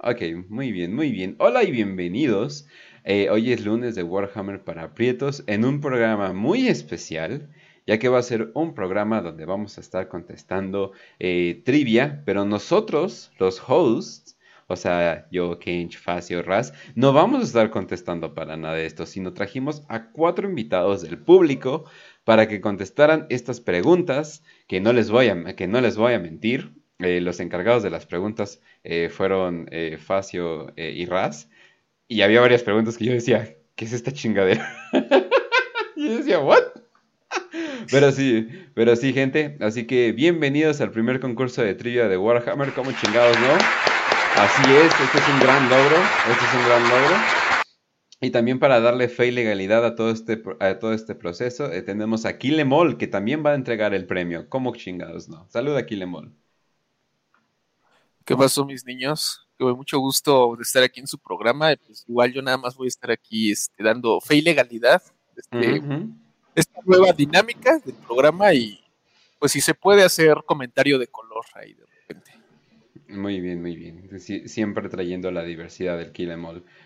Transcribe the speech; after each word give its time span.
Ok, 0.00 0.22
muy 0.48 0.72
bien, 0.72 0.94
muy 0.94 1.10
bien. 1.10 1.34
Hola 1.38 1.64
y 1.64 1.72
bienvenidos. 1.72 2.66
Eh, 3.04 3.28
hoy 3.30 3.52
es 3.52 3.64
lunes 3.64 3.96
de 3.96 4.04
Warhammer 4.04 4.62
para 4.62 4.84
aprietos 4.84 5.42
en 5.48 5.66
un 5.66 5.80
programa 5.80 6.32
muy 6.32 6.68
especial, 6.68 7.50
ya 7.84 7.98
que 7.98 8.08
va 8.08 8.18
a 8.18 8.22
ser 8.22 8.52
un 8.54 8.74
programa 8.74 9.20
donde 9.20 9.44
vamos 9.44 9.76
a 9.76 9.80
estar 9.80 10.08
contestando 10.08 10.92
eh, 11.18 11.62
trivia, 11.64 12.22
pero 12.24 12.46
nosotros, 12.46 13.32
los 13.40 13.60
hosts, 13.68 14.37
o 14.68 14.76
sea, 14.76 15.26
yo, 15.30 15.58
Kench, 15.58 15.98
Facio, 15.98 16.42
Raz, 16.42 16.74
no 16.94 17.14
vamos 17.14 17.40
a 17.40 17.44
estar 17.44 17.70
contestando 17.70 18.34
para 18.34 18.56
nada 18.58 18.74
de 18.74 18.84
esto, 18.84 19.06
sino 19.06 19.32
trajimos 19.32 19.82
a 19.88 20.10
cuatro 20.10 20.46
invitados 20.46 21.02
del 21.02 21.18
público 21.18 21.84
para 22.24 22.48
que 22.48 22.60
contestaran 22.60 23.26
estas 23.30 23.60
preguntas, 23.60 24.44
que 24.66 24.80
no 24.80 24.92
les 24.92 25.10
voy 25.10 25.28
a, 25.28 25.56
que 25.56 25.66
no 25.66 25.80
les 25.80 25.96
a 25.98 26.18
mentir, 26.18 26.74
eh, 26.98 27.22
los 27.22 27.40
encargados 27.40 27.82
de 27.82 27.90
las 27.90 28.04
preguntas 28.04 28.60
eh, 28.84 29.08
fueron 29.08 29.68
eh, 29.70 29.96
Facio 29.98 30.72
y 30.76 31.06
Raz. 31.06 31.48
Y 32.06 32.20
había 32.20 32.40
varias 32.40 32.62
preguntas 32.62 32.98
que 32.98 33.06
yo 33.06 33.12
decía, 33.12 33.56
¿qué 33.74 33.86
es 33.86 33.94
esta 33.94 34.12
chingadera? 34.12 34.70
y 35.96 36.04
yo 36.08 36.16
decía, 36.18 36.40
¿what? 36.40 36.62
pero 37.90 38.12
sí, 38.12 38.48
pero 38.74 38.96
sí, 38.96 39.14
gente. 39.14 39.56
Así 39.60 39.86
que 39.86 40.12
bienvenidos 40.12 40.82
al 40.82 40.90
primer 40.90 41.20
concurso 41.20 41.62
de 41.62 41.74
trivia 41.74 42.08
de 42.08 42.18
Warhammer. 42.18 42.74
como 42.74 42.92
chingados, 42.92 43.38
no? 43.40 43.87
Así 44.38 44.72
es, 44.72 44.92
este 45.00 45.18
es 45.18 45.28
un 45.28 45.40
gran 45.40 45.68
logro. 45.68 45.96
Este 46.30 46.44
es 46.44 46.54
un 46.54 46.64
gran 46.64 46.82
logro. 46.84 47.16
Y 48.20 48.30
también 48.30 48.60
para 48.60 48.78
darle 48.78 49.08
fe 49.08 49.26
y 49.26 49.30
legalidad 49.32 49.84
a 49.84 49.96
todo 49.96 50.10
este, 50.10 50.40
a 50.60 50.78
todo 50.78 50.92
este 50.92 51.16
proceso, 51.16 51.68
tenemos 51.84 52.24
a 52.24 52.38
Kilemol, 52.38 52.98
que 52.98 53.08
también 53.08 53.44
va 53.44 53.50
a 53.50 53.54
entregar 53.56 53.94
el 53.94 54.06
premio. 54.06 54.48
como 54.48 54.76
chingados, 54.76 55.28
no? 55.28 55.48
Saluda, 55.50 55.84
Kilemol. 55.84 56.32
¿Qué 58.24 58.36
pasó, 58.36 58.64
mis 58.64 58.84
niños? 58.84 59.48
Tuve 59.56 59.74
mucho 59.74 59.98
gusto 59.98 60.54
de 60.54 60.62
estar 60.62 60.84
aquí 60.84 61.00
en 61.00 61.08
su 61.08 61.18
programa. 61.18 61.74
Pues 61.84 62.04
igual 62.06 62.32
yo 62.32 62.40
nada 62.40 62.58
más 62.58 62.76
voy 62.76 62.86
a 62.86 62.94
estar 62.94 63.10
aquí 63.10 63.50
este, 63.50 63.82
dando 63.82 64.20
fe 64.20 64.36
y 64.36 64.42
legalidad 64.42 65.02
este, 65.36 65.82
esta 66.54 66.80
nueva 66.84 67.12
dinámica 67.12 67.80
del 67.84 67.96
programa 67.96 68.54
y 68.54 68.78
pues 69.40 69.50
si 69.50 69.60
se 69.60 69.74
puede 69.74 70.04
hacer 70.04 70.36
comentario 70.46 70.96
de 70.96 71.08
color 71.08 71.44
ahí 71.54 71.74
de 71.74 71.86
repente. 71.86 72.37
Muy 73.08 73.40
bien, 73.40 73.62
muy 73.62 73.74
bien. 73.74 74.08
siempre 74.20 74.88
trayendo 74.90 75.30
la 75.30 75.42
diversidad 75.42 75.96
del 75.98 76.12
Kill 76.12 76.30
em 76.30 76.42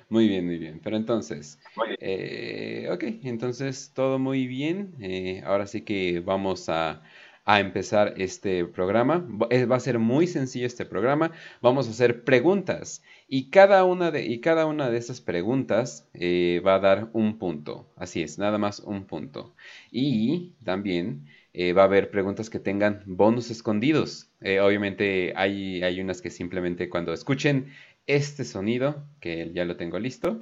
Muy 0.09 0.29
bien, 0.29 0.47
muy 0.47 0.57
bien. 0.59 0.81
Pero 0.83 0.97
entonces, 0.97 1.59
eh, 1.99 2.89
ok, 2.93 3.03
entonces 3.25 3.91
todo 3.93 4.19
muy 4.21 4.47
bien. 4.47 4.95
Eh, 5.01 5.43
ahora 5.45 5.67
sí 5.67 5.83
que 5.83 6.21
vamos 6.21 6.69
a 6.69 7.03
a 7.45 7.59
empezar 7.59 8.15
este 8.19 8.65
programa. 8.67 9.27
Va 9.69 9.75
a 9.77 9.81
ser 9.81 9.99
muy 9.99 10.29
sencillo 10.29 10.65
este 10.67 10.87
programa. 10.87 11.33
Vamos 11.61 11.89
a 11.89 11.91
hacer 11.91 12.23
preguntas 12.23 13.03
y 13.27 13.51
cada 13.51 13.83
una 13.85 14.13
de, 14.13 14.25
y 14.27 14.41
cada 14.41 14.67
una 14.67 14.91
de 14.91 14.99
esas 14.99 15.21
preguntas 15.21 16.09
eh, 16.15 16.63
va 16.65 16.77
a 16.77 16.79
dar 16.79 17.11
un 17.15 17.39
punto. 17.39 17.89
Así 17.97 18.23
es, 18.23 18.39
nada 18.39 18.59
más 18.59 18.79
un 18.79 19.07
punto. 19.07 19.55
Y 19.91 20.53
también 20.65 21.27
eh, 21.55 21.73
va 21.73 21.83
a 21.83 21.85
haber 21.85 22.11
preguntas 22.11 22.49
que 22.49 22.59
tengan 22.59 23.03
bonus 23.07 23.51
escondidos. 23.51 24.31
Eh, 24.41 24.61
obviamente 24.61 25.33
hay, 25.37 25.83
hay 25.83 26.01
unas 26.01 26.23
que 26.23 26.31
simplemente 26.31 26.89
cuando 26.89 27.13
escuchen 27.13 27.73
este 28.07 28.45
sonido, 28.45 29.07
que 29.21 29.53
ya 29.53 29.65
lo 29.65 29.77
tengo 29.77 29.99
listo, 29.99 30.41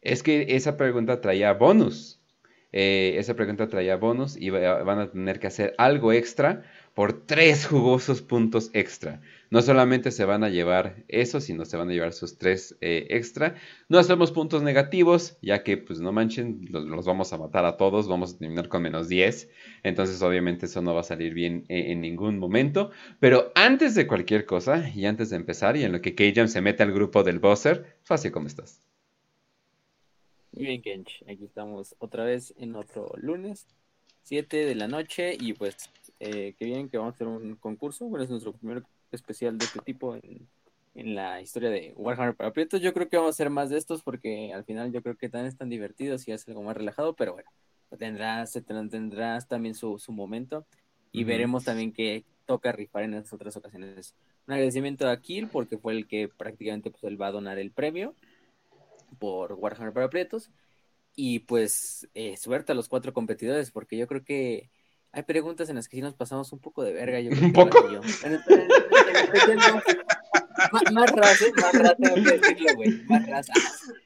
es 0.00 0.22
que 0.22 0.56
esa 0.56 0.76
pregunta 0.76 1.20
traía 1.20 1.52
bonus. 1.52 2.20
Eh, 2.72 3.16
esa 3.18 3.34
pregunta 3.34 3.68
traía 3.68 3.96
bonus 3.96 4.36
y 4.36 4.50
van 4.50 4.98
a 4.98 5.10
tener 5.10 5.40
que 5.40 5.48
hacer 5.48 5.74
algo 5.76 6.12
extra 6.12 6.62
por 6.94 7.26
tres 7.26 7.66
jugosos 7.66 8.22
puntos 8.22 8.70
extra. 8.72 9.20
No 9.50 9.62
solamente 9.62 10.12
se 10.12 10.24
van 10.24 10.44
a 10.44 10.48
llevar 10.48 11.04
eso, 11.08 11.40
sino 11.40 11.64
se 11.64 11.76
van 11.76 11.88
a 11.88 11.92
llevar 11.92 12.12
sus 12.12 12.38
tres 12.38 12.76
eh, 12.80 13.08
extra. 13.10 13.56
No 13.88 13.98
hacemos 13.98 14.30
puntos 14.30 14.62
negativos, 14.62 15.36
ya 15.42 15.64
que, 15.64 15.76
pues 15.76 16.00
no 16.00 16.12
manchen, 16.12 16.66
los, 16.70 17.04
vamos 17.04 17.32
a 17.32 17.38
matar 17.38 17.64
a 17.64 17.76
todos, 17.76 18.06
vamos 18.06 18.34
a 18.34 18.38
terminar 18.38 18.68
con 18.68 18.82
menos 18.82 19.08
10. 19.08 19.48
Entonces, 19.82 20.22
obviamente, 20.22 20.66
eso 20.66 20.82
no 20.82 20.94
va 20.94 21.00
a 21.00 21.04
salir 21.04 21.34
bien 21.34 21.64
eh, 21.68 21.90
en 21.90 22.00
ningún 22.00 22.38
momento. 22.38 22.92
Pero 23.18 23.50
antes 23.56 23.96
de 23.96 24.06
cualquier 24.06 24.46
cosa, 24.46 24.88
y 24.94 25.06
antes 25.06 25.30
de 25.30 25.36
empezar, 25.36 25.76
y 25.76 25.82
en 25.82 25.92
lo 25.92 26.00
que 26.00 26.14
Kajam 26.14 26.46
se 26.46 26.60
mete 26.60 26.84
al 26.84 26.92
grupo 26.92 27.24
del 27.24 27.40
bosser, 27.40 27.98
Fácil, 28.10 28.32
¿cómo 28.32 28.48
estás? 28.48 28.80
Muy 30.52 30.66
bien, 30.66 30.82
Kench. 30.82 31.22
Aquí 31.28 31.44
estamos 31.44 31.94
otra 31.98 32.24
vez 32.24 32.54
en 32.58 32.74
otro 32.74 33.12
lunes, 33.16 33.66
7 34.24 34.64
de 34.64 34.74
la 34.74 34.88
noche. 34.88 35.36
Y 35.38 35.52
pues, 35.52 35.76
eh, 36.20 36.54
qué 36.58 36.66
bien 36.66 36.90
que 36.90 36.98
vamos 36.98 37.14
a 37.14 37.16
hacer 37.16 37.26
un 37.26 37.56
concurso. 37.56 38.04
Bueno, 38.06 38.24
es 38.24 38.30
nuestro 38.30 38.52
primer 38.52 38.82
especial 39.10 39.56
de 39.56 39.64
este 39.64 39.80
tipo 39.80 40.14
en, 40.14 40.46
la 40.94 41.40
historia 41.40 41.70
de 41.70 41.94
Warhammer 41.96 42.36
para 42.36 42.52
Prietos. 42.52 42.82
Yo 42.82 42.92
creo 42.92 43.08
que 43.08 43.16
vamos 43.16 43.30
a 43.30 43.36
hacer 43.36 43.48
más 43.48 43.70
de 43.70 43.78
estos 43.78 44.02
porque 44.02 44.52
al 44.52 44.64
final 44.64 44.92
yo 44.92 45.02
creo 45.02 45.16
que 45.16 45.30
tan 45.30 45.46
están 45.46 45.70
divertidos 45.70 46.28
y 46.28 46.32
es 46.32 46.46
algo 46.46 46.62
más 46.62 46.76
relajado. 46.76 47.14
Pero 47.14 47.32
bueno, 47.32 47.48
tendrás, 47.98 48.52
tendrás 48.66 49.48
también 49.48 49.74
su, 49.74 49.98
su 49.98 50.12
momento. 50.12 50.66
Y 51.10 51.24
veremos 51.24 51.64
también 51.64 51.92
qué 51.92 52.24
toca 52.44 52.70
rifar 52.70 53.04
en 53.04 53.12
las 53.12 53.32
otras 53.32 53.56
ocasiones. 53.56 54.14
Un 54.46 54.54
agradecimiento 54.54 55.08
a 55.08 55.20
Kill 55.20 55.48
porque 55.48 55.78
fue 55.78 55.94
el 55.94 56.06
que 56.06 56.28
prácticamente 56.28 56.90
pues, 56.90 57.02
él 57.04 57.20
va 57.20 57.28
a 57.28 57.32
donar 57.32 57.58
el 57.58 57.70
premio 57.70 58.14
por 59.18 59.54
Warhammer 59.54 59.94
para 59.94 60.10
Prietos. 60.10 60.50
Y 61.16 61.40
pues 61.40 62.08
eh, 62.14 62.36
suerte 62.36 62.72
a 62.72 62.74
los 62.74 62.88
cuatro 62.88 63.14
competidores, 63.14 63.70
porque 63.70 63.96
yo 63.96 64.06
creo 64.06 64.22
que 64.22 64.70
hay 65.12 65.22
preguntas 65.24 65.68
en 65.68 65.76
las 65.76 65.88
que 65.88 65.96
sí 65.96 66.02
nos 66.02 66.14
pasamos 66.14 66.52
un 66.52 66.60
poco 66.60 66.82
de 66.82 66.92
verga. 66.92 67.20
Yo 67.20 67.30
¿Un 67.42 67.52
poco? 67.52 67.88
más, 70.92 71.10
raza, 71.12 71.44
más 71.56 71.72
raza, 71.72 71.96
tengo 71.96 72.14
que 72.16 72.38
decirlo, 72.38 72.76
güey. 72.76 73.02
Más 73.08 73.26
raza. 73.26 73.52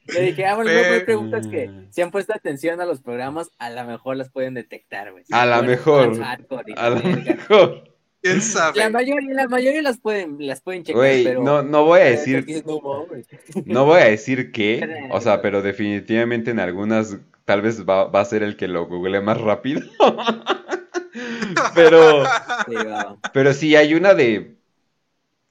Yo 0.06 0.20
dije, 0.20 0.47
ah, 0.47 0.54
bueno, 0.54 0.70
hay 0.70 1.00
preguntas 1.00 1.47
que 1.47 1.70
si 1.91 2.00
han 2.00 2.10
puesto 2.10 2.32
atención 2.34 2.81
a 2.81 2.87
los 2.87 3.00
programas, 3.00 3.50
a 3.59 3.70
lo 3.70 3.84
mejor 3.84 4.16
las 4.16 4.31
pueden 4.31 4.54
detectar, 4.54 5.12
güey. 5.12 5.25
a 5.31 5.47
lo 5.47 5.62
mejor. 5.62 6.20
A 6.76 6.91
lo 6.91 7.03
mejor. 7.03 7.91
¿Quién 8.22 8.41
sabe? 8.41 8.78
La 8.78 8.88
mayoría, 8.88 9.34
la 9.34 9.48
mayoría 9.48 9.82
las 9.82 9.98
pueden, 9.98 10.36
las 10.38 10.62
pueden 10.62 10.82
checar, 10.82 11.03
pero... 11.03 11.42
No, 11.42 11.62
no 11.62 11.84
voy 11.84 12.00
a 12.00 12.04
decir... 12.04 12.47
No 13.66 13.84
voy 13.84 14.00
a 14.00 14.06
decir 14.06 14.50
qué, 14.50 15.09
o 15.10 15.21
sea, 15.21 15.42
pero 15.42 15.60
definitivamente 15.60 16.50
en 16.50 16.59
algunas 16.59 17.19
tal 17.44 17.60
vez 17.60 17.86
va, 17.86 18.06
va 18.06 18.21
a 18.21 18.25
ser 18.25 18.42
el 18.42 18.56
que 18.56 18.66
lo 18.66 18.86
google 18.86 19.21
más 19.21 19.38
rápido. 19.38 19.82
pero... 21.75 22.25
Sí, 22.25 22.75
Pero 23.33 23.53
sí, 23.53 23.77
hay 23.77 23.95
una 23.95 24.15
de 24.15 24.57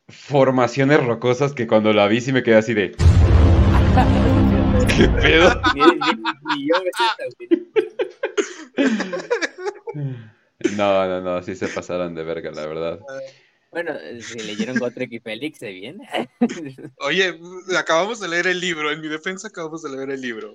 formaciones 0.07 1.03
rocosas 1.03 1.53
que 1.53 1.67
cuando 1.67 1.93
la 1.93 2.07
vi 2.07 2.21
sí 2.21 2.31
me 2.31 2.43
quedé 2.43 2.55
así 2.55 2.73
de... 2.73 2.95
¿Qué 4.95 5.07
pedo? 5.09 5.61
No, 10.75 11.07
no, 11.07 11.21
no, 11.21 11.43
sí 11.43 11.55
se 11.55 11.67
pasaron 11.67 12.15
de 12.15 12.23
verga, 12.23 12.51
la 12.51 12.65
verdad. 12.65 12.99
Bueno, 13.71 13.93
si 14.21 14.39
leyeron 14.39 14.77
Gotrek 14.77 15.11
y 15.11 15.19
Félix, 15.19 15.59
se 15.59 15.71
viene. 15.71 16.07
Oye, 16.99 17.39
acabamos 17.77 18.19
de 18.19 18.27
leer 18.27 18.47
el 18.47 18.59
libro, 18.59 18.91
en 18.91 19.01
mi 19.01 19.07
defensa 19.07 19.47
acabamos 19.47 19.81
de 19.81 19.95
leer 19.95 20.11
el 20.11 20.21
libro. 20.21 20.53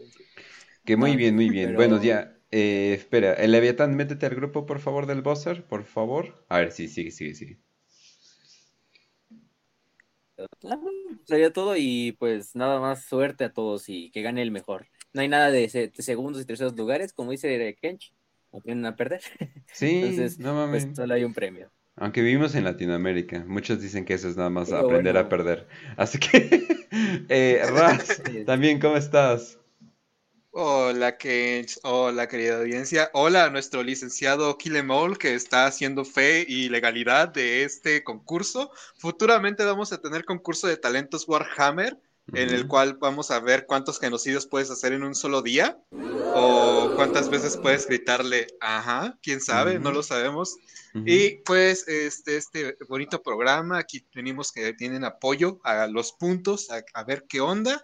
Que 0.85 0.97
muy 0.97 1.17
bien, 1.17 1.35
muy 1.35 1.51
bien. 1.51 1.75
Bueno, 1.75 2.01
ya, 2.01 2.38
eh, 2.51 2.95
espera, 2.95 3.35
el 3.35 3.53
Leviatán, 3.53 3.97
métete 3.97 4.27
al 4.27 4.35
grupo, 4.35 4.67
por 4.67 4.81
favor, 4.81 5.07
del 5.07 5.23
Bosser, 5.23 5.65
por 5.67 5.85
favor. 5.85 6.45
A 6.49 6.59
ver, 6.59 6.73
sí, 6.73 6.89
sigue, 6.89 7.11
sigue. 7.11 7.59
Ah, 10.39 10.79
sería 11.25 11.53
todo 11.53 11.75
y 11.77 12.13
pues 12.13 12.55
nada 12.55 12.79
más 12.81 13.05
suerte 13.05 13.45
a 13.45 13.53
todos 13.53 13.89
y 13.89 14.11
que 14.11 14.23
gane 14.23 14.43
el 14.43 14.51
mejor. 14.51 14.87
No 15.13 15.21
hay 15.21 15.29
nada 15.29 15.51
de, 15.51 15.69
segundos 15.99 16.43
y 16.43 16.45
terceros 16.45 16.77
lugares, 16.77 17.13
como 17.13 17.33
dice 17.33 17.77
Kench 17.81 18.13
vienen 18.65 18.87
a 18.87 18.97
perder. 18.97 19.23
Sí, 19.73 19.97
Entonces, 19.97 20.39
no 20.39 20.55
pues, 20.71 20.85
mames. 20.85 20.97
solo 20.97 21.15
hay 21.15 21.25
un 21.25 21.35
premio. 21.35 21.71
Aunque 21.97 22.23
vivimos 22.23 22.55
en 22.55 22.65
Latinoamérica, 22.65 23.45
muchos 23.47 23.83
dicen 23.83 24.05
que 24.05 24.15
eso 24.15 24.29
es 24.29 24.37
nada 24.37 24.51
más 24.51 24.73
aprender 24.73 25.17
a 25.17 25.29
perder. 25.29 25.67
Así 25.97 26.19
que, 26.19 26.87
eh, 27.29 27.63
Raz, 27.71 28.23
también, 28.47 28.81
¿cómo 28.81 28.97
estás? 28.97 29.59
Hola, 30.61 31.17
que 31.19 31.65
Hola, 31.85 32.27
querida 32.27 32.59
audiencia. 32.59 33.13
Hola 33.15 33.45
a 33.45 33.51
nuestro 33.51 33.85
licenciado 33.85 34.59
Kilemol, 34.59 35.17
que 35.17 35.37
está 35.37 35.67
haciendo 35.67 36.05
fe 36.05 36.45
y 36.49 36.69
legalidad 36.69 37.29
de 37.29 37.63
este 37.63 38.03
concurso. 38.03 38.73
Futuramente 38.97 39.65
vamos 39.65 39.93
a 39.93 40.01
tener 40.01 40.25
concurso 40.25 40.67
de 40.67 40.77
talentos 40.77 41.29
Warhammer 41.29 41.97
en 42.33 42.51
el 42.51 42.67
cual 42.67 42.95
vamos 42.95 43.31
a 43.31 43.41
ver 43.41 43.67
cuántos 43.67 43.99
genocidios 43.99 44.47
puedes 44.47 44.71
hacer 44.71 44.93
en 44.93 45.03
un 45.03 45.15
solo 45.15 45.43
día 45.43 45.79
o 46.35 46.93
cuántas 46.95 47.31
veces 47.31 47.57
puedes 47.57 47.87
gritarle, 47.87 48.49
ajá, 48.61 49.17
quién 49.23 49.41
sabe, 49.41 49.79
no 49.79 49.93
lo 49.93 50.03
sabemos. 50.03 50.57
Y 51.07 51.37
pues 51.45 51.87
este, 51.87 52.37
este 52.37 52.77
bonito 52.89 53.23
programa, 53.23 53.79
aquí 53.79 54.05
venimos 54.15 54.53
que 54.53 54.73
tienen 54.73 55.05
apoyo 55.05 55.61
a 55.63 55.87
los 55.87 56.13
puntos, 56.13 56.69
a, 56.71 57.05
ver 57.05 57.25
qué 57.29 57.41
onda. 57.41 57.83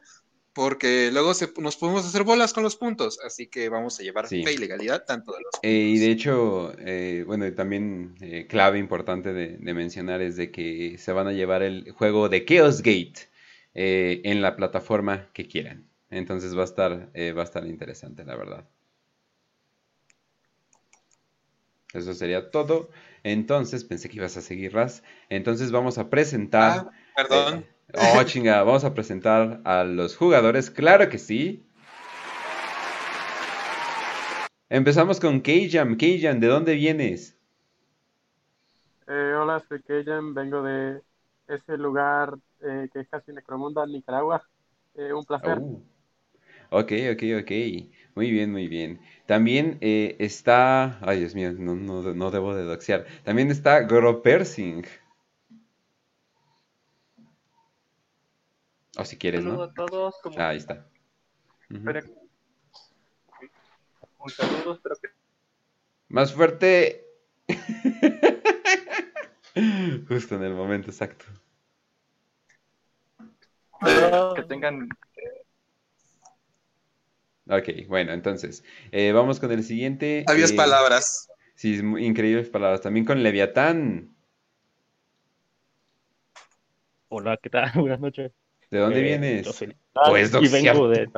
Porque 0.54 1.10
luego 1.12 1.34
se- 1.34 1.52
nos 1.60 1.76
podemos 1.76 2.06
hacer 2.06 2.24
bolas 2.24 2.52
con 2.54 2.62
los 2.62 2.76
puntos, 2.76 3.18
así 3.24 3.48
que 3.48 3.68
vamos 3.68 4.00
a 4.00 4.02
llevar 4.02 4.26
Sí. 4.28 4.42
fe 4.44 4.52
y 4.54 4.58
legalidad 4.58 5.04
tanto 5.06 5.32
de 5.32 5.42
los 5.42 5.60
Eh, 5.62 5.70
y 5.94 5.98
de 5.98 6.06
puntos. 6.06 6.12
hecho, 6.12 6.72
eh, 6.78 7.24
bueno, 7.26 7.52
también 7.54 8.14
eh, 8.20 8.46
clave 8.46 8.78
importante 8.78 9.32
de, 9.32 9.56
de 9.58 9.74
mencionar 9.74 10.20
es 10.20 10.36
de 10.36 10.50
que 10.50 10.96
se 10.98 11.12
van 11.12 11.26
a 11.26 11.32
llevar 11.32 11.62
el 11.62 11.90
juego 11.92 12.28
de 12.28 12.44
Chaos 12.44 12.82
Gate 12.82 13.28
en 13.74 14.40
la 14.42 14.56
plataforma 14.56 15.30
que 15.32 15.48
quieran. 15.48 15.88
Entonces 16.10 16.56
va 16.56 16.62
a 16.62 16.64
estar, 16.64 17.10
va 17.36 17.40
a 17.42 17.44
estar 17.44 17.66
interesante, 17.66 18.24
la 18.24 18.36
verdad. 18.36 18.68
Eso 21.94 22.12
sería 22.12 22.50
todo. 22.50 22.90
Entonces, 23.22 23.84
pensé 23.84 24.08
que 24.08 24.16
ibas 24.16 24.36
a 24.36 24.42
seguir, 24.42 24.72
Raz. 24.74 25.02
Entonces 25.28 25.70
vamos 25.70 25.96
a 25.98 26.10
presentar. 26.10 26.72
Ah, 26.86 26.90
perdón. 27.14 27.64
Oh, 27.92 28.22
chinga, 28.24 28.62
vamos 28.62 28.84
a 28.84 28.94
presentar 28.94 29.60
a 29.64 29.84
los 29.84 30.16
jugadores. 30.16 30.70
Claro 30.70 31.08
que 31.08 31.18
sí. 31.18 31.64
Empezamos 34.68 35.20
con 35.20 35.40
Keyjam. 35.40 35.96
Keyjam, 35.96 36.40
¿de 36.40 36.46
dónde 36.46 36.74
vienes? 36.74 37.38
Eh, 39.06 39.34
hola, 39.38 39.62
soy 39.68 39.82
Kejan, 39.82 40.32
vengo 40.32 40.62
de 40.62 41.00
ese 41.46 41.76
lugar 41.76 42.34
eh, 42.62 42.88
que 42.92 43.00
es 43.00 43.08
casi 43.08 43.32
Necromunda, 43.32 43.86
Nicaragua. 43.86 44.42
Eh, 44.94 45.12
un 45.12 45.24
placer. 45.24 45.58
Oh. 45.60 45.82
Ok, 46.70 46.92
ok, 47.12 47.22
ok. 47.42 47.50
Muy 48.14 48.30
bien, 48.30 48.50
muy 48.50 48.68
bien. 48.68 49.00
También 49.26 49.78
eh, 49.80 50.16
está. 50.18 50.98
Ay, 51.02 51.20
Dios 51.20 51.34
mío, 51.34 51.52
no, 51.52 51.74
no, 51.74 52.02
no 52.14 52.30
debo 52.30 52.54
de 52.54 52.64
doxear. 52.64 53.04
También 53.24 53.50
está 53.50 53.82
Goropersing. 53.82 54.84
O 58.96 59.04
si 59.04 59.18
quieres, 59.18 59.42
saludo 59.42 59.58
¿no? 59.58 59.62
a 59.64 59.74
todos. 59.74 60.14
Como 60.22 60.38
Ah, 60.38 60.50
ahí 60.50 60.58
está. 60.58 60.86
Ujú. 61.70 61.90
espero- 61.90 62.06
Un 64.18 64.30
saludo, 64.30 64.74
espero 64.74 64.96
que 64.96 65.08
Más 66.08 66.32
fuerte. 66.32 67.04
Justo 70.08 70.36
en 70.36 70.42
el 70.44 70.54
momento 70.54 70.90
exacto. 70.90 71.24
que 74.34 74.42
tengan 74.44 74.88
Ok, 77.46 77.68
bueno, 77.88 78.12
entonces, 78.12 78.64
eh, 78.90 79.12
vamos 79.12 79.38
con 79.38 79.52
el 79.52 79.62
siguiente. 79.64 80.24
Sabias 80.26 80.52
eh, 80.52 80.56
palabras. 80.56 81.28
Sí, 81.54 81.74
increíbles 81.98 82.48
palabras. 82.48 82.80
También 82.80 83.04
con 83.04 83.22
Leviatán. 83.22 84.16
Hola, 87.08 87.36
¿qué 87.42 87.50
tal? 87.50 87.70
Buenas 87.74 88.00
noches. 88.00 88.32
¿De 88.74 88.80
dónde 88.80 88.98
Eh, 88.98 89.02
vienes? 89.02 89.46
Pues, 90.08 90.32
y 90.42 90.48
vengo 90.48 90.88
de, 90.88 91.08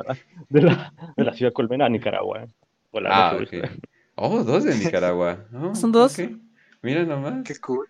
de 0.49 0.61
la, 0.61 0.93
de 1.17 1.23
la 1.23 1.33
ciudad 1.33 1.51
colmena, 1.51 1.89
Nicaragua. 1.89 2.45
Hola, 2.91 3.09
Ah. 3.11 3.39
Oh, 4.13 4.43
dos 4.43 4.63
de 4.63 4.75
Nicaragua. 4.77 5.47
Oh, 5.51 5.73
¿Son 5.73 5.91
dos? 5.91 6.19
ok. 6.19 6.29
Mira 6.83 7.03
nomás. 7.03 7.43
Qué 7.43 7.55
cool. 7.61 7.87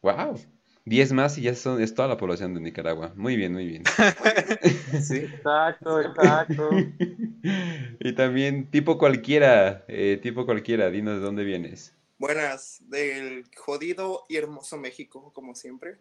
Wow. 0.00 0.40
Diez 0.86 1.12
más 1.12 1.36
y 1.36 1.42
ya 1.42 1.54
son, 1.54 1.82
es 1.82 1.94
toda 1.94 2.08
la 2.08 2.16
población 2.16 2.54
de 2.54 2.60
Nicaragua. 2.62 3.12
Muy 3.14 3.36
bien, 3.36 3.52
muy 3.52 3.66
bien. 3.66 3.82
Sí. 5.02 5.18
Exacto, 5.18 6.00
exacto. 6.00 6.70
Y 8.00 8.14
también 8.14 8.70
tipo 8.70 8.96
cualquiera, 8.96 9.84
eh, 9.86 10.18
tipo 10.22 10.46
cualquiera, 10.46 10.90
dinos 10.90 11.16
de 11.16 11.20
dónde 11.20 11.44
vienes. 11.44 11.94
Buenas, 12.18 12.82
del 12.88 13.44
jodido 13.54 14.24
y 14.30 14.36
hermoso 14.36 14.78
México, 14.78 15.30
como 15.34 15.54
siempre. 15.54 15.96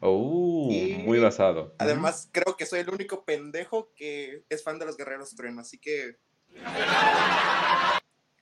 Oh, 0.00 0.68
Y 0.70 1.02
muy 1.04 1.18
basado. 1.18 1.74
Además, 1.78 2.28
creo 2.32 2.56
que 2.56 2.66
soy 2.66 2.80
el 2.80 2.90
único 2.90 3.24
pendejo 3.24 3.92
que 3.94 4.44
es 4.48 4.62
fan 4.62 4.78
de 4.78 4.86
los 4.86 4.96
Guerreros 4.96 5.34
Trueno, 5.34 5.60
así 5.60 5.78
que 5.78 6.16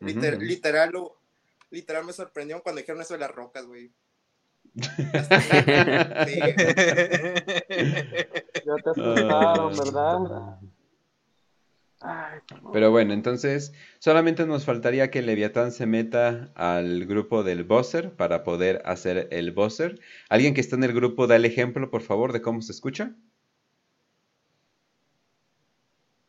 liter- 0.01 0.41
literal, 0.41 0.93
literal 1.71 2.05
me 2.05 2.13
sorprendió 2.13 2.63
cuando 2.63 2.81
dijeron 2.81 3.01
eso 3.03 3.15
de 3.15 3.21
las 3.21 3.31
rocas, 3.31 3.67
güey. 3.67 3.91
Ya 8.67 8.75
te 8.83 8.91
asustaron, 8.91 9.77
¿verdad? 9.77 10.59
Pero 12.73 12.91
bueno, 12.91 13.12
entonces 13.14 13.73
solamente 13.99 14.47
nos 14.47 14.64
faltaría 14.64 15.11
que 15.11 15.23
Leviatán 15.23 15.73
se 15.73 15.87
meta 15.87 16.53
al 16.55 17.06
grupo 17.06 17.43
del 17.43 17.64
buzzer 17.64 18.12
para 18.14 18.44
poder 18.44 18.82
hacer 18.85 19.29
el 19.31 19.53
buzzer. 19.53 20.00
¿Alguien 20.29 20.55
que 20.55 20.61
está 20.61 20.76
en 20.76 20.85
el 20.85 20.93
grupo 20.93 21.26
da 21.26 21.37
el 21.37 21.44
ejemplo, 21.44 21.91
por 21.91 22.03
favor, 22.03 22.32
de 22.32 22.43
cómo 22.43 22.62
se 22.62 22.73
escucha? 22.73 23.14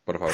Por 0.05 0.19
favor. 0.19 0.33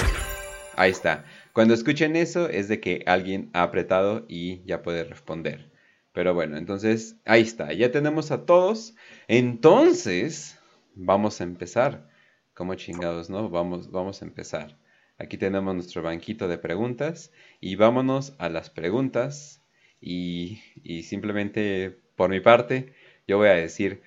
Ahí 0.75 0.91
está. 0.91 1.25
Cuando 1.51 1.73
escuchen 1.73 2.15
eso 2.15 2.49
es 2.49 2.67
de 2.67 2.79
que 2.79 3.03
alguien 3.05 3.49
ha 3.53 3.63
apretado 3.63 4.25
y 4.27 4.63
ya 4.65 4.81
puede 4.81 5.03
responder. 5.03 5.71
Pero 6.13 6.33
bueno, 6.33 6.57
entonces 6.57 7.17
ahí 7.25 7.41
está. 7.41 7.73
Ya 7.73 7.91
tenemos 7.91 8.31
a 8.31 8.45
todos. 8.45 8.95
Entonces, 9.27 10.59
vamos 10.95 11.41
a 11.41 11.43
empezar. 11.43 12.07
Como 12.53 12.75
chingados, 12.75 13.29
¿no? 13.29 13.49
Vamos, 13.49 13.89
vamos 13.91 14.21
a 14.21 14.25
empezar. 14.25 14.77
Aquí 15.17 15.37
tenemos 15.37 15.73
nuestro 15.75 16.01
banquito 16.01 16.47
de 16.47 16.57
preguntas 16.57 17.31
y 17.59 17.75
vámonos 17.75 18.35
a 18.39 18.49
las 18.49 18.69
preguntas 18.69 19.63
y, 20.01 20.61
y 20.83 21.03
simplemente 21.03 21.97
por 22.15 22.29
mi 22.29 22.39
parte 22.39 22.93
yo 23.27 23.37
voy 23.37 23.47
a 23.47 23.53
decir, 23.53 24.01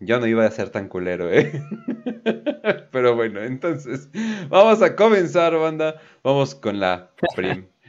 yo 0.00 0.20
no 0.20 0.26
iba 0.26 0.44
a 0.44 0.50
ser 0.50 0.70
tan 0.70 0.88
culero, 0.88 1.32
¿eh? 1.32 1.52
Pero 2.92 3.16
bueno, 3.16 3.42
entonces 3.42 4.10
vamos 4.48 4.82
a 4.82 4.96
comenzar, 4.96 5.56
banda. 5.56 6.00
Vamos 6.22 6.54
con 6.54 6.78
la, 6.80 7.12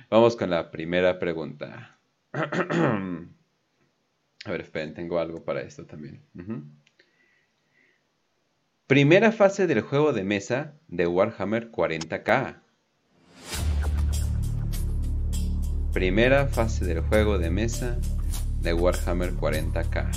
vamos 0.09 0.35
con 0.35 0.49
la 0.49 0.71
primera 0.71 1.19
pregunta. 1.19 1.99
A 4.45 4.51
ver, 4.51 4.61
esperen, 4.61 4.93
tengo 4.93 5.19
algo 5.19 5.43
para 5.45 5.61
esto 5.61 5.85
también. 5.85 6.21
Primera 8.87 9.31
fase 9.31 9.65
del 9.65 9.81
juego 9.81 10.13
de 10.13 10.23
mesa 10.23 10.73
de 10.87 11.07
Warhammer 11.07 11.71
40k. 11.71 12.57
Primera 15.93 16.47
fase 16.47 16.85
del 16.85 17.01
juego 17.01 17.37
de 17.37 17.49
mesa 17.49 17.97
de 18.61 18.73
Warhammer 18.73 19.33
40k. 19.35 20.11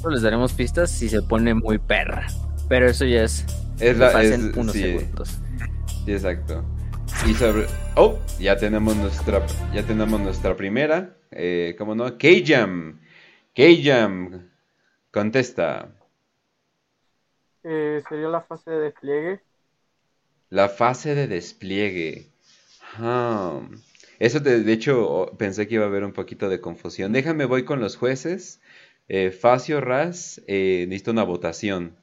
Solo 0.00 0.14
les 0.14 0.22
daremos 0.22 0.52
pistas 0.52 0.90
si 0.90 1.08
se 1.08 1.22
pone 1.22 1.54
muy 1.54 1.78
perra. 1.78 2.26
Pero 2.68 2.88
eso 2.88 3.04
ya 3.04 3.22
es. 3.24 3.44
Es 3.78 3.96
la, 3.98 4.22
es- 4.22 4.38
unos 4.56 4.72
sí, 4.74 4.82
segundos. 4.82 5.38
sí, 6.04 6.12
exacto. 6.12 6.64
Y 7.26 7.34
sobre, 7.34 7.66
oh, 7.96 8.18
ya 8.40 8.56
tenemos 8.56 8.96
nuestra, 8.96 9.44
ya 9.72 9.82
tenemos 9.82 10.20
nuestra 10.20 10.56
primera, 10.56 11.16
eh, 11.30 11.74
¿cómo 11.78 11.94
no? 11.94 12.16
K-Jam, 12.18 13.00
K-Jam, 13.54 14.47
contesta. 15.18 15.68
Eh, 17.62 18.02
sería 18.08 18.28
la 18.28 18.42
fase 18.42 18.70
de 18.72 18.78
despliegue. 18.80 19.42
La 20.50 20.68
fase 20.68 21.14
de 21.14 21.26
despliegue. 21.26 22.32
Ah, 22.98 23.60
Eso 24.18 24.40
de, 24.40 24.62
de 24.62 24.72
hecho 24.74 25.08
oh, 25.10 25.36
pensé 25.38 25.66
que 25.68 25.76
iba 25.76 25.84
a 25.84 25.88
haber 25.88 26.04
un 26.04 26.12
poquito 26.12 26.48
de 26.50 26.60
confusión. 26.60 27.12
Déjame 27.12 27.46
voy 27.46 27.64
con 27.64 27.80
los 27.80 27.96
jueces. 27.96 28.60
Eh, 29.08 29.30
Facio 29.30 29.80
Raz, 29.80 30.42
eh, 30.46 30.84
necesito 30.88 31.12
una 31.12 31.24
votación. 31.24 31.96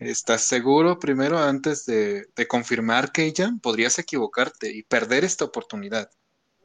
¿Estás 0.00 0.42
seguro 0.42 0.98
primero 0.98 1.38
antes 1.38 1.86
de, 1.86 2.26
de 2.34 2.48
confirmar 2.48 3.12
que 3.12 3.32
ya 3.32 3.52
podrías 3.62 4.00
equivocarte 4.00 4.72
y 4.76 4.82
perder 4.82 5.22
esta 5.22 5.44
oportunidad? 5.44 6.10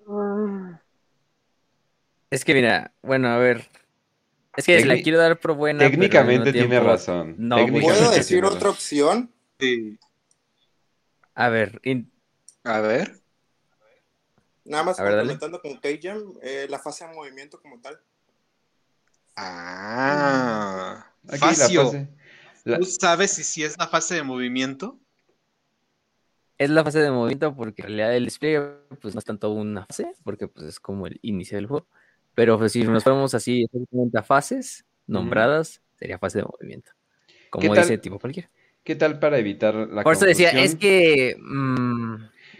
Ah, 0.08 0.80
Es 2.32 2.44
que 2.44 2.54
mira, 2.54 2.94
bueno, 3.02 3.30
a 3.30 3.38
ver. 3.38 3.70
Es 4.56 4.66
que 4.66 4.86
la 4.86 4.96
quiero 5.02 5.18
dar 5.18 5.40
por 5.40 5.54
buena. 5.56 5.80
Técnicamente 5.80 6.52
tiene 6.52 6.68
tiempo- 6.70 6.88
razón. 6.88 7.36
no 7.38 7.56
¿Puedo 7.68 8.12
decir 8.12 8.46
otra 8.46 8.70
opción? 8.70 9.32
Sí. 9.60 9.98
A 11.36 11.50
ver, 11.50 11.80
in- 11.84 12.12
A 12.64 12.80
ver. 12.80 13.20
Nada 14.66 14.84
más 14.84 14.98
complementando 14.98 15.60
con 15.62 15.76
K-Jam, 15.78 16.34
eh, 16.42 16.68
la 16.70 16.80
fase 16.80 17.06
de 17.08 17.14
movimiento 17.14 17.60
como 17.62 17.82
tal. 17.82 18.00
Ah. 19.36 21.06
Aquí 21.28 21.40
la 21.42 21.48
Facio, 21.48 21.86
fase- 21.86 22.08
la- 22.66 22.78
¿tú 22.80 22.86
sabes 22.86 23.32
si 23.32 23.44
sí 23.44 23.64
es 23.64 23.78
la 23.78 23.88
fase 23.88 24.16
de 24.16 24.24
movimiento? 24.24 25.00
es 26.60 26.70
la 26.70 26.84
fase 26.84 27.00
de 27.00 27.12
movimiento 27.12 27.54
porque 27.56 27.82
en 27.82 27.88
realidad 27.90 28.16
el 28.16 28.26
despliegue 28.26 28.62
pues 29.02 29.14
no 29.16 29.20
es 29.20 29.26
tanto 29.26 29.50
una 29.52 29.86
fase, 29.86 30.14
porque 30.24 30.48
pues 30.48 30.66
es 30.68 30.80
como 30.80 31.08
el 31.08 31.20
inicio 31.24 31.58
del 31.58 31.66
juego. 31.68 31.88
Pero 32.36 32.58
pues, 32.58 32.72
si 32.72 32.84
nos 32.84 33.04
fuéramos 33.04 33.34
así 33.34 33.68
a 34.16 34.24
fases 34.24 34.86
nombradas, 35.08 35.82
sería 36.00 36.18
fase 36.18 36.40
de 36.40 36.46
movimiento. 36.46 36.92
¿Qué 37.28 37.68
Como 37.68 37.76
dice 37.76 37.98
tipo 37.98 38.20
cualquiera. 38.20 38.50
¿Qué 38.84 38.96
tal 38.96 39.20
para 39.20 39.38
evitar 39.40 39.76
la 39.76 40.04
Por 40.04 40.14
eso 40.14 40.26
decía, 40.26 40.52
confusión? 40.52 40.66
es 40.66 40.76
que... 40.76 41.38
mm, 41.40 42.16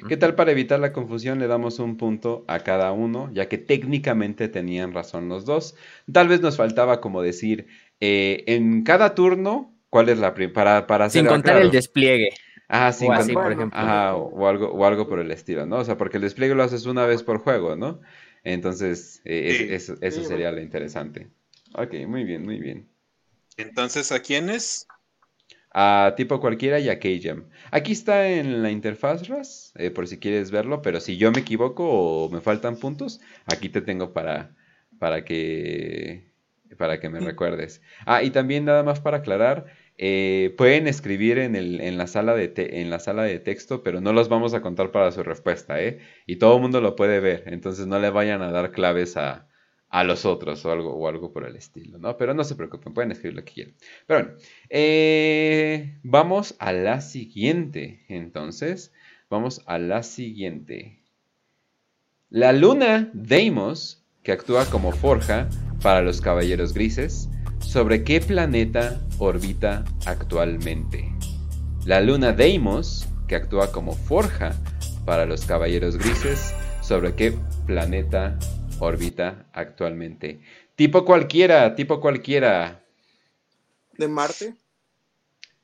¿Qué 0.08 0.18
tal 0.18 0.36
para 0.36 0.52
evitar 0.52 0.80
la 0.80 0.94
confusión? 0.94 1.40
Le 1.40 1.48
damos 1.48 1.80
un 1.80 1.98
punto 1.98 2.46
a 2.48 2.60
cada 2.60 2.92
uno, 2.92 3.30
ya 3.34 3.48
que 3.50 3.58
técnicamente 3.58 4.48
tenían 4.48 4.94
razón 4.94 5.30
los 5.30 5.46
dos. 5.46 5.76
Tal 6.12 6.28
vez 6.28 6.42
nos 6.42 6.58
faltaba 6.58 7.02
como 7.02 7.22
decir, 7.22 7.68
eh, 8.00 8.44
en 8.48 8.84
cada 8.84 9.16
turno 9.16 9.70
¿Cuál 9.90 10.10
es 10.10 10.18
la 10.18 10.34
primera? 10.34 10.54
Para, 10.56 10.88
para 10.88 11.08
Sin 11.08 11.28
hacer- 11.28 11.28
ah, 11.28 11.34
contar 11.36 11.54
claro. 11.54 11.66
el 11.66 11.72
despliegue. 11.72 12.30
Ah, 12.68 12.92
sin 12.92 13.12
o 13.12 13.14
así, 13.14 13.32
por 13.34 13.52
ejemplo. 13.52 13.80
Ajá, 13.80 14.16
o, 14.16 14.30
o 14.30 14.48
algo, 14.48 14.72
o 14.72 14.86
algo 14.86 15.08
por 15.08 15.20
el 15.20 15.30
estilo, 15.30 15.68
¿no? 15.68 15.78
O 15.78 15.86
sea, 15.86 15.98
porque 15.98 16.18
el 16.18 16.24
despliegue 16.24 16.56
lo 16.56 16.64
haces 16.64 16.88
una 16.88 17.06
vez 17.06 17.22
por 17.22 17.38
juego, 17.38 17.76
¿no? 17.76 18.02
Entonces, 18.44 19.22
eh, 19.26 19.68
es- 19.70 19.90
eso, 19.90 20.22
Sí, 20.22 20.28
sería 20.28 20.52
lo 20.52 20.62
interesante. 20.62 21.30
Ok, 21.76 21.94
muy 22.08 22.24
bien, 22.24 22.44
muy 22.44 22.60
bien. 22.60 22.90
Entonces, 23.58 24.12
¿a 24.12 24.20
quiénes? 24.22 24.86
A 25.76 26.14
tipo 26.16 26.40
cualquiera 26.40 26.80
y 26.80 26.90
a 26.90 27.00
K-Jam. 27.00 27.50
Aquí 27.72 27.94
está 27.94 28.28
en 28.30 28.62
la 28.62 28.70
interfaz, 28.70 29.28
Ras, 29.28 29.74
eh, 29.76 29.90
por 29.90 30.08
si 30.08 30.20
quieres 30.20 30.52
verlo, 30.52 30.82
pero 30.84 31.00
si 31.00 31.18
yo 31.18 31.32
me 31.32 31.40
equivoco 31.42 31.84
o 31.90 32.30
me 32.30 32.42
faltan 32.42 32.78
puntos, 32.78 33.20
aquí 33.46 33.70
te 33.70 33.82
tengo 33.82 34.14
para, 34.14 34.56
para 35.00 35.26
que, 35.26 36.32
para 36.78 37.00
que 37.00 37.10
me 37.10 37.22
recuerdes. 37.22 37.82
Ah, 38.06 38.22
y 38.24 38.30
también 38.30 38.66
nada 38.66 38.84
más 38.84 39.00
para 39.00 39.18
aclarar, 39.18 39.66
eh, 39.98 40.56
pueden 40.58 40.88
escribir 40.88 41.38
en, 41.38 41.98
la 41.98 42.08
sala 42.08 42.34
de 42.34 43.40
texto, 43.40 43.84
pero 43.84 44.02
no 44.02 44.12
los 44.12 44.28
vamos 44.28 44.54
a 44.54 44.62
contar 44.62 44.92
para 44.92 45.12
su 45.12 45.24
respuesta, 45.24 45.82
¿eh? 45.82 46.00
Y 46.26 46.38
todo 46.38 46.56
el 46.56 46.62
mundo 46.62 46.82
lo 46.82 46.96
puede 46.96 47.20
ver, 47.20 47.44
entonces 47.48 47.86
no 47.86 48.00
le 48.00 48.10
vayan 48.10 48.42
a 48.42 48.52
dar 48.52 48.72
claves 48.72 49.18
a, 49.18 49.48
los 50.06 50.26
otros 50.26 50.66
o 50.66 50.72
algo, 50.72 50.96
o 50.96 51.08
algo 51.08 51.32
por 51.32 51.46
el 51.46 51.56
estilo, 51.56 52.00
¿no? 52.00 52.18
Pero 52.18 52.34
no 52.34 52.44
se 52.44 52.56
preocupen, 52.56 52.96
pueden 52.96 53.12
escribir 53.12 53.36
lo 53.36 53.46
que 53.46 53.54
quieran. 53.54 53.76
Pero 54.08 54.24
bueno, 54.24 54.38
eh, 54.70 56.00
vamos 56.02 56.56
a 56.58 56.74
la 56.74 57.00
siguiente, 57.00 58.04
entonces, 58.08 58.92
vamos 59.30 59.62
a 59.68 59.78
la 59.78 60.02
siguiente. 60.02 61.00
La 62.32 62.52
luna 62.52 63.12
Deimos, 63.14 64.04
que 64.24 64.32
actúa 64.32 64.66
como 64.66 64.92
forja 64.92 65.48
para 65.84 66.02
los 66.02 66.20
caballeros 66.20 66.74
grises, 66.74 67.30
¿sobre 67.74 68.04
qué 68.04 68.22
planeta 68.22 69.02
orbita 69.18 69.84
actualmente? 70.06 71.12
La 71.86 72.02
luna 72.02 72.32
Deimos, 72.32 73.08
que 73.28 73.36
actúa 73.36 73.72
como 73.72 73.94
forja 73.94 74.54
para 75.06 75.26
los 75.26 75.46
caballeros 75.46 75.98
grises, 75.98 76.54
¿sobre 76.84 77.16
qué 77.16 77.34
planeta 77.66 78.38
orbita 78.78 79.48
actualmente? 79.54 80.40
Tipo 80.76 81.04
cualquiera, 81.04 81.74
tipo 81.74 82.00
cualquiera 82.00 82.84
¿De 83.98 84.08
Marte? 84.08 84.54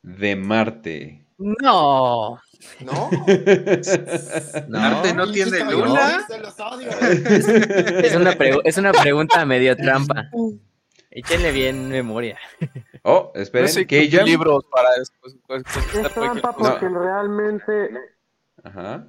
de 0.02 0.36
Marte. 0.36 1.26
No. 1.38 2.40
¿No? 2.80 3.10
Marte 4.68 5.14
no 5.14 5.32
tiene 5.32 5.60
luna. 5.72 6.26
se 6.28 6.40
los 6.40 6.60
odio. 6.60 6.90
Es 6.90 8.16
una, 8.16 8.32
es 8.64 8.78
una 8.78 8.94
pregunta 8.94 9.46
medio 9.46 9.78
trampa. 9.78 10.28
Échenle 11.12 11.52
bien 11.52 11.90
memoria. 11.90 12.38
Oh, 13.04 13.32
No 13.34 13.42
esperen, 13.42 13.70
sé 13.70 13.88
¿qué 13.88 14.08
qué 14.10 14.24
libros 14.24 14.66
para 14.66 14.90
después 14.98 15.36
pues, 15.48 15.64
Es 15.96 16.14
trampa 16.14 16.54
porque 16.54 16.88
realmente 16.88 17.90
Ajá. 18.64 19.08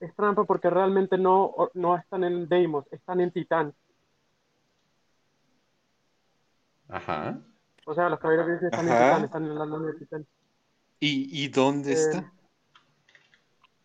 es 0.00 0.14
trampa 0.14 0.44
porque 0.44 0.68
realmente 0.68 1.16
no, 1.16 1.54
no 1.74 1.96
están 1.96 2.24
en 2.24 2.48
Deimos, 2.48 2.84
están 2.92 3.20
en 3.20 3.30
Titán. 3.32 3.74
Ajá. 6.88 7.38
O 7.86 7.94
sea, 7.94 8.08
los 8.08 8.18
caballeros 8.18 8.48
grises 8.48 8.64
están 8.64 8.86
en. 8.88 8.92
Titán, 8.94 9.24
están 9.24 9.44
en 9.44 9.58
la 9.58 9.64
luna 9.64 9.86
de 9.92 9.98
Titán. 9.98 10.26
¿Y, 10.98 11.44
y 11.44 11.48
dónde 11.48 11.90
Eh, 11.92 11.94
está? 11.94 12.32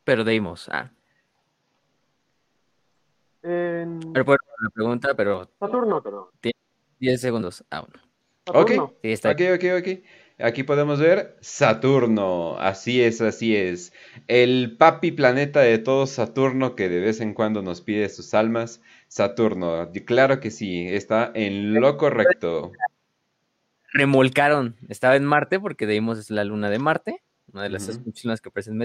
Pero 0.03 0.23
Deimos. 0.23 0.67
Ah. 0.69 0.89
En 3.43 3.99
Pero 4.11 4.25
puedo 4.25 4.37
hacer 4.41 4.55
la 4.59 4.69
pregunta, 4.71 5.13
pero 5.15 5.49
Saturno, 5.59 6.01
pero 6.01 6.31
10 6.99 7.21
segundos. 7.21 7.63
Ah, 7.69 7.81
bueno. 7.81 8.01
Saturno. 8.45 8.83
Ok. 8.83 8.97
Sí, 9.01 9.11
está 9.11 9.31
Ok, 9.31 9.41
ok, 9.55 9.63
ok. 9.79 9.87
Aquí 10.37 10.63
podemos 10.63 10.99
ver 10.99 11.37
Saturno. 11.39 12.57
Así 12.59 13.01
es, 13.01 13.21
así 13.21 13.55
es. 13.55 13.93
El 14.27 14.75
papi 14.77 15.11
planeta 15.11 15.61
de 15.61 15.77
todo 15.77 16.07
Saturno 16.07 16.75
que 16.75 16.89
de 16.89 16.99
vez 16.99 17.21
en 17.21 17.33
cuando 17.33 17.61
nos 17.61 17.81
pide 17.81 18.09
sus 18.09 18.33
almas. 18.33 18.81
Saturno. 19.07 19.89
Claro 20.05 20.39
que 20.41 20.51
sí, 20.51 20.87
está 20.87 21.31
en 21.33 21.73
lo 21.73 21.97
correcto. 21.97 22.73
remolcaron. 23.93 24.75
Estaba 24.89 25.15
en 25.15 25.23
Marte 25.23 25.57
porque 25.59 25.87
Deimos 25.87 26.19
es 26.19 26.29
la 26.29 26.43
luna 26.43 26.69
de 26.69 26.79
Marte, 26.79 27.23
una 27.53 27.63
de 27.63 27.69
las 27.69 27.83
Ujú. 27.83 27.93
seis 28.03 28.23
lunas 28.25 28.41
que 28.41 28.49
aparecen 28.49 28.77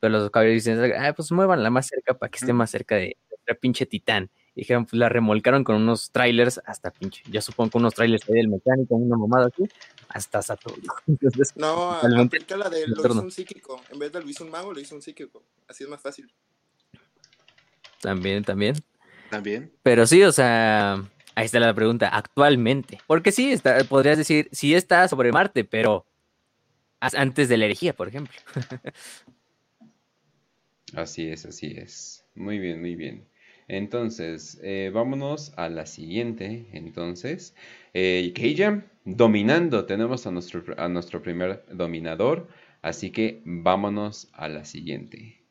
Pero 0.00 0.12
los 0.12 0.30
caballeros 0.30 0.64
dicen, 0.64 0.92
ah, 0.98 1.12
pues 1.14 1.30
muévanla 1.30 1.68
más 1.68 1.88
cerca 1.88 2.14
para 2.14 2.30
que 2.30 2.38
esté 2.38 2.54
más 2.54 2.70
cerca 2.70 2.94
de 2.96 3.18
la 3.46 3.54
pinche 3.54 3.84
Titán. 3.84 4.30
Y 4.58 4.62
dijeron, 4.62 4.86
pues 4.86 4.98
la 4.98 5.08
remolcaron 5.08 5.62
con 5.62 5.76
unos 5.76 6.10
trailers 6.10 6.60
hasta 6.66 6.90
pinche. 6.90 7.22
Yo 7.30 7.40
supongo 7.40 7.70
que 7.70 7.78
unos 7.78 7.94
trailers 7.94 8.28
ahí 8.28 8.34
del 8.34 8.48
mecánico, 8.48 8.96
una 8.96 9.16
mamada 9.16 9.46
así, 9.46 9.62
hasta 10.08 10.42
Saturno. 10.42 10.92
Entonces, 11.06 11.52
No, 11.54 11.92
aplica 11.92 12.56
la 12.56 12.68
de 12.68 12.88
lo 12.88 12.98
hizo 12.98 13.22
un 13.22 13.30
psíquico. 13.30 13.80
En 13.88 14.00
vez 14.00 14.10
de 14.10 14.20
lo 14.20 14.28
hizo 14.28 14.42
un 14.42 14.50
mago, 14.50 14.72
lo 14.72 14.80
hizo 14.80 14.96
un 14.96 15.00
psíquico. 15.02 15.44
Así 15.68 15.84
es 15.84 15.88
más 15.88 16.00
fácil. 16.00 16.28
también, 18.00 18.42
también. 18.42 18.74
También. 19.30 19.70
Pero 19.84 20.08
sí, 20.08 20.24
o 20.24 20.32
sea, 20.32 21.04
ahí 21.36 21.46
está 21.46 21.60
la 21.60 21.72
pregunta, 21.72 22.08
actualmente. 22.08 22.98
Porque 23.06 23.30
sí, 23.30 23.52
está, 23.52 23.84
podrías 23.84 24.18
decir, 24.18 24.48
sí 24.50 24.74
está 24.74 25.06
sobre 25.06 25.30
Marte, 25.30 25.62
pero 25.62 26.04
antes 26.98 27.48
de 27.48 27.58
la 27.58 27.66
herejía, 27.66 27.92
por 27.92 28.08
ejemplo. 28.08 28.34
Así 30.94 31.28
es, 31.28 31.44
así 31.44 31.74
es. 31.76 32.24
Muy 32.34 32.58
bien, 32.58 32.80
muy 32.80 32.96
bien. 32.96 33.28
Entonces, 33.68 34.58
eh, 34.62 34.90
vámonos 34.92 35.52
a 35.56 35.68
la 35.68 35.86
siguiente. 35.86 36.66
Entonces, 36.72 37.54
eh, 37.92 38.32
dominando. 39.04 39.84
Tenemos 39.84 40.26
a 40.26 40.30
nuestro, 40.30 40.62
a 40.76 40.88
nuestro 40.88 41.22
primer 41.22 41.64
dominador. 41.72 42.48
Así 42.80 43.10
que 43.10 43.42
vámonos 43.44 44.30
a 44.32 44.48
la 44.48 44.64
siguiente. 44.64 45.44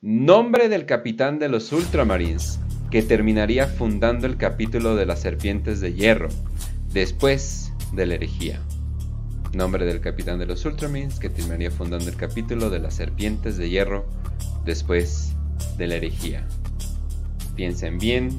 Nombre 0.00 0.68
del 0.68 0.86
capitán 0.86 1.38
de 1.38 1.48
los 1.48 1.72
Ultramarines, 1.72 2.60
que 2.90 3.02
terminaría 3.02 3.66
fundando 3.66 4.26
el 4.26 4.36
capítulo 4.36 4.94
de 4.94 5.06
las 5.06 5.20
serpientes 5.20 5.80
de 5.80 5.94
hierro, 5.94 6.28
después 6.92 7.72
de 7.92 8.06
la 8.06 8.14
herejía. 8.14 8.60
Nombre 9.54 9.86
del 9.86 10.00
capitán 10.00 10.38
de 10.38 10.46
los 10.46 10.64
Ultramarines, 10.64 11.18
que 11.18 11.30
terminaría 11.30 11.70
fundando 11.70 12.08
el 12.08 12.16
capítulo 12.16 12.68
de 12.68 12.78
las 12.78 12.94
serpientes 12.94 13.56
de 13.56 13.70
hierro, 13.70 14.06
después 14.64 15.34
de 15.78 15.86
la 15.86 15.96
herejía. 15.96 16.46
Piensen 17.56 17.98
bien, 17.98 18.38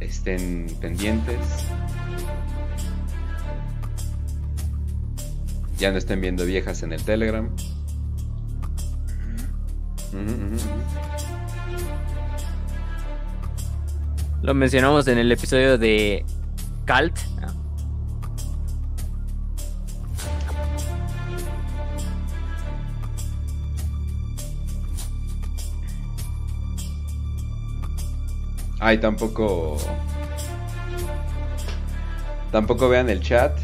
estén 0.00 0.66
pendientes. 0.80 1.38
Ya 5.78 5.92
no 5.92 5.98
estén 5.98 6.20
viendo 6.20 6.44
viejas 6.44 6.82
en 6.82 6.92
el 6.92 7.02
Telegram. 7.04 7.48
Lo 14.42 14.54
mencionamos 14.54 15.06
en 15.06 15.18
el 15.18 15.30
episodio 15.30 15.78
de 15.78 16.24
Cult. 16.86 17.16
Ay, 28.84 28.98
tampoco. 28.98 29.78
Tampoco 32.52 32.90
vean 32.90 33.08
el 33.08 33.22
chat. 33.22 33.58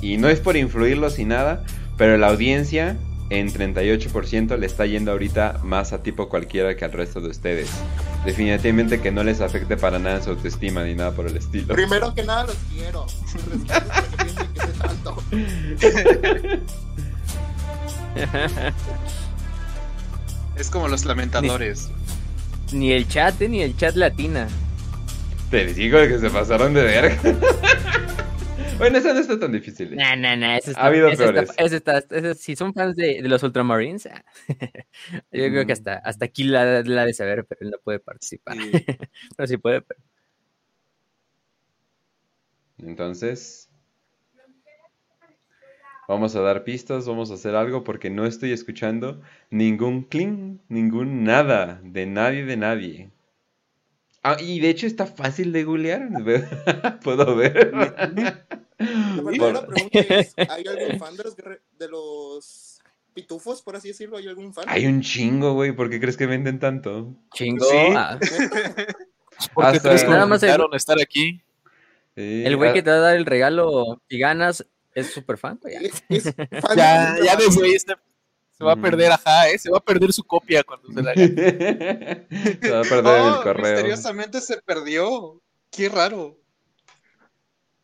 Y 0.00 0.16
no 0.16 0.28
es 0.28 0.40
por 0.40 0.56
influirlos 0.56 1.20
y 1.20 1.24
nada, 1.24 1.62
pero 1.96 2.16
la 2.16 2.26
audiencia 2.26 2.96
en 3.30 3.52
38% 3.52 4.58
le 4.58 4.66
está 4.66 4.84
yendo 4.84 5.12
ahorita 5.12 5.60
más 5.62 5.92
a 5.92 6.02
tipo 6.02 6.28
cualquiera 6.28 6.76
que 6.76 6.84
al 6.84 6.90
resto 6.90 7.20
de 7.20 7.28
ustedes. 7.28 7.70
Definitivamente 8.24 9.00
que 9.00 9.12
no 9.12 9.22
les 9.22 9.40
afecte 9.40 9.76
para 9.76 10.00
nada 10.00 10.20
su 10.20 10.30
autoestima 10.30 10.82
ni 10.82 10.96
nada 10.96 11.12
por 11.12 11.28
el 11.28 11.36
estilo. 11.36 11.72
Primero 11.72 12.12
que 12.12 12.24
nada, 12.24 12.44
los 12.44 12.56
quiero. 12.74 13.06
Es 20.56 20.68
como 20.68 20.88
los 20.88 21.04
lamentadores. 21.04 21.90
Ni 22.72 22.92
el 22.92 23.06
chat, 23.06 23.40
eh, 23.40 23.48
ni 23.48 23.62
el 23.62 23.76
chat 23.76 23.94
latina. 23.94 24.48
Te 25.50 25.66
digo 25.72 25.98
que 25.98 26.18
se 26.18 26.30
pasaron 26.30 26.74
de 26.74 26.82
verga. 26.82 27.16
bueno, 28.78 28.98
eso 28.98 29.14
no 29.14 29.20
está 29.20 29.38
tan 29.38 29.52
difícil. 29.52 29.94
nah. 29.94 30.56
Ese 30.56 30.70
está, 30.70 30.82
Ha 30.82 30.86
habido 30.86 31.08
está- 31.08 31.24
peores. 31.24 31.50
está- 31.58 32.34
si 32.34 32.56
son 32.56 32.74
fans 32.74 32.96
de, 32.96 33.22
de 33.22 33.28
los 33.28 33.42
Ultramarines, 33.42 34.06
ah, 34.06 34.24
yo 35.30 35.48
creo 35.48 35.66
que 35.66 35.72
Mm. 35.72 35.78
hasta, 35.78 35.94
hasta 35.98 36.24
aquí 36.24 36.44
la, 36.44 36.82
la 36.82 37.06
de 37.06 37.14
saber, 37.14 37.44
pero 37.46 37.60
él 37.62 37.70
no 37.70 37.78
puede 37.84 38.00
participar. 38.00 38.56
Sí. 38.56 38.70
pero 39.36 39.46
sí 39.46 39.56
puede. 39.58 39.82
pero- 39.82 40.00
Entonces, 42.78 43.70
vamos 46.08 46.34
a 46.34 46.40
dar 46.40 46.64
pistas, 46.64 47.06
vamos 47.06 47.30
a 47.30 47.34
hacer 47.34 47.54
algo 47.54 47.84
porque 47.84 48.10
no 48.10 48.26
estoy 48.26 48.52
escuchando 48.52 49.22
ningún 49.50 50.02
cling, 50.02 50.58
ningún 50.68 51.22
nada, 51.22 51.80
de 51.84 52.06
nadie, 52.06 52.44
de 52.44 52.56
nadie. 52.56 53.10
Ah, 54.26 54.38
y 54.40 54.58
de 54.58 54.70
hecho 54.70 54.86
está 54.86 55.04
fácil 55.06 55.52
de 55.52 55.64
googlear. 55.64 56.08
Puedo 57.04 57.36
ver. 57.36 57.72
La 57.74 59.22
verdadera 59.22 59.66
pregunta 59.66 59.98
es, 60.00 60.34
¿hay 60.48 60.64
algún 60.66 60.98
fan 60.98 61.16
de 61.16 61.24
los, 61.24 61.36
de 61.36 61.88
los 61.88 62.80
pitufos, 63.12 63.60
por 63.60 63.76
así 63.76 63.88
decirlo? 63.88 64.16
¿Hay 64.16 64.26
algún 64.26 64.54
fan? 64.54 64.64
Hay 64.66 64.86
un 64.86 65.02
chingo, 65.02 65.52
güey. 65.52 65.72
¿Por 65.72 65.90
qué 65.90 66.00
crees 66.00 66.16
que 66.16 66.24
venden 66.24 66.58
tanto? 66.58 67.14
Chingo. 67.34 67.66
Sí. 67.66 67.76
Ah, 67.94 68.18
¿Por 69.54 69.64
qué 69.64 69.76
Hasta- 69.76 69.88
crees 69.90 70.04
que 70.04 70.10
Nada 70.10 70.26
más 70.26 70.42
el- 70.42 70.60
estar 70.72 70.96
aquí? 71.00 71.42
Sí, 72.16 72.44
el 72.46 72.56
güey 72.56 72.70
ah, 72.70 72.72
que 72.72 72.82
te 72.82 72.90
va 72.90 72.96
a 72.96 73.00
dar 73.00 73.16
el 73.16 73.26
regalo 73.26 74.00
y 74.08 74.18
ganas 74.18 74.64
es 74.94 75.08
súper 75.12 75.36
fan, 75.36 75.58
güey. 75.60 75.74
Ya, 76.76 77.16
ya 77.22 77.36
desde 77.36 77.62
ahí 77.64 77.72
este- 77.72 77.96
se 78.56 78.64
va 78.64 78.72
a 78.72 78.76
perder, 78.76 79.12
ajá, 79.12 79.48
¿eh? 79.50 79.58
Se 79.58 79.70
va 79.70 79.78
a 79.78 79.84
perder 79.84 80.12
su 80.12 80.22
copia 80.24 80.62
cuando 80.62 80.88
se 80.92 81.02
la 81.02 81.10
haga. 81.10 81.26
Se 82.62 82.70
va 82.70 82.80
a 82.80 82.82
perder 82.82 83.16
en 83.18 83.22
Oh, 83.22 83.36
el 83.38 83.42
correo. 83.42 83.72
misteriosamente 83.74 84.40
se 84.40 84.62
perdió. 84.62 85.40
Qué 85.70 85.88
raro. 85.88 86.38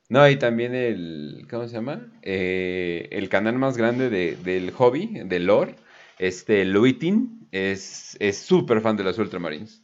No, 0.08 0.28
y 0.28 0.36
también 0.36 0.74
el. 0.74 1.46
¿Cómo 1.50 1.66
se 1.68 1.74
llama? 1.74 2.06
Eh, 2.22 3.08
el 3.12 3.28
canal 3.28 3.56
más 3.58 3.76
grande 3.76 4.10
de- 4.10 4.36
del 4.36 4.70
hobby, 4.72 5.06
del 5.24 5.46
lore, 5.46 5.76
este, 6.18 6.64
Luitin, 6.64 7.48
es 7.52 8.16
es 8.20 8.38
súper 8.38 8.80
fan 8.80 8.96
de 8.96 9.04
los 9.04 9.18
Ultramarines. 9.18 9.82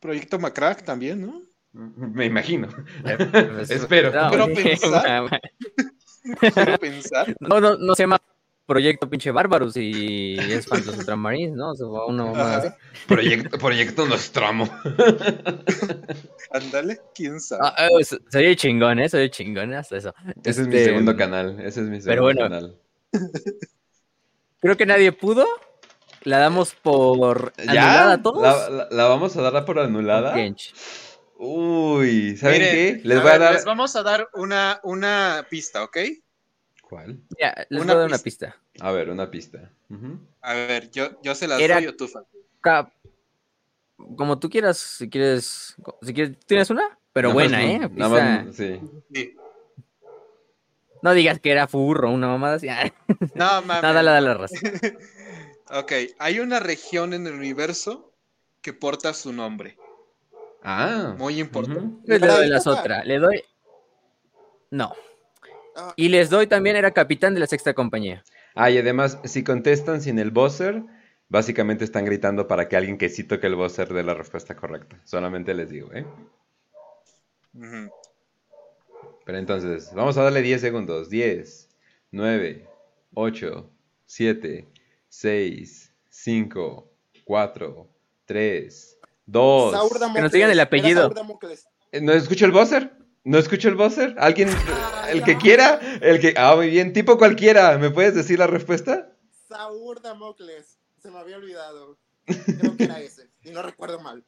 Proyecto 0.00 0.38
Macrack 0.38 0.84
también, 0.84 1.22
¿no? 1.26 1.42
Me 1.72 2.26
imagino. 2.26 2.68
Pues, 3.02 3.70
Espero. 3.70 4.12
no, 4.12 4.28
Quiero 4.28 4.44
güey. 4.48 4.62
pensar. 4.64 5.40
Quiero 6.54 6.78
pensar. 6.78 7.36
No, 7.40 7.60
no, 7.60 7.76
no 7.76 7.94
se 7.94 8.02
llama 8.04 8.20
Proyecto 8.66 9.10
Pinche 9.10 9.30
Bárbaros 9.30 9.76
y 9.76 10.36
es 10.38 10.66
fan 10.66 10.80
de 10.80 10.86
los 10.86 10.96
Ultramarines, 10.98 11.54
¿no? 11.54 11.72
O 11.72 11.74
sea, 11.74 11.86
una 11.86 12.24
mamada 12.24 12.56
así. 12.56 12.68
Proyecto, 13.06 13.58
proyecto 13.58 14.06
Nostramo. 14.06 14.68
Ándale, 16.50 17.00
quién 17.14 17.40
sabe. 17.40 17.62
Ah, 17.64 17.88
eh, 18.00 18.04
se 18.04 18.38
oye 18.38 18.56
chingón, 18.56 18.98
¿eh? 19.00 19.08
Se 19.08 19.18
oye 19.18 19.30
chingón 19.30 19.74
hasta 19.74 19.96
eso. 19.98 20.14
Ese 20.44 20.62
es 20.62 20.68
mi 20.68 20.74
Este, 20.76 20.84
segundo 20.86 21.16
canal. 21.16 21.60
Ese 21.60 21.80
es 21.82 21.86
mi 21.88 22.00
segundo 22.00 22.06
pero 22.06 22.22
bueno. 22.22 22.40
canal. 22.40 22.78
Creo 24.60 24.76
que 24.76 24.86
nadie 24.86 25.12
pudo. 25.12 25.46
La 26.22 26.38
damos 26.38 26.74
por 26.74 27.52
anulada 27.58 28.12
a 28.14 28.22
todos. 28.22 28.42
¿La, 28.42 28.70
la- 28.70 28.88
la 28.90 29.04
vamos 29.08 29.36
a 29.36 29.42
dar 29.42 29.62
por 29.66 29.78
anulada? 29.78 30.32
Gench. 30.34 30.72
Uy, 31.36 32.36
¿saben 32.38 32.62
Miren, 32.62 32.74
qué? 32.74 33.00
Les 33.06 33.18
voy 33.20 33.28
a 33.28 33.32
ver, 33.32 33.40
dar. 33.40 33.52
Les 33.54 33.64
vamos 33.66 33.94
a 33.96 34.02
dar 34.02 34.28
una, 34.32 34.80
una 34.84 35.46
pista, 35.50 35.82
¿ok? 35.84 35.98
¿Cuál? 36.94 37.18
Ya, 37.40 37.66
les 37.70 37.82
Una 37.82 37.92
voy 37.94 37.96
a 37.96 37.98
dar 38.02 38.08
una 38.08 38.18
pista. 38.18 38.54
pista. 38.72 38.86
A 38.86 38.92
ver, 38.92 39.10
una 39.10 39.28
pista. 39.28 39.68
A 40.42 40.54
ver, 40.54 40.90
yo, 40.92 41.20
yo 41.22 41.34
se 41.34 41.48
las 41.48 41.58
Era- 41.60 41.74
doy 41.76 41.88
o 41.88 41.96
tú, 41.96 42.08
Como 44.16 44.38
tú 44.38 44.48
quieras, 44.48 44.78
si 44.78 45.10
quieres. 45.10 45.74
Si 46.02 46.14
quieres, 46.14 46.38
¿tienes 46.46 46.70
una? 46.70 46.96
Pero 47.12 47.30
Nada 47.30 47.34
buena, 47.34 47.58
más- 47.58 47.66
¿eh? 47.66 47.78
Nada 47.78 47.88
Pista- 47.90 48.44
más, 48.44 48.56
sí. 48.56 48.80
Sí. 49.12 49.36
No 51.02 51.12
digas 51.14 51.40
que 51.40 51.50
era 51.50 51.66
furro, 51.66 52.10
una 52.12 52.28
mamada 52.28 52.54
así. 52.54 52.68
No, 53.34 53.60
mames. 53.62 53.82
Nada, 53.82 53.92
dale, 53.92 54.10
dale 54.10 54.26
la 54.28 54.34
raza. 54.34 54.54
Ok, 55.76 55.92
hay 56.20 56.38
una 56.40 56.60
región 56.60 57.12
en 57.14 57.26
el 57.26 57.32
universo 57.32 58.12
que 58.60 58.72
porta 58.72 59.12
su 59.14 59.32
nombre. 59.32 59.76
Ah. 60.62 61.14
Muy 61.18 61.40
importante. 61.40 61.80
ujú. 61.80 62.00
Le 62.04 62.20
¿Para 62.20 62.34
doy 62.36 62.48
las 62.48 62.66
época? 62.66 62.80
otras. 62.80 63.06
Le 63.06 63.18
doy. 63.18 63.42
No. 64.70 64.92
Y 65.96 66.08
les 66.08 66.30
doy 66.30 66.46
también, 66.46 66.76
era 66.76 66.92
capitán 66.92 67.34
de 67.34 67.40
la 67.40 67.46
sexta 67.46 67.74
compañía. 67.74 68.22
Ah, 68.54 68.70
y 68.70 68.78
además, 68.78 69.18
si 69.24 69.42
contestan 69.42 70.00
sin 70.00 70.18
el 70.18 70.30
buzzer, 70.30 70.82
básicamente 71.28 71.84
están 71.84 72.04
gritando 72.04 72.46
para 72.46 72.68
que 72.68 72.76
alguien 72.76 72.98
que 72.98 73.08
sí 73.08 73.24
toque 73.24 73.46
el 73.46 73.56
buzzer 73.56 73.92
dé 73.92 74.02
la 74.02 74.14
respuesta 74.14 74.54
correcta. 74.54 75.00
Solamente 75.04 75.54
les 75.54 75.70
digo, 75.70 75.92
¿eh? 75.92 76.06
Ujú. 77.54 77.90
Pero 79.24 79.38
entonces, 79.38 79.90
vamos 79.94 80.16
a 80.18 80.22
darle 80.22 80.42
10 80.42 80.60
segundos. 80.60 81.08
10, 81.08 81.68
9, 82.10 82.68
8, 83.14 83.70
7, 84.06 84.68
6, 85.08 85.94
5, 86.08 86.90
4, 87.24 87.88
3, 88.26 88.98
2. 89.26 89.72
Saur 89.72 90.14
Que 90.14 90.20
nos 90.20 90.32
digan 90.32 90.50
el 90.50 90.60
apellido. 90.60 91.12
Eh, 91.90 92.00
¿No 92.00 92.12
escucho 92.12 92.44
el 92.44 92.52
buzzer? 92.52 92.92
¿No 93.24 93.38
escucho 93.38 93.68
el 93.68 93.74
buzzer? 93.74 94.14
¿Alguien? 94.18 94.50
Ah, 94.68 95.06
El 95.10 95.22
que 95.24 95.36
quiera. 95.38 95.80
El 96.00 96.20
que. 96.20 96.34
Ah, 96.36 96.54
muy 96.56 96.68
bien. 96.70 96.92
Tipo 96.92 97.16
cualquiera. 97.18 97.78
¿Me 97.78 97.90
puedes 97.90 98.14
decir 98.14 98.38
la 98.38 98.46
respuesta? 98.46 99.10
Saur 99.48 100.00
Damocles. 100.02 100.78
Se 101.02 101.10
me 101.10 101.18
había 101.18 101.36
olvidado. 101.36 101.98
Creo 102.26 102.76
que 102.76 102.84
era 102.84 103.00
ese. 103.00 103.28
Y 103.42 103.50
no 103.50 103.62
recuerdo 103.62 104.00
mal. 104.00 104.24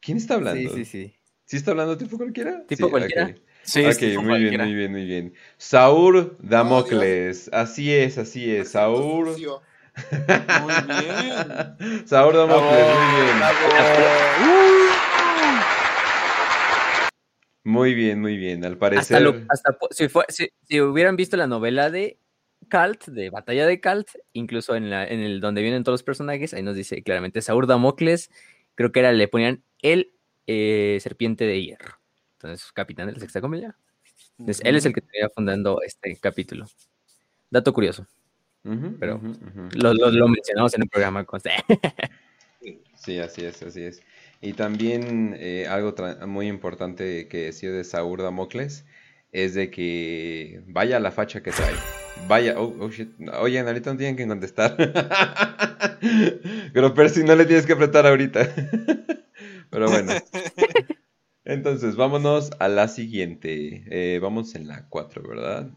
¿Quién 0.00 0.16
está 0.18 0.34
hablando? 0.34 0.70
Sí, 0.74 0.84
sí, 0.84 0.84
sí. 0.84 1.14
¿Sí 1.46 1.56
está 1.58 1.72
hablando 1.72 1.96
tipo 1.98 2.16
cualquiera? 2.16 2.64
Tipo 2.66 2.86
Sí, 2.86 2.90
cualquiera. 2.90 3.24
ok. 3.26 3.36
Sí, 3.62 3.80
Ok, 3.84 4.00
muy 4.00 4.08
bien, 4.08 4.24
cualquiera. 4.26 4.64
muy 4.64 4.74
bien, 4.74 4.92
muy 4.92 5.04
bien. 5.04 5.34
Saur 5.58 6.36
Damocles. 6.40 7.48
Así 7.52 7.92
es, 7.94 8.16
así 8.18 8.54
es. 8.54 8.70
Saur. 8.70 9.28
Sucio. 9.32 9.60
Muy 10.10 10.74
bien. 11.04 12.06
Saur 12.06 12.34
Damocles, 12.36 12.86
muy 12.86 13.22
bien. 13.24 13.38
Muy 17.64 17.94
bien, 17.94 18.20
muy 18.20 18.36
bien. 18.36 18.64
Al 18.64 18.72
Hasta 18.74 18.78
parecer. 18.80 19.22
lo, 19.22 19.34
hasta 19.48 19.76
si, 19.90 20.08
fue, 20.08 20.24
si, 20.28 20.48
si 20.68 20.80
hubieran 20.80 21.16
visto 21.16 21.36
la 21.36 21.46
novela 21.46 21.90
de 21.90 22.18
Calt, 22.68 23.06
de 23.06 23.30
Batalla 23.30 23.66
de 23.66 23.80
Calt, 23.80 24.08
incluso 24.34 24.76
en, 24.76 24.90
la, 24.90 25.06
en 25.06 25.20
el 25.20 25.40
donde 25.40 25.62
vienen 25.62 25.82
todos 25.82 25.94
los 25.94 26.02
personajes, 26.02 26.52
ahí 26.54 26.62
nos 26.62 26.76
dice 26.76 27.02
claramente 27.02 27.40
Saur 27.42 27.66
Damocles, 27.66 28.30
creo 28.74 28.92
que 28.92 29.00
era, 29.00 29.12
le 29.12 29.28
ponían 29.28 29.62
el 29.80 30.12
eh, 30.46 30.98
serpiente 31.00 31.46
de 31.46 31.62
hierro. 31.62 31.98
Entonces, 32.34 32.70
capitán 32.72 33.06
de 33.06 33.14
la 33.14 33.20
sexta 33.20 33.40
compañía. 33.40 33.74
Entonces, 34.38 34.62
él 34.66 34.76
es 34.76 34.84
el 34.84 34.92
que 34.92 35.00
estaría 35.00 35.28
fundando 35.30 35.80
este 35.82 36.16
capítulo. 36.16 36.66
Dato 37.50 37.72
curioso. 37.72 38.06
Pero-. 39.00 39.20
Lo, 39.74 39.94
lo- 39.94 40.10
lo 40.10 40.28
mencionamos 40.28 40.74
en 40.74 40.82
un 40.82 40.88
programa 40.88 41.24
con... 41.24 41.40
Sí, 42.96 43.18
así 43.18 43.44
es, 43.44 43.62
así 43.62 43.82
es. 43.82 44.02
Y 44.40 44.52
también 44.52 45.36
eh, 45.38 45.66
algo 45.68 45.94
muy 46.26 46.48
importante 46.48 47.28
que 47.28 47.46
decía 47.46 47.70
de 47.70 47.84
Saur 47.84 48.22
Damocles 48.22 48.84
es 49.32 49.54
de 49.54 49.70
que 49.70 50.62
vaya 50.66 51.00
la 51.00 51.10
facha 51.10 51.42
que 51.42 51.50
trae. 51.50 51.74
Vaya, 52.28 52.54
oh, 52.58 52.74
oh 52.78 52.88
shit. 52.88 53.10
Oye, 53.40 53.58
ahorita 53.58 53.90
no 53.90 53.96
tienen 53.98 54.16
que 54.16 54.26
contestar. 54.26 54.76
Pero 56.72 56.94
Percy 56.94 57.24
no 57.24 57.34
le 57.34 57.44
tienes 57.44 57.66
que 57.66 57.72
apretar 57.72 58.06
ahorita. 58.06 58.48
Pero 59.70 59.90
bueno. 59.90 60.12
Entonces, 61.44 61.96
vámonos 61.96 62.52
a 62.60 62.68
la 62.68 62.86
siguiente. 62.86 63.84
Eh, 63.90 64.20
vamos 64.20 64.54
en 64.54 64.68
la 64.68 64.88
4, 64.88 65.22
¿verdad? 65.28 65.70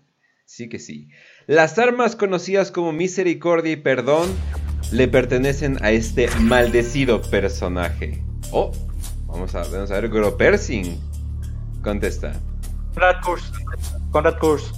Sí 0.46 0.70
que 0.70 0.78
sí. 0.78 1.10
Las 1.48 1.80
armas 1.80 2.16
conocidas 2.16 2.72
como 2.72 2.94
misericordia 2.94 3.74
y 3.74 3.78
perdón 3.78 4.30
le 4.92 5.08
pertenecen 5.08 5.78
a 5.84 5.92
este 5.92 6.30
maldecido 6.40 7.22
personaje. 7.24 8.27
Oh, 8.52 8.72
vamos 9.28 9.54
a, 9.56 9.64
vamos 9.64 9.92
a 9.92 10.00
ver, 10.00 10.10
Gropersing 10.10 11.00
contesta. 11.84 12.34
Conrad 12.94 13.22
Kurz. 13.24 13.52
Conrad 14.12 14.38
Kurz. 14.40 14.72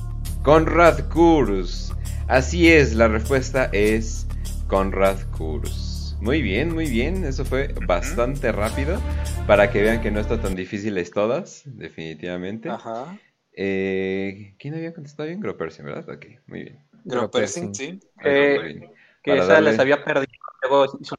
Conrad 0.43 0.99
Kurz. 1.09 1.93
Así 2.27 2.71
es, 2.71 2.93
la 2.95 3.07
respuesta 3.07 3.69
es 3.71 4.27
Conrad 4.67 5.17
Kurz. 5.37 6.15
Muy 6.21 6.41
bien, 6.41 6.73
muy 6.73 6.89
bien. 6.89 7.23
Eso 7.23 7.45
fue 7.45 7.73
bastante 7.87 8.51
rápido 8.51 8.99
para 9.47 9.71
que 9.71 9.81
vean 9.81 10.01
que 10.01 10.11
no 10.11 10.19
está 10.19 10.41
tan 10.41 10.53
difíciles 10.55 11.11
todas, 11.11 11.63
definitivamente. 11.65 12.69
Ajá. 12.69 13.17
Eh, 13.53 14.55
¿Quién 14.59 14.75
había 14.75 14.93
contestado 14.93 15.27
bien? 15.27 15.39
Gropersing, 15.39 15.85
¿verdad? 15.85 16.09
Ok, 16.15 16.25
muy 16.47 16.63
bien. 16.63 16.85
Gropersing, 17.05 17.73
sí. 17.73 17.99
Eh. 18.23 18.81
Que 19.23 19.37
esa 19.37 19.47
darle- 19.53 19.71
les 19.71 19.79
había 19.79 20.03
perdido. 20.03 20.27
Luego 20.61 20.97
hizo 20.99 21.15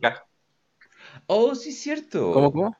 una- 0.00 0.24
Oh, 1.32 1.54
sí, 1.54 1.70
cierto. 1.70 2.32
¿Cómo, 2.32 2.50
cómo? 2.50 2.76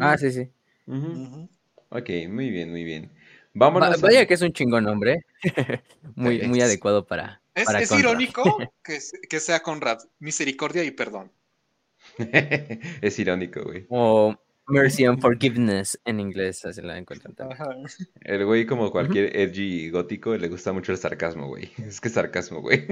Ah, 0.00 0.16
sí, 0.16 0.32
sí. 0.32 0.48
Ujú. 0.86 1.46
Ok, 1.90 2.08
muy 2.30 2.48
bien, 2.50 2.70
muy 2.70 2.84
bien. 2.84 3.12
Va- 3.54 3.66
Vámonos. 3.68 4.02
a- 4.02 4.06
vaya 4.06 4.24
que 4.26 4.32
es 4.32 4.40
un 4.40 4.52
chingón 4.54 4.84
nombre. 4.84 5.26
muy, 6.14 6.40
muy 6.48 6.62
adecuado 6.62 7.04
para... 7.06 7.42
Es, 7.54 7.66
para 7.66 7.80
es 7.80 7.90
Conrad. 7.90 8.08
irónico 8.12 8.42
que, 8.82 8.98
que 9.28 9.40
sea 9.40 9.60
Conrad. 9.60 9.98
Misericordia 10.20 10.82
y 10.84 10.90
perdón. 10.92 11.30
es 12.18 13.18
irónico, 13.18 13.62
güey. 13.62 13.84
O 13.90 14.34
Mercy 14.68 15.04
and 15.04 15.20
Forgiveness 15.20 16.00
en 16.06 16.18
inglés, 16.18 16.64
así 16.64 16.80
la 16.80 16.96
encuentran 16.96 17.34
también. 17.34 17.58
El 18.22 18.46
güey, 18.46 18.64
como 18.64 18.90
cualquier 18.90 19.36
edgy 19.36 19.90
gótico, 19.90 20.34
le 20.34 20.48
gusta 20.48 20.72
mucho 20.72 20.92
el 20.92 20.98
sarcasmo, 20.98 21.48
güey. 21.48 21.70
Es 21.76 22.00
que 22.00 22.08
es 22.08 22.14
sarcasmo, 22.14 22.62
güey. 22.62 22.86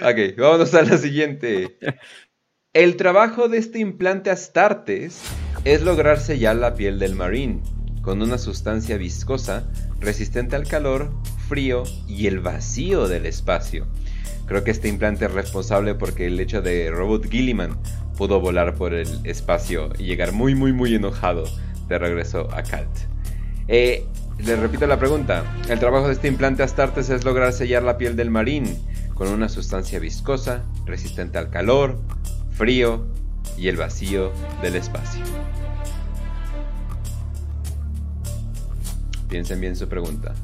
ok, 0.00 0.36
vámonos 0.38 0.72
a 0.74 0.82
la 0.82 0.96
siguiente. 0.96 1.76
El 2.72 2.94
trabajo 2.94 3.48
de 3.48 3.58
este 3.58 3.80
implante 3.80 4.30
Astartes 4.30 5.22
es 5.64 5.82
lograr 5.82 6.20
sellar 6.20 6.54
la 6.54 6.74
piel 6.74 7.00
del 7.00 7.16
marín 7.16 7.62
con 8.00 8.22
una 8.22 8.38
sustancia 8.38 8.96
viscosa 8.96 9.68
resistente 9.98 10.54
al 10.54 10.68
calor, 10.68 11.10
frío 11.48 11.82
y 12.06 12.28
el 12.28 12.38
vacío 12.38 13.08
del 13.08 13.26
espacio. 13.26 13.88
Creo 14.46 14.62
que 14.62 14.70
este 14.70 14.86
implante 14.86 15.24
es 15.24 15.32
responsable 15.32 15.96
porque 15.96 16.28
el 16.28 16.38
hecho 16.38 16.62
de 16.62 16.92
Robot 16.92 17.28
Gilliman 17.28 17.76
pudo 18.16 18.38
volar 18.38 18.76
por 18.76 18.94
el 18.94 19.08
espacio 19.26 19.90
y 19.98 20.04
llegar 20.04 20.30
muy 20.30 20.54
muy 20.54 20.72
muy 20.72 20.94
enojado 20.94 21.42
de 21.88 21.98
regreso 21.98 22.46
a 22.52 22.62
Kalt. 22.62 23.00
Eh, 23.66 24.04
les 24.38 24.58
repito 24.60 24.86
la 24.86 25.00
pregunta. 25.00 25.42
El 25.68 25.80
trabajo 25.80 26.06
de 26.06 26.12
este 26.12 26.28
implante 26.28 26.62
Astartes 26.62 27.10
es 27.10 27.24
lograr 27.24 27.52
sellar 27.52 27.82
la 27.82 27.98
piel 27.98 28.14
del 28.14 28.30
marín 28.30 28.78
con 29.14 29.26
una 29.26 29.48
sustancia 29.48 29.98
viscosa, 29.98 30.62
resistente 30.86 31.36
al 31.36 31.50
calor, 31.50 31.98
frío 32.60 33.06
y 33.56 33.68
el 33.68 33.78
vacío 33.78 34.32
del 34.60 34.76
espacio. 34.76 35.24
Piensen 39.30 39.62
bien 39.62 39.74
su 39.74 39.88
pregunta. 39.88 40.34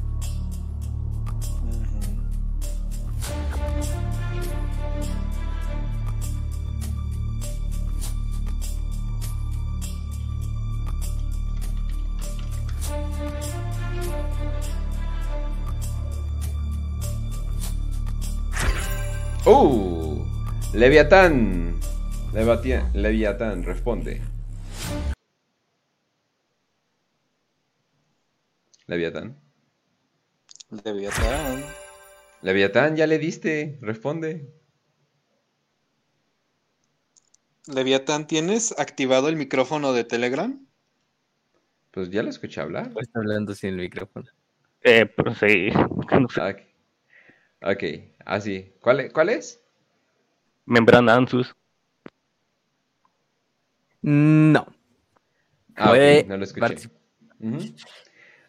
¡Uh! 19.45 20.25
Leviatán. 20.73 21.67
Leviatán, 22.33 23.63
responde. 23.63 24.21
Leviatán. 28.85 29.37
Leviatán. 30.83 31.63
Leviatán, 32.41 32.95
ya 32.95 33.07
le 33.07 33.17
diste. 33.17 33.79
Responde. 33.81 34.53
Leviatán, 37.67 38.27
¿tienes 38.27 38.77
activado 38.79 39.27
el 39.29 39.35
micrófono 39.35 39.93
de 39.93 40.03
Telegram? 40.03 40.65
Pues 41.91 42.09
ya 42.11 42.23
lo 42.23 42.29
escuché 42.29 42.61
hablar. 42.61 42.91
Está 42.99 43.19
hablando 43.19 43.53
sin 43.55 43.71
el 43.71 43.77
micrófono. 43.77 44.25
Eh, 44.81 45.05
pero 45.05 45.33
sí. 45.33 45.69
no 45.71 46.29
sé. 46.29 46.41
Ok. 46.41 46.57
Ok, 47.63 47.83
así. 48.25 48.73
¿Cuál, 48.81 48.99
e- 49.01 49.11
¿Cuál 49.11 49.29
es? 49.29 49.59
Membrana 50.65 51.15
Ansus. 51.15 51.55
No. 54.09 54.65
Ah, 55.75 55.89
Puede 55.89 56.21
ok, 56.21 56.27
no 56.27 56.37
lo 56.37 56.43
escuché. 56.45 56.89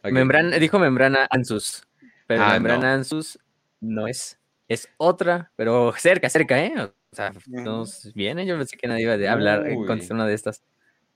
Membrana, 0.05 0.57
dijo 0.59 0.79
membrana 0.79 1.27
ansus. 1.31 1.83
Pero 2.29 2.45
Ah, 2.45 2.53
membrana 2.53 2.91
no. 2.91 2.95
ansus 2.99 3.41
no 3.81 4.07
es. 4.07 4.39
Es 4.69 4.89
otra, 4.99 5.51
pero 5.57 5.93
cerca, 5.99 6.31
cerca, 6.31 6.63
¿eh? 6.65 6.73
O 6.79 6.93
sea, 7.17 7.33
nos 7.49 8.13
viene. 8.15 8.47
Yo 8.47 8.57
pensé 8.57 8.77
que 8.77 8.87
nadie 8.87 9.03
iba 9.03 9.15
a 9.29 9.33
hablar, 9.33 9.65
Uy. 9.69 9.85
contestar 9.85 10.15
una 10.15 10.27
de 10.27 10.35
estas. 10.35 10.63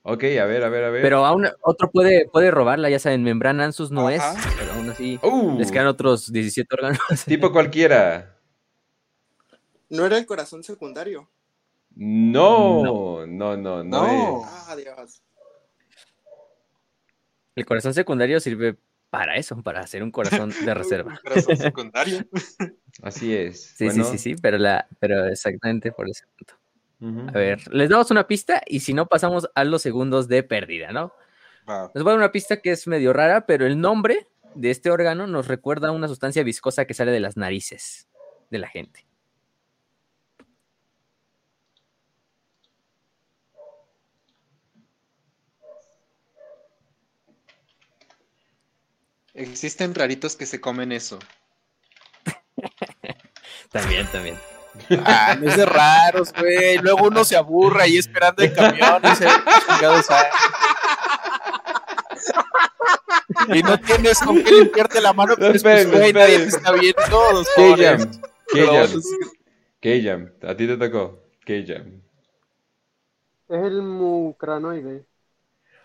Ok, 0.01 0.23
a 0.41 0.43
ver, 0.45 0.65
a 0.65 0.69
ver, 0.69 0.83
a 0.83 0.89
ver. 0.89 1.01
Pero 1.01 1.25
aún 1.25 1.47
otro 1.61 1.89
puede, 1.89 2.27
puede 2.27 2.51
robarla, 2.51 2.89
ya 2.89 2.99
saben, 2.99 3.23
membrana 3.23 3.63
ansus 3.63 3.91
no 3.91 4.09
Ajá. 4.09 4.33
es, 4.33 4.47
pero 4.59 4.73
aún 4.73 4.89
así 4.89 5.17
Uh, 5.23 5.57
les 5.57 5.71
quedan 5.71 5.87
otros 5.87 6.29
17 6.33 6.67
órganos. 6.75 6.99
tipo 7.25 7.53
cualquiera. 7.53 8.37
No 9.89 10.05
era 10.05 10.17
el 10.17 10.25
corazón 10.25 10.63
secundario. 10.63 11.29
No, 11.95 13.25
no, 13.25 13.55
no, 13.57 13.57
no, 13.57 13.83
No. 13.83 14.41
es. 14.41 14.47
Ah, 14.67 14.75
Dios. 14.75 15.21
El 17.55 17.65
corazón 17.65 17.93
secundario 17.93 18.39
sirve 18.39 18.77
para 19.09 19.35
eso, 19.35 19.61
para 19.61 19.81
hacer 19.81 20.01
un 20.01 20.09
corazón 20.11 20.51
de 20.65 20.73
reserva. 20.73 21.19
Corazón 21.21 21.55
secundario. 21.57 22.25
Así 23.03 23.35
es. 23.35 23.61
Sí, 23.77 23.85
Bueno, 23.85 24.03
sí, 24.05 24.11
sí, 24.11 24.17
sí, 24.17 24.35
pero 24.41 24.57
la, 24.57 24.87
pero 24.99 25.25
exactamente 25.27 25.91
por 25.91 26.09
ese 26.09 26.25
punto. 26.37 26.55
A 27.27 27.31
ver, 27.33 27.61
les 27.73 27.89
damos 27.89 28.09
una 28.11 28.27
pista 28.27 28.61
y 28.65 28.79
si 28.79 28.93
no 28.93 29.07
pasamos 29.07 29.49
a 29.55 29.65
los 29.65 29.81
segundos 29.81 30.29
de 30.29 30.41
pérdida, 30.41 30.93
¿no? 30.93 31.11
Les 31.93 32.01
voy 32.01 32.11
a 32.11 32.13
dar 32.13 32.17
una 32.17 32.31
pista 32.31 32.61
que 32.61 32.71
es 32.71 32.87
medio 32.87 33.11
rara, 33.11 33.45
pero 33.45 33.65
el 33.65 33.79
nombre 33.81 34.27
de 34.55 34.71
este 34.71 34.89
órgano 34.89 35.27
nos 35.27 35.49
recuerda 35.49 35.89
a 35.89 35.91
una 35.91 36.07
sustancia 36.07 36.43
viscosa 36.43 36.85
que 36.85 36.93
sale 36.93 37.11
de 37.11 37.19
las 37.19 37.35
narices 37.35 38.07
de 38.49 38.57
la 38.59 38.69
gente. 38.69 39.05
Existen 49.33 49.95
raritos 49.95 50.35
que 50.35 50.45
se 50.45 50.61
comen 50.61 50.91
eso. 50.91 51.19
También, 53.71 54.05
también. 54.11 54.37
Ah, 55.03 55.35
no 55.39 55.49
es 55.49 55.57
de 55.57 55.65
raros, 55.65 56.31
güey. 56.33 56.77
Luego 56.77 57.07
uno 57.07 57.23
se 57.23 57.35
aburre 57.35 57.83
ahí 57.83 57.97
esperando 57.97 58.43
el 58.43 58.53
camión 58.53 59.01
y 59.03 59.15
se 59.15 59.25
no 63.63 63.79
tienes 63.79 64.19
con 64.19 64.43
qué 64.43 64.51
limpiarte 64.51 65.01
la 65.01 65.13
mano, 65.13 65.35
pues, 65.35 65.55
esperen, 65.55 65.89
güey, 65.91 66.13
nadie 66.13 66.39
te 66.39 66.43
esperen. 66.45 66.49
está 66.49 66.71
viendo. 66.71 67.43
K-Jam. 67.55 69.01
K-Jam. 69.81 70.31
A 70.43 70.55
ti 70.55 70.67
te 70.67 70.77
tocó. 70.77 71.19
K-Jam. 71.45 72.01
Es 73.49 73.63
el 73.63 73.81
mucranoide. 73.81 75.05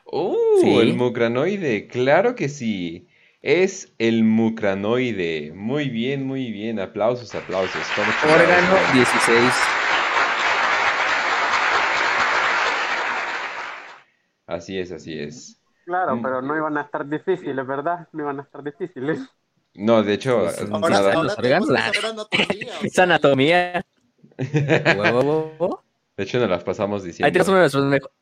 Uh, 0.05 0.61
Sí. 0.61 0.79
el 0.79 0.95
mucranoide. 0.95 1.87
Claro 1.89 2.35
que 2.35 2.49
sí. 2.49 3.08
Es 3.43 3.93
el 3.99 4.25
mucranoide. 4.25 5.53
Muy 5.55 5.89
bien, 5.91 6.27
muy 6.27 6.51
bien. 6.51 6.81
Aplausos, 6.81 7.35
aplausos. 7.35 7.83
Órgano 8.25 8.73
otra. 8.75 8.93
16. 8.93 9.53
Así 14.47 14.79
es, 14.79 14.91
así 14.93 15.19
es. 15.19 15.61
Claro, 15.85 16.17
Mm. 16.17 16.23
pero 16.23 16.43
no 16.43 16.57
iban 16.57 16.77
a 16.79 16.83
estar 16.83 17.07
difíciles, 17.09 17.67
¿verdad? 17.67 18.09
No 18.13 18.23
iban 18.25 18.41
a 18.41 18.43
estar 18.43 18.63
difíciles. 18.63 19.21
No, 19.75 20.03
de 20.03 20.15
hecho. 20.15 20.49
Ahora, 20.73 20.89
nada. 20.89 21.13
Ahora 21.15 21.59
anatomía. 21.59 21.91
Es 22.83 22.99
anatomía. 22.99 23.85
De 26.17 26.25
hecho, 26.25 26.41
nos 26.41 26.51
las 26.51 26.65
pasamos 26.65 27.03
Ahí 27.03 27.09
diciendo. 27.09 27.33
tenemos 27.33 27.49
uno 27.49 27.57
de 27.57 27.61
nuestros 27.63 27.85
mejores. 27.85 28.17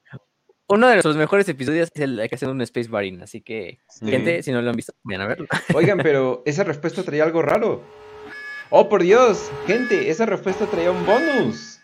Uno 0.69 0.89
de 0.89 0.95
nuestros 0.95 1.17
mejores 1.17 1.49
episodios 1.49 1.91
es 1.95 2.01
el 2.03 2.21
que 2.29 2.35
hacer 2.35 2.49
un 2.49 2.61
Space 2.63 2.89
Marine, 2.89 3.23
así 3.23 3.41
que, 3.41 3.79
Sí. 3.89 4.07
gente, 4.11 4.43
si 4.43 4.51
no 4.51 4.61
lo 4.63 4.71
han 4.71 4.75
visto, 4.77 4.95
vayan 5.05 5.21
a 5.23 5.27
verlo. 5.29 5.47
Oigan, 5.77 5.99
pero 5.99 6.43
esa 6.45 6.65
respuesta 6.65 7.05
traía 7.05 7.23
algo 7.23 7.41
raro. 7.41 7.83
Oh, 8.71 8.89
por 8.89 9.05
Dios, 9.05 9.49
gente, 9.69 10.11
esa 10.11 10.27
respuesta 10.27 10.67
traía 10.67 10.91
un 10.91 11.07
bonus. 11.07 11.79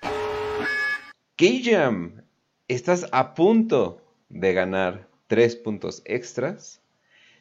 K-Jam, 1.36 2.22
estás 2.66 3.06
a 3.12 3.34
punto 3.34 4.02
de 4.28 4.52
ganar 4.52 5.08
tres 5.28 5.54
puntos 5.54 6.02
extras 6.04 6.82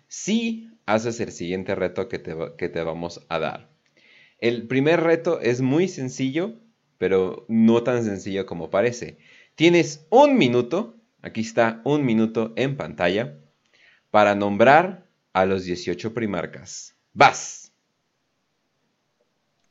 si 0.08 0.70
haces 0.86 1.20
el 1.22 1.32
siguiente 1.32 1.74
reto 1.74 2.08
que 2.08 2.20
te, 2.20 2.36
que 2.58 2.70
te 2.70 2.84
vamos 2.84 3.26
a 3.30 3.40
dar. 3.40 3.70
El 4.38 4.68
primer 4.68 5.02
reto 5.02 5.40
es 5.42 5.62
muy 5.62 5.88
sencillo, 5.88 6.54
pero 7.00 7.46
no 7.48 7.82
tan 7.82 8.04
sencillo 8.04 8.46
como 8.46 8.70
parece. 8.70 9.18
Tienes 9.56 10.06
un 10.12 10.38
minuto, 10.38 10.98
aquí 11.22 11.42
está 11.42 11.82
un 11.84 12.06
minuto 12.06 12.54
en 12.56 12.78
pantalla, 12.78 13.38
para 14.10 14.36
nombrar 14.36 15.06
a 15.34 15.46
los 15.46 15.64
18 15.64 16.14
primarcas. 16.14 16.96
¡Vas! 17.14 17.72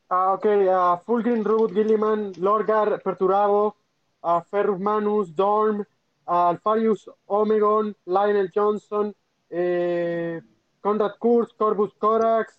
Ah, 0.09 0.33
ok, 0.33 0.47
a 0.71 1.01
Fulgrim, 1.05 1.45
Root, 1.45 1.73
Gilliman, 1.73 2.33
Lorgar, 2.39 3.01
Perturabo, 3.03 3.77
a 4.23 4.43
Ferrus 4.43 4.81
Manus, 4.81 5.35
Dorm, 5.37 5.85
a 6.27 6.49
Alfarius 6.49 7.09
Omegon, 7.27 7.95
Lionel 8.07 8.51
Johnson, 8.53 9.15
eh, 9.51 10.41
Conrad 10.81 11.13
Kurz, 11.19 11.53
Corvus 11.53 11.95
Corax, 11.95 12.59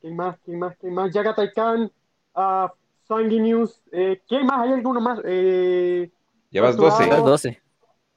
¿quién 0.00 0.16
más? 0.16 0.36
¿quién 0.44 0.58
más? 0.58 0.76
¿quién 0.78 0.92
más? 0.92 1.12
Jagatai 1.12 1.52
Khan, 1.52 1.90
a 2.34 2.72
Sanguinius, 3.08 3.80
eh, 3.92 4.20
¿quién 4.28 4.44
más? 4.46 4.60
¿Hay 4.60 4.72
alguno 4.72 5.00
más? 5.00 5.20
Eh, 5.24 6.10
Llevas 6.50 6.76
Perturbado. 6.76 7.30
12. 7.30 7.63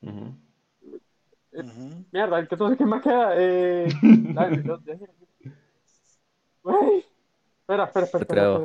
Las 0.01 0.15
12. 0.15 0.21
Ujú. 0.21 0.33
Ujú. 1.53 2.05
mierda, 2.11 2.39
el 2.39 2.47
que 2.47 2.55
entonces, 2.55 2.77
¿quién 2.77 2.89
más 2.89 3.01
queda? 3.01 3.31
Eh. 3.35 3.85
Espera, 7.67 7.83
espera, 7.85 8.05
espera. 8.05 8.59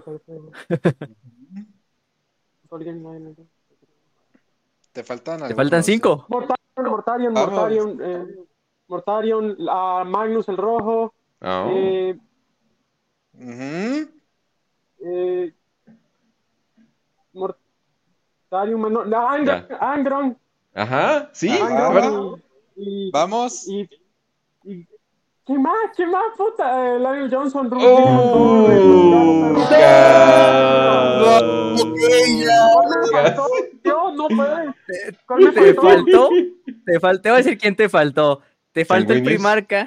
Te 4.92 5.02
faltan 5.04 5.48
Te 5.48 5.54
faltan 5.54 5.80
¿eh? 5.80 5.82
5. 5.84 6.26
Mortarion, 6.28 6.58
Mortarion. 6.90 7.32
Mortarion, 7.34 8.00
eh, 8.02 8.36
Mortarion, 8.88 9.56
a 9.70 10.04
Magnus 10.04 10.48
el 10.48 10.56
Rojo, 10.56 11.14
Oh. 11.44 11.68
eh, 11.72 12.16
Ujú. 13.34 14.10
eh, 15.04 15.52
Mortarion, 17.32 18.80
Menor- 18.80 19.06
la 19.06 19.30
Angron, 19.32 19.66
Angron, 19.80 20.38
Ajá, 20.74 21.30
sí. 21.32 21.48
Ah, 21.50 21.86
a 21.86 21.92
ver. 21.92 22.04
Angron, 22.04 22.42
y, 22.76 23.10
Vamos. 23.10 23.66
y, 23.68 23.88
y, 24.64 24.86
¿quién 25.44 25.62
más? 25.62 25.74
¿quién 25.94 26.10
más, 26.10 26.22
puta? 26.36 26.94
Eh, 26.94 26.98
Lionel 26.98 27.30
Johnson, 27.30 27.70
Ruth 27.70 27.82
¡Oh! 27.84 28.66
Gilliman, 28.68 29.54
Thor, 29.54 29.66
eh, 29.68 29.72
Gas. 32.46 32.72
¿Cuál 32.72 33.00
me 33.00 33.06
faltó? 33.12 33.46
Dios, 33.84 34.14
no 34.14 34.28
puede. 34.28 34.72
¿Cuál 35.26 35.40
me 35.44 35.50
Te 35.52 35.74
faltó? 35.74 36.28
Te 36.86 37.00
faltó. 37.00 37.22
Te 37.22 37.28
voy 37.28 37.34
a 37.34 37.38
decir 37.42 37.58
quién 37.58 37.76
te 37.76 37.88
faltó. 37.88 38.40
Te 38.72 38.84
faltó 38.84 39.12
el 39.12 39.22
primarca 39.22 39.84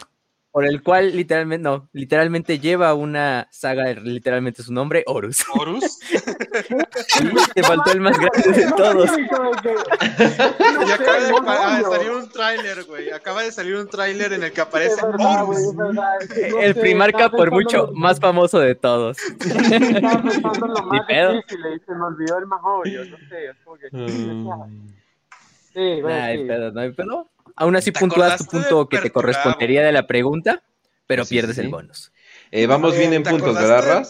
por 0.55 0.65
el 0.65 0.81
cual 0.81 1.13
literalmente, 1.13 1.61
no, 1.61 1.89
literalmente 1.91 2.59
lleva 2.59 2.93
una 2.93 3.45
saga, 3.51 3.91
literalmente 3.91 4.63
su 4.63 4.71
nombre, 4.71 5.03
Horus. 5.05 5.43
¿Horus? 5.53 5.99
Sí, 5.99 6.17
te 7.55 7.61
faltó 7.61 7.91
el 7.91 7.99
más 7.99 8.17
grande 8.17 8.61
de 8.65 8.71
todos. 8.71 9.09
Y 10.87 10.91
acaba 10.91 11.19
de, 11.19 11.33
pa- 11.43 11.77
de 11.77 11.83
salir 11.83 12.11
un 12.11 12.29
tráiler, 12.29 12.83
güey. 12.85 13.09
Acaba 13.11 13.41
de 13.43 13.51
salir 13.51 13.75
un 13.75 13.89
tráiler 13.89 14.31
en 14.31 14.43
el 14.43 14.53
que 14.53 14.61
aparece 14.61 14.95
Horus. 15.03 15.57
El 16.61 16.73
primarca 16.75 17.29
por 17.29 17.51
mucho 17.51 17.89
más 17.93 18.17
famoso 18.21 18.57
de 18.59 18.75
todos. 18.75 19.17
Estaba 19.41 20.21
pensando 20.21 20.67
en 20.67 20.71
lo 20.73 20.81
Ni 20.89 20.97
más 20.99 21.05
pedo. 21.07 21.33
difícil 21.33 21.59
y 21.75 21.79
se 21.85 21.95
me 21.95 22.03
olvidó 22.05 22.37
el 22.37 22.45
más 22.47 22.61
obvio, 22.63 23.03
no 23.03 23.17
sé, 23.27 23.45
es 23.47 23.57
como 23.65 23.75
que... 23.77 23.87
Mm. 23.91 24.87
Sí, 25.73 26.01
bueno, 26.01 26.07
No 26.07 26.23
hay 26.23 26.37
sí. 26.37 26.43
pedo, 26.47 26.71
no 26.71 26.79
hay 26.79 26.91
pedo. 26.93 27.29
Aún 27.55 27.75
así 27.75 27.91
¿Te 27.91 27.99
puntúas 27.99 28.37
tu 28.37 28.45
punto 28.45 28.89
que 28.89 28.97
te 28.97 29.11
correspondería 29.11 29.83
de 29.83 29.91
la 29.91 30.07
pregunta, 30.07 30.63
pero 31.07 31.23
Sí, 31.25 31.35
pierdes 31.35 31.55
sí. 31.57 31.61
el 31.61 31.69
bonus. 31.69 32.11
Eh, 32.51 32.67
vamos 32.67 32.97
bien 32.97 33.13
en 33.13 33.23
¿Te 33.23 33.29
puntos, 33.29 33.57
¿verdad, 33.57 33.83
Raz? 33.83 34.09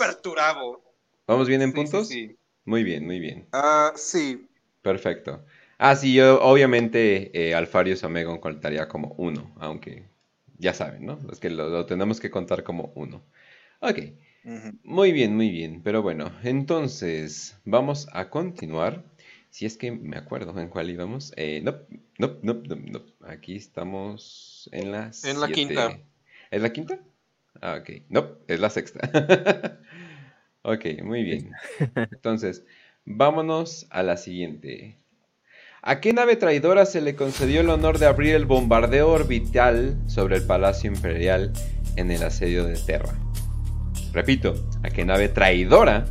¿Vamos 1.27 1.47
bien 1.47 1.62
en 1.62 1.71
Sí, 1.71 1.75
puntos? 1.75 2.08
sí. 2.08 2.38
Muy 2.65 2.84
bien, 2.84 3.05
muy 3.05 3.19
bien. 3.19 3.47
Ah, 3.51 3.93
sí. 3.95 4.47
Perfecto. 4.81 5.45
Ah, 5.77 5.95
sí, 5.95 6.13
yo 6.13 6.41
obviamente 6.41 7.31
eh, 7.49 7.53
Alfarius 7.55 8.03
Omegon 8.03 8.39
contaría 8.39 8.88
como 8.88 9.13
uno, 9.17 9.53
aunque 9.60 10.05
ya 10.58 10.73
saben, 10.73 11.05
¿no? 11.05 11.19
Es 11.31 11.39
que 11.39 11.49
lo, 11.49 11.69
lo 11.69 11.86
tenemos 11.86 12.19
que 12.19 12.29
contar 12.31 12.63
como 12.63 12.91
uno. 12.95 13.23
Ok, 13.81 13.99
muy 14.84 15.12
bien, 15.12 15.36
muy 15.36 15.49
bien. 15.51 15.81
Pero 15.84 16.01
bueno, 16.03 16.31
entonces 16.43 17.58
vamos 17.65 18.08
a 18.13 18.29
continuar. 18.29 19.03
Si 19.56 19.65
es 19.65 19.78
que 19.78 19.89
me 19.89 20.18
acuerdo 20.18 20.60
en 20.60 20.68
cuál 20.68 20.89
íbamos. 20.89 21.32
Eh, 21.38 21.62
no, 21.63 21.78
no, 22.18 22.39
no, 22.41 22.62
no. 22.76 23.06
Aquí 23.26 23.56
estamos 23.56 24.68
en 24.74 24.91
la 24.91 25.12
En 25.24 25.39
la 25.39 25.48
quinta. 25.48 25.98
¿Es 26.52 26.62
la 26.62 26.74
quinta? 26.74 27.00
Ah, 27.62 27.80
ok. 27.80 28.02
No, 28.10 28.32
es 28.50 28.60
la 28.60 28.70
sexta. 28.70 29.00
ok, 30.62 31.02
muy 31.04 31.24
bien. 31.24 31.52
Entonces, 31.96 32.65
vámonos 33.06 33.88
a 33.91 34.04
la 34.04 34.18
siguiente. 34.18 34.98
¿A 35.82 36.02
qué 36.02 36.12
nave 36.12 36.36
traidora 36.36 36.86
se 36.86 37.00
le 37.00 37.15
concedió 37.15 37.62
el 37.62 37.70
honor 37.70 37.98
de 37.98 38.08
abrir 38.08 38.36
el 38.36 38.44
bombardeo 38.44 39.10
orbital 39.10 39.98
sobre 40.10 40.36
el 40.36 40.46
Palacio 40.46 40.91
Imperial 40.91 41.54
en 41.96 42.12
el 42.12 42.24
asedio 42.24 42.65
de 42.65 42.76
Terra? 42.76 43.18
Repito, 44.12 44.68
¿a 44.84 44.89
qué 44.89 45.06
nave 45.06 45.30
traidora 45.30 46.08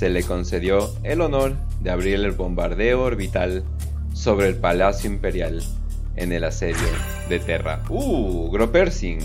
se 0.00 0.08
le 0.08 0.22
concedió 0.22 0.90
el 1.02 1.20
honor 1.20 1.56
de 1.82 1.90
abrir 1.90 2.14
el 2.14 2.30
bombardeo 2.32 3.02
orbital 3.02 3.64
sobre 4.14 4.48
el 4.48 4.56
Palacio 4.56 5.10
Imperial 5.10 5.62
en 6.16 6.32
el 6.32 6.42
asedio 6.44 6.78
de 7.28 7.38
Terra? 7.38 7.82
Uh, 7.90 8.50
Gropersing. 8.50 9.18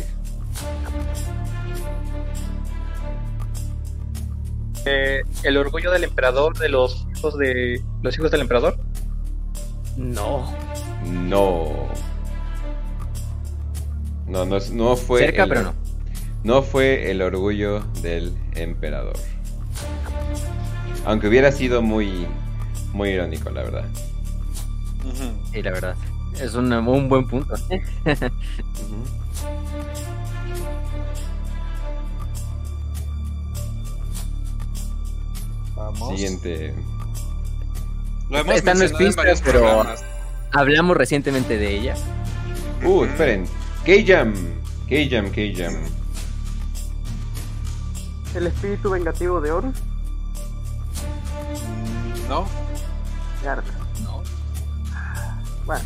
Eh, 4.85 5.21
el 5.43 5.55
orgullo 5.55 5.91
del 5.91 6.03
emperador 6.03 6.57
de 6.57 6.67
los 6.67 7.07
hijos 7.15 7.37
de 7.37 7.81
los 8.01 8.13
hijos 8.17 8.29
del 8.29 8.41
emperador. 8.41 8.77
No. 9.95 10.53
No. 11.05 11.71
No, 14.27 14.45
no, 14.45 14.57
es- 14.57 14.71
no 14.71 14.97
fue. 14.97 15.21
Cerca, 15.21 15.43
el- 15.43 15.49
pero 15.49 15.61
no. 15.63 15.73
No 16.43 16.61
fue 16.63 17.09
el 17.11 17.21
orgullo 17.21 17.79
del 18.01 18.33
emperador. 18.55 19.15
Aunque 21.05 21.27
hubiera 21.27 21.51
sido 21.51 21.81
muy, 21.81 22.25
muy 22.93 23.09
irónico, 23.09 23.49
la 23.49 23.63
verdad. 23.63 23.85
Sí, 25.53 25.61
la 25.61 25.71
verdad. 25.71 25.95
Es 26.39 26.55
un, 26.55 26.71
un 26.73 27.07
buen 27.09 27.27
punto. 27.27 27.55
Vamos. 35.75 36.09
Siguiente. 36.09 36.73
Lo 38.29 38.39
hemos 38.39 38.55
Esta 38.55 38.73
no 38.73 38.83
es 38.83 38.91
en 38.91 38.97
pista, 38.97 39.21
pero- 39.23 39.39
programas. 39.59 40.03
Hablamos 40.51 40.95
recientemente 40.97 41.57
de 41.57 41.75
ella. 41.77 41.95
Uh, 42.83 43.03
esperen. 43.03 43.45
K-Jam. 43.85 44.33
K-Jam, 44.87 45.29
K-Jam. 45.31 45.73
El 48.35 48.47
espíritu 48.47 48.89
vengativo 48.89 49.41
de 49.41 49.51
Horus. 49.51 49.75
¿No? 52.29 52.45
Mierda. 53.41 53.63
No. 54.03 54.23
Bueno, 55.65 55.83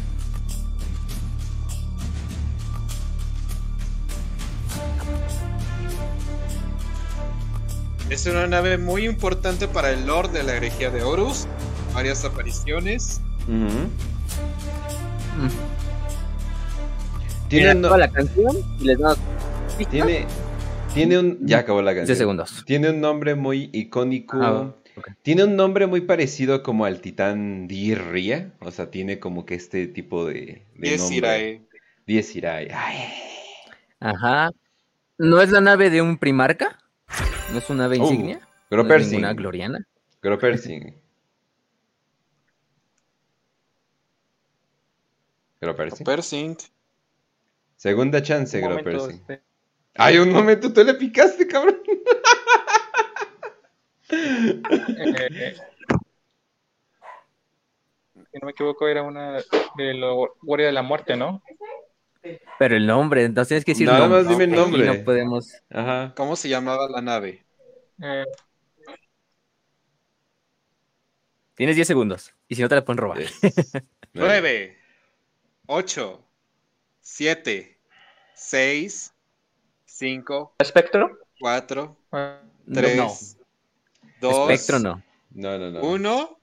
Es 8.09 8.25
una 8.25 8.47
nave 8.47 8.77
muy 8.77 9.05
importante 9.05 9.67
para 9.67 9.91
el 9.91 10.07
Lord 10.07 10.31
de 10.31 10.43
la 10.43 10.55
herejía 10.55 10.89
de 10.89 11.03
Horus. 11.03 11.45
Varias 11.93 12.25
apariciones. 12.25 13.21
Mm. 13.47 13.87
Tiene, 17.49 17.65
Mira 17.65 17.75
un- 17.75 17.81
toda 17.81 17.97
la 17.97 18.09
canción 18.09 18.57
y 18.79 18.83
les 18.85 18.99
damos 18.99 19.17
tiene, 19.89 20.25
tiene 20.93 21.17
un. 21.19 21.37
Ya 21.41 21.59
acabó 21.59 21.81
la 21.81 21.91
15 21.91 21.99
canción. 22.01 22.17
segundos. 22.17 22.63
Tiene 22.65 22.89
un 22.89 22.99
nombre 22.99 23.35
muy 23.35 23.69
icónico. 23.73 24.37
Ah, 24.41 24.71
Tiene 25.21 25.43
un 25.43 25.55
nombre 25.55 25.87
muy 25.87 26.01
parecido 26.01 26.63
como 26.63 26.85
al 26.85 27.01
titán 27.01 27.67
Dirria. 27.67 28.53
O 28.59 28.71
sea, 28.71 28.89
tiene 28.91 29.19
como 29.19 29.45
que 29.45 29.55
este 29.55 29.87
tipo 29.87 30.25
de, 30.25 30.63
de 30.75 30.93
es 30.93 30.99
nombre. 31.01 31.17
Irae. 31.17 31.61
Diez 32.07 32.35
Irae. 32.35 32.71
Ay. 32.73 32.97
Ajá. 33.99 34.51
¿No 35.17 35.41
es 35.41 35.49
la 35.51 35.61
nave 35.61 35.89
de 35.89 36.01
un 36.01 36.17
primarca? 36.17 36.79
¿No 37.51 37.57
es 37.59 37.69
una 37.69 37.83
nave 37.83 37.97
Uh, 37.99 38.03
insignia? 38.03 38.35
¿No 38.37 38.41
es 38.43 38.49
Gropersing. 38.69 39.11
ninguna 39.11 39.33
gloriana? 39.33 39.87
Gropersing. 40.21 40.95
Gropersing. 45.61 46.05
Persing. 46.05 46.57
Segunda 47.75 48.21
chance, 48.21 48.59
Gropersing. 48.59 49.15
este, 49.15 49.41
Ay, 49.95 50.17
un 50.17 50.31
momento, 50.31 50.71
tú 50.71 50.83
le 50.83 50.93
picaste, 50.93 51.47
cabrón. 51.47 51.77
eh, 54.11 55.55
si 58.31 58.37
no 58.39 58.45
me 58.45 58.51
equivoco, 58.51 58.87
era 58.87 59.03
una 59.03 59.41
de 59.77 59.93
la 59.93 60.07
Guardia 60.41 60.67
de 60.67 60.73
la 60.73 60.81
Muerte, 60.81 61.15
¿no? 61.15 61.41
Pero 62.57 62.75
el 62.75 62.85
nombre, 62.85 63.23
entonces 63.23 63.47
tienes 63.49 63.65
que 63.65 63.71
decir 63.71 63.87
Nada 63.87 63.99
nombre. 64.07 64.19
más 64.23 64.29
dime 64.29 64.43
el 64.43 64.51
nombre. 64.51 64.85
No 64.85 65.03
podemos. 65.03 65.53
Ajá. 65.69 66.13
¿Cómo 66.15 66.35
se 66.35 66.49
llamaba 66.49 66.87
la 66.89 67.01
nave? 67.01 67.45
Eh, 68.01 68.25
Tienes 71.55 71.75
10 71.75 71.87
segundos. 71.87 72.33
Y 72.47 72.55
si 72.55 72.61
no 72.61 72.69
te 72.69 72.75
la 72.75 72.85
pueden 72.85 72.97
robar. 72.99 73.19
Nueve, 74.13 74.77
ocho, 75.67 76.25
siete, 76.99 77.79
seis, 78.33 79.13
cinco, 79.85 80.55
¿Espectro? 80.59 81.19
cuatro, 81.39 81.95
Ah, 82.11 82.41
tres, 82.73 82.97
No. 82.97 83.13
Dos, 84.19 84.49
Espectro 84.51 84.79
no. 84.79 85.03
No, 85.31 85.57
no, 85.57 85.71
no. 85.71 85.81
uno. 85.81 86.39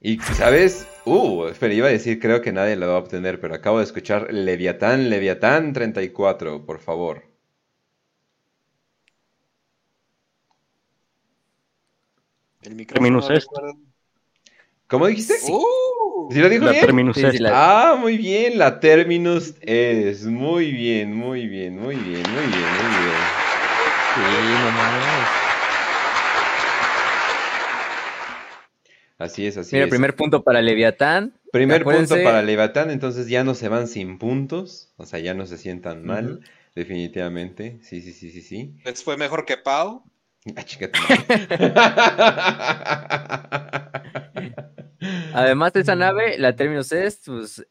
Y, 0.00 0.18
¿sabes? 0.18 0.86
Uh, 1.04 1.46
espera, 1.46 1.72
iba 1.74 1.86
a 1.86 1.92
decir, 1.92 2.18
creo 2.18 2.42
que 2.42 2.52
nadie 2.52 2.74
lo 2.76 2.88
va 2.88 2.94
a 2.94 2.98
obtener, 2.98 3.40
pero 3.40 3.54
acabo 3.54 3.78
de 3.78 3.84
escuchar 3.84 4.32
Leviatán, 4.32 5.08
Leviatán 5.10 5.72
34, 5.72 6.66
por 6.66 6.80
favor. 6.80 7.22
El 12.62 12.74
micrófono. 12.74 13.20
Terminus 13.20 13.30
est. 13.30 13.48
¿Cómo 14.88 15.06
dijiste? 15.06 15.34
¡Uh! 15.48 16.30
¿Sí 16.32 16.38
lo 16.40 16.48
dijo 16.48 16.64
La 16.64 16.72
bien? 16.72 16.86
Terminus 16.86 17.16
Sí, 17.16 17.24
est. 17.24 17.40
la- 17.40 17.90
Ah, 17.90 17.96
muy 17.96 18.16
bien, 18.16 18.58
la 18.58 18.78
Terminus 18.80 19.54
es. 19.60 20.24
Muy 20.24 20.72
bien, 20.72 21.14
muy 21.14 21.46
bien, 21.46 21.78
muy 21.78 21.96
bien, 21.96 22.22
muy 22.22 22.46
bien, 22.46 22.70
muy 22.78 22.90
bien. 23.02 23.22
Sí, 24.14 24.20
no 24.20 24.70
mames. 24.72 25.41
Así 29.22 29.46
es, 29.46 29.56
así 29.56 29.76
Mira, 29.76 29.84
es. 29.84 29.90
primer 29.90 30.16
punto 30.16 30.42
para 30.42 30.60
Leviatán. 30.60 31.32
Primer 31.52 31.84
punto 31.84 32.16
para 32.24 32.42
Leviatán, 32.42 32.90
entonces 32.90 33.28
ya 33.28 33.44
no 33.44 33.54
se 33.54 33.68
van 33.68 33.86
sin 33.86 34.18
puntos, 34.18 34.92
o 34.96 35.06
sea, 35.06 35.20
ya 35.20 35.32
no 35.32 35.46
se 35.46 35.58
sientan 35.58 36.04
mal, 36.04 36.40
definitivamente. 36.74 37.78
Sí, 37.82 38.00
sí, 38.02 38.12
sí, 38.12 38.30
sí, 38.32 38.40
sí. 38.40 38.74
¿Les 38.84 39.04
fue 39.04 39.16
mejor 39.16 39.44
que 39.44 39.56
Pau? 39.58 40.02
Ah. 45.04 45.28
Además 45.34 45.72
de 45.72 45.80
esa 45.80 45.94
nave, 45.94 46.36
la 46.38 46.56
Terminus 46.56 46.90
es, 46.92 47.22
pues, 47.26 47.64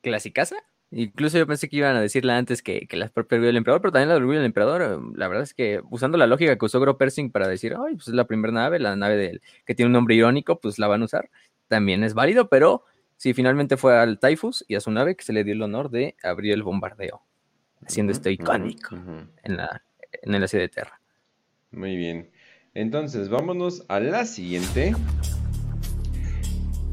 clasicaza. 0.00 0.56
Incluso 0.96 1.38
yo 1.38 1.46
pensé 1.46 1.68
que 1.68 1.78
iban 1.78 1.96
a 1.96 2.00
decirla 2.00 2.38
antes 2.38 2.62
que, 2.62 2.86
que 2.86 2.96
la 2.96 3.08
propia 3.08 3.34
Orgullo 3.36 3.48
del 3.48 3.56
Emperador, 3.56 3.82
pero 3.82 3.90
también 3.90 4.08
la 4.08 4.14
del 4.14 4.22
Orgullo 4.22 4.38
del 4.38 4.46
Emperador, 4.46 4.82
eh, 4.82 5.12
la 5.16 5.26
verdad 5.26 5.42
es 5.42 5.52
que 5.52 5.80
usando 5.90 6.16
la 6.16 6.28
lógica 6.28 6.56
que 6.56 6.64
usó 6.64 6.78
Gro 6.78 6.96
Persing 6.96 7.32
para 7.32 7.48
decir, 7.48 7.74
ay, 7.74 7.96
pues 7.96 8.06
es 8.06 8.14
la 8.14 8.26
primera 8.26 8.52
nave, 8.52 8.78
la 8.78 8.94
nave 8.94 9.16
del, 9.16 9.42
que 9.66 9.74
tiene 9.74 9.88
un 9.88 9.92
nombre 9.92 10.14
irónico, 10.14 10.60
pues 10.60 10.78
la 10.78 10.86
van 10.86 11.02
a 11.02 11.06
usar, 11.06 11.30
también 11.66 12.04
es 12.04 12.14
válido, 12.14 12.48
pero 12.48 12.84
sí, 13.16 13.34
finalmente 13.34 13.76
fue 13.76 13.98
al 13.98 14.20
Typhus 14.20 14.64
y 14.68 14.76
a 14.76 14.80
su 14.80 14.92
nave 14.92 15.16
que 15.16 15.24
se 15.24 15.32
le 15.32 15.42
dio 15.42 15.54
el 15.54 15.62
honor 15.62 15.90
de 15.90 16.14
abrir 16.22 16.52
el 16.52 16.62
bombardeo. 16.62 17.22
haciendo 17.84 18.12
Ujú, 18.12 18.18
esto 18.18 18.30
icónico 18.30 18.94
en 19.42 19.56
la, 19.56 19.82
en 20.22 20.48
serie 20.48 20.68
de 20.68 20.72
Terra. 20.72 21.00
Muy 21.72 21.96
bien. 21.96 22.30
Entonces, 22.72 23.28
vámonos 23.28 23.84
a 23.88 23.98
la 23.98 24.24
siguiente. 24.24 24.94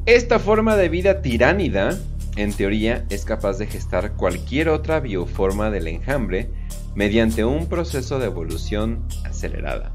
Esta 0.07 0.39
forma 0.39 0.75
de 0.75 0.89
vida 0.89 1.21
tiránida, 1.21 1.99
en 2.35 2.53
teoría, 2.53 3.05
es 3.09 3.25
capaz 3.25 3.57
de 3.57 3.67
gestar 3.67 4.13
cualquier 4.13 4.69
otra 4.69 4.99
bioforma 4.99 5.69
del 5.69 5.87
enjambre 5.87 6.49
mediante 6.95 7.45
un 7.45 7.67
proceso 7.67 8.19
de 8.19 8.25
evolución 8.25 9.03
acelerada. 9.25 9.93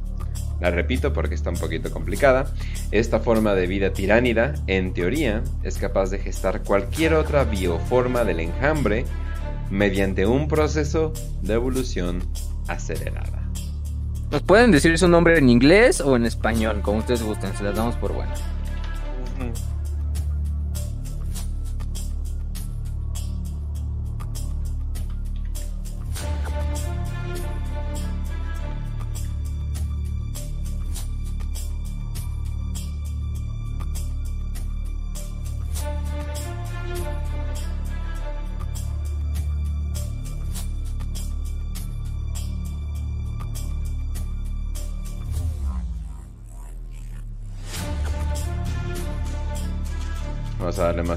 La 0.60 0.70
repito 0.70 1.12
porque 1.12 1.34
está 1.34 1.50
un 1.50 1.56
poquito 1.56 1.90
complicada. 1.90 2.52
Esta 2.90 3.20
forma 3.20 3.54
de 3.54 3.66
vida 3.66 3.92
tiránida, 3.92 4.54
en 4.66 4.94
teoría, 4.94 5.42
es 5.62 5.76
capaz 5.76 6.10
de 6.10 6.18
gestar 6.18 6.62
cualquier 6.62 7.14
otra 7.14 7.44
bioforma 7.44 8.24
del 8.24 8.40
enjambre 8.40 9.04
mediante 9.70 10.26
un 10.26 10.48
proceso 10.48 11.12
de 11.42 11.54
evolución 11.54 12.22
acelerada. 12.68 13.42
Nos 14.30 14.42
pueden 14.42 14.70
decir 14.70 14.96
su 14.98 15.08
nombre 15.08 15.38
en 15.38 15.50
inglés 15.50 16.00
o 16.00 16.16
en 16.16 16.24
español, 16.26 16.80
como 16.82 16.98
ustedes 16.98 17.22
gusten, 17.22 17.54
se 17.56 17.62
las 17.62 17.76
damos 17.76 17.94
por 17.96 18.12
bueno. 18.12 18.32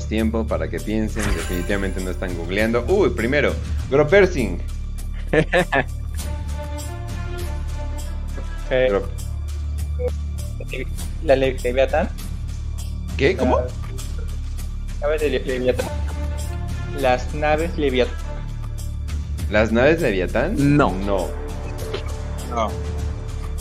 Tiempo 0.10 0.45
para 0.45 0.69
que 0.69 0.80
piensen. 0.82 1.24
Definitivamente 1.36 2.02
no 2.04 2.10
están 2.12 2.36
googleando. 2.36 2.84
Uy, 2.89 3.12
primero, 3.12 3.54
Gropersing. 3.89 4.58
Eh, 8.72 8.91
la 11.24 11.36
Le- 11.36 11.58
Leviatán. 11.63 12.08
¿Qué? 13.17 13.36
¿Cómo? 13.36 13.58
Las 13.60 13.72
naves 15.02 15.22
de 15.22 15.30
Le- 15.32 15.39
Leviatán. 15.45 15.88
Las 17.00 17.34
naves 17.34 17.78
Leviatán. 17.78 18.15
¿Las 19.50 19.72
naves 19.72 20.02
Leviatán? 20.02 20.78
No. 20.78 20.93
No. 20.93 21.28
No. 22.52 22.69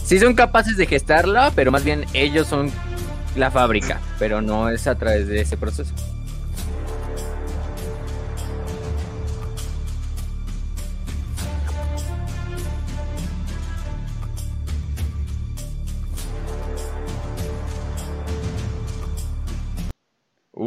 Sí 0.05 0.19
son 0.19 0.35
capaces 0.35 0.77
de 0.77 0.87
gestarla, 0.87 1.53
pero 1.55 1.71
más 1.71 1.85
bien 1.85 2.05
ellos 2.13 2.47
son 2.47 2.71
la 3.37 3.51
fábrica, 3.51 4.01
pero 4.19 4.43
no 4.43 4.69
es 4.69 4.87
a 4.87 4.97
través 4.97 5.27
de 5.29 5.41
ese 5.41 5.57
proceso. 5.57 5.95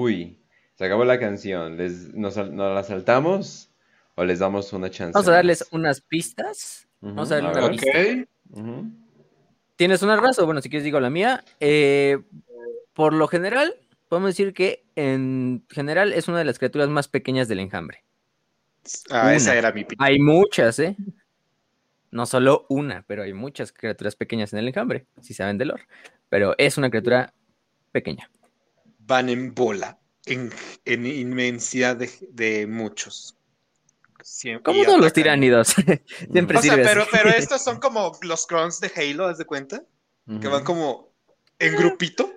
Uy, 0.02 0.40
se 0.76 0.86
acabó 0.86 1.06
la 1.06 1.20
canción. 1.20 1.78
¿Les, 1.78 2.14
nos, 2.14 2.34
sal- 2.36 2.56
¿Nos 2.56 2.74
la 2.74 2.84
saltamos? 2.84 3.70
¿O 4.16 4.24
les 4.26 4.40
damos 4.40 4.74
una 4.74 4.90
chance? 4.90 5.14
Vamos 5.14 5.28
a 5.28 5.32
darles 5.32 5.62
más? 5.62 5.74
unas 5.74 6.02
pistas. 6.02 6.88
Vamos 7.02 7.32
a 7.32 7.36
darle 7.36 7.50
a 7.50 7.52
una 7.52 7.62
ver. 7.62 7.72
pista. 7.72 8.82
¿Tienes 9.76 10.02
una 10.04 10.16
raza? 10.16 10.44
Bueno, 10.44 10.62
si 10.62 10.70
quieres 10.70 10.84
digo 10.84 11.00
la 11.00 11.10
mía. 11.10 11.44
Eh, 11.60 12.20
por 12.94 13.14
lo 13.14 13.28
general, 13.28 13.74
podemos 14.10 14.30
decir 14.32 14.54
que 14.54 14.84
en 14.96 15.66
general 15.70 16.14
es 16.14 16.28
una 16.28 16.40
de 16.40 16.46
las 16.46 16.60
criaturas 16.60 16.90
más 16.90 17.08
pequeñas 17.08 17.48
del 17.48 17.60
enjambre. 17.60 18.04
Ah, 19.10 19.34
esa 19.34 19.56
era 19.56 19.72
mi 19.72 19.84
pi- 19.86 19.96
Hay 20.00 20.20
muchas, 20.20 20.78
¿eh? 20.80 20.96
No 22.12 22.26
solo 22.26 22.66
una, 22.70 23.04
pero 23.08 23.24
hay 23.24 23.34
muchas 23.34 23.72
criaturas 23.72 24.16
pequeñas 24.16 24.52
en 24.54 24.60
el 24.60 24.68
enjambre, 24.68 25.06
si 25.22 25.34
saben 25.34 25.58
de 25.58 25.66
lore. 25.66 25.84
Pero 26.30 26.56
es 26.58 26.78
una 26.78 26.90
criatura 26.90 27.34
pequeña. 27.92 28.30
Van 29.12 29.28
en 29.30 29.54
bola. 29.54 30.00
En, 30.26 30.52
en 30.86 31.06
inmensidad 31.06 31.98
de, 31.98 32.10
de 32.30 32.66
muchos. 32.66 33.36
Siem- 34.24 34.62
Como 34.62 34.82
y 34.82 34.86
todos 34.86 35.02
los 35.02 35.12
tiránidos. 35.12 35.68
Siempre 36.32 36.58
O 36.58 36.62
sea, 36.62 36.74
sirve 36.76 36.84
pero, 36.86 37.06
pero 37.12 37.30
estos 37.30 37.62
son 37.62 37.80
como 37.80 38.18
los 38.22 38.48
crons 38.48 38.80
de 38.80 38.90
Halo, 38.96 39.26
¿haz 39.28 39.38
de 39.38 39.46
cuenta? 39.46 39.84
Que 40.40 40.48
van 40.48 40.64
como 40.64 41.12
en 41.60 41.76
grupito. 41.76 42.32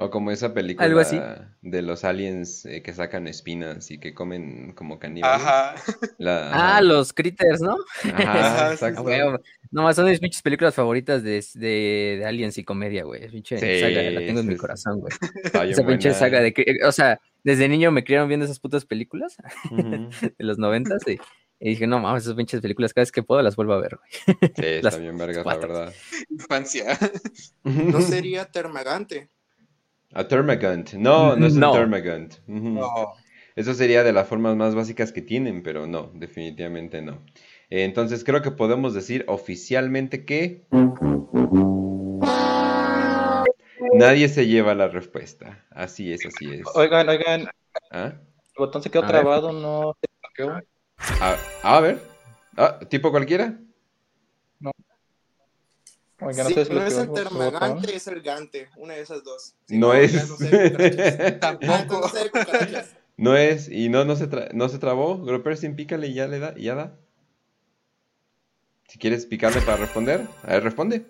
O 0.00 0.10
como 0.10 0.30
esa 0.30 0.54
película 0.54 0.86
Algo 0.86 1.00
así. 1.00 1.20
de 1.60 1.82
los 1.82 2.04
aliens 2.04 2.64
eh, 2.66 2.82
que 2.84 2.92
sacan 2.94 3.26
espinas 3.26 3.90
y 3.90 3.98
que 3.98 4.14
comen 4.14 4.72
como 4.72 5.00
caníbales. 5.00 5.44
Ajá. 5.44 5.74
La- 6.18 6.76
Ah, 6.76 6.80
los 6.82 7.12
critters, 7.12 7.60
¿no? 7.60 7.76
Ajá, 8.14 8.68
sí, 8.68 8.74
exacto. 8.74 9.00
Ah, 9.00 9.02
huevo. 9.02 9.40
No, 9.72 9.82
más 9.82 9.96
son 9.96 10.06
mis 10.08 10.20
pinches 10.20 10.40
películas 10.40 10.74
favoritas 10.76 11.24
de, 11.24 11.44
de, 11.54 12.16
de 12.20 12.24
Aliens 12.24 12.56
y 12.58 12.64
comedia, 12.64 13.02
güey. 13.02 13.28
Pinche 13.28 13.58
Sí, 13.58 13.80
saga, 13.80 14.08
la 14.10 14.20
tengo 14.20 14.38
en 14.38 14.46
sí, 14.46 14.52
mi 14.52 14.56
corazón, 14.56 15.00
güey. 15.00 15.12
Esa 15.44 15.84
pinche 15.84 16.08
buena. 16.10 16.14
saga 16.14 16.40
de 16.42 16.52
que, 16.54 16.64
o 16.86 16.92
sea, 16.92 17.20
desde 17.42 17.68
niño 17.68 17.90
me 17.90 18.04
criaron 18.04 18.28
viendo 18.28 18.46
esas 18.46 18.60
putas 18.60 18.84
películas 18.86 19.36
de 19.72 20.32
los 20.38 20.58
noventas 20.58 21.02
y, 21.08 21.18
y 21.58 21.70
dije, 21.70 21.88
no 21.88 21.98
mames, 21.98 22.22
esas 22.22 22.36
pinches 22.36 22.60
películas 22.60 22.94
cada 22.94 23.02
vez 23.02 23.10
que 23.10 23.24
puedo 23.24 23.42
las 23.42 23.56
vuelvo 23.56 23.72
a 23.72 23.80
ver, 23.80 23.96
güey. 23.98 24.38
Sí, 24.54 24.62
está 24.86 24.96
bien 24.96 25.18
vergas, 25.18 25.44
la 25.44 25.56
verdad. 25.56 25.92
Infancia. 26.30 26.96
No 27.64 28.00
sería 28.00 28.44
Termagante. 28.44 29.28
A 30.12 30.26
Termagant. 30.26 30.94
No, 30.94 31.36
no 31.36 31.46
es 31.46 31.54
No. 31.54 31.70
un 31.72 31.78
Termagant. 31.78 32.34
No. 32.46 33.14
Eso 33.56 33.74
sería 33.74 34.04
de 34.04 34.12
las 34.12 34.28
formas 34.28 34.56
más 34.56 34.74
básicas 34.74 35.12
que 35.12 35.20
tienen, 35.20 35.62
pero 35.62 35.86
no, 35.86 36.10
definitivamente 36.14 37.02
no. 37.02 37.24
Eh, 37.70 37.84
Entonces 37.84 38.22
creo 38.24 38.40
que 38.40 38.52
podemos 38.52 38.94
decir 38.94 39.24
oficialmente 39.26 40.24
que 40.24 40.64
nadie 43.92 44.28
se 44.28 44.46
lleva 44.46 44.74
la 44.74 44.88
respuesta. 44.88 45.64
Así 45.70 46.12
es, 46.12 46.24
así 46.24 46.50
es. 46.52 46.62
Oigan, 46.74 47.08
oigan, 47.08 47.40
el 47.42 47.48
¿Ah? 47.90 48.12
botón 48.56 48.82
se 48.82 48.90
quedó 48.90 49.02
A 49.02 49.06
ver. 49.06 49.14
trabado, 49.22 49.52
no 49.52 49.94
se 50.00 50.08
bloqueó. 50.22 50.62
A, 51.20 51.36
a 51.62 51.80
ver. 51.80 52.00
Ah, 52.56 52.78
¿Tipo 52.88 53.10
cualquiera? 53.10 53.58
Oigan, 56.20 56.48
Sí, 56.48 56.54
no 56.68 56.74
no 56.74 56.82
es 56.82 56.98
el 56.98 57.12
Termagante, 57.12 57.94
es 57.94 58.06
el 58.08 58.22
Gante. 58.22 58.68
Una 58.76 58.94
de 58.94 59.02
esas 59.02 59.22
dos. 59.22 59.54
No 59.68 59.94
es. 59.94 60.28
no 60.28 60.36
sé. 60.36 61.38
Ah, 61.40 61.40
Tampoco. 61.40 62.00
no 62.00 62.08
sé. 62.08 62.30
No 63.16 63.36
es, 63.36 63.68
y 63.68 63.88
no, 63.88 64.04
no 64.04 64.16
se, 64.16 64.28
tra- 64.28 64.50
no 64.52 64.68
se 64.68 64.78
trabó. 64.78 65.18
Gropersin, 65.24 65.76
pícale 65.76 66.08
y 66.08 66.14
ya 66.14 66.26
le 66.26 66.38
da, 66.38 66.54
y 66.56 66.64
ya 66.64 66.74
da. 66.74 66.96
Si 68.88 68.98
quieres 68.98 69.26
picarle 69.26 69.60
para 69.60 69.76
responder, 69.76 70.26
a 70.44 70.52
ver, 70.54 70.64
responde. 70.64 71.06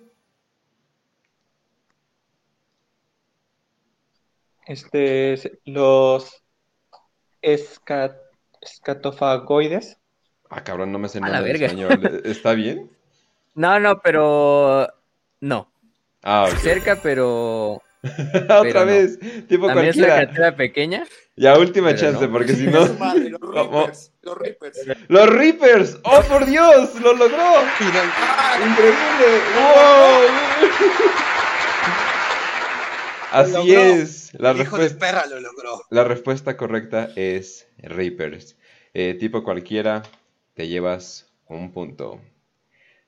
Este, 4.67 5.33
es- 5.33 5.51
los 5.65 6.43
esca- 7.43 8.19
escatofagoides. 8.61 9.99
Ah, 10.51 10.65
cabrón, 10.65 10.93
no 10.93 10.99
me 10.99 11.09
sé 11.09 11.21
nada 11.21 11.41
de 11.41 11.45
verga. 11.53 11.67
español. 11.67 12.23
¿Está 12.25 12.53
bien? 12.55 12.91
No, 13.55 13.81
no, 13.81 14.01
pero 14.01 14.87
no. 15.41 15.71
Ah. 16.23 16.49
Cerca, 16.61 16.97
pero 17.03 17.81
Otra 18.03 18.61
pero 18.63 18.81
no. 18.81 18.87
vez, 18.87 19.19
tipo 19.49 19.67
también 19.67 19.89
es 19.91 19.97
cualquiera. 19.97 20.17
criatura 20.17 20.57
pequeña. 20.57 21.05
Ya, 21.37 21.57
última 21.59 21.95
chance, 21.95 22.27
no. 22.27 22.33
porque 22.33 22.55
si 22.55 22.67
no. 22.67 22.87
madre, 22.95 23.31
los. 23.31 23.41
Reapers. 23.41 24.13
Los 24.23 24.37
Reapers. 24.39 24.79
¡Los 25.09 25.29
Reapers! 25.31 25.99
¡Oh, 26.05 26.21
por 26.23 26.45
Dios! 26.47 26.95
¡Lo 27.01 27.13
logró! 27.15 27.53
Final- 27.79 28.13
¡Increíble! 28.69 29.41
¡Wow! 29.57 30.89
Así 33.31 33.53
logró. 33.53 33.81
es. 33.81 34.31
La 34.35 34.53
hijo 34.53 34.77
de 34.77 34.85
respuesta, 34.85 34.99
perra 34.99 35.27
lo 35.27 35.41
logró. 35.41 35.83
la 35.91 36.05
respuesta 36.05 36.57
correcta 36.57 37.11
es 37.15 37.69
Reapers. 37.79 38.57
Eh, 38.95 39.15
tipo 39.15 39.43
cualquiera, 39.45 40.03
te 40.55 40.67
llevas 40.67 41.31
un 41.47 41.73
punto. 41.73 42.21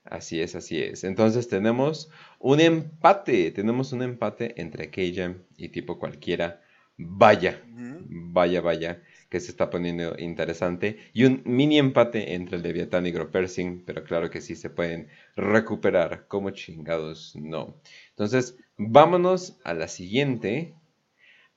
Así 0.05 0.41
es, 0.41 0.55
así 0.55 0.83
es. 0.83 1.05
Entonces 1.05 1.49
tenemos 1.49 2.11
un 2.39 2.61
empate. 2.61 3.51
Tenemos 3.51 3.93
un 3.93 4.03
empate 4.03 4.61
entre 4.61 4.91
Keijam 4.91 5.43
y 5.57 5.69
tipo 5.69 5.99
cualquiera. 5.99 6.63
Vaya, 6.97 7.63
vaya, 8.09 8.61
vaya, 8.61 9.03
que 9.31 9.41
se 9.41 9.51
está 9.51 9.71
poniendo 9.71 10.15
interesante. 10.19 10.99
Y 11.13 11.25
un 11.25 11.43
mini 11.45 11.79
empate 11.79 12.35
entre 12.35 12.57
el 12.57 12.63
Leviatán 12.63 13.07
y 13.07 13.13
Gropersing, 13.13 13.85
pero 13.87 14.05
claro 14.05 14.31
que 14.31 14.41
sí 14.41 14.55
se 14.55 14.69
pueden 14.69 15.09
recuperar. 15.37 16.27
Como 16.29 16.51
chingados, 16.51 17.35
no. 17.37 17.81
Entonces, 18.11 18.59
vámonos 18.77 19.59
a 19.65 19.73
la 19.73 19.89
siguiente. 19.89 20.75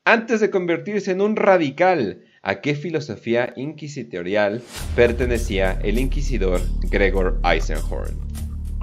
Antes 0.06 0.40
de 0.40 0.50
convertirse 0.50 1.12
en 1.12 1.22
un 1.22 1.36
radical, 1.36 2.24
¿A 2.46 2.60
qué 2.60 2.76
filosofía 2.76 3.54
inquisitorial 3.56 4.62
pertenecía 4.98 5.80
el 5.82 5.98
inquisidor 5.98 6.60
Gregor 6.92 7.40
Eisenhorn? 7.42 8.33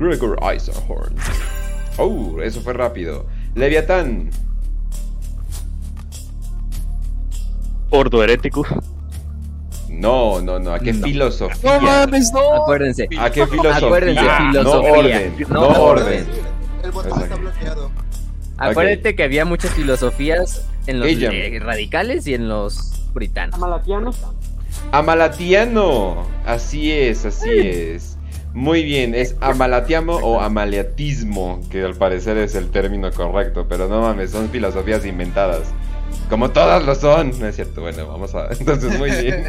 Gregor 0.01 0.39
Eisenhorn. 0.43 1.15
Oh, 1.99 2.41
eso 2.43 2.61
fue 2.63 2.73
rápido. 2.73 3.27
Leviatán. 3.55 4.31
Ordo 7.91 8.23
herético. 8.25 8.65
No, 9.89 10.41
no, 10.41 10.59
no. 10.59 10.73
¿A 10.73 10.79
qué 10.79 10.93
No. 10.93 11.05
filosofía? 11.07 11.75
No 11.79 11.81
mames, 11.81 12.33
no. 12.33 12.63
Acuérdense. 12.63 13.09
¿A 13.19 13.31
qué 13.31 13.47
filosofía? 13.47 13.87
Acuérdense, 13.87 14.23
no 14.23 14.37
filosofía. 14.53 14.93
orden, 14.93 15.35
no, 15.49 15.61
No 15.61 15.69
orden. 15.83 16.27
El 16.83 16.91
botón 16.93 17.23
está 17.23 17.35
bloqueado. 17.37 17.91
Acuérdate 18.57 19.15
que 19.17 19.23
había 19.25 19.45
muchas 19.45 19.73
filosofías 19.73 20.65
en 20.87 21.01
los 21.01 21.09
Ella. 21.09 21.31
eh, 21.33 21.59
radicales 21.61 22.27
y 22.27 22.35
en 22.35 22.49
los 22.49 23.03
puritanos. 23.13 23.55
Amalatianos. 23.57 24.17
Amalatiano. 24.93 26.27
Así 26.47 26.93
es, 26.93 27.25
así 27.25 27.51
es. 27.51 28.10
Muy 28.53 28.83
bien, 28.85 29.15
es 29.15 29.37
amalatiamo 29.41 30.17
o 30.17 30.41
amaliatismo, 30.41 31.61
que 31.71 31.83
al 31.85 31.97
parecer 31.97 32.37
es 32.39 32.55
el 32.57 32.71
término 32.71 33.13
correcto, 33.13 33.69
pero 33.69 33.89
no 33.89 34.01
mames, 34.03 34.33
son 34.33 34.51
filosofías 34.51 35.07
inventadas. 35.07 35.77
Como 36.29 36.53
todas 36.53 36.85
lo 36.85 36.95
son. 36.95 37.39
No 37.39 37.47
es 37.47 37.57
cierto, 37.57 37.81
bueno, 37.81 38.07
vamos 38.09 38.35
a... 38.35 38.49
Entonces, 38.59 38.99
muy 38.99 39.11
bien. 39.11 39.47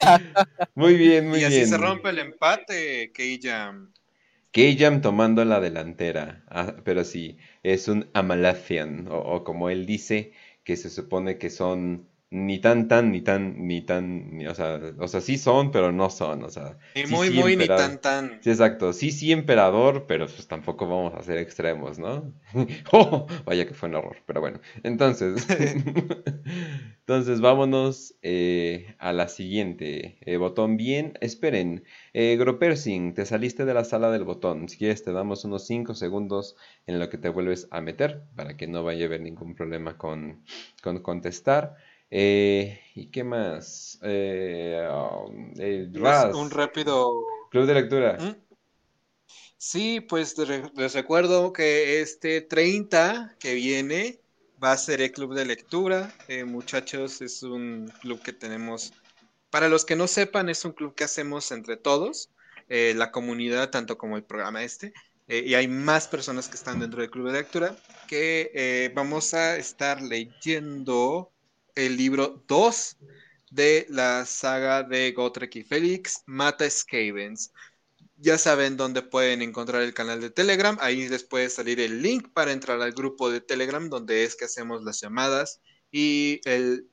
Muy 0.74 0.94
bien, 0.96 1.28
muy 1.28 1.40
y 1.40 1.44
así 1.44 1.56
bien. 1.56 1.68
se 1.68 1.78
rompe 1.78 2.10
el 2.10 2.18
empate, 2.18 3.10
K-Jam. 3.12 3.92
Keyam 4.52 5.02
tomando 5.02 5.44
la 5.44 5.60
delantera, 5.60 6.44
ah, 6.48 6.74
pero 6.84 7.04
sí, 7.04 7.38
es 7.62 7.88
un 7.88 8.08
Amalatian, 8.14 9.06
o, 9.08 9.18
o 9.18 9.44
como 9.44 9.68
él 9.70 9.86
dice, 9.86 10.32
que 10.64 10.76
se 10.76 10.90
supone 10.90 11.38
que 11.38 11.50
son 11.50 12.08
ni 12.30 12.58
tan 12.60 12.88
tan, 12.88 13.12
ni 13.12 13.20
tan, 13.22 13.66
ni 13.66 13.82
tan, 13.82 14.36
ni- 14.36 14.46
o 14.46 14.54
sea, 14.54 14.80
o 14.98 15.08
sea, 15.08 15.20
sí 15.20 15.38
son, 15.38 15.70
pero 15.70 15.92
no 15.92 16.10
son, 16.10 16.44
o 16.44 16.50
sea, 16.50 16.78
sí, 16.94 17.06
muy, 17.06 17.30
sí, 17.30 17.30
muy, 17.30 17.56
ni 17.56 17.68
tan, 17.68 18.00
tan. 18.00 18.40
Sí, 18.40 18.50
exacto, 18.50 18.92
sí, 18.92 19.10
sí, 19.12 19.32
emperador, 19.32 20.06
pero 20.06 20.26
pues 20.26 20.46
tampoco 20.46 20.86
vamos 20.88 21.14
a 21.14 21.22
ser 21.22 21.38
extremos, 21.38 21.98
¿no? 21.98 22.32
¡Oh! 22.92 23.26
Vaya 23.46 23.66
que 23.66 23.74
fue 23.74 23.88
un 23.88 23.96
error, 23.96 24.16
pero 24.26 24.40
bueno, 24.40 24.60
entonces, 24.82 25.46
entonces 27.00 27.40
vámonos 27.40 28.14
eh, 28.22 28.94
a 28.98 29.12
la 29.12 29.28
siguiente, 29.28 30.18
Eh, 30.22 30.36
botón 30.36 30.76
bien, 30.76 31.14
esperen, 31.20 31.84
eh, 32.12 32.36
Gropersing, 32.38 33.14
te 33.14 33.24
saliste 33.26 33.64
de 33.64 33.74
la 33.74 33.84
sala 33.84 34.10
del 34.10 34.24
botón. 34.24 34.68
Si 34.68 34.76
quieres, 34.78 35.02
te 35.04 35.12
damos 35.12 35.44
unos 35.44 35.66
5 35.66 35.94
segundos 35.94 36.56
en 36.86 36.98
lo 36.98 37.08
que 37.08 37.18
te 37.18 37.28
vuelves 37.28 37.68
a 37.70 37.80
meter 37.80 38.22
para 38.36 38.56
que 38.56 38.66
no 38.66 38.84
vaya 38.84 39.04
a 39.04 39.06
haber 39.06 39.20
ningún 39.22 39.54
problema 39.54 39.96
con, 39.98 40.42
con 40.82 41.00
contestar. 41.00 41.76
Eh, 42.10 42.80
¿Y 42.94 43.10
qué 43.10 43.24
más? 43.24 43.98
Eh, 44.02 44.88
um, 44.90 45.52
eh, 45.58 45.88
Raz, 45.92 46.34
Un 46.34 46.50
rápido. 46.50 47.24
Club 47.50 47.66
de 47.66 47.74
lectura. 47.74 48.16
¿Mm? 48.20 48.36
Sí, 49.58 50.00
pues 50.00 50.36
les 50.38 50.92
recuerdo 50.92 51.52
que 51.52 52.00
este 52.00 52.40
30 52.42 53.34
que 53.40 53.54
viene 53.54 54.20
va 54.62 54.72
a 54.72 54.76
ser 54.76 55.00
el 55.00 55.10
club 55.12 55.34
de 55.34 55.44
lectura. 55.44 56.14
Eh, 56.28 56.44
muchachos, 56.44 57.20
es 57.20 57.42
un 57.42 57.92
club 58.00 58.22
que 58.22 58.32
tenemos. 58.32 58.92
Para 59.50 59.68
los 59.68 59.84
que 59.84 59.96
no 59.96 60.06
sepan, 60.06 60.48
es 60.48 60.64
un 60.64 60.72
club 60.72 60.94
que 60.94 61.04
hacemos 61.04 61.50
entre 61.50 61.76
todos, 61.76 62.30
eh, 62.68 62.94
la 62.96 63.10
comunidad, 63.10 63.70
tanto 63.70 63.96
como 63.98 64.16
el 64.16 64.24
programa 64.24 64.62
este. 64.62 64.92
eh, 65.28 65.42
y 65.44 65.54
hay 65.54 65.66
más 65.66 66.06
personas 66.06 66.48
que 66.48 66.54
están 66.56 66.78
dentro 66.78 67.00
del 67.00 67.10
club 67.10 67.26
de 67.26 67.32
lectura 67.32 67.76
que 68.06 68.92
vamos 68.94 69.34
a 69.34 69.56
estar 69.56 70.00
leyendo 70.00 71.32
el 71.76 71.96
libro 71.96 72.42
2 72.48 72.96
de 73.50 73.86
la 73.88 74.26
saga 74.26 74.82
de 74.82 75.12
Gotrek 75.12 75.54
y 75.56 75.62
Félix, 75.62 76.22
Mata 76.26 76.68
Skavens. 76.68 77.52
Ya 78.16 78.38
saben 78.38 78.76
dónde 78.76 79.02
pueden 79.02 79.42
encontrar 79.42 79.82
el 79.82 79.94
canal 79.94 80.20
de 80.20 80.30
Telegram. 80.30 80.76
Ahí 80.80 81.08
les 81.08 81.22
puede 81.22 81.48
salir 81.50 81.78
el 81.80 82.02
link 82.02 82.32
para 82.32 82.50
entrar 82.52 82.80
al 82.80 82.92
grupo 82.92 83.30
de 83.30 83.40
Telegram 83.40 83.88
donde 83.88 84.24
es 84.24 84.34
que 84.34 84.46
hacemos 84.46 84.82
las 84.82 85.00
llamadas. 85.00 85.60
Y 85.92 86.40
el 86.44 86.88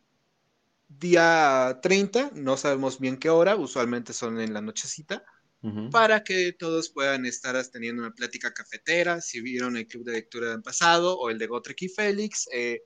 día 0.89 1.79
30, 1.81 2.31
no 2.35 2.57
sabemos 2.57 2.99
bien 2.99 3.17
qué 3.17 3.29
hora, 3.29 3.55
usualmente 3.55 4.13
son 4.13 4.39
en 4.39 4.53
la 4.53 4.61
nochecita, 4.61 5.23
Ujú. 5.61 5.89
para 5.89 6.23
que 6.25 6.51
todos 6.51 6.89
puedan 6.89 7.25
estar 7.25 7.55
teniendo 7.67 8.03
una 8.03 8.13
plática 8.13 8.53
cafetera. 8.53 9.21
Si 9.21 9.39
vieron 9.39 9.77
el 9.77 9.87
club 9.87 10.03
de 10.03 10.11
lectura 10.11 10.49
del 10.49 10.61
pasado 10.61 11.17
o 11.17 11.29
el 11.29 11.37
de 11.39 11.47
Gotrek 11.47 11.81
y 11.83 11.89
Félix, 11.89 12.49
eh, 12.51 12.83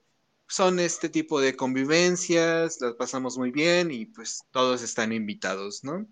son 0.48 0.78
este 0.80 1.08
tipo 1.08 1.40
de 1.40 1.56
convivencias, 1.56 2.80
las 2.80 2.94
pasamos 2.94 3.38
muy 3.38 3.50
bien 3.52 3.90
y 3.92 4.06
pues 4.06 4.46
todos 4.50 4.82
están 4.82 5.12
invitados, 5.12 5.84
¿no? 5.84 6.06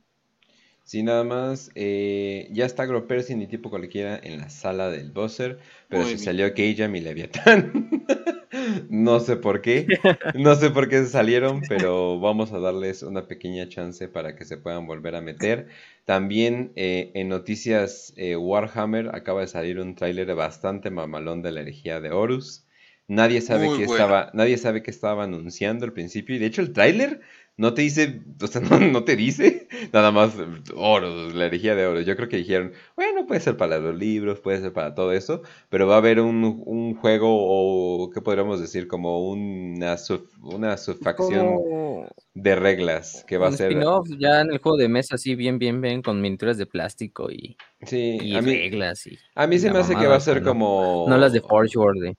Sí, 0.84 1.03
nada 1.03 1.24
más. 1.24 1.70
eh, 1.74 2.49
ya 2.53 2.64
está 2.64 2.87
Gropersin 2.87 3.43
y 3.43 3.49
tipo 3.49 3.70
cualquiera 3.70 4.18
en 4.22 4.39
la 4.39 4.49
sala 4.51 4.89
del 4.89 5.11
buzzer, 5.11 5.59
pero 5.89 6.05
Muy 6.05 6.07
se 6.07 6.16
bien. 6.16 6.18
salió 6.18 6.55
Keyjam 6.55 6.95
y 6.95 7.01
Leviatán. 7.01 8.07
no 8.91 9.18
sé 9.20 9.37
por 9.37 9.61
qué. 9.62 9.95
No 10.32 10.55
sé 10.55 10.70
por 10.70 10.89
qué 10.89 10.99
se 11.01 11.09
salieron, 11.09 11.66
pero 11.66 12.20
vamos 12.20 12.53
a 12.53 12.61
darles 12.61 13.03
una 13.03 13.26
pequeña 13.26 13.68
chance 13.68 14.07
para 14.09 14.37
que 14.37 14.45
se 14.45 14.59
puedan 14.59 14.87
volver 14.87 15.16
a 15.16 15.20
meter. 15.20 15.68
También 16.05 16.72
eh, 16.76 17.11
en 17.14 17.28
noticias 17.28 18.12
eh, 18.16 18.37
Warhammer 18.37 19.09
acaba 19.14 19.41
de 19.41 19.49
salir 19.49 19.80
un 19.80 19.95
tráiler 19.97 20.32
bastante 20.37 20.91
mamalón 20.91 21.43
de 21.43 21.51
la 21.53 21.61
herejía 21.62 22.01
de 22.01 22.11
Horus. 22.12 22.65
Nadie 23.09 23.40
sabe 23.40 23.70
Muy 23.70 23.72
qué 23.72 23.84
bueno. 23.84 24.07
estaba, 24.09 24.30
nadie 24.34 24.59
sabe 24.59 24.82
qué 24.82 24.90
estaba 24.90 25.24
anunciando 25.24 25.84
al 25.84 25.92
principio. 25.92 26.34
Y 26.36 26.38
de 26.38 26.46
hecho 26.46 26.61
el 26.62 26.72
tráiler 26.72 27.20
no 27.57 27.72
te 27.74 27.82
dice, 27.82 28.22
o 28.42 28.46
sea, 28.46 28.61
no, 28.61 28.78
no 28.80 29.04
te 29.04 29.16
dice 29.16 29.68
nada 29.92 30.11
más 30.12 30.34
eh, 30.38 30.46
Horus, 30.74 31.34
la 31.34 31.46
herejía 31.46 31.74
de 31.76 31.86
Horus. 31.86 32.04
Yo 32.07 32.16
creo 32.16 32.28
que 32.28 32.36
dijeron, 32.38 32.72
bueno, 32.96 33.26
puede 33.26 33.40
ser 33.40 33.57
para 33.57 33.78
los 33.78 33.94
libros, 33.96 34.40
puede 34.40 34.61
ser 34.61 34.72
para 34.72 34.94
todo 34.94 35.12
eso, 35.12 35.42
pero 35.68 35.86
va 35.86 35.94
a 35.94 35.98
haber 35.98 36.20
un, 36.20 36.62
un 36.66 36.94
juego 36.96 37.28
o, 37.30 38.11
¿qué 38.11 38.20
podríamos 38.22 38.61
decir? 38.61 38.88
Como 38.88 39.28
una, 39.30 39.96
sub- 39.98 40.28
una 40.42 40.76
subfacción 40.76 41.64
Como 41.64 42.09
de 42.34 42.57
reglas 42.57 43.24
que 43.26 43.38
va 43.38 43.48
a 43.48 43.52
ser... 43.52 43.86
ya 44.18 44.40
en 44.42 44.52
el 44.52 44.59
juego 44.59 44.76
de 44.78 44.88
mesa, 44.88 45.14
así 45.16 45.34
bien, 45.34 45.59
bien, 45.59 45.80
bien, 45.80 46.02
con 46.02 46.20
miniaturas 46.20 46.59
de 46.59 46.66
plástico 46.66 47.30
y, 47.30 47.57
Sí, 47.86 48.18
y 48.18 48.40
a 48.40 48.42
mí, 48.42 48.54
reglas. 48.54 49.07
Y, 49.07 49.18
a 49.34 49.46
mí 49.46 49.59
se 49.59 49.70
me 49.70 49.78
hace 49.80 49.96
que 49.96 50.07
va 50.07 50.16
a 50.16 50.20
ser 50.20 50.42
no- 50.42 50.42
como... 50.42 50.62
No 51.04 51.16
las 51.18 51.32
de 51.32 51.40
Forge 51.42 51.78
World. 51.78 52.16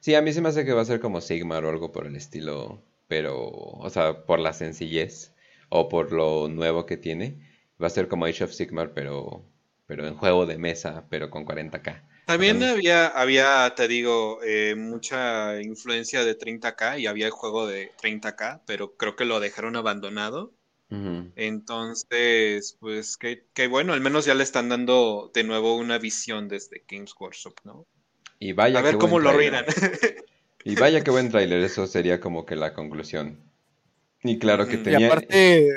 Sí, 0.00 0.14
a 0.14 0.22
mí 0.22 0.32
se 0.32 0.40
me 0.40 0.48
hace 0.48 0.64
que 0.64 0.72
va 0.72 0.82
a 0.82 0.84
ser 0.84 1.00
como 1.00 1.20
Sigmar 1.20 1.64
o 1.64 1.70
algo 1.70 1.92
por 1.92 2.06
el 2.06 2.16
estilo, 2.16 2.82
pero, 3.08 3.48
o 3.48 3.90
sea, 3.90 4.24
por 4.24 4.38
la 4.38 4.52
sencillez 4.52 5.34
o 5.68 5.88
por 5.88 6.12
lo 6.12 6.48
nuevo 6.48 6.86
que 6.86 6.96
tiene, 6.96 7.48
va 7.82 7.88
a 7.88 7.90
ser 7.90 8.08
como 8.08 8.24
Age 8.24 8.44
of 8.44 8.52
Sigmar, 8.52 8.92
pero, 8.94 9.44
pero 9.86 10.06
en 10.06 10.14
juego 10.14 10.46
de 10.46 10.58
mesa, 10.58 11.06
pero 11.10 11.30
con 11.30 11.44
40k. 11.44 12.02
También 12.26 12.62
había, 12.62 13.06
había, 13.06 13.72
te 13.74 13.88
digo, 13.88 14.40
eh, 14.44 14.74
mucha 14.76 15.60
influencia 15.62 16.24
de 16.24 16.36
30K 16.36 17.00
y 17.00 17.06
había 17.06 17.26
el 17.26 17.32
juego 17.32 17.66
de 17.66 17.90
30K, 17.96 18.60
pero 18.66 18.96
creo 18.96 19.16
que 19.16 19.24
lo 19.24 19.40
dejaron 19.40 19.76
abandonado. 19.76 20.52
Entonces, 21.36 22.76
pues 22.80 23.18
qué 23.18 23.66
bueno, 23.66 23.92
al 23.92 24.00
menos 24.00 24.24
ya 24.24 24.34
le 24.34 24.42
están 24.42 24.70
dando 24.70 25.30
de 25.34 25.44
nuevo 25.44 25.76
una 25.76 25.98
visión 25.98 26.48
desde 26.48 26.84
Games 26.88 27.14
Workshop, 27.18 27.54
¿no? 27.64 27.86
Y 28.38 28.52
vaya 28.52 28.78
A 28.78 28.82
ver 28.82 28.94
qué 28.94 28.98
cómo 28.98 29.12
buen 29.14 29.24
lo 29.24 29.30
arruinan. 29.30 29.64
Y 30.64 30.74
vaya 30.76 31.02
qué 31.02 31.10
buen 31.10 31.30
tráiler, 31.30 31.62
eso 31.62 31.86
sería 31.86 32.20
como 32.20 32.44
que 32.44 32.56
la 32.56 32.74
conclusión. 32.74 33.38
Y 34.22 34.38
claro 34.38 34.66
que. 34.66 34.74
Y 34.74 34.78
tenía... 34.78 35.00
Y 35.00 35.04
aparte, 35.04 35.68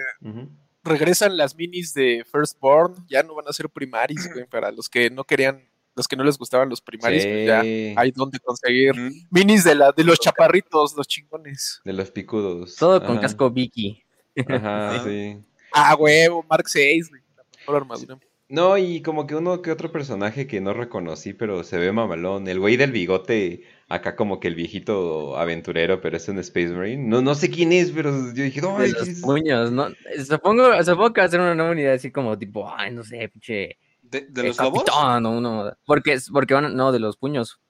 regresan 0.83 1.37
las 1.37 1.55
minis 1.55 1.93
de 1.93 2.25
Firstborn, 2.29 2.95
ya 3.07 3.23
no 3.23 3.35
van 3.35 3.47
a 3.47 3.53
ser 3.53 3.69
primaris, 3.69 4.31
güey, 4.33 4.45
para 4.47 4.71
los 4.71 4.89
que 4.89 5.09
no 5.11 5.23
querían, 5.23 5.67
los 5.95 6.07
que 6.07 6.15
no 6.15 6.23
les 6.23 6.37
gustaban 6.37 6.69
los 6.69 6.81
primaris, 6.81 7.23
pues 7.25 7.47
ya 7.47 7.59
hay 7.61 8.11
donde 8.11 8.39
conseguir 8.39 8.95
Mm. 8.95 9.11
minis 9.29 9.63
de 9.63 9.75
la 9.75 9.91
de 9.91 10.03
los 10.03 10.19
chaparritos, 10.19 10.95
los 10.95 11.07
chingones. 11.07 11.81
de 11.85 11.93
los 11.93 12.09
picudos. 12.11 12.75
Todo 12.75 12.99
con 13.01 13.11
Ajá, 13.11 13.21
casco 13.21 13.49
Vicky. 13.51 14.03
Ajá, 14.47 15.03
sí. 15.05 15.37
Ah, 15.71 15.95
huevo, 15.95 16.43
Mark 16.49 16.67
6, 16.67 17.09
güey, 17.09 17.21
la 17.37 17.43
mejor 17.59 17.75
armadura. 17.77 18.19
No, 18.51 18.77
y 18.77 19.01
como 19.01 19.27
que 19.27 19.35
uno 19.35 19.61
que 19.61 19.71
otro 19.71 19.93
personaje 19.93 20.45
que 20.45 20.59
no 20.59 20.73
reconocí, 20.73 21.31
pero 21.31 21.63
se 21.63 21.77
ve 21.77 21.93
mamalón. 21.93 22.49
El 22.49 22.59
güey 22.59 22.75
del 22.75 22.91
bigote, 22.91 23.63
acá 23.87 24.17
como 24.17 24.41
que 24.41 24.49
el 24.49 24.55
viejito 24.55 25.37
aventurero, 25.37 26.01
pero 26.01 26.17
es 26.17 26.27
un 26.27 26.37
Space 26.39 26.67
Marine. 26.67 27.07
No, 27.07 27.21
no 27.21 27.33
sé 27.33 27.49
quién 27.49 27.71
es, 27.71 27.91
pero 27.91 28.11
yo 28.33 28.43
dije, 28.43 28.59
De 28.59 28.67
¡ay! 28.67 28.91
los 28.91 29.03
¿qué 29.05 29.11
es?". 29.11 29.21
puños, 29.21 29.71
¿no? 29.71 29.87
Supongo, 30.27 30.83
supongo 30.83 31.13
que 31.13 31.21
va 31.21 31.27
a 31.27 31.29
ser 31.29 31.39
una 31.39 31.55
nueva 31.55 31.71
unidad 31.71 31.93
así 31.93 32.11
como 32.11 32.37
tipo, 32.37 32.69
ay, 32.75 32.91
no 32.93 33.03
sé, 33.03 33.29
pinche. 33.29 33.77
¿De, 34.01 34.27
de 34.29 34.43
los 34.43 34.57
lobos? 34.57 34.83
capitán 34.83 35.25
o 35.25 35.31
uno. 35.37 35.71
Porque, 35.85 36.17
porque 36.33 36.53
van, 36.53 36.75
no, 36.75 36.91
de 36.91 36.99
los 36.99 37.15
puños. 37.15 37.61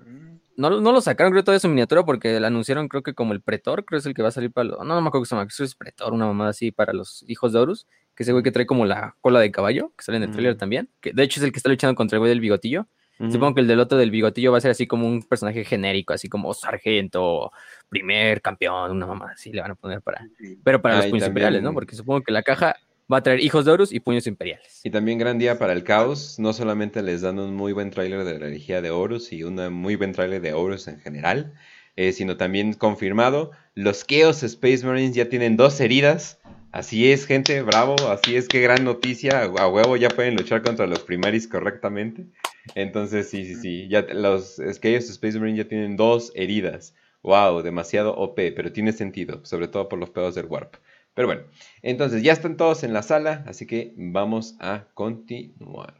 Mm. 0.00 0.36
No, 0.58 0.80
no 0.82 0.92
lo 0.92 1.00
sacaron, 1.00 1.32
creo, 1.32 1.44
todavía 1.44 1.60
su 1.60 1.68
miniatura 1.68 2.04
porque 2.04 2.38
la 2.40 2.48
anunciaron, 2.48 2.88
creo 2.88 3.02
que 3.02 3.14
como 3.14 3.32
el 3.32 3.40
Pretor, 3.40 3.86
creo 3.86 3.98
es 3.98 4.04
el 4.06 4.12
que 4.12 4.20
va 4.22 4.28
a 4.28 4.32
salir 4.32 4.52
para 4.52 4.64
los. 4.68 4.78
No, 4.80 4.94
no 4.94 5.00
me 5.00 5.08
acuerdo 5.08 5.24
que 5.24 5.28
se 5.30 5.34
llama, 5.34 5.46
creo 5.46 5.56
que 5.56 5.64
es 5.64 5.74
Pretor, 5.74 6.12
una 6.12 6.26
mamada 6.26 6.50
así 6.50 6.72
para 6.72 6.92
los 6.92 7.24
hijos 7.26 7.54
de 7.54 7.58
Horus. 7.58 7.86
Que 8.16 8.22
ese 8.22 8.32
güey 8.32 8.42
que 8.42 8.50
trae 8.50 8.66
como 8.66 8.86
la 8.86 9.14
cola 9.20 9.40
de 9.40 9.50
caballo, 9.52 9.92
que 9.96 10.02
sale 10.02 10.16
en 10.16 10.24
el 10.24 10.30
trailer 10.32 10.56
también. 10.56 10.88
Que 11.00 11.12
de 11.12 11.22
hecho 11.22 11.38
es 11.38 11.44
el 11.44 11.52
que 11.52 11.58
está 11.58 11.68
luchando 11.68 11.94
contra 11.94 12.16
el 12.16 12.20
güey 12.20 12.30
del 12.30 12.40
bigotillo. 12.40 12.86
Supongo 13.30 13.54
que 13.54 13.60
el 13.62 13.66
del 13.66 13.80
otro 13.80 13.96
del 13.96 14.10
bigotillo 14.10 14.52
va 14.52 14.58
a 14.58 14.60
ser 14.60 14.70
así 14.72 14.86
como 14.86 15.06
un 15.06 15.22
personaje 15.22 15.64
genérico, 15.64 16.12
así 16.12 16.28
como 16.28 16.52
sargento, 16.52 17.50
primer 17.88 18.42
campeón, 18.42 18.90
una 18.90 19.06
mamá 19.06 19.30
así 19.32 19.52
le 19.52 19.62
van 19.62 19.70
a 19.70 19.74
poner 19.74 20.02
para. 20.02 20.26
Pero 20.62 20.82
para 20.82 20.96
Ah, 20.96 20.98
los 20.98 21.06
y 21.06 21.10
puños 21.10 21.24
también- 21.24 21.30
imperiales, 21.46 21.62
¿no? 21.62 21.72
Porque 21.72 21.96
supongo 21.96 22.22
que 22.22 22.32
la 22.32 22.42
caja 22.42 22.76
va 23.10 23.18
a 23.18 23.22
traer 23.22 23.40
hijos 23.40 23.64
de 23.64 23.70
Horus 23.72 23.90
y 23.92 24.00
puños 24.00 24.26
imperiales. 24.26 24.80
Y 24.84 24.90
también 24.90 25.18
gran 25.18 25.38
día 25.38 25.58
para 25.58 25.72
el 25.72 25.82
caos. 25.84 26.38
No 26.38 26.52
solamente 26.52 27.02
les 27.02 27.22
dan 27.22 27.38
un 27.38 27.54
muy 27.54 27.72
buen 27.72 27.90
tráiler 27.90 28.24
de 28.24 28.38
la 28.38 28.46
herejía 28.48 28.82
de 28.82 28.90
Horus 28.90 29.32
y 29.32 29.44
un 29.44 29.72
muy 29.72 29.96
buen 29.96 30.12
tráiler 30.12 30.42
de 30.42 30.52
Horus 30.52 30.86
en 30.88 31.00
general, 31.00 31.54
eh, 31.96 32.12
sino 32.12 32.36
también 32.36 32.74
confirmado, 32.74 33.52
los 33.74 34.06
Chaos 34.06 34.42
Space 34.42 34.84
Marines 34.84 35.14
ya 35.14 35.28
tienen 35.30 35.56
dos 35.56 35.80
heridas. 35.80 36.38
Así 36.76 37.10
es, 37.10 37.24
gente, 37.24 37.62
bravo. 37.62 37.96
Así 38.10 38.36
es, 38.36 38.48
qué 38.48 38.60
gran 38.60 38.84
noticia. 38.84 39.44
A 39.44 39.66
huevo 39.66 39.96
ya 39.96 40.10
pueden 40.10 40.36
luchar 40.36 40.60
contra 40.60 40.86
los 40.86 40.98
primaris 40.98 41.48
correctamente. 41.48 42.26
Entonces, 42.74 43.30
sí, 43.30 43.46
sí, 43.46 43.54
sí. 43.54 43.88
Ya 43.88 44.02
los 44.12 44.56
Chaos 44.56 45.08
Space 45.08 45.38
Marines 45.38 45.64
ya 45.64 45.68
tienen 45.70 45.96
dos 45.96 46.32
heridas. 46.34 46.94
Wow, 47.22 47.62
demasiado 47.62 48.14
OP, 48.14 48.36
pero 48.54 48.72
tiene 48.72 48.92
sentido, 48.92 49.42
sobre 49.46 49.68
todo 49.68 49.88
por 49.88 49.98
los 49.98 50.10
pedos 50.10 50.34
del 50.34 50.44
Warp. 50.44 50.74
Pero 51.14 51.28
bueno, 51.28 51.44
entonces 51.80 52.22
ya 52.22 52.34
están 52.34 52.58
todos 52.58 52.84
en 52.84 52.92
la 52.92 53.02
sala, 53.02 53.42
así 53.46 53.66
que 53.66 53.94
vamos 53.96 54.54
a 54.60 54.84
continuar. 54.92 55.94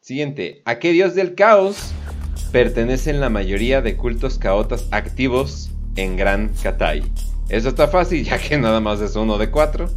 Siguiente, 0.00 0.60
¿a 0.66 0.78
qué 0.78 0.92
dios 0.92 1.14
del 1.14 1.34
caos 1.34 1.90
pertenecen 2.52 3.18
la 3.18 3.30
mayoría 3.30 3.80
de 3.80 3.96
cultos 3.96 4.38
caotas 4.38 4.88
activos 4.90 5.70
en 5.96 6.18
Gran 6.18 6.52
Katai? 6.62 7.02
Eso 7.50 7.68
está 7.68 7.88
fácil, 7.88 8.24
ya 8.28 8.38
que 8.38 8.56
nada 8.58 8.80
más 8.80 9.00
es 9.00 9.14
uno 9.16 9.36
de 9.38 9.50
cuatro. 9.50 9.88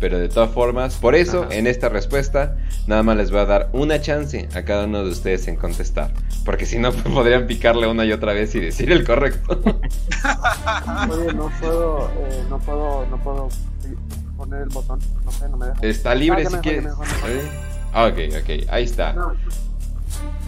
Pero 0.00 0.18
de 0.18 0.28
todas 0.28 0.50
formas, 0.50 0.96
por 0.96 1.14
eso 1.14 1.44
Ajá. 1.44 1.54
en 1.54 1.66
esta 1.68 1.88
respuesta 1.88 2.56
nada 2.88 3.02
más 3.04 3.16
les 3.16 3.30
voy 3.30 3.40
a 3.40 3.46
dar 3.46 3.70
una 3.72 4.00
chance 4.00 4.48
a 4.54 4.62
cada 4.62 4.84
uno 4.86 5.04
de 5.04 5.10
ustedes 5.10 5.46
en 5.48 5.56
contestar. 5.56 6.10
Porque 6.44 6.66
si 6.66 6.78
no, 6.78 6.92
podrían 7.14 7.46
picarle 7.46 7.86
una 7.86 8.04
y 8.04 8.12
otra 8.12 8.32
vez 8.32 8.54
y 8.56 8.60
decir 8.60 8.90
el 8.90 9.04
correcto. 9.06 9.62
Oye, 11.10 11.32
no 11.32 11.48
puedo, 11.60 12.10
eh, 12.10 12.44
no 12.50 12.58
puedo, 12.58 13.06
no 13.06 13.16
puedo 13.22 13.48
poner 14.36 14.62
el 14.62 14.68
botón. 14.70 14.98
No 15.24 15.30
sé, 15.30 15.48
no 15.48 15.56
me 15.56 15.66
deja. 15.66 15.78
Está 15.82 16.14
libre 16.14 16.44
Ah, 16.46 16.50
si 16.50 16.56
quieres. 16.58 16.92
¿Eh? 17.28 17.48
Ah, 17.92 18.06
Ok, 18.06 18.18
ok, 18.42 18.68
ahí 18.68 18.84
está. 18.84 19.12
No, 19.12 19.32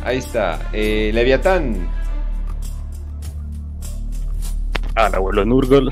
Ahí 0.04 0.18
está. 0.18 0.58
Eh, 0.72 1.12
Leviatán. 1.14 1.88
Ah, 4.96 5.06
el 5.06 5.14
abuelo 5.14 5.44
Nurgol. 5.44 5.90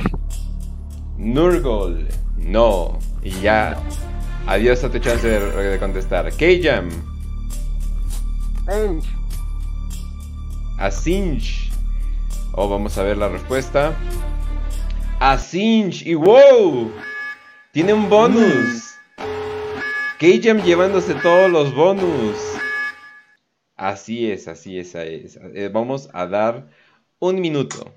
Nurgle. 1.24 2.06
No. 2.36 2.98
Y 3.22 3.30
ya. 3.40 3.76
Adiós 4.46 4.84
a 4.84 4.90
tu 4.90 4.98
chance 4.98 5.26
de, 5.26 5.40
de 5.40 5.78
contestar. 5.78 6.30
K-Jam. 6.30 6.90
Asinch. 10.78 11.70
Oh, 12.52 12.68
vamos 12.68 12.98
a 12.98 13.02
ver 13.02 13.16
la 13.16 13.28
respuesta. 13.28 13.96
Asinch. 15.18 16.02
Y 16.06 16.14
wow. 16.14 16.92
Tiene 17.72 17.94
un 17.94 18.10
bonus. 18.10 18.94
K-Jam 20.18 20.62
llevándose 20.62 21.14
todos 21.14 21.50
los 21.50 21.74
bonus. 21.74 22.36
Así 23.76 24.30
es, 24.30 24.46
así 24.46 24.78
es. 24.78 24.94
ahí 24.94 25.22
es. 25.24 25.38
Eh, 25.54 25.70
vamos 25.72 26.10
a 26.12 26.26
dar 26.26 26.68
un 27.18 27.40
minuto. 27.40 27.90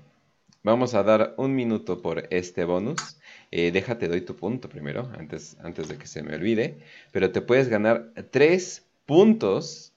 Vamos 0.62 0.94
a 0.94 1.02
dar 1.02 1.34
un 1.36 1.54
minuto 1.54 2.02
por 2.02 2.26
este 2.30 2.64
bonus. 2.64 3.17
Eh, 3.50 3.70
déjate, 3.72 4.08
doy 4.08 4.22
tu 4.22 4.36
punto 4.36 4.68
primero, 4.68 5.10
antes, 5.18 5.56
antes 5.60 5.88
de 5.88 5.98
que 5.98 6.06
se 6.06 6.22
me 6.22 6.34
olvide. 6.34 6.78
Pero 7.12 7.32
te 7.32 7.40
puedes 7.42 7.68
ganar 7.68 8.12
tres 8.30 8.86
puntos 9.06 9.92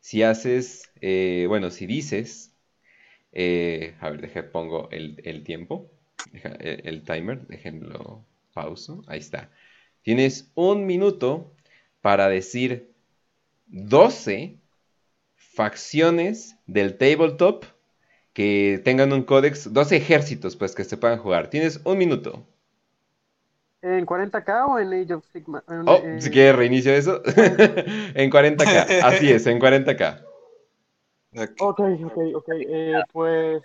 si 0.00 0.22
haces, 0.22 0.90
eh, 1.00 1.46
bueno, 1.48 1.70
si 1.70 1.86
dices, 1.86 2.52
eh, 3.32 3.96
a 4.00 4.10
ver, 4.10 4.20
deja, 4.22 4.50
pongo 4.52 4.88
el, 4.90 5.20
el 5.24 5.44
tiempo, 5.44 5.90
el 6.60 7.02
timer, 7.04 7.46
déjenlo 7.46 8.24
pauso, 8.52 9.02
ahí 9.06 9.20
está. 9.20 9.50
Tienes 10.02 10.50
un 10.54 10.86
minuto 10.86 11.52
para 12.00 12.28
decir 12.28 12.92
12 13.66 14.58
facciones 15.36 16.56
del 16.66 16.96
tabletop 16.96 17.64
que 18.32 18.80
tengan 18.84 19.12
un 19.12 19.22
códex, 19.22 19.72
12 19.72 19.96
ejércitos 19.96 20.56
pues 20.56 20.74
que 20.74 20.84
se 20.84 20.96
puedan 20.96 21.18
jugar. 21.18 21.50
Tienes 21.50 21.80
un 21.84 21.98
minuto. 21.98 22.46
¿En 23.82 24.06
40k 24.06 24.66
o 24.66 24.78
en 24.78 24.92
Age 24.92 25.14
of 25.14 25.24
Sigma? 25.32 25.62
En, 25.68 25.88
Oh, 25.88 26.00
eh, 26.04 26.20
si 26.20 26.30
quieres 26.30 26.56
reinicio 26.56 26.92
eso. 26.92 27.22
en 28.14 28.30
40k, 28.30 29.02
así 29.04 29.30
es, 29.30 29.46
en 29.46 29.60
40k. 29.60 30.22
Ok, 31.60 31.80
ok, 32.04 32.18
ok. 32.34 32.48
Eh, 32.48 33.02
pues 33.12 33.62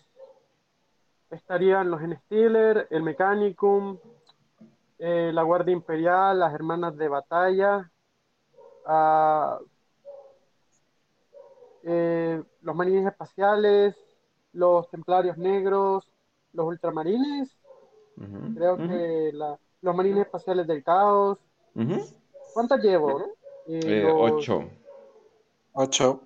estarían 1.30 1.90
los 1.90 2.02
Gen 2.02 2.18
Stealer, 2.26 2.88
el 2.92 3.04
Mechanicum, 3.04 3.98
eh, 5.00 5.32
la 5.34 5.44
Guardia 5.44 5.74
Imperial, 5.74 6.40
las 6.40 6.54
Hermanas 6.54 6.96
de 6.98 7.08
Batalla, 7.08 7.90
ah, 8.86 9.60
eh, 11.84 12.44
los 12.62 12.76
Marines 12.76 13.08
Espaciales, 13.08 13.96
los 14.54 14.90
Templarios 14.90 15.38
Negros, 15.38 16.08
los 16.54 16.66
Ultramarines, 16.68 17.50
creo 18.54 18.78
que 18.78 19.32
la- 19.34 19.58
los 19.82 19.96
Marines 19.96 20.26
Espaciales 20.26 20.68
del 20.68 20.84
Caos. 20.84 21.38
ujú. 21.76 22.02
¿Cuántas 22.54 22.82
llevo? 22.84 23.22
Eh, 23.68 23.80
Eh, 23.84 24.04
los- 24.04 24.14
ocho. 24.34 24.64
Ocho. 25.74 26.22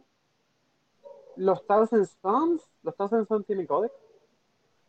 Los 1.38 1.66
Thousand 1.68 2.04
Stones, 2.04 2.62
los 2.84 2.96
Thousand 2.96 3.24
Stones 3.24 3.46
tienen 3.46 3.68
códex. 3.68 3.94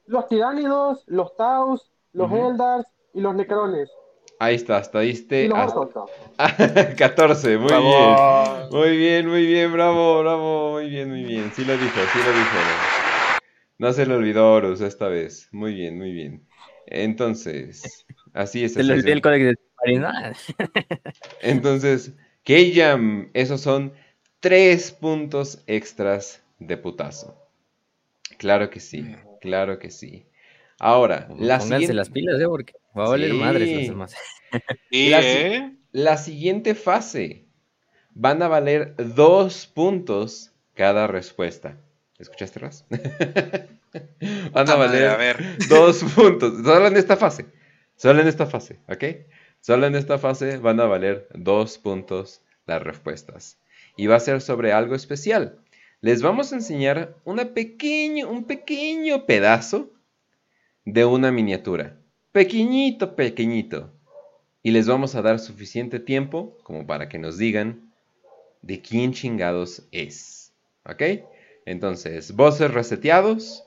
Los 0.07 0.29
Tiránidos, 0.29 1.03
los 1.07 1.37
Taus, 1.37 1.91
los. 2.13 2.31
Eldars 2.33 2.87
y 3.13 3.21
los 3.21 3.35
Necrones. 3.35 3.91
Ahí 4.39 4.55
está, 4.55 4.77
hasta 4.79 5.01
diste 5.01 5.45
y 5.45 5.49
los 5.49 5.59
hasta- 5.59 5.81
Orcos. 5.81 6.11
14, 6.97 7.59
muy 7.59 7.69
Bravo. 7.69 7.89
bien. 7.89 8.69
Muy 8.71 8.97
bien, 8.97 9.29
muy 9.29 9.47
bien, 9.47 9.73
bravo, 9.73 10.21
bravo, 10.21 10.73
muy 10.73 10.89
bien, 10.89 11.11
muy 11.11 11.25
bien. 11.25 11.51
Sí 11.55 11.65
lo 11.65 11.73
dijo, 11.73 12.01
sí 12.13 12.19
lo 12.19 12.33
dijo. 12.33 12.57
No 13.79 13.93
se 13.93 14.07
le 14.07 14.15
olvidó 14.15 14.53
Horus 14.55 14.81
esta 14.81 15.09
vez. 15.09 15.49
Muy 15.53 15.75
bien, 15.75 15.99
muy 15.99 16.13
bien. 16.13 16.46
Entonces, 16.87 18.07
así 18.33 18.65
es. 18.65 18.75
Se 18.75 18.81
así 18.81 18.89
le 18.89 19.13
el 19.13 19.21
código 19.21 19.47
de 19.47 19.59
Marina. 19.79 20.33
Entonces, 21.43 22.15
K-Jam, 22.45 23.31
esos 23.35 23.61
son 23.61 23.93
tres 24.41 24.93
puntos 24.93 25.63
extras 25.67 26.43
de 26.59 26.77
putazo. 26.77 27.37
Claro 28.39 28.71
que 28.71 28.81
sí, 28.81 29.15
claro 29.41 29.79
que 29.79 29.91
sí. 29.91 30.27
Ahora, 30.79 31.29
la 31.39 31.59
Pónganse 31.59 31.63
siguiente, 31.63 31.95
las 31.95 32.11
pilas, 32.11 32.41
¿eh? 32.41 32.47
Porque 32.47 32.75
va 32.97 33.07
a 33.07 33.09
valer 33.09 33.31
Sí. 33.31 33.37
madres 33.37 33.73
los 33.73 33.89
demás. 33.89 34.15
Y, 34.91 35.09
La 35.09 35.21
eh, 35.23 35.77
la 35.93 36.17
siguiente 36.17 36.75
fase 36.75 37.47
van 38.15 38.43
a 38.43 38.49
valer 38.49 38.95
dos 38.97 39.67
puntos 39.67 40.53
cada 40.75 41.07
respuesta. 41.07 41.79
¿Escuchaste, 42.19 42.61
Raz? 42.61 42.87
van 44.53 44.71
a 44.71 44.77
madre, 44.77 45.07
valer 45.07 45.09
a 45.09 45.17
ver. 45.17 45.59
dos 45.69 46.05
puntos. 46.15 46.65
Solo 46.65 46.87
en 46.87 46.97
esta 46.97 47.17
fase. 47.17 47.47
Solo 47.97 48.21
en 48.21 48.29
esta 48.29 48.47
fase, 48.47 48.81
¿ok? 48.89 49.05
Solo 49.61 49.87
en 49.87 49.95
esta 49.95 50.19
fase 50.19 50.59
van 50.59 50.81
a 50.81 50.87
valer 50.87 51.29
dos 51.35 51.79
puntos 51.79 52.43
las 52.67 52.83
respuestas. 52.83 53.59
Y 53.97 54.07
va 54.07 54.17
a 54.17 54.21
ser 54.21 54.41
sobre 54.41 54.73
algo 54.73 54.95
especial. 54.95 55.59
Les 56.01 56.23
vamos 56.23 56.53
a 56.53 56.57
enseñar 56.57 57.17
una 57.25 57.55
pequeño, 57.55 58.29
un 58.29 58.45
pequeño 58.45 59.25
pedazo 59.27 59.91
de 60.85 61.05
una 61.05 61.33
miniatura. 61.33 61.99
Pequeñito, 62.33 63.17
pequeñito. 63.17 63.93
Y 64.63 64.73
les 64.73 64.87
vamos 64.87 65.15
a 65.15 65.23
dar 65.23 65.39
suficiente 65.39 65.99
tiempo 65.99 66.59
como 66.63 66.87
para 66.87 67.09
que 67.09 67.19
nos 67.19 67.39
digan 67.39 67.93
de 68.63 68.83
quién 68.83 69.13
chingados 69.13 69.89
es. 69.91 70.53
¿Ok? 70.85 71.03
Entonces, 71.65 72.33
voces 72.37 72.71
reseteados, 72.71 73.65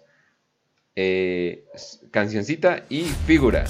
eh, 1.02 1.64
cancioncita 2.12 2.84
y 2.90 3.04
figura. 3.26 3.64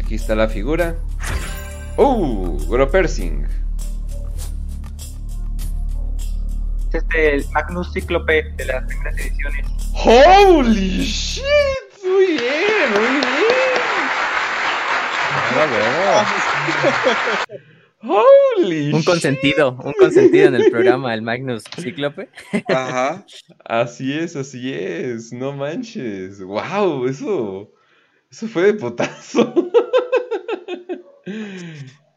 Aquí 0.00 0.14
está 0.14 0.34
la 0.34 0.48
figura. 0.48 0.96
¡Uh! 1.98 2.56
Gropersing. 2.70 3.46
Es 6.88 6.94
este 6.94 7.34
el 7.34 7.44
Magnus 7.50 7.92
Cíclope 7.92 8.42
de 8.56 8.64
las 8.64 8.84
primeras 8.86 9.18
ediciones. 9.18 9.66
¡Holy 9.92 11.04
shit! 11.04 11.44
Muy 12.02 12.26
bien, 12.26 12.90
muy 12.94 13.20
bien. 13.20 13.22
¡Holy 18.02 18.92
Un 18.92 19.00
shit! 19.00 19.06
consentido, 19.06 19.78
un 19.84 19.92
consentido 19.92 20.48
en 20.48 20.54
el 20.56 20.70
programa, 20.70 21.14
el 21.14 21.22
Magnus 21.22 21.64
Cíclope. 21.80 22.28
Ajá. 22.68 23.24
Así 23.64 24.12
es, 24.12 24.34
así 24.34 24.72
es. 24.72 25.32
No 25.32 25.52
manches. 25.52 26.42
¡Wow! 26.42 27.06
Eso. 27.06 27.72
Eso 28.30 28.48
fue 28.48 28.64
de 28.64 28.74
putazo. 28.74 29.54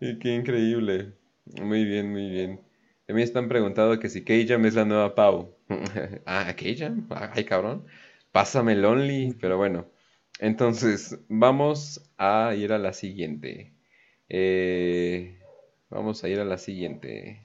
Y 0.02 0.18
Qué 0.20 0.36
increíble. 0.36 1.14
Muy 1.62 1.86
bien, 1.86 2.12
muy 2.12 2.30
bien. 2.30 2.62
También 3.06 3.28
están 3.28 3.48
preguntando 3.48 4.00
que 4.00 4.10
si 4.10 4.24
K-Jam 4.24 4.66
es 4.66 4.74
la 4.76 4.86
nueva 4.86 5.14
Pau. 5.14 5.56
ah, 6.26 6.54
K-Jam. 6.56 7.08
Ay, 7.10 7.44
cabrón. 7.44 7.86
Pásame 8.32 8.74
el 8.74 8.86
Only. 8.86 9.36
Pero 9.40 9.58
bueno. 9.58 9.88
Entonces, 10.40 11.20
vamos 11.30 12.12
a 12.18 12.56
ir 12.56 12.74
a 12.74 12.80
la 12.80 12.94
siguiente. 12.94 13.74
Eh, 14.28 15.38
vamos 15.96 16.24
a 16.24 16.28
ir 16.28 16.39
a 16.39 16.46
la 16.46 16.58
siguiente. 16.58 17.41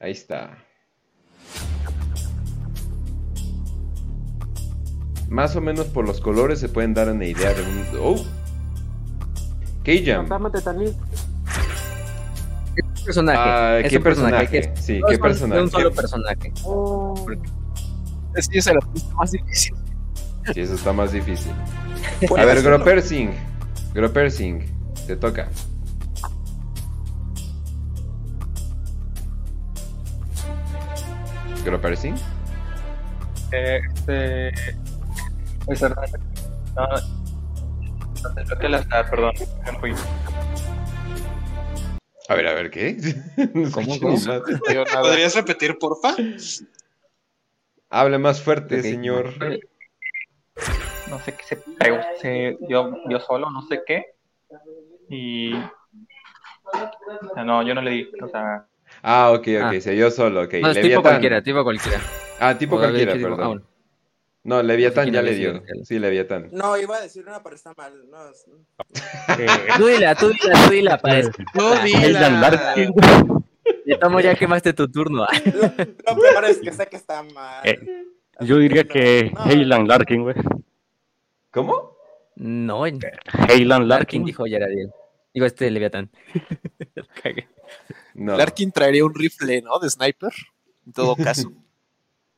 Ahí 0.00 0.12
está. 0.12 0.64
Más 5.28 5.54
o 5.56 5.60
menos 5.60 5.86
por 5.86 6.06
los 6.06 6.20
colores 6.20 6.58
se 6.58 6.70
pueden 6.70 6.94
dar 6.94 7.10
una 7.10 7.26
idea 7.26 7.52
de 7.52 7.62
un. 7.62 7.84
¡Oh! 8.00 8.24
K-Jam. 9.84 10.26
Un 10.30 10.50
personaje. 13.04 13.38
Ah, 13.38 13.78
es 13.80 13.90
¿qué 13.90 13.96
un 13.98 14.02
personaje. 14.02 14.46
personaje? 14.46 14.82
Sí, 14.82 15.00
¿qué 15.08 15.18
personaje? 15.18 15.62
un 15.62 15.70
solo 15.70 15.92
personaje. 15.92 16.52
Oh, 16.64 17.14
Sí, 18.36 18.58
esa 18.58 18.70
es 18.70 18.76
la 18.76 18.92
pista 18.92 19.14
más 19.14 19.32
difícil. 19.32 19.74
Sí, 20.54 20.60
eso 20.60 20.74
está 20.74 20.92
más 20.92 21.12
difícil. 21.12 21.52
A 22.30 22.44
ver, 22.44 22.58
hacerlo. 22.58 22.78
Gropersing. 22.78 23.30
Gropersing, 23.94 24.64
te 25.06 25.16
toca. 25.16 25.48
Gropersing. 31.68 32.14
Eh, 33.52 33.80
este. 33.94 34.52
Pues, 35.66 35.82
no, 35.82 35.88
no 35.88 35.96
bloqueé 38.46 38.68
la 38.68 38.86
ah, 38.90 39.04
perdón. 39.08 39.34
me 39.64 39.78
fui. 39.78 39.94
A 42.28 42.34
ver, 42.34 42.46
a 42.46 42.54
ver, 42.54 42.70
¿qué? 42.70 42.96
No 43.54 43.70
¿Cómo, 43.70 43.98
cómo? 44.00 44.16
¿Podrías 45.00 45.34
repetir, 45.34 45.78
porfa? 45.78 46.14
Hable 47.90 48.18
más 48.18 48.42
fuerte, 48.42 48.76
Ok. 48.76 48.82
señor. 48.82 49.32
No 51.08 51.18
sé 51.20 51.34
qué 51.34 51.42
se 51.44 51.56
pegó, 51.56 51.98
se 52.20 52.58
dio, 52.68 52.98
dio 53.08 53.20
solo, 53.20 53.50
no 53.50 53.62
sé 53.62 53.82
qué. 53.86 54.04
Y. 55.08 55.54
o 55.54 55.70
sea, 57.34 57.44
no, 57.44 57.62
yo 57.62 57.74
no 57.74 57.80
le 57.80 57.90
di. 57.90 58.10
O 58.22 58.28
sea, 58.28 58.66
Ah, 59.02 59.30
ok, 59.32 59.40
ok, 59.40 59.62
Ah. 59.76 59.80
se 59.80 59.92
dio 59.92 60.10
solo, 60.10 60.42
ok. 60.42 60.54
No, 60.54 60.68
es 60.68 60.74
tipo 60.74 60.82
Leviatán. 60.82 61.02
cualquiera, 61.02 61.42
tipo 61.42 61.62
cualquiera. 61.64 62.00
Ah, 62.40 62.56
tipo 62.58 62.76
O 62.76 62.78
cualquiera, 62.78 63.12
tipo- 63.14 63.26
ah, 63.26 63.30
perdón. 63.30 63.46
bueno. 63.48 63.62
No, 64.44 64.62
Leviatán 64.62 65.12
ya 65.12 65.20
le 65.22 65.34
dio. 65.34 65.62
Sí, 65.84 65.98
Leviatán. 65.98 66.48
No, 66.52 66.76
iba 66.78 66.96
a 66.96 67.00
decir 67.02 67.24
una, 67.26 67.42
pero 67.42 67.54
está 67.56 67.74
mal. 67.76 67.92
No, 68.10 68.28
es- 68.30 68.46
Eh, 69.38 69.46
Tú 69.76 69.86
dila, 69.88 70.14
tú 70.14 70.28
dila, 70.30 70.64
tú 70.64 70.70
dila 70.70 70.98
para 70.98 71.18
eso. 71.18 71.30
No, 71.54 71.72
Haylan 71.72 72.40
Larkin. 72.40 72.92
Ya 74.22 74.34
quemaste 74.34 74.72
tu 74.72 74.88
turno. 74.90 75.26
Lo, 75.44 76.14
lo 76.14 76.20
peor 76.20 76.44
es 76.46 76.58
que 76.58 76.72
sé 76.72 76.86
que 76.86 76.96
está 76.96 77.22
mal. 77.22 77.60
Eh, 77.66 78.04
yo 78.40 78.56
diría 78.58 78.84
que 78.84 79.30
No, 79.34 79.44
Heyland 79.50 79.88
Larkin, 79.88 80.22
güey. 80.22 80.36
¿Cómo? 81.50 81.96
No, 82.36 82.86
Heyland 82.86 83.02
Larkin 83.58 83.88
Larkin. 83.88 84.24
dijo 84.24 84.46
Yaradiel. 84.46 84.90
Digo 85.34 85.44
este 85.46 85.70
Leviatán. 85.70 86.10
No. 88.18 88.36
Larkin 88.36 88.72
traería 88.72 89.04
un 89.04 89.14
rifle, 89.14 89.62
¿no? 89.62 89.78
De 89.78 89.88
sniper. 89.88 90.32
En 90.86 90.92
todo 90.92 91.14
caso. 91.16 91.52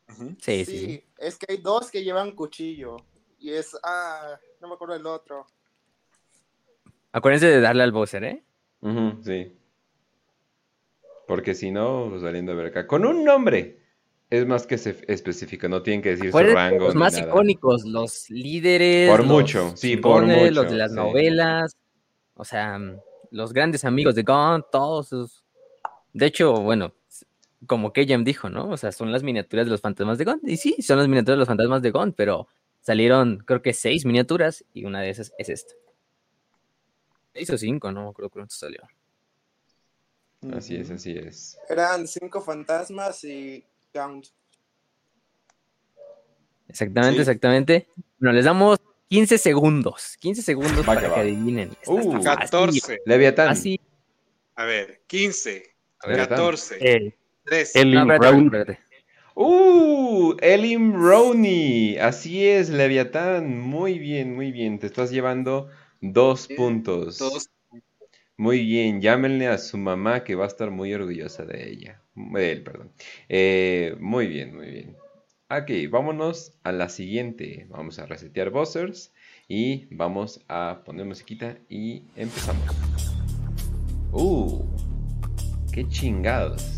Sí, 0.09 0.37
sí, 0.39 0.65
Sí, 0.65 0.79
sí. 0.79 1.05
es 1.19 1.39
que 1.39 1.47
hay 1.53 1.59
dos 1.59 1.91
que 1.91 2.03
llevan 2.05 2.33
cuchillo. 2.33 2.97
Y 3.39 3.51
es. 3.51 3.77
Ah, 3.83 4.39
no 4.61 4.69
me 4.69 4.75
acuerdo 4.75 4.95
el 4.95 5.07
otro. 5.07 5.47
Acuérdense 7.13 7.47
de 7.47 7.61
darle 7.61 7.83
al 7.83 7.93
buzzer, 7.93 8.25
¿eh? 8.25 8.45
Sí. 9.23 9.57
Porque 11.27 11.55
si 11.55 11.71
no, 11.71 12.07
pues 12.11 12.23
saliendo 12.23 12.55
de 12.55 12.67
acá. 12.69 12.87
Con 12.87 13.07
un 13.07 13.25
nombre. 13.25 13.79
Es 14.29 14.47
más 14.47 14.65
que 14.67 14.79
se 14.79 14.97
específico, 15.09 15.69
no 15.69 15.83
tienen 15.83 16.03
que 16.03 16.11
decir 16.11 16.31
su 16.31 16.39
rango. 16.39 16.85
los 16.85 16.95
ni 16.95 17.01
más 17.01 17.15
nada. 17.15 17.27
icónicos, 17.27 17.85
los 17.85 18.31
líderes. 18.31 19.11
Por 19.11 19.21
los 19.21 19.29
mucho, 19.29 19.73
sí, 19.77 19.97
por 19.97 20.25
mucho, 20.25 20.51
Los 20.53 20.71
de 20.71 20.77
las 20.77 20.91
sí. 20.91 20.97
novelas. 20.97 21.77
O 22.35 22.45
sea, 22.45 22.79
los 23.33 23.53
grandes 23.53 23.85
amigos 23.85 24.15
de 24.15 24.23
Gon, 24.23 24.65
todos 24.71 25.07
esos. 25.09 25.45
De 26.13 26.27
hecho, 26.27 26.53
bueno, 26.55 26.93
como 27.67 27.93
Kejem 27.93 28.25
dijo, 28.25 28.49
¿no? 28.49 28.69
O 28.71 28.77
sea, 28.77 28.93
son 28.93 29.13
las 29.13 29.23
miniaturas 29.23 29.67
de 29.67 29.71
los 29.71 29.81
fantasmas 29.81 30.19
de 30.19 30.25
Gon. 30.25 30.41
Y 30.45 30.57
sí, 30.57 30.77
son 30.83 30.99
las 30.99 31.09
miniaturas 31.09 31.37
de 31.37 31.41
los 31.41 31.49
fantasmas 31.49 31.83
de 31.83 31.91
Gon, 31.91 32.13
pero 32.13 32.49
salieron, 32.81 33.39
creo 33.47 33.63
que 33.63 33.73
seis 33.73 34.05
miniaturas 34.05 34.65
y 34.73 34.85
una 34.85 35.01
de 35.01 35.11
esas 35.11 35.33
es 35.39 35.49
esta. 35.49 35.75
Seis 37.33 37.51
o 37.51 37.59
cinco, 37.59 37.93
no 37.93 38.09
acuerdo 38.09 38.31
cuánto 38.31 38.55
salió. 38.55 38.81
Así 40.55 40.77
es, 40.77 40.91
así 40.91 41.13
es. 41.13 41.59
Eran 41.69 42.09
cinco 42.09 42.41
fantasmas 42.41 43.23
y 43.25 43.65
Count. 43.93 44.29
Exactamente, 46.69 47.17
Sí. 47.17 47.21
exactamente. 47.21 47.89
Bueno, 48.19 48.33
les 48.33 48.45
damos 48.45 48.79
15 49.09 49.39
segundos. 49.39 50.17
15 50.21 50.43
segundos 50.43 50.79
Va 50.89 50.95
que 50.97 51.03
para 51.03 51.15
que 51.15 51.21
adivinen. 51.21 51.71
Uh, 51.87 51.99
está 52.17 52.37
fácil, 52.37 52.81
14. 52.81 52.99
Leviatán. 53.07 53.49
Así. 53.49 53.81
A 54.55 54.65
ver, 54.65 55.03
15, 55.07 55.65
A 55.67 55.70
ver, 56.09 56.17
Leviatán. 56.17 56.37
14, 56.39 56.77
Eh, 56.81 57.15
13. 57.45 57.81
Elin 57.81 57.95
No, 57.95 58.01
espérate, 58.03 58.27
Brown. 58.29 58.45
espérate. 58.47 58.79
¡Uh! 59.35 60.35
Elim 60.41 60.95
Roney. 60.95 61.97
Así 61.99 62.47
es, 62.47 62.69
Leviatán. 62.71 63.59
Muy 63.61 63.99
bien, 63.99 64.35
muy 64.35 64.53
bien. 64.53 64.79
Te 64.79 64.87
estás 64.87 65.11
llevando 65.11 65.69
dos 66.01 66.49
puntos. 66.57 67.19
Dos. 67.19 67.51
Muy 68.37 68.65
bien. 68.65 69.01
Llámenle 69.01 69.47
a 69.49 69.59
su 69.59 69.79
mamá 69.79 70.25
que 70.25 70.35
va 70.35 70.45
a 70.45 70.49
estar 70.49 70.71
muy 70.71 70.93
orgullosa 70.95 71.45
de 71.45 71.71
ella. 71.71 72.03
De 72.15 72.53
él, 72.53 72.63
perdón. 72.63 72.93
Eh, 73.29 73.97
muy 74.01 74.27
bien, 74.27 74.55
muy 74.57 74.71
bien. 74.71 74.97
Ok, 75.49 75.71
vámonos 75.91 76.53
a 76.63 76.73
la 76.73 76.89
siguiente. 76.89 77.67
Vamos 77.71 77.99
a 77.99 78.07
resetear 78.07 78.51
buzzers 78.51 79.13
y 79.49 79.87
vamos 79.91 80.45
a 80.49 80.83
poner 80.85 81.07
musiquita 81.07 81.57
y 81.69 82.03
empezamos. 82.17 82.65
¡Uh! 84.13 84.65
¡Qué 85.73 85.87
chingados! 85.89 86.77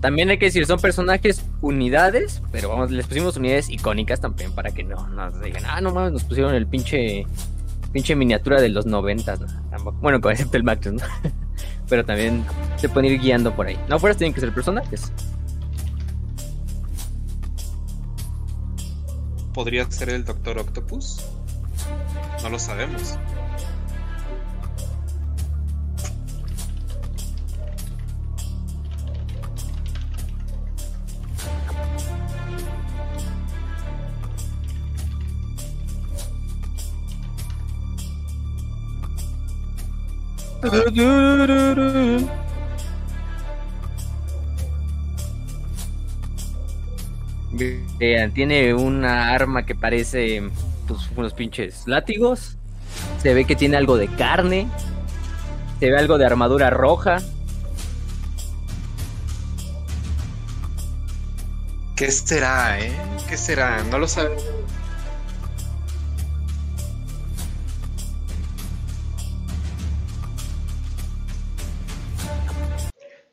También 0.00 0.30
hay 0.30 0.38
que 0.38 0.46
decir, 0.46 0.64
son 0.64 0.80
personajes 0.80 1.44
unidades, 1.60 2.42
pero 2.50 2.70
vamos, 2.70 2.90
les 2.90 3.06
pusimos 3.06 3.36
unidades 3.36 3.68
icónicas 3.68 4.20
también 4.20 4.52
para 4.54 4.70
que 4.70 4.82
no 4.82 5.06
nos 5.08 5.38
digan, 5.42 5.64
ah, 5.66 5.80
no 5.82 5.92
mames, 5.92 6.12
nos 6.12 6.24
pusieron 6.24 6.54
el 6.54 6.66
pinche 6.66 7.26
pinche 7.92 8.14
miniatura 8.14 8.60
de 8.62 8.68
los 8.70 8.86
noventas, 8.86 9.40
¿no? 9.40 9.46
Tampoco- 9.68 9.98
Bueno, 10.00 10.20
con 10.20 10.30
excepto 10.32 10.56
el 10.56 10.62
Mactus, 10.64 10.92
¿no? 10.94 11.02
Pero 11.88 12.04
también 12.04 12.44
se 12.76 12.88
pueden 12.88 13.12
ir 13.12 13.20
guiando 13.20 13.54
por 13.54 13.66
ahí. 13.66 13.76
No 13.88 13.98
fueras 13.98 14.16
tienen 14.16 14.32
que 14.32 14.40
ser 14.40 14.54
personajes. 14.54 15.12
¿Podría 19.52 19.90
ser 19.90 20.10
el 20.10 20.24
Doctor 20.24 20.58
Octopus? 20.58 21.26
No 22.42 22.48
lo 22.48 22.58
sabemos. 22.58 23.18
Vean, 47.98 48.32
tiene 48.32 48.72
una 48.74 49.30
arma 49.30 49.66
que 49.66 49.74
parece 49.74 50.48
pues, 50.86 51.00
unos 51.16 51.34
pinches 51.34 51.86
látigos. 51.86 52.56
Se 53.20 53.34
ve 53.34 53.44
que 53.44 53.56
tiene 53.56 53.76
algo 53.76 53.96
de 53.96 54.08
carne. 54.08 54.68
Se 55.80 55.90
ve 55.90 55.98
algo 55.98 56.18
de 56.18 56.26
armadura 56.26 56.70
roja. 56.70 57.18
¿Qué 61.96 62.10
será, 62.10 62.80
eh? 62.80 62.92
¿Qué 63.28 63.36
será? 63.36 63.82
No 63.90 63.98
lo 63.98 64.08
sabemos. 64.08 64.42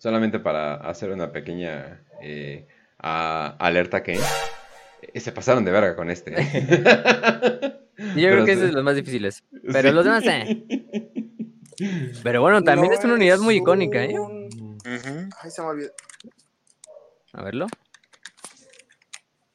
Solamente 0.07 0.39
para 0.39 0.75
hacer 0.75 1.09
una 1.11 1.33
pequeña 1.33 2.01
eh, 2.21 2.65
a- 2.97 3.57
alerta 3.59 4.03
que 4.03 4.17
eh, 5.01 5.19
se 5.19 5.33
pasaron 5.33 5.65
de 5.65 5.71
verga 5.71 5.97
con 5.97 6.09
este. 6.09 6.31
Yo 8.15 8.29
creo 8.29 8.45
que 8.45 8.53
ese 8.53 8.61
es 8.61 8.67
de 8.69 8.71
los 8.71 8.85
más 8.85 8.95
difíciles. 8.95 9.43
Pero 9.69 9.91
los 9.91 10.05
demás, 10.05 10.23
eh. 10.25 10.63
Pero 12.23 12.39
bueno, 12.39 12.63
también 12.63 12.87
No 12.93 12.97
es 12.97 13.03
una 13.03 13.15
unidad 13.15 13.39
muy 13.39 13.55
icónica, 13.57 14.01
¿eh? 14.05 14.15
Ay, 15.41 15.51
se 15.51 15.61
me 15.61 15.67
olvidó. 15.67 15.91
A 17.33 17.43
verlo. 17.43 17.67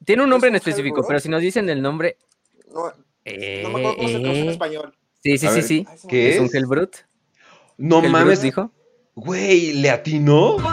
Tiene 0.05 0.21
un 0.21 0.29
nombre 0.29 0.49
en 0.49 0.55
específico, 0.57 1.03
pero 1.07 1.19
si 1.19 1.29
nos 1.29 1.41
dicen 1.41 1.67
el 1.67 1.81
nombre. 1.81 2.17
No, 2.71 2.93
Eh, 3.25 3.61
no 3.63 3.69
me 3.71 3.79
acuerdo 3.79 3.97
cómo 3.97 4.07
se 4.07 4.19
traduce 4.19 4.41
en 4.41 4.47
eh, 4.49 4.51
español. 4.51 4.95
Sí, 5.23 5.35
sí, 5.39 5.47
A 5.47 5.49
sí, 5.49 5.61
sí. 5.63 5.87
¿qué 6.07 6.29
Es 6.35 6.39
un? 6.39 6.49
Hellbrut. 6.55 6.95
No 7.79 8.03
¿El 8.03 8.11
mames. 8.11 8.39
Dijo? 8.43 8.69
Güey, 9.15 9.73
¿le 9.73 9.89
atinó? 9.89 10.57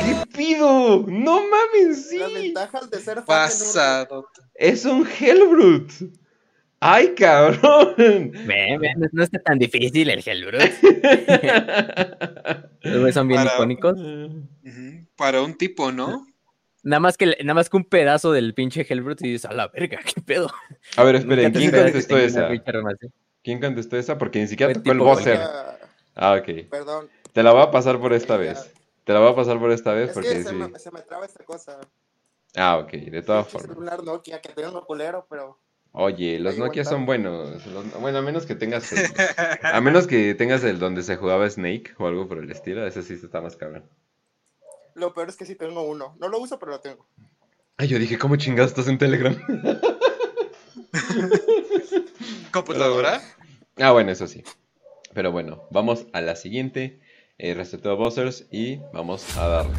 ¿Qué 0.00 0.16
pido? 0.36 1.04
No 1.08 1.40
mames, 1.48 2.08
sí. 2.08 2.18
Las 2.18 2.32
ventajas 2.34 2.90
de 2.90 2.98
ser 3.00 3.24
Pasado. 3.24 4.26
Es 4.54 4.84
un 4.84 5.06
Hellbrut. 5.06 5.90
¡Ay, 6.82 7.14
cabrón! 7.14 7.94
Ven, 8.46 8.80
ven, 8.80 8.92
no- 8.96 9.06
no 9.12 9.22
está 9.22 9.38
tan 9.40 9.58
difícil 9.58 10.08
el 10.08 10.22
Hellbrut. 10.24 10.62
Los 12.82 13.12
son 13.14 13.28
bien 13.28 13.42
Para- 13.42 13.54
icónicos. 13.54 13.98
Para 15.16 15.42
un 15.42 15.56
tipo, 15.58 15.92
¿no? 15.92 16.26
Nada 16.82 17.00
más 17.00 17.16
que 17.16 17.26
nada 17.42 17.54
más 17.54 17.68
que 17.68 17.76
un 17.76 17.84
pedazo 17.84 18.32
del 18.32 18.54
pinche 18.54 18.86
Hellbrut 18.88 19.20
y 19.22 19.32
dices, 19.32 19.50
a 19.50 19.52
la 19.52 19.68
verga, 19.68 19.98
qué 20.04 20.20
pedo. 20.20 20.50
A 20.96 21.04
ver, 21.04 21.16
esperen, 21.16 21.52
¿quién 21.52 21.70
contestó 21.70 22.18
esa? 22.18 22.48
¿Quién 23.42 23.60
contestó 23.60 23.96
esa? 23.96 24.18
Porque 24.18 24.40
ni 24.40 24.46
siquiera 24.48 24.72
tocó 24.72 24.92
el 24.92 24.98
buzzer. 24.98 25.38
Ah, 26.16 26.34
ok. 26.40 26.68
perdón. 26.70 27.08
Te 27.32 27.42
la 27.42 27.52
voy 27.52 27.62
a 27.62 27.70
pasar 27.70 28.00
por 28.00 28.12
esta 28.12 28.36
Sí, 28.38 28.44
ya. 28.44 28.50
vez. 28.50 28.72
Te 29.04 29.12
la 29.12 29.20
voy 29.20 29.32
a 29.32 29.34
pasar 29.34 29.58
por 29.58 29.70
esta 29.70 29.92
vez 29.92 30.08
Es 30.08 30.14
porque 30.14 30.28
que 30.30 30.42
se, 30.42 30.48
sí. 30.50 30.54
me, 30.56 30.78
se 30.78 30.90
me 30.90 31.00
traba 31.02 31.24
esta 31.24 31.44
cosa. 31.44 31.78
Ah, 32.56 32.78
ok, 32.78 32.90
de 32.92 33.22
todas 33.22 33.48
formas. 33.48 33.70
celular 33.70 34.02
Nokia 34.02 34.40
que 34.40 34.48
tengo 34.50 34.78
un 34.80 34.84
culero, 34.84 35.26
pero 35.30 35.58
Oye, 35.92 36.38
los 36.38 36.54
Ahí 36.54 36.60
Nokia 36.60 36.84
son 36.84 37.04
buenos. 37.06 37.66
Los- 37.66 38.00
bueno, 38.00 38.18
a 38.18 38.22
menos 38.22 38.46
que 38.46 38.54
tengas 38.54 38.92
el, 38.92 38.98
a 39.62 39.80
menos 39.80 40.06
que 40.06 40.34
tengas 40.34 40.62
el 40.64 40.78
donde 40.78 41.02
se 41.02 41.16
jugaba 41.16 41.48
Snake 41.48 41.94
o 41.98 42.06
algo 42.06 42.28
por 42.28 42.38
el 42.38 42.50
estilo, 42.50 42.86
ese 42.86 43.02
sí 43.02 43.14
está 43.14 43.40
más 43.40 43.56
cabrón. 43.56 43.84
Lo 44.94 45.14
peor 45.14 45.28
es 45.28 45.36
que 45.36 45.46
sí 45.46 45.54
tengo 45.54 45.82
uno. 45.82 46.16
No 46.18 46.28
lo 46.28 46.38
uso, 46.38 46.58
pero 46.58 46.72
lo 46.72 46.80
tengo. 46.80 47.06
Ay, 47.76 47.88
yo 47.88 47.98
dije, 47.98 48.18
¿cómo 48.18 48.36
chingados 48.36 48.72
estás 48.72 48.88
en 48.88 48.98
Telegram? 48.98 49.36
¿Computadora? 52.52 53.22
Ah, 53.76 53.92
bueno, 53.92 54.10
eso 54.10 54.26
sí. 54.26 54.42
Pero 55.14 55.32
bueno, 55.32 55.64
vamos 55.70 56.06
a 56.12 56.20
la 56.20 56.36
siguiente. 56.36 57.00
Eh, 57.38 57.54
reseteo 57.54 57.96
buzzers 57.96 58.46
y 58.50 58.76
vamos 58.92 59.36
a 59.38 59.48
darle. 59.48 59.78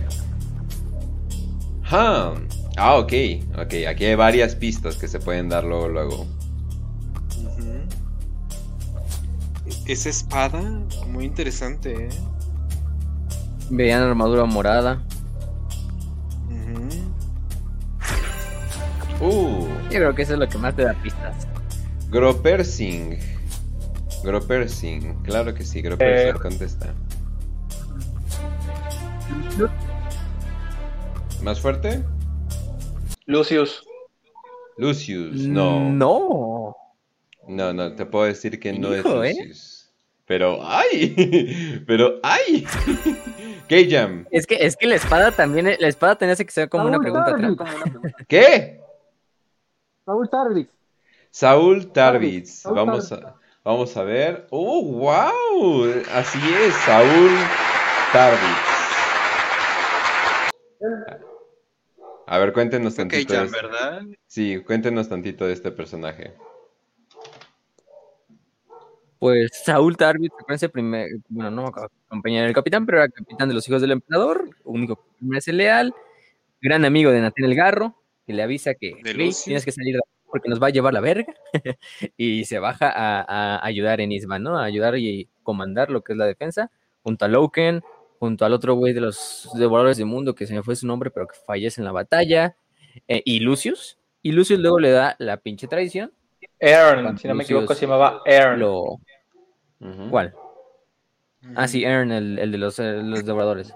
Ah, 1.84 2.34
ah, 2.78 2.96
ok, 2.98 3.14
ok. 3.60 3.74
Aquí 3.88 4.06
hay 4.06 4.16
varias 4.16 4.56
pistas 4.56 4.96
que 4.96 5.08
se 5.08 5.20
pueden 5.20 5.50
dar 5.50 5.64
luego, 5.64 5.88
luego. 5.90 6.26
Ujú. 7.38 7.86
Esa 9.86 10.10
espada, 10.10 10.62
muy 11.08 11.26
interesante, 11.26 12.08
¿eh? 12.08 12.10
Veían 13.72 14.04
armadura 14.04 14.46
morada. 14.46 15.02
Uh, 19.20 19.68
Yo 19.92 19.98
creo 20.00 20.16
que 20.16 20.24
eso 20.24 20.34
es 20.34 20.40
lo 20.40 20.48
que 20.50 20.58
más 20.58 20.76
te 20.76 20.84
da 20.84 20.94
pistas. 20.96 21.48
Gropersing. 22.10 23.18
Gropersing, 24.24 25.22
claro 25.24 25.54
que 25.54 25.64
sí, 25.64 25.82
Gropersing 25.82 26.36
Eh. 26.36 26.40
contesta. 26.40 26.94
¿Más 31.44 31.60
fuerte? 31.60 32.04
Lucius. 33.26 33.84
Lucius, 34.78 35.36
no. 35.48 35.80
No. 35.90 36.76
No, 37.48 37.74
no, 37.74 37.96
te 37.96 38.06
puedo 38.06 38.26
decir 38.26 38.60
que 38.60 38.74
no 38.74 38.96
Hijo, 38.96 39.24
es 39.24 39.38
¿eh? 39.38 39.52
Pero, 40.32 40.60
¡ay! 40.64 41.84
Pero, 41.86 42.22
¡ay! 42.24 42.66
K-Jam, 43.68 44.26
Es 44.32 44.48
que, 44.48 44.56
es 44.66 44.78
que 44.78 44.88
la 44.88 44.96
espada 44.96 45.34
también, 45.34 45.76
la 45.78 45.88
espada 45.90 46.16
tenía 46.16 46.38
que 46.38 46.50
ser 46.50 46.70
como 46.70 46.86
una 46.86 47.00
pregunta 47.00 47.36
trampa. 47.36 47.66
¿qué? 48.30 48.80
Saúl 50.06 50.30
Tarvis. 50.30 50.68
Saúl 51.32 51.92
Tarvitz. 51.92 52.50
Saúl 52.62 52.76
Vamos 52.78 53.12
a, 53.12 53.36
vamos 53.66 53.98
a 53.98 54.04
ver. 54.04 54.48
¡Oh, 54.52 54.82
wow! 54.86 55.92
Así 56.14 56.40
es, 56.66 56.76
Saúl 56.76 57.32
Tarvitz. 58.14 58.72
A 62.26 62.38
ver, 62.38 62.54
cuéntenos 62.54 62.96
tantito. 62.96 63.34
Jan, 63.34 63.48
de- 63.48 63.52
¿verdad? 63.52 64.02
Sí, 64.28 64.64
cuéntenos 64.66 65.10
tantito 65.10 65.46
de 65.46 65.52
este 65.52 65.72
personaje. 65.74 66.36
Pues 69.22 69.52
Saúl 69.64 69.98
Tarvis 69.98 70.32
fue 70.48 70.56
ese 70.56 70.68
primer, 70.68 71.08
bueno, 71.30 71.52
no 71.52 71.72
compañero 72.08 72.46
del 72.46 72.56
capitán, 72.56 72.88
pero 72.88 72.98
era 72.98 73.08
capitán 73.08 73.48
de 73.50 73.54
los 73.54 73.70
hijos 73.70 73.80
del 73.80 73.92
emperador, 73.92 74.50
único 74.64 74.96
que 74.96 75.04
permanece 75.20 75.54
leal, 75.54 75.94
gran 76.62 76.86
amigo 76.86 77.12
de 77.12 77.22
Natán 77.22 77.46
el 77.46 77.54
Garro, 77.56 77.96
que 78.26 78.34
le 78.34 78.44
avisa 78.44 78.74
que 78.76 78.96
De 79.04 79.12
"Hey, 79.12 79.14
Lucius. 79.14 79.44
tienes 79.46 79.66
que 79.66 79.72
salir 79.74 79.94
de 79.94 80.00
aquí 80.00 80.10
porque 80.32 80.50
nos 80.50 80.62
va 80.64 80.68
a 80.68 80.72
llevar 80.72 80.94
la 80.94 81.02
verga, 81.02 81.36
y 82.18 82.46
se 82.46 82.60
baja 82.60 82.90
a, 82.90 83.22
a 83.58 83.66
ayudar 83.66 84.02
en 84.02 84.12
Isma, 84.12 84.40
¿no? 84.40 84.58
A 84.58 84.64
ayudar 84.66 84.98
y 84.98 85.30
comandar 85.44 85.92
lo 85.92 86.04
que 86.04 86.14
es 86.14 86.18
la 86.18 86.26
defensa, 86.26 86.72
junto 87.04 87.26
a 87.26 87.28
Loken, 87.28 87.84
junto 88.20 88.46
al 88.46 88.54
otro 88.54 88.74
güey 88.76 88.94
de 88.94 89.02
los 89.02 89.50
devoradores 89.56 89.98
del 89.98 90.08
mundo, 90.08 90.36
que 90.36 90.48
se 90.48 90.56
me 90.56 90.64
fue 90.64 90.76
su 90.76 90.88
nombre, 90.88 91.12
pero 91.12 91.28
que 91.28 91.36
fallece 91.46 91.82
en 91.82 91.86
la 91.86 91.92
batalla, 91.92 92.58
eh, 93.08 93.22
y 93.26 93.42
Lucius, 93.42 94.00
y 94.24 94.32
Lucius 94.32 94.60
luego 94.60 94.80
le 94.80 94.92
da 94.92 95.16
la 95.20 95.38
pinche 95.38 95.68
traición, 95.68 96.12
Aaron, 96.62 97.18
si 97.18 97.28
no 97.28 97.36
me 97.36 97.44
equivoco, 97.44 97.74
se 97.74 97.82
llamaba 97.82 98.22
Aaron. 98.26 98.60
lo... 98.60 99.00
¿Cuál? 100.10 100.34
Ah, 101.56 101.68
sí, 101.68 101.84
Aaron, 101.86 102.12
el, 102.12 102.38
el 102.38 102.52
de 102.52 102.58
los, 102.58 102.78
eh, 102.80 103.02
los 103.04 103.26
devoradores. 103.26 103.74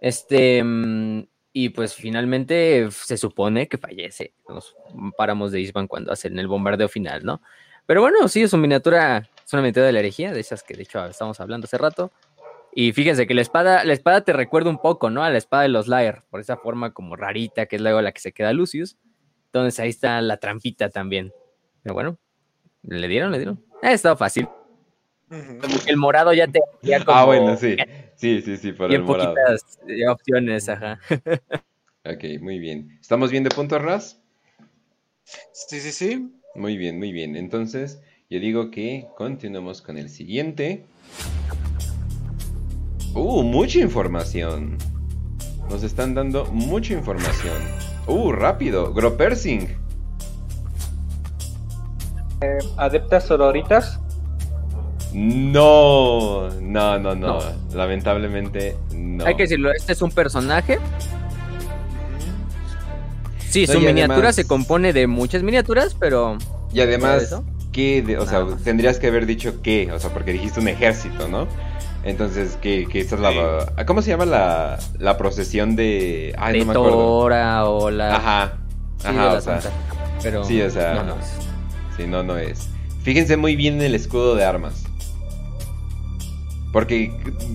Este, 0.00 0.62
mm, 0.64 1.22
y 1.52 1.68
pues 1.70 1.94
finalmente 1.94 2.88
se 2.90 3.16
supone 3.16 3.68
que 3.68 3.78
fallece. 3.78 4.34
Nos 4.48 4.76
paramos 5.16 5.52
de 5.52 5.60
Isban 5.60 5.86
cuando 5.86 6.12
hacen 6.12 6.38
el 6.38 6.48
bombardeo 6.48 6.88
final, 6.88 7.24
¿no? 7.24 7.42
Pero 7.86 8.00
bueno, 8.00 8.28
sí, 8.28 8.42
es 8.42 8.52
una 8.52 8.62
miniatura, 8.62 9.28
es 9.44 9.52
una 9.52 9.62
miniatura 9.62 9.86
de 9.86 9.92
la 9.92 9.98
herejía, 9.98 10.32
de 10.32 10.40
esas 10.40 10.62
que 10.62 10.74
de 10.74 10.82
hecho 10.82 11.04
estamos 11.06 11.40
hablando 11.40 11.64
hace 11.64 11.78
rato. 11.78 12.12
Y 12.72 12.92
fíjense 12.92 13.26
que 13.26 13.34
la 13.34 13.40
espada, 13.40 13.84
la 13.84 13.92
espada 13.92 14.20
te 14.20 14.32
recuerda 14.32 14.70
un 14.70 14.78
poco, 14.78 15.10
¿no? 15.10 15.24
A 15.24 15.30
la 15.30 15.38
espada 15.38 15.64
de 15.64 15.70
los 15.70 15.88
Lair, 15.88 16.22
por 16.30 16.40
esa 16.40 16.56
forma 16.56 16.92
como 16.92 17.16
rarita, 17.16 17.66
que 17.66 17.76
es 17.76 17.82
luego 17.82 18.00
la 18.00 18.12
que 18.12 18.20
se 18.20 18.32
queda 18.32 18.52
Lucius. 18.52 18.96
Entonces 19.46 19.80
ahí 19.80 19.88
está 19.88 20.20
la 20.20 20.36
trampita 20.36 20.88
también. 20.88 21.32
Pero 21.82 21.94
bueno, 21.94 22.18
le 22.82 23.08
dieron, 23.08 23.30
le 23.32 23.38
dieron. 23.38 23.64
Ha 23.82 23.92
estado 23.92 24.16
fácil. 24.16 24.48
El 25.86 25.96
morado 25.96 26.32
ya 26.32 26.46
te 26.48 26.60
ya 26.82 27.04
como 27.04 27.16
Ah, 27.16 27.24
bueno, 27.24 27.56
sí. 27.56 27.76
Sí, 28.16 28.42
sí, 28.42 28.56
sí, 28.56 28.72
por 28.72 28.92
el 28.92 29.02
morado. 29.02 29.34
poquitas 29.34 29.78
eh, 29.86 30.08
opciones, 30.08 30.68
ajá. 30.68 30.98
Ok, 32.04 32.40
muy 32.40 32.58
bien. 32.58 32.98
¿Estamos 33.00 33.30
bien 33.30 33.44
de 33.44 33.50
punto, 33.50 33.78
Ras? 33.78 34.20
Sí, 35.52 35.80
sí, 35.80 35.92
sí. 35.92 36.32
Muy 36.54 36.76
bien, 36.76 36.98
muy 36.98 37.12
bien. 37.12 37.36
Entonces, 37.36 38.02
yo 38.28 38.40
digo 38.40 38.70
que 38.70 39.06
continuemos 39.16 39.82
con 39.82 39.98
el 39.98 40.08
siguiente. 40.08 40.84
Uh, 43.14 43.42
mucha 43.42 43.78
información. 43.78 44.78
Nos 45.68 45.82
están 45.82 46.14
dando 46.14 46.46
mucha 46.46 46.94
información. 46.94 47.56
Uh, 48.06 48.32
rápido. 48.32 48.92
Gropersing. 48.92 49.68
Adeptas 52.76 53.24
sororitas. 53.26 54.00
No, 55.12 56.48
no, 56.60 56.98
no, 56.98 57.14
no. 57.14 57.14
No. 57.14 57.40
Lamentablemente, 57.74 58.76
no. 58.94 59.26
Hay 59.26 59.34
que 59.34 59.42
decirlo, 59.42 59.72
este 59.72 59.92
es 59.92 60.02
un 60.02 60.10
personaje. 60.10 60.78
Sí, 63.48 63.66
No, 63.66 63.72
su 63.74 63.80
miniatura 63.80 64.14
además- 64.18 64.36
se 64.36 64.46
compone 64.46 64.92
de 64.92 65.06
muchas 65.08 65.42
miniaturas, 65.42 65.96
pero 65.98 66.38
Y 66.72 66.80
además? 66.80 67.34
¿qué? 67.72 68.00
de- 68.02 68.16
o 68.18 68.26
sea, 68.26 68.44
Nada 68.44 68.56
tendrías 68.62 68.98
que 69.00 69.08
haber 69.08 69.26
dicho 69.26 69.60
qué, 69.62 69.90
o 69.92 69.98
sea, 69.98 70.10
porque 70.10 70.32
dijiste 70.32 70.60
un 70.60 70.68
ejército, 70.68 71.26
¿no? 71.28 71.48
Entonces, 72.04 72.56
¿qué? 72.62 72.86
qué 72.90 73.00
esa 73.00 73.16
es 73.16 73.20
la, 73.20 73.84
¿Cómo 73.84 74.00
se 74.00 74.10
llama 74.10 74.24
la, 74.24 74.78
la 74.98 75.18
procesión 75.18 75.76
de... 75.76 76.34
Ay, 76.38 76.52
de 76.54 76.58
no 76.60 76.64
me 76.66 76.72
acuerdo. 76.72 76.96
Tora 76.96 77.64
o 77.68 77.90
la. 77.90 78.16
Ajá, 78.16 78.52
sí, 78.98 79.08
ajá, 79.08 79.12
de 79.12 79.18
la 79.32 79.32
o 79.34 79.40
sea, 79.40 79.60
Santa. 79.60 79.76
Pero, 80.22 80.44
sí, 80.44 80.62
o 80.62 80.70
sea, 80.70 80.94
no, 80.94 81.04
no 81.04 81.16
es. 82.00 82.04
sí, 82.04 82.10
no, 82.10 82.22
no 82.22 82.36
es. 82.36 82.68
Fíjense 83.02 83.36
muy 83.36 83.56
bien 83.56 83.74
en 83.74 83.82
el 83.82 83.94
escudo 83.94 84.34
de 84.34 84.44
armas. 84.44 84.84
Porque 86.72 87.12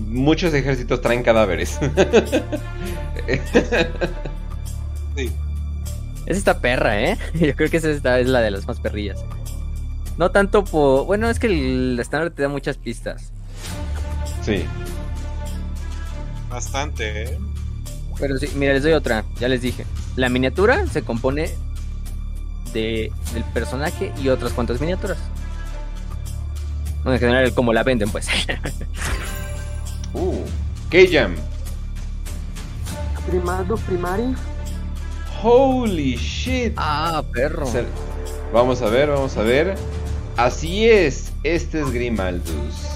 muchos 0.08 0.52
ejércitos 0.54 1.00
traen 1.00 1.22
cadáveres. 1.22 1.78
Sí. 5.16 5.32
Es 6.26 6.36
esta 6.36 6.60
perra, 6.60 7.00
¿eh? 7.00 7.16
Yo 7.34 7.56
creo 7.56 7.70
que 7.70 7.78
esa 7.78 7.88
esta 7.88 8.20
es 8.20 8.28
la 8.28 8.40
de 8.40 8.50
las 8.50 8.66
más 8.66 8.80
perrillas. 8.80 9.24
No 10.18 10.30
tanto 10.30 10.64
por. 10.64 11.06
Bueno, 11.06 11.30
es 11.30 11.38
que 11.38 11.46
el 11.46 11.98
estándar 11.98 12.32
te 12.32 12.42
da 12.42 12.48
muchas 12.48 12.76
pistas. 12.76 13.32
sí. 14.42 14.64
Bastante, 16.50 17.24
¿eh? 17.24 17.38
Pero 18.18 18.38
sí, 18.38 18.48
mira, 18.54 18.72
les 18.72 18.82
doy 18.82 18.92
otra, 18.92 19.24
ya 19.40 19.48
les 19.48 19.62
dije. 19.62 19.84
La 20.16 20.28
miniatura 20.28 20.86
se 20.86 21.02
compone 21.02 21.50
de, 22.72 23.12
del 23.32 23.44
personaje 23.44 24.12
y 24.22 24.28
otras 24.28 24.52
cuantas 24.52 24.80
miniaturas. 24.80 25.18
Bueno, 27.02 27.14
en 27.14 27.20
general, 27.20 27.54
como 27.54 27.72
la 27.72 27.82
venden, 27.82 28.10
pues. 28.10 28.28
Uh, 30.12 30.42
K-Jam. 30.88 31.36
Primados 33.28 33.80
Primari. 33.82 34.34
Holy 35.42 36.16
shit. 36.16 36.72
ah, 36.76 37.22
perro. 37.34 37.66
Se, 37.66 37.84
Vamos 38.52 38.80
a 38.80 38.88
ver, 38.88 39.10
vamos 39.10 39.36
a 39.36 39.42
ver. 39.42 39.74
Así 40.36 40.88
es, 40.88 41.32
este 41.42 41.80
es 41.80 41.90
Grimaldus. 41.90 42.86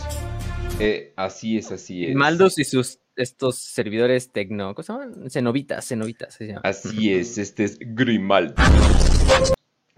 Eh, 0.79 1.12
así 1.16 1.59
es, 1.59 1.71
así 1.73 2.07
es. 2.07 2.14
Maldos 2.14 2.59
y 2.59 2.64
sus 2.64 3.01
estos 3.16 3.59
servidores 3.59 4.33
tecno, 4.33 4.75
¿cómo 4.75 4.83
se 4.83 4.93
llaman? 4.93 5.31
Cenobitas, 5.31 5.87
cenobitas 5.87 6.35
se 6.35 6.47
llama. 6.47 6.61
Así 6.64 7.12
es, 7.12 7.37
este 7.37 7.64
es 7.64 7.79
Grimaldus. 7.81 9.10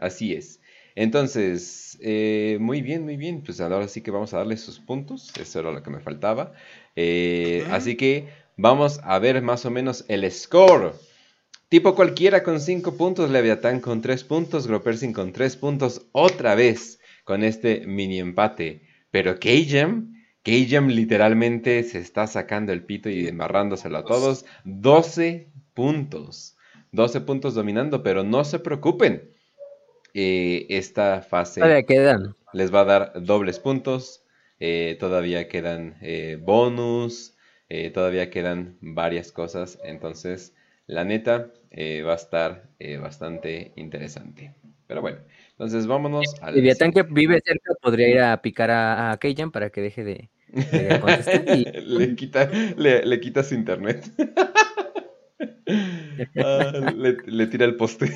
Así 0.03 0.34
es. 0.34 0.61
Entonces, 0.94 1.96
eh, 2.00 2.59
muy 2.61 2.82
bien, 2.82 3.05
muy 3.05 3.16
bien. 3.16 3.42
Pues 3.42 3.61
ahora 3.61 3.88
sí 3.88 4.03
que 4.03 4.11
vamos 4.11 4.34
a 4.34 4.38
darle 4.38 4.57
sus 4.57 4.80
puntos. 4.80 5.32
Eso 5.40 5.61
era 5.61 5.70
lo 5.72 5.82
que 5.82 5.90
me 5.90 6.00
faltaba. 6.00 6.53
Eh, 6.96 7.64
Así 7.70 7.96
que 7.96 8.28
vamos 8.57 9.00
a 9.05 9.18
ver 9.18 9.40
más 9.42 9.64
o 9.64 9.70
menos 9.70 10.05
el 10.09 10.30
score. 10.30 10.92
Tipo 11.68 11.94
cualquiera 11.94 12.42
con 12.42 12.61
5 12.61 12.96
puntos, 12.98 13.30
Leviatán 13.30 13.80
con 13.80 14.03
3 14.03 14.24
puntos, 14.24 14.66
Gropersin 14.66 15.14
con 15.14 15.32
3 15.32 15.57
puntos, 15.57 16.03
otra 16.12 16.55
vez 16.55 17.00
con 17.24 17.42
este 17.42 17.86
mini 17.86 18.18
empate. 18.18 18.82
Pero 19.11 19.38
Kajam 19.40 20.12
literalmente 20.88 21.82
se 21.84 22.00
está 22.00 22.26
sacando 22.26 22.72
el 22.72 22.84
pito 22.84 23.09
y 23.09 23.26
embarrándoselo 23.26 23.98
a 23.98 24.05
todos. 24.05 24.44
12 24.64 25.48
puntos. 25.72 26.57
12 26.90 27.22
puntos 27.22 27.55
dominando, 27.55 28.03
pero 28.03 28.22
no 28.22 28.44
se 28.44 28.59
preocupen. 28.59 29.32
Eh, 30.15 30.67
esta 30.71 31.23
fase 31.23 31.61
Todavía 31.61 31.83
quedan. 31.87 32.37
les 32.53 32.73
va 32.75 32.81
a 32.83 32.85
dar 32.85 33.13
dobles 33.25 33.59
puntos. 33.59 34.25
eh, 34.61 34.97
todavía 35.01 35.49
quedan 35.49 35.97
eh, 36.03 36.39
bonus. 36.41 37.37
todavía 37.95 38.31
quedan 38.31 38.77
varias 38.81 39.33
cosas. 39.33 39.79
Entonces, 39.85 40.55
la 40.87 41.05
neta 41.05 41.51
va 42.07 42.13
a 42.13 42.17
estar 42.17 42.69
bastante 43.01 43.73
interesante. 43.77 44.55
Pero 44.87 45.01
bueno, 45.01 45.19
entonces 45.53 45.87
vámonos 45.87 46.37
al. 46.43 46.55
Leviatán 46.55 46.93
que 46.93 47.03
vive 47.03 47.41
cerca 47.45 47.73
podría 47.81 48.09
ir 48.09 48.21
a 48.21 48.41
picar 48.43 48.71
a, 48.71 49.13
a 49.13 49.17
Keijan 49.19 49.51
para 49.51 49.71
que 49.71 49.81
deje 49.81 50.05
de, 50.05 50.31
de 50.71 50.99
contestar. 50.99 51.43
y- 51.47 51.65
le, 51.87 52.15
quita, 52.17 52.51
le, 52.77 53.05
le 53.07 53.21
quita 53.21 53.43
su 53.43 53.55
internet. 53.55 54.05
Ah, 56.37 56.73
le, 56.75 57.17
le 57.27 57.47
tira 57.47 57.65
el 57.65 57.77
poste. 57.77 58.13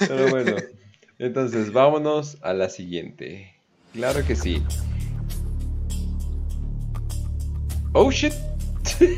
Pero 0.00 0.28
bueno, 0.28 0.56
entonces 1.18 1.72
vámonos 1.72 2.36
a 2.42 2.52
la 2.52 2.68
siguiente. 2.68 3.54
Claro 3.92 4.24
que 4.26 4.36
sí. 4.36 4.62
Oh 7.92 8.10
shit. 8.10 8.32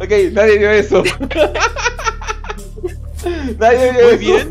Ok, 0.00 0.10
nadie 0.32 0.58
vio 0.58 0.70
eso. 0.70 1.02
nadie 3.58 3.92
vio 3.92 4.02
Muy 4.02 4.10
eso. 4.10 4.18
bien. 4.18 4.50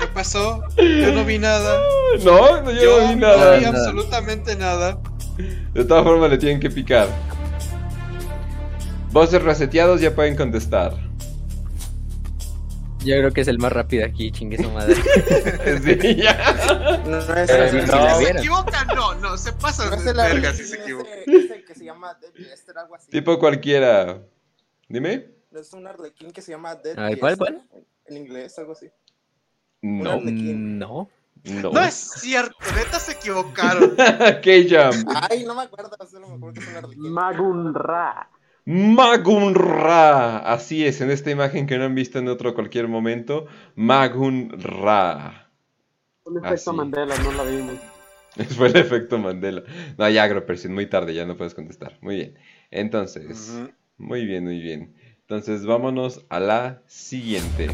¿Qué 0.00 0.06
pasó? 0.14 0.62
Yo 0.76 1.12
no 1.12 1.24
vi 1.24 1.38
nada. 1.38 1.80
No, 2.24 2.62
no, 2.62 2.70
yo, 2.70 2.80
Yo 2.82 3.00
no 3.02 3.08
vi 3.08 3.14
no 3.16 3.26
nada. 3.26 3.56
vi 3.58 3.64
absolutamente 3.64 4.54
nada. 4.56 4.98
De 5.74 5.84
todas 5.84 6.04
formas 6.04 6.30
le 6.30 6.38
tienen 6.38 6.60
que 6.60 6.70
picar. 6.70 7.08
Voces 9.12 9.42
reseteados 9.42 10.00
ya 10.00 10.14
pueden 10.14 10.36
contestar. 10.36 10.94
Yo 13.08 13.16
creo 13.16 13.32
que 13.32 13.40
es 13.40 13.48
el 13.48 13.58
más 13.58 13.72
rápido 13.72 14.04
aquí, 14.04 14.30
chingue 14.30 14.62
su 14.62 14.70
madre. 14.70 14.94
Sí, 16.02 16.16
ya. 16.16 17.00
No, 17.06 17.10
no 17.10 17.18
es 17.18 17.26
no, 17.26 17.96
la 17.96 18.14
¿Se 18.14 18.18
vieron. 18.18 18.38
equivocan? 18.38 18.86
No, 18.88 19.14
no, 19.14 19.36
se 19.38 19.52
pasan 19.54 19.90
no 19.90 19.96
es 19.96 20.04
de 20.04 20.10
el 20.10 20.16
verga 20.16 20.52
si 20.52 20.64
se 20.64 20.76
equivocan. 20.76 21.18
ese 21.26 21.64
que 21.64 21.74
se 21.74 21.84
llama 21.84 22.14
Dead 22.20 22.32
Jester, 22.34 22.76
algo 22.76 22.94
así. 22.94 23.10
Tipo 23.10 23.38
cualquiera. 23.38 24.20
Dime. 24.88 25.30
Es 25.52 25.72
un 25.72 25.86
arlequín 25.86 26.30
que 26.32 26.42
se 26.42 26.52
llama 26.52 26.74
Dead 26.74 26.98
A 26.98 27.08
ver, 27.08 27.18
¿cuál, 27.18 27.36
cuál? 27.38 27.62
En 28.06 28.16
inglés, 28.18 28.58
algo 28.58 28.72
así. 28.72 28.90
No. 29.82 30.10
Arlequín. 30.12 30.78
no. 30.78 31.08
No. 31.44 31.70
No 31.70 31.80
es 31.82 31.94
cierto, 31.94 32.56
neta 32.74 32.98
se 32.98 33.12
equivocaron. 33.12 33.94
K-Jam. 33.96 35.04
Ay, 35.30 35.44
no 35.44 35.54
me 35.54 35.62
acuerdo, 35.62 35.90
solo 36.10 36.28
me 36.28 36.34
acuerdo 36.34 36.54
que 36.54 36.60
es 36.60 36.68
un 36.68 36.76
arlequín. 36.76 37.12
Magunra. 37.12 38.28
Magunra. 38.70 40.40
Así 40.40 40.84
es, 40.84 41.00
en 41.00 41.10
esta 41.10 41.30
imagen 41.30 41.66
que 41.66 41.78
no 41.78 41.84
han 41.84 41.94
visto 41.94 42.18
en 42.18 42.28
otro 42.28 42.54
cualquier 42.54 42.86
momento. 42.86 43.46
Magunra. 43.76 45.50
Un 46.24 46.44
efecto. 46.44 46.74
Mandela, 46.74 47.16
no 47.16 47.32
la 47.32 47.44
vimos. 47.44 47.76
Fue 48.58 48.68
el 48.68 48.76
efecto 48.76 49.16
Mandela. 49.16 49.62
No, 49.96 50.10
ya, 50.10 50.26
Gropersin, 50.26 50.74
muy 50.74 50.84
tarde, 50.84 51.14
ya 51.14 51.24
no 51.24 51.38
puedes 51.38 51.54
contestar. 51.54 51.96
Muy 52.02 52.16
bien. 52.16 52.34
Entonces, 52.70 53.58
muy 53.96 54.26
bien, 54.26 54.44
muy 54.44 54.60
bien. 54.60 54.94
Entonces, 55.20 55.64
vámonos 55.64 56.26
a 56.28 56.38
la 56.38 56.82
siguiente. 56.86 57.70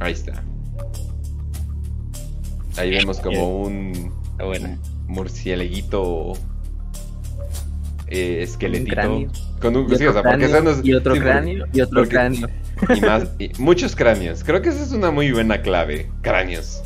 Ahí 0.00 0.12
está. 0.12 0.44
Ahí 2.76 2.90
vemos 2.90 3.20
como 3.20 3.62
un 3.62 4.12
murcieleguito 5.06 6.34
eh, 8.14 8.42
esqueletito. 8.42 8.94
cráneo. 8.94 9.28
Con 9.60 9.76
un 9.76 9.92
Y 9.92 9.96
sí, 9.96 10.06
o 10.06 10.10
otro 10.10 10.22
sea, 10.22 10.22
cráneo, 10.22 10.80
y 10.82 10.92
otro 10.94 11.14
sí, 11.14 11.20
cráneo, 11.20 11.66
y 11.72 11.80
otro 11.80 12.00
porque- 12.00 12.10
cráneo. 12.14 12.48
y 12.94 13.00
más, 13.00 13.28
y 13.38 13.50
muchos 13.58 13.94
cráneos. 13.96 14.42
Creo 14.44 14.60
que 14.62 14.68
esa 14.70 14.82
es 14.82 14.92
una 14.92 15.10
muy 15.10 15.32
buena 15.32 15.62
clave. 15.62 16.10
Cráneos. 16.22 16.82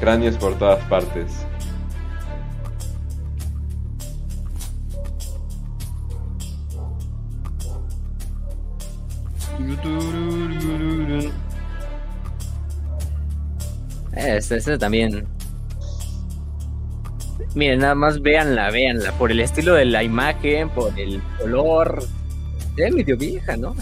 Cráneos 0.00 0.36
por 0.36 0.58
todas 0.58 0.82
partes. 0.84 1.26
Esta, 14.14 14.56
esta 14.56 14.78
también. 14.78 15.26
Miren, 17.54 17.80
nada 17.80 17.94
más 17.94 18.22
véanla, 18.22 18.70
véanla. 18.70 19.12
Por 19.12 19.32
el 19.32 19.40
estilo 19.40 19.74
de 19.74 19.84
la 19.84 20.02
imagen, 20.02 20.68
por 20.70 20.98
el 20.98 21.20
color. 21.38 22.04
Se 22.76 22.82
ve 22.82 22.90
medio 22.92 23.16
vieja, 23.16 23.56
¿no? 23.56 23.74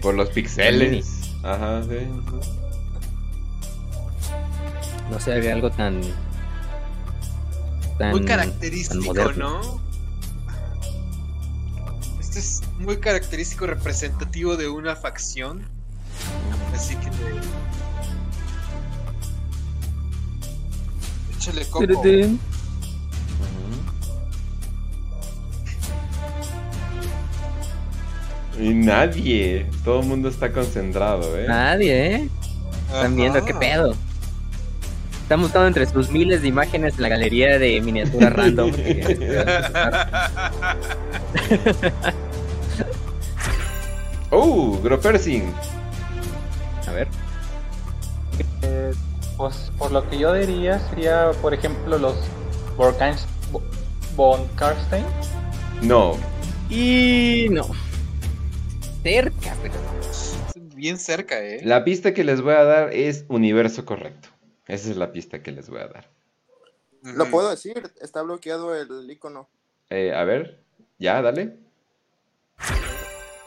Por 0.00 0.14
los 0.14 0.30
pixeles. 0.30 1.34
Ajá, 1.42 1.82
sí. 1.82 2.06
No 5.10 5.20
sé, 5.20 5.34
había 5.34 5.52
algo 5.52 5.70
tan. 5.70 6.00
tan 7.98 8.12
Muy 8.12 8.24
característico, 8.24 9.04
moderno. 9.04 9.60
¿no? 9.60 9.82
Este 12.18 12.38
es 12.38 12.62
muy 12.78 12.96
característico, 12.96 13.66
representativo 13.66 14.56
de 14.56 14.68
una 14.68 14.96
facción. 14.96 15.68
Así 16.74 16.96
que. 16.96 17.10
Échale 21.36 21.66
coco. 21.66 22.02
Y 28.62 28.74
nadie. 28.74 29.66
Todo 29.84 30.00
el 30.00 30.06
mundo 30.06 30.28
está 30.28 30.52
concentrado, 30.52 31.36
¿eh? 31.36 31.46
Nadie, 31.48 32.14
¿eh? 32.14 32.28
Están 32.86 33.16
viendo 33.16 33.44
qué 33.44 33.52
pedo. 33.54 33.96
Están 35.22 35.40
buscando 35.42 35.66
entre 35.66 35.86
sus 35.86 36.10
miles 36.10 36.42
de 36.42 36.48
imágenes 36.48 36.94
en 36.94 37.02
la 37.02 37.08
galería 37.08 37.58
de 37.58 37.80
miniaturas 37.80 38.32
random. 38.36 38.70
¡Oh! 44.30 44.78
Gropersin. 44.80 45.52
A 46.86 46.92
ver. 46.92 47.08
Eh, 48.62 48.92
pues 49.36 49.72
por 49.76 49.90
lo 49.90 50.08
que 50.08 50.18
yo 50.18 50.32
diría 50.34 50.78
sería, 50.90 51.32
por 51.42 51.52
ejemplo, 51.52 51.98
los 51.98 52.14
von 54.14 54.46
Karstein. 54.54 55.04
No. 55.82 56.16
Y 56.70 57.48
no. 57.50 57.66
Cerca, 59.02 59.56
pero. 59.60 59.74
Bien 60.76 60.98
cerca, 60.98 61.44
¿eh? 61.44 61.60
La 61.64 61.84
pista 61.84 62.14
que 62.14 62.24
les 62.24 62.40
voy 62.40 62.54
a 62.54 62.64
dar 62.64 62.92
es 62.92 63.24
universo 63.28 63.84
correcto. 63.84 64.28
Esa 64.66 64.90
es 64.90 64.96
la 64.96 65.12
pista 65.12 65.42
que 65.42 65.52
les 65.52 65.68
voy 65.68 65.80
a 65.80 65.88
dar. 65.88 66.08
Lo 67.02 67.28
puedo 67.30 67.50
decir, 67.50 67.82
está 68.00 68.22
bloqueado 68.22 68.74
el 68.74 69.10
icono. 69.10 69.48
Eh, 69.90 70.14
a 70.14 70.24
ver. 70.24 70.60
Ya, 70.98 71.20
dale. 71.20 71.56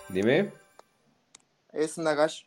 Dime. 0.10 0.52
Es 1.72 1.98
Nagash. 1.98 2.44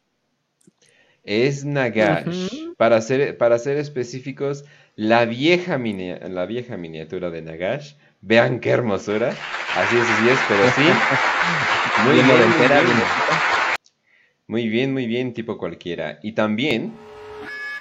Es 1.25 1.65
Nagash. 1.65 2.51
Para, 2.77 3.01
ser, 3.01 3.39
para 3.39 3.59
ser 3.59 3.79
específicos, 3.79 4.65
la 4.97 5.25
vieja, 5.25 5.79
la 5.79 6.47
vieja 6.47 6.77
miniatura 6.77 7.31
de 7.31 7.43
Nagash. 7.43 7.95
Vean 8.21 8.61
qué 8.61 8.71
hermosura. 8.71 9.31
Así 9.77 9.97
es, 9.97 10.09
así 10.09 10.29
es, 10.29 10.39
pero 10.49 10.65
sí. 10.71 10.83
Muy 12.05 12.15
Bien 12.15 12.27
bien, 12.27 12.27
muy 12.27 12.47
noventera, 12.47 12.81
bien. 12.81 12.97
Muy 14.47 14.69
bien, 14.69 14.93
muy 14.93 15.07
bien, 15.07 15.33
tipo 15.35 15.59
cualquiera. 15.59 16.19
Y 16.23 16.33
también. 16.33 16.93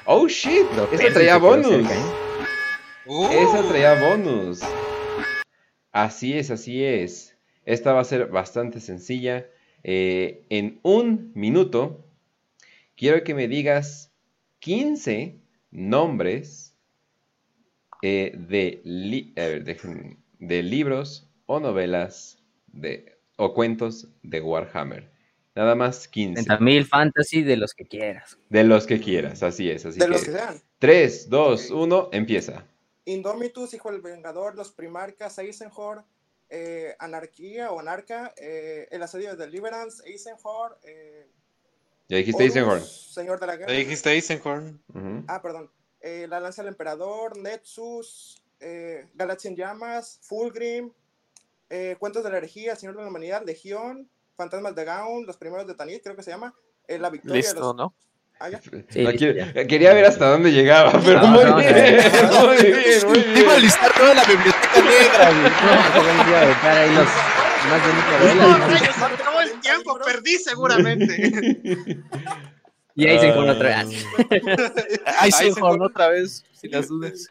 ¡Oh 0.05 0.27
shit! 0.27 0.65
Pero 0.71 0.89
Esa 0.91 1.13
traía 1.13 1.37
bonus. 1.37 1.85
Uh, 3.05 3.27
Esa 3.31 3.67
traía 3.67 4.09
bonus. 4.09 4.59
Así 5.91 6.37
es, 6.37 6.51
así 6.51 6.83
es. 6.83 7.37
Esta 7.65 7.93
va 7.93 8.01
a 8.01 8.05
ser 8.05 8.27
bastante 8.27 8.79
sencilla. 8.79 9.47
Eh, 9.83 10.45
en 10.49 10.79
un 10.83 11.31
minuto, 11.33 12.05
quiero 12.95 13.23
que 13.23 13.33
me 13.33 13.47
digas 13.47 14.11
15 14.59 15.39
nombres 15.71 16.75
eh, 18.01 18.33
de, 18.37 18.81
de 20.39 20.63
libros 20.63 21.29
o 21.45 21.59
novelas 21.59 22.43
de, 22.67 23.17
o 23.37 23.53
cuentos 23.53 24.07
de 24.23 24.41
Warhammer. 24.41 25.09
Nada 25.55 25.73
más 25.73 26.07
15. 26.07 26.43
30.000 26.43 26.85
fantasy 26.85 27.41
de 27.41 27.57
los 27.57 27.73
que 27.73 27.85
quieras. 27.85 28.37
De 28.49 28.63
los 28.63 28.85
que 28.85 28.99
quieras, 28.99 29.41
así 29.41 29.71
es. 29.71 29.85
Así 29.85 29.97
De 29.97 30.05
que 30.05 30.11
los 30.11 30.23
que 30.23 30.31
sean. 30.31 30.61
3, 30.79 31.29
2, 31.29 31.71
1, 31.71 32.09
empieza. 32.11 32.63
Indomitus, 33.05 33.73
Hijo 33.73 33.91
del 33.91 34.01
Vengador, 34.01 34.55
Los 34.55 34.71
Primarcas, 34.71 35.39
Eisenhower, 35.39 36.03
eh, 36.49 36.95
Anarquía 36.99 37.71
o 37.71 37.79
Anarca, 37.79 38.33
eh, 38.37 38.87
El 38.91 39.01
Asedio 39.01 39.35
de 39.35 39.45
Deliverance, 39.45 40.03
Eisenhower, 40.07 40.73
eh, 40.83 41.27
Ya 42.09 42.17
dijiste 42.17 42.43
Horus, 42.43 42.55
Eisenhower. 42.55 42.81
Señor 42.83 43.39
de 43.39 43.47
la 43.47 43.55
Guerra. 43.55 43.71
Le 43.71 43.79
dijiste 43.79 44.11
Eisenhorn. 44.11 44.79
Ujú. 44.93 45.23
Ah, 45.27 45.41
perdón. 45.41 45.71
Eh, 46.01 46.27
la 46.29 46.39
Lanza 46.39 46.61
del 46.61 46.69
Emperador, 46.73 47.37
Nexus, 47.37 48.43
eh, 48.59 49.07
Galaxia 49.13 49.49
en 49.49 49.55
Llamas, 49.55 50.19
Fulgrim, 50.23 50.91
eh, 51.69 51.95
Cuentos 51.99 52.23
de 52.23 52.29
la 52.31 52.37
Herejía, 52.37 52.75
Señor 52.75 52.95
de 52.95 53.03
la 53.03 53.09
Humanidad, 53.09 53.43
Legión, 53.45 54.09
Fantasmas 54.35 54.75
de 54.75 54.85
Gaun, 54.85 55.25
Los 55.25 55.37
Primeros 55.37 55.67
de 55.67 55.73
Tanit, 55.75 56.01
creo 56.03 56.15
que 56.15 56.23
se 56.23 56.31
llama, 56.31 56.53
eh, 56.87 56.97
La 56.99 57.09
Victoria. 57.09 57.35
Listo, 57.35 57.59
los- 57.59 57.75
¿no? 57.75 57.93
Ah. 58.39 58.49
Sí, 58.89 59.03
No, 59.03 59.09
ya. 59.11 59.51
quería 59.65 59.93
ver 59.95 60.05
hasta 60.05 60.29
dónde 60.29 60.51
llegaba, 60.51 60.91
pero 61.03 61.19
No, 61.21 61.27
muy, 61.29 61.43
no, 61.43 61.55
bien, 61.57 61.97
no. 62.31 62.45
muy 62.45 62.57
bien, 62.57 63.07
muy 63.07 63.17
Iba 63.19 63.51
a 63.51 63.55
bien. 63.55 63.61
listar 63.61 63.91
toda 63.95 64.13
la 64.13 64.23
biblioteca 64.25 64.81
negra. 64.81 65.31
No, 65.31 65.49
se 65.91 66.07
van 66.07 66.19
a 66.19 66.29
ir 66.29 66.35
a 66.35 66.41
aventar 66.43 66.77
ahí 66.77 66.89
los 66.95 67.07
más 67.67 67.81
se 68.93 69.03
acabó 69.23 69.41
el 69.41 69.59
tiempo, 69.59 69.99
perdí 70.05 70.37
seguramente. 70.37 71.57
Y 72.95 73.07
ahí 73.07 73.19
se 73.19 73.27
encuentra 73.27 73.53
otra 73.55 73.79
Ah, 73.79 73.83
vez. 73.85 74.05
Eisenhower 75.41 75.81
otra 75.81 76.09
vez, 76.09 76.43
sin 76.53 76.71
las 76.71 76.87
dudas. 76.87 77.29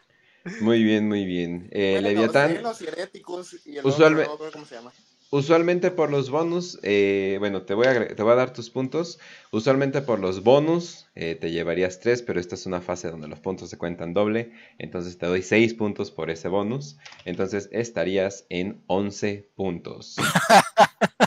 Muy 0.59 0.83
bien, 0.83 1.07
muy 1.07 1.25
bien. 1.25 1.69
Eh, 1.71 1.93
Bueno, 1.93 2.09
Leviatán, 2.09 2.55
Xenos 2.55 2.81
y 2.81 2.85
Heréticos 2.87 3.55
y 3.65 3.77
el 3.77 3.85
Usualme- 3.85 4.27
otro, 4.27 4.51
¿cómo 4.51 4.65
se 4.65 4.75
llama? 4.75 4.91
usualmente 5.29 5.91
por 5.91 6.09
los 6.09 6.29
bonus, 6.29 6.79
eh, 6.83 7.35
bueno, 7.39 7.63
te 7.63 7.73
voy, 7.73 7.87
a, 7.87 8.07
te 8.15 8.23
voy 8.23 8.31
a 8.31 8.35
dar 8.35 8.53
tus 8.53 8.69
puntos. 8.69 9.19
Usualmente 9.51 10.01
por 10.01 10.19
los 10.19 10.41
bonus 10.41 11.07
eh, 11.15 11.35
te 11.35 11.51
llevarías 11.51 11.99
3, 11.99 12.21
pero 12.21 12.39
esta 12.39 12.55
es 12.55 12.65
una 12.65 12.79
fase 12.81 13.09
donde 13.09 13.27
los 13.27 13.39
puntos 13.41 13.69
se 13.69 13.77
cuentan 13.77 14.13
doble. 14.13 14.51
Entonces 14.77 15.17
te 15.17 15.25
doy 15.25 15.41
6 15.41 15.73
puntos 15.73 16.11
por 16.11 16.29
ese 16.29 16.47
bonus. 16.47 16.97
Entonces 17.25 17.67
estarías 17.73 18.45
en 18.49 18.81
11 18.87 19.49
puntos. 19.55 20.15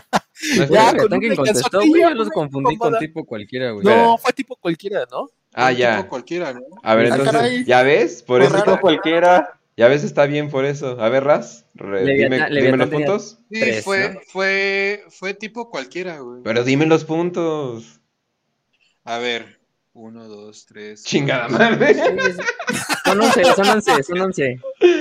No, 0.59 0.66
Ya, 0.66 0.96
con 0.96 1.12
una 1.12 1.36
contestó, 1.36 1.78
güey. 1.86 2.03
Yo 2.03 2.11
los 2.11 2.28
confundí 2.30 2.76
con 2.76 2.98
tipo 2.98 3.24
cualquiera, 3.24 3.70
güey. 3.72 3.84
No, 3.84 4.18
fue 4.18 4.32
tipo 4.32 4.57
cualquiera, 4.57 5.07
¿no? 5.11 5.28
Ah, 5.53 5.72
ya. 5.72 5.96
tipo 5.98 6.09
cualquiera, 6.09 6.53
¿no? 6.53 6.61
A 6.82 6.94
ver, 6.94 7.12
Ah, 7.12 7.16
entonces. 7.16 7.66
¿ya 7.66 7.82
ves? 7.82 8.22
Por 8.22 8.42
eso, 8.42 8.53
raro. 8.57 8.80
cualquiera. 8.80 9.61
ya 9.76 9.88
ves, 9.88 10.05
está 10.05 10.26
bien 10.26 10.51
por 10.51 10.64
eso. 10.64 11.01
A 11.01 11.09
ver, 11.09 11.24
Raz, 11.24 11.64
re- 11.74 12.05
Leviatán- 12.05 12.16
dime, 12.16 12.36
dime 12.36 12.51
Leviatán 12.51 12.78
los 12.80 12.90
tenía- 12.90 13.07
puntos. 13.07 13.38
Sí, 13.51 13.61
Tres, 13.61 13.84
fue, 13.84 14.14
¿no? 14.14 14.20
fue, 14.28 15.05
fue 15.09 15.34
tipo 15.34 15.70
cualquiera, 15.70 16.18
güey. 16.20 16.42
Pero 16.44 16.64
dime 16.64 16.86
los 16.86 17.05
puntos. 17.05 18.01
A 19.05 19.18
ver, 19.18 19.59
uno, 19.92 20.28
dos, 20.28 20.66
tres. 20.66 21.03
Chingada 21.05 21.48
madre. 21.48 21.94
Son 23.05 23.20
11, 23.20 23.44
son 23.57 23.68
11, 23.68 24.03
son 24.03 24.18
11. 24.20 24.61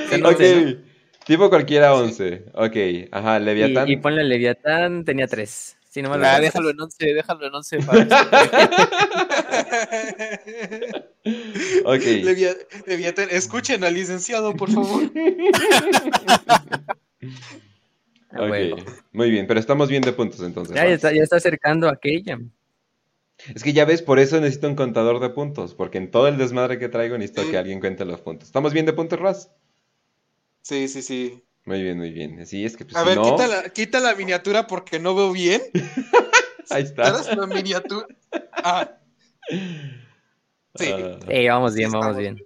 Son 0.10 0.26
11, 0.26 0.56
¿no? 0.66 0.89
Tipo 1.30 1.48
cualquiera 1.50 1.94
11. 1.94 2.46
Ok. 2.56 2.76
Ajá, 3.12 3.38
Leviatán. 3.38 3.88
Y, 3.88 3.92
y 3.94 3.98
ponle 3.98 4.24
Leviatán, 4.24 5.06
tenía 5.06 5.28
3. 5.28 5.78
Si 5.88 6.02
no 6.02 6.10
me 6.10 6.16
Ah, 6.16 6.40
recuerdo. 6.40 6.42
déjalo 6.42 6.70
en 6.72 6.82
11, 6.82 7.06
déjalo 7.14 7.46
en 7.48 7.54
11 7.54 7.78
para 7.84 8.00
Ok. 11.86 12.02
Levia- 12.24 12.56
Leviatán, 12.88 13.28
escuchen 13.32 13.84
al 13.84 13.94
licenciado, 13.94 14.56
por 14.56 14.72
favor. 14.72 15.04
Ah, 18.32 18.44
Ok. 18.44 18.50
huevo. 18.52 18.78
Muy 19.12 19.32
bien, 19.32 19.48
pero 19.48 19.60
estamos 19.60 19.90
bien 19.90 20.04
de 20.04 20.14
puntos 20.14 20.40
entonces. 20.42 20.76
Ya, 20.76 20.86
ya 20.88 20.94
está, 20.94 21.12
ya 21.12 21.24
está 21.24 21.38
acercando 21.38 21.90
aquella. 21.90 22.38
Es 23.56 23.64
que 23.64 23.74
ya 23.74 23.86
ves, 23.86 24.04
por 24.04 24.20
eso 24.20 24.40
necesito 24.40 24.68
un 24.68 24.76
contador 24.76 25.20
de 25.20 25.30
puntos. 25.30 25.74
Porque 25.74 25.98
en 25.98 26.12
todo 26.12 26.28
el 26.28 26.38
desmadre 26.38 26.78
que 26.78 26.90
traigo 26.90 27.18
necesito 27.18 27.44
Sí. 27.44 27.50
que 27.52 27.58
alguien 27.58 27.80
cuente 27.80 28.06
los 28.06 28.22
puntos. 28.22 28.48
¿Estamos 28.48 28.72
bien 28.74 28.86
de 28.86 28.94
puntos, 28.94 29.20
Raz? 29.20 29.50
Sí, 30.70 30.88
sí, 30.88 31.02
sí. 31.02 31.44
Muy 31.66 31.82
bien, 31.82 31.98
muy 31.98 32.12
bien. 32.12 32.46
Sí, 32.46 32.64
es 32.64 32.78
que 32.78 32.86
pues, 32.86 32.96
A 32.96 33.02
si 33.02 33.08
ver, 33.08 33.18
no... 33.18 33.24
quita, 33.24 33.48
la, 33.48 33.70
quita 33.70 34.00
la 34.00 34.14
miniatura 34.14 34.68
porque 34.68 35.00
no 35.00 35.16
veo 35.16 35.32
bien. 35.32 35.64
Ahí 36.70 36.84
está. 36.84 37.12
¿Quieres 37.12 37.36
la 37.36 37.48
miniatura? 37.48 38.06
Ah, 38.52 38.96
Sí. 40.76 40.86
Eh, 41.28 41.50
vamos 41.50 41.74
bien, 41.74 41.90
Sí, 41.90 41.98
vamos 42.00 42.18
bien. 42.18 42.38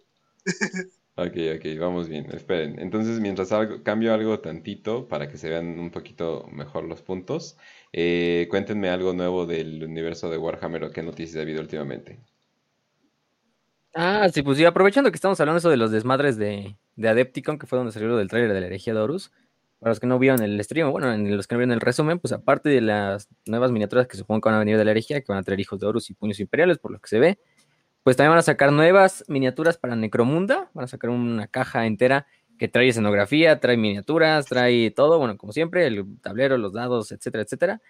Ok, 1.15 1.35
ok, 1.57 1.65
vamos 1.77 2.07
bien. 2.07 2.31
Esperen. 2.33 2.79
Entonces, 2.79 3.19
mientras 3.19 3.51
algo- 3.51 3.83
cambio 3.83 4.13
algo 4.13 4.39
tantito 4.39 5.09
para 5.09 5.27
que 5.29 5.37
se 5.37 5.49
vean 5.49 5.77
un 5.77 5.91
poquito 5.91 6.47
mejor 6.53 6.85
los 6.85 7.01
puntos, 7.01 7.57
eh, 7.91 8.47
cuéntenme 8.49 8.89
algo 8.89 9.11
nuevo 9.11 9.45
del 9.45 9.83
universo 9.83 10.29
de 10.29 10.37
Warhammer 10.37 10.85
o 10.85 10.91
qué 10.91 11.03
noticias 11.03 11.37
ha 11.39 11.41
habido 11.41 11.59
últimamente. 11.59 12.19
Ah, 13.95 14.27
sí, 14.33 14.41
pues 14.41 14.57
sí, 14.57 14.65
aprovechando 14.65 15.11
que 15.11 15.15
estamos 15.15 15.39
hablando 15.39 15.59
eso 15.59 15.69
de 15.69 15.77
los 15.77 15.91
desmadres 15.91 16.37
de, 16.37 16.75
de 16.95 17.09
Adepticon, 17.09 17.59
que 17.59 17.67
fue 17.67 17.77
donde 17.77 17.91
salió 17.93 18.15
del 18.17 18.27
tráiler 18.27 18.51
de 18.53 18.59
la 18.61 18.65
herejía 18.67 18.93
de 18.93 18.99
Horus. 18.99 19.31
Para 19.79 19.91
los 19.91 19.99
que 19.99 20.07
no 20.07 20.17
vieron 20.17 20.41
el 20.41 20.63
stream, 20.63 20.89
bueno, 20.91 21.11
en 21.13 21.35
los 21.35 21.45
que 21.45 21.55
no 21.55 21.59
vieron 21.59 21.73
el 21.73 21.81
resumen, 21.81 22.17
pues 22.19 22.31
aparte 22.31 22.69
de 22.69 22.81
las 22.81 23.27
nuevas 23.45 23.69
miniaturas 23.71 24.07
que 24.07 24.17
supongo 24.17 24.41
que 24.41 24.49
van 24.49 24.55
a 24.55 24.59
venir 24.59 24.77
de 24.77 24.85
la 24.85 24.91
herejía, 24.91 25.19
que 25.21 25.25
van 25.31 25.39
a 25.39 25.43
traer 25.43 25.59
hijos 25.59 25.79
de 25.79 25.85
Horus 25.87 26.09
y 26.09 26.13
puños 26.15 26.39
imperiales, 26.39 26.79
por 26.79 26.91
lo 26.91 26.99
que 26.99 27.07
se 27.09 27.19
ve, 27.19 27.37
pues 28.03 28.17
también 28.17 28.31
van 28.31 28.39
a 28.39 28.43
sacar 28.43 28.71
nuevas 28.73 29.25
miniaturas 29.27 29.77
para 29.77 29.95
Necromunda, 29.95 30.69
van 30.73 30.85
a 30.85 30.87
sacar 30.87 31.09
una 31.11 31.47
caja 31.47 31.85
entera 31.87 32.27
que 32.59 32.67
trae 32.69 32.89
escenografía, 32.89 33.59
trae 33.59 33.77
miniaturas, 33.77 34.45
trae 34.47 34.91
todo, 34.91 35.19
bueno, 35.19 35.37
como 35.37 35.53
siempre, 35.53 35.87
el 35.87 36.05
tablero, 36.21 36.57
los 36.57 36.73
dados, 36.73 37.11
etcétera, 37.11 37.43
etcétera 37.43 37.81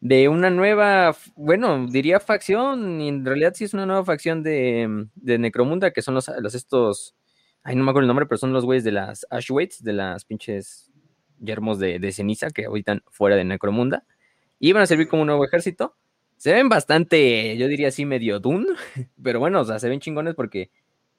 de 0.00 0.28
una 0.28 0.50
nueva, 0.50 1.16
bueno, 1.34 1.86
diría 1.88 2.20
facción, 2.20 3.00
y 3.00 3.08
en 3.08 3.24
realidad 3.24 3.52
sí 3.54 3.64
es 3.64 3.74
una 3.74 3.86
nueva 3.86 4.04
facción 4.04 4.42
de, 4.42 5.06
de 5.16 5.38
Necromunda, 5.38 5.90
que 5.92 6.02
son 6.02 6.14
los, 6.14 6.30
los 6.40 6.54
estos, 6.54 7.16
ay, 7.64 7.74
no 7.76 7.84
me 7.84 7.90
acuerdo 7.90 8.04
el 8.04 8.08
nombre, 8.08 8.26
pero 8.26 8.38
son 8.38 8.52
los 8.52 8.64
güeyes 8.64 8.84
de 8.84 8.92
las 8.92 9.26
Ashweights, 9.30 9.82
de 9.82 9.92
las 9.92 10.24
pinches 10.24 10.92
yermos 11.40 11.78
de, 11.78 11.98
de 11.98 12.12
ceniza 12.12 12.50
que 12.50 12.66
habitan 12.66 13.02
fuera 13.10 13.36
de 13.36 13.44
Necromunda, 13.44 14.04
y 14.60 14.72
van 14.72 14.82
a 14.82 14.86
servir 14.86 15.08
como 15.08 15.22
un 15.22 15.28
nuevo 15.28 15.44
ejército. 15.44 15.96
Se 16.36 16.52
ven 16.52 16.68
bastante, 16.68 17.56
yo 17.56 17.66
diría 17.68 17.88
así, 17.88 18.04
medio 18.04 18.38
Dune, 18.40 18.66
pero 19.22 19.40
bueno, 19.40 19.60
o 19.60 19.64
sea, 19.64 19.78
se 19.80 19.88
ven 19.88 20.00
chingones 20.00 20.34
porque 20.34 20.70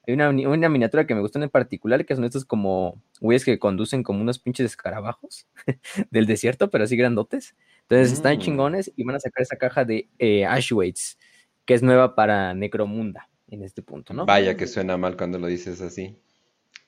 hay 0.06 0.14
una, 0.14 0.30
una 0.30 0.68
miniatura 0.70 1.06
que 1.06 1.14
me 1.14 1.20
gustó 1.20 1.42
en 1.42 1.50
particular, 1.50 2.06
que 2.06 2.14
son 2.14 2.24
estos 2.24 2.44
como 2.46 3.02
güeyes 3.20 3.44
que 3.44 3.58
conducen 3.58 4.02
como 4.02 4.22
unos 4.22 4.38
pinches 4.38 4.66
escarabajos 4.66 5.46
del 6.10 6.26
desierto, 6.26 6.70
pero 6.70 6.84
así 6.84 6.96
grandotes. 6.96 7.54
Entonces 7.90 8.12
están 8.12 8.36
Mm. 8.36 8.40
chingones 8.40 8.92
y 8.94 9.02
van 9.02 9.16
a 9.16 9.20
sacar 9.20 9.42
esa 9.42 9.56
caja 9.56 9.84
de 9.84 10.08
eh, 10.20 10.46
Ashweights, 10.46 11.18
que 11.64 11.74
es 11.74 11.82
nueva 11.82 12.14
para 12.14 12.54
Necromunda 12.54 13.28
en 13.48 13.64
este 13.64 13.82
punto, 13.82 14.14
¿no? 14.14 14.26
Vaya 14.26 14.56
que 14.56 14.68
suena 14.68 14.96
mal 14.96 15.16
cuando 15.16 15.38
lo 15.40 15.48
dices 15.48 15.80
así. 15.80 16.16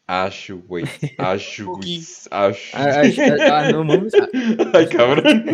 Ashweights, 0.06 0.90
Ashweights, 1.18 2.28
Ash... 2.30 2.70
Ah, 2.74 3.00
Ash- 3.00 3.72
no 3.72 3.84
mames. 3.84 4.12
Ah, 4.14 4.28
Ay, 4.74 4.86
cabrón. 4.88 5.44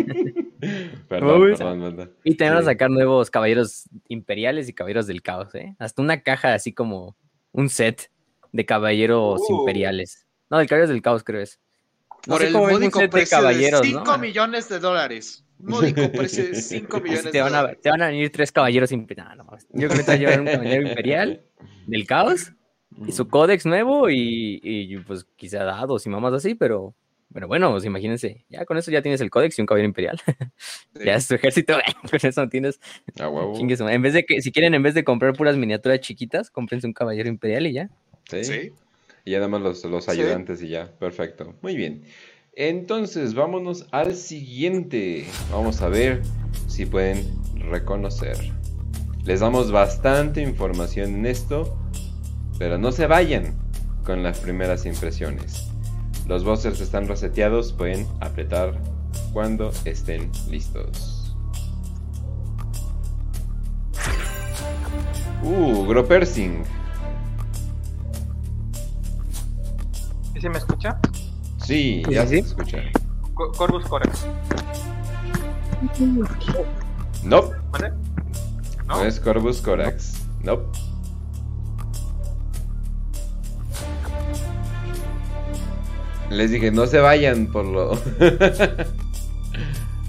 Perdón, 1.07 1.39
Mames. 1.41 1.57
perdón, 1.57 1.81
perdón. 1.81 2.13
Y 2.23 2.35
también 2.35 2.55
van 2.55 2.63
a 2.63 2.65
sacar 2.65 2.89
nuevos 2.89 3.29
caballeros 3.31 3.85
imperiales 4.09 4.67
y 4.67 4.73
caballeros 4.73 5.07
del 5.07 5.21
caos, 5.21 5.55
¿eh? 5.55 5.75
Hasta 5.79 6.01
una 6.01 6.21
caja 6.21 6.53
así 6.53 6.73
como 6.73 7.15
un 7.53 7.69
set 7.69 8.11
de 8.51 8.65
caballeros 8.65 9.41
Uh. 9.49 9.59
imperiales. 9.61 10.27
No, 10.49 10.57
de 10.57 10.67
caballeros 10.67 10.89
del 10.89 11.01
caos 11.01 11.23
creo 11.23 11.41
es. 11.41 11.59
No 12.27 12.35
por 12.35 12.43
el 12.43 12.53
módico 12.53 12.99
precio 13.09 13.19
de 13.37 13.43
caballeros, 13.43 13.81
5 13.83 14.03
¿no? 14.05 14.17
millones 14.17 14.69
de 14.69 14.79
dólares. 14.79 15.45
Módico 15.59 16.01
precio 16.11 16.45
de 16.47 16.55
5 16.55 16.97
Así 16.97 17.03
millones 17.03 17.23
te 17.23 17.31
de 17.31 17.41
van, 17.41 17.53
a, 17.55 17.57
dólares. 17.61 17.81
te 17.81 17.89
van 17.89 18.01
a 18.01 18.07
venir 18.07 18.31
tres 18.31 18.51
caballeros 18.51 18.91
imperiales. 18.91 19.37
No, 19.37 19.43
no 19.43 19.49
mames. 19.51 19.67
Yo 19.73 19.87
creo 19.87 19.99
que 19.99 20.03
te 20.03 20.11
va 20.11 20.13
a 20.13 20.17
llevar 20.17 20.41
un 20.41 20.47
caballero 20.47 20.87
imperial 20.87 21.41
del 21.87 22.05
caos 22.07 22.51
y 23.07 23.11
su 23.11 23.27
códex 23.27 23.65
nuevo 23.65 24.09
y, 24.09 24.59
y, 24.63 24.97
pues 24.99 25.25
quizá 25.35 25.63
dados 25.63 26.05
y 26.05 26.09
mamás 26.09 26.33
así, 26.33 26.55
pero, 26.55 26.95
pero 27.33 27.47
bueno, 27.47 27.71
pues 27.71 27.85
imagínense, 27.85 28.45
ya 28.49 28.65
con 28.65 28.77
eso 28.77 28.91
ya 28.91 29.01
tienes 29.01 29.21
el 29.21 29.29
códex 29.29 29.57
y 29.57 29.61
un 29.61 29.67
caballero 29.67 29.87
imperial. 29.87 30.19
ya 31.05 31.15
es 31.15 31.27
tu 31.27 31.35
ejército, 31.35 31.77
con 32.09 32.19
eso 32.21 32.47
tienes 32.49 32.79
su 33.15 33.31
madre. 33.31 33.95
En 33.95 34.01
vez 34.01 34.13
de 34.13 34.25
que, 34.25 34.41
si 34.41 34.51
quieren, 34.51 34.73
en 34.73 34.83
vez 34.83 34.93
de 34.93 35.03
comprar 35.03 35.33
puras 35.33 35.55
miniaturas 35.55 35.99
chiquitas, 35.99 36.49
cómprense 36.49 36.87
un 36.87 36.93
caballero 36.93 37.29
imperial 37.29 37.67
y 37.67 37.73
ya. 37.73 37.89
Sí. 38.29 38.43
Sí. 38.43 38.71
Y 39.25 39.31
ya 39.31 39.37
nada 39.37 39.49
más 39.49 39.61
los, 39.61 39.83
los 39.85 40.05
Sí. 40.05 40.11
ayudantes 40.11 40.61
y 40.61 40.69
ya. 40.69 40.91
Perfecto. 40.99 41.55
Muy 41.61 41.75
bien. 41.75 42.03
Entonces, 42.55 43.35
vámonos 43.35 43.85
al 43.91 44.15
siguiente. 44.15 45.25
Vamos 45.51 45.81
a 45.81 45.87
ver 45.89 46.21
si 46.67 46.85
pueden 46.85 47.25
reconocer. 47.55 48.37
Les 49.23 49.39
damos 49.41 49.71
bastante 49.71 50.41
información 50.41 51.13
en 51.15 51.25
esto, 51.25 51.77
pero 52.57 52.77
no 52.77 52.91
se 52.91 53.05
vayan 53.07 53.57
con 54.03 54.23
las 54.23 54.39
primeras 54.39 54.85
impresiones. 54.85 55.67
Los 56.27 56.43
busters 56.43 56.79
están 56.81 57.07
reseteados, 57.07 57.73
pueden 57.73 58.07
apretar 58.21 58.79
cuando 59.33 59.71
estén 59.85 60.31
listos. 60.49 61.35
Uh, 65.43 65.85
Gropersing. 65.85 66.63
¿Sí 70.39 70.43
se 70.43 70.49
me 70.49 70.57
escucha? 70.57 70.97
Sí, 71.57 72.01
ya 72.09 72.21
sí, 72.25 72.35
se 72.41 72.47
escucha. 72.47 72.77
Co- 73.33 73.51
Corvus 73.51 73.83
Corax. 73.85 74.25
No, 77.25 77.51
¿Vale? 77.71 77.91
no 78.87 78.95
¿No? 78.99 79.03
es 79.03 79.19
Corvus 79.19 79.61
Corax. 79.61 80.13
No. 80.41 80.61
Les 86.29 86.51
dije, 86.51 86.71
no 86.71 86.85
se 86.87 86.99
vayan 86.99 87.47
por 87.47 87.65
lo... 87.65 87.95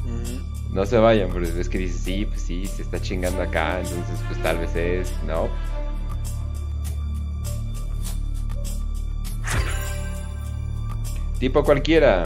Mm, 0.07 0.75
no 0.75 0.87
se 0.87 0.99
vayan, 0.99 1.31
pero 1.33 1.45
es 1.47 1.69
que 1.69 1.79
dice, 1.79 1.99
sí, 1.99 2.25
pues 2.27 2.41
sí, 2.43 2.67
se 2.67 2.83
está 2.83 3.01
chingando 3.01 3.43
acá, 3.43 3.81
entonces 3.81 4.21
pues 4.29 4.41
tal 4.43 4.59
vez 4.59 4.77
es... 4.77 5.13
No. 5.27 5.49
Tipo 11.41 11.65
cualquiera. 11.65 12.25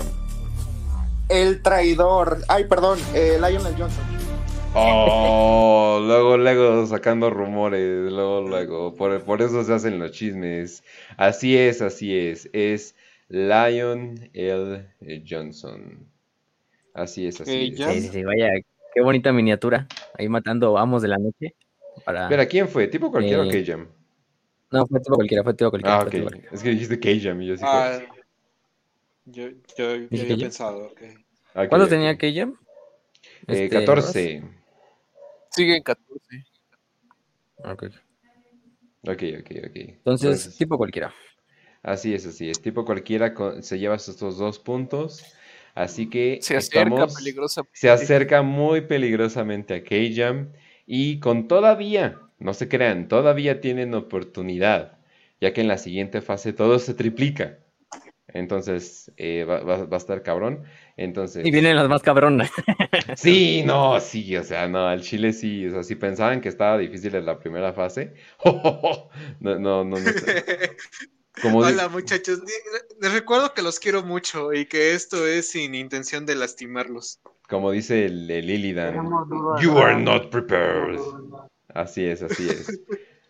El 1.29 1.63
traidor. 1.63 2.39
Ay, 2.49 2.65
perdón, 2.65 2.99
eh, 3.15 3.39
Lionel 3.39 3.75
Johnson. 3.79 4.05
Oh, 4.75 6.01
luego, 6.05 6.37
luego 6.37 6.85
sacando 6.87 7.31
rumores, 7.31 8.11
luego, 8.11 8.41
luego. 8.41 8.95
Por, 8.97 9.23
por 9.23 9.41
eso 9.41 9.63
se 9.63 9.73
hacen 9.73 10.01
los 10.01 10.11
chismes. 10.11 10.83
Así 11.17 11.57
es, 11.57 11.81
así 11.81 12.15
es. 12.15 12.51
Es 12.53 12.97
Lion 13.29 14.31
L. 14.33 14.85
Johnson. 15.27 16.09
Así 16.93 17.29
es, 17.29 17.41
así 17.41 17.73
Ok, 17.73 17.79
es. 17.79 17.95
Sí, 17.95 18.01
sí, 18.01 18.09
sí, 18.15 18.25
vaya, 18.25 18.49
qué 18.93 19.01
bonita 19.01 19.33
miniatura. 19.33 19.87
Ahí 20.19 20.29
matando 20.29 20.77
amos 20.77 21.03
de 21.03 21.09
la 21.09 21.19
noche. 21.19 21.55
Para... 22.05 22.25
Espera, 22.25 22.47
¿quién 22.47 22.67
fue? 22.67 22.89
¿Tipo 22.89 23.13
cualquiera 23.13 23.43
o 23.43 23.45
Eh, 23.45 23.65
K-Jam? 23.65 23.87
No, 24.73 24.87
fue 24.87 24.99
tipo 24.99 25.15
cualquiera, 25.15 25.45
fue 25.45 25.55
tipo 25.55 25.71
cualquiera. 25.71 25.99
Ah, 25.99 26.03
ok. 26.03 26.11
cualquiera. 26.11 26.49
Es 26.51 26.63
que 26.65 26.71
dijiste 26.71 26.99
K-Jam 26.99 27.41
y 27.43 27.47
yo 27.47 27.57
sí. 27.57 27.63
Ah, 27.65 28.01
yo, 29.27 29.49
yo, 29.77 29.97
yo 29.97 30.09
¿Dice 30.11 30.23
había 30.25 30.37
pensado, 30.37 30.87
ok. 30.87 31.03
Ok, 31.55 31.69
¿Cuántos 31.69 31.85
ok. 31.85 31.91
tenía 31.91 32.17
Keyam? 32.19 32.55
Eh, 33.47 33.65
Este, 33.65 33.71
14. 33.71 34.43
Sigue 35.51 35.77
en 35.77 35.83
14. 35.83 36.45
Ross? 37.59 37.73
Ok. 37.73 37.85
Ok, 39.07 39.23
ok, 39.41 39.51
ok. 39.69 39.77
Entonces, 39.77 40.57
tipo 40.57 40.77
cualquiera. 40.79 41.13
Así 41.83 42.15
es, 42.15 42.25
así 42.27 42.49
es. 42.49 42.61
Tipo 42.63 42.85
cualquiera 42.85 43.35
se 43.61 43.79
lleva 43.79 43.97
estos 43.97 44.39
dos 44.39 44.59
puntos. 44.59 45.23
Así 45.75 46.09
que 46.09 46.39
Se 46.41 46.57
acerca 46.57 46.91
estamos- 47.05 47.15
peligrosa. 47.15 47.63
se 47.73 47.91
acerca 47.91 48.43
muy 48.43 48.83
peligrosamente 48.83 49.75
a 49.75 49.83
K-Jam 49.85 50.53
y 50.87 51.19
con 51.21 51.49
todavía, 51.49 52.21
no 52.39 52.55
se 52.55 52.69
crean, 52.69 53.09
todavía 53.09 53.61
tienen 53.61 53.95
oportunidad, 53.95 54.99
ya 55.41 55.53
que 55.53 55.61
en 55.63 55.69
la 55.69 55.77
siguiente 55.79 56.23
fase 56.23 56.53
todo 56.53 56.79
se 56.79 56.95
triplica. 56.95 57.59
Entonces, 58.29 59.13
eh, 59.17 59.45
va, 59.45 59.61
va- 59.61 59.85
va 59.85 59.97
a 59.97 59.99
estar 59.99 60.23
cabrón. 60.23 60.65
Entonces, 60.97 61.45
Y 61.47 61.51
vienen 61.51 61.77
las 61.77 61.89
más 61.89 62.03
cabronas. 62.03 62.51
sí, 63.17 63.63
no, 63.65 64.01
sí, 64.01 64.37
o 64.37 64.45
sea, 64.45 64.67
no, 64.69 64.87
al 64.87 65.03
Chile 65.03 65.33
sí, 65.33 65.67
o 65.67 65.71
sea, 65.73 65.83
si 65.83 65.95
pensaban 65.97 66.41
que 66.41 66.49
estaba 66.49 66.79
difícil 66.79 67.15
en 67.15 67.27
la 67.27 67.39
primera 67.39 67.73
fase, 67.73 68.15
no, 68.45 69.11
no, 69.41 69.59
no, 69.59 69.85
no 69.85 69.99
sé. 69.99 70.77
Como 71.43 71.59
Hola 71.59 71.89
muchachos, 71.89 72.41
les 73.01 73.13
recuerdo 73.13 73.55
que 73.55 73.63
los 73.63 73.81
quiero 73.81 74.05
mucho 74.05 74.53
y 74.53 74.67
que 74.67 74.93
esto 74.95 75.27
es 75.27 75.51
sin 75.51 75.75
intención 75.75 76.27
de 76.27 76.37
lastimarlos. 76.37 77.21
Como 77.49 77.73
dice 77.73 78.07
el, 78.07 78.31
el 78.31 78.49
Illidan. 78.49 79.11
You 79.61 79.77
are 79.79 80.01
not 80.01 80.31
prepared. 80.31 80.99
Así 81.75 82.07
es, 82.07 82.23
así 82.23 82.49
es. 82.49 82.81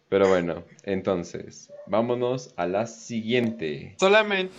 Pero 0.09 0.29
bueno, 0.29 0.63
entonces, 0.85 1.73
vámonos 1.87 2.53
a 2.57 2.67
la 2.67 2.87
siguiente. 2.87 3.97
Solamente 3.99 4.53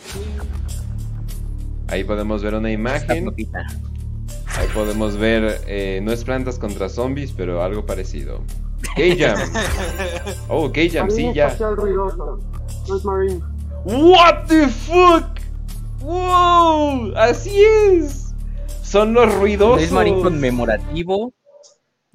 Ahí 1.88 2.04
podemos 2.04 2.44
ver 2.44 2.56
una 2.56 2.72
imagen. 2.72 3.34
Ahí 4.58 4.68
podemos 4.74 5.18
ver, 5.18 5.62
eh, 5.68 6.00
no 6.02 6.12
es 6.12 6.24
plantas 6.24 6.58
contra 6.58 6.90
zombies, 6.90 7.32
pero 7.32 7.62
algo 7.62 7.86
parecido. 7.86 8.42
K-Jam. 8.96 9.38
Oh, 10.50 10.72
K-Jam, 10.72 11.10
sí, 11.12 11.32
ya. 11.34 11.48
espacial 11.48 11.76
ruidoso. 11.76 12.40
No 12.88 12.98
es 12.98 13.06
Marine. 13.06 13.42
What 13.84 14.48
the 14.48 14.68
fuck? 14.68 15.26
Wow, 16.02 17.14
así 17.16 17.62
es. 17.62 18.34
Son 18.84 19.14
los 19.14 19.34
ruidosos. 19.36 19.78
Noise 19.78 19.94
Marine 19.94 20.22
conmemorativo. 20.22 21.34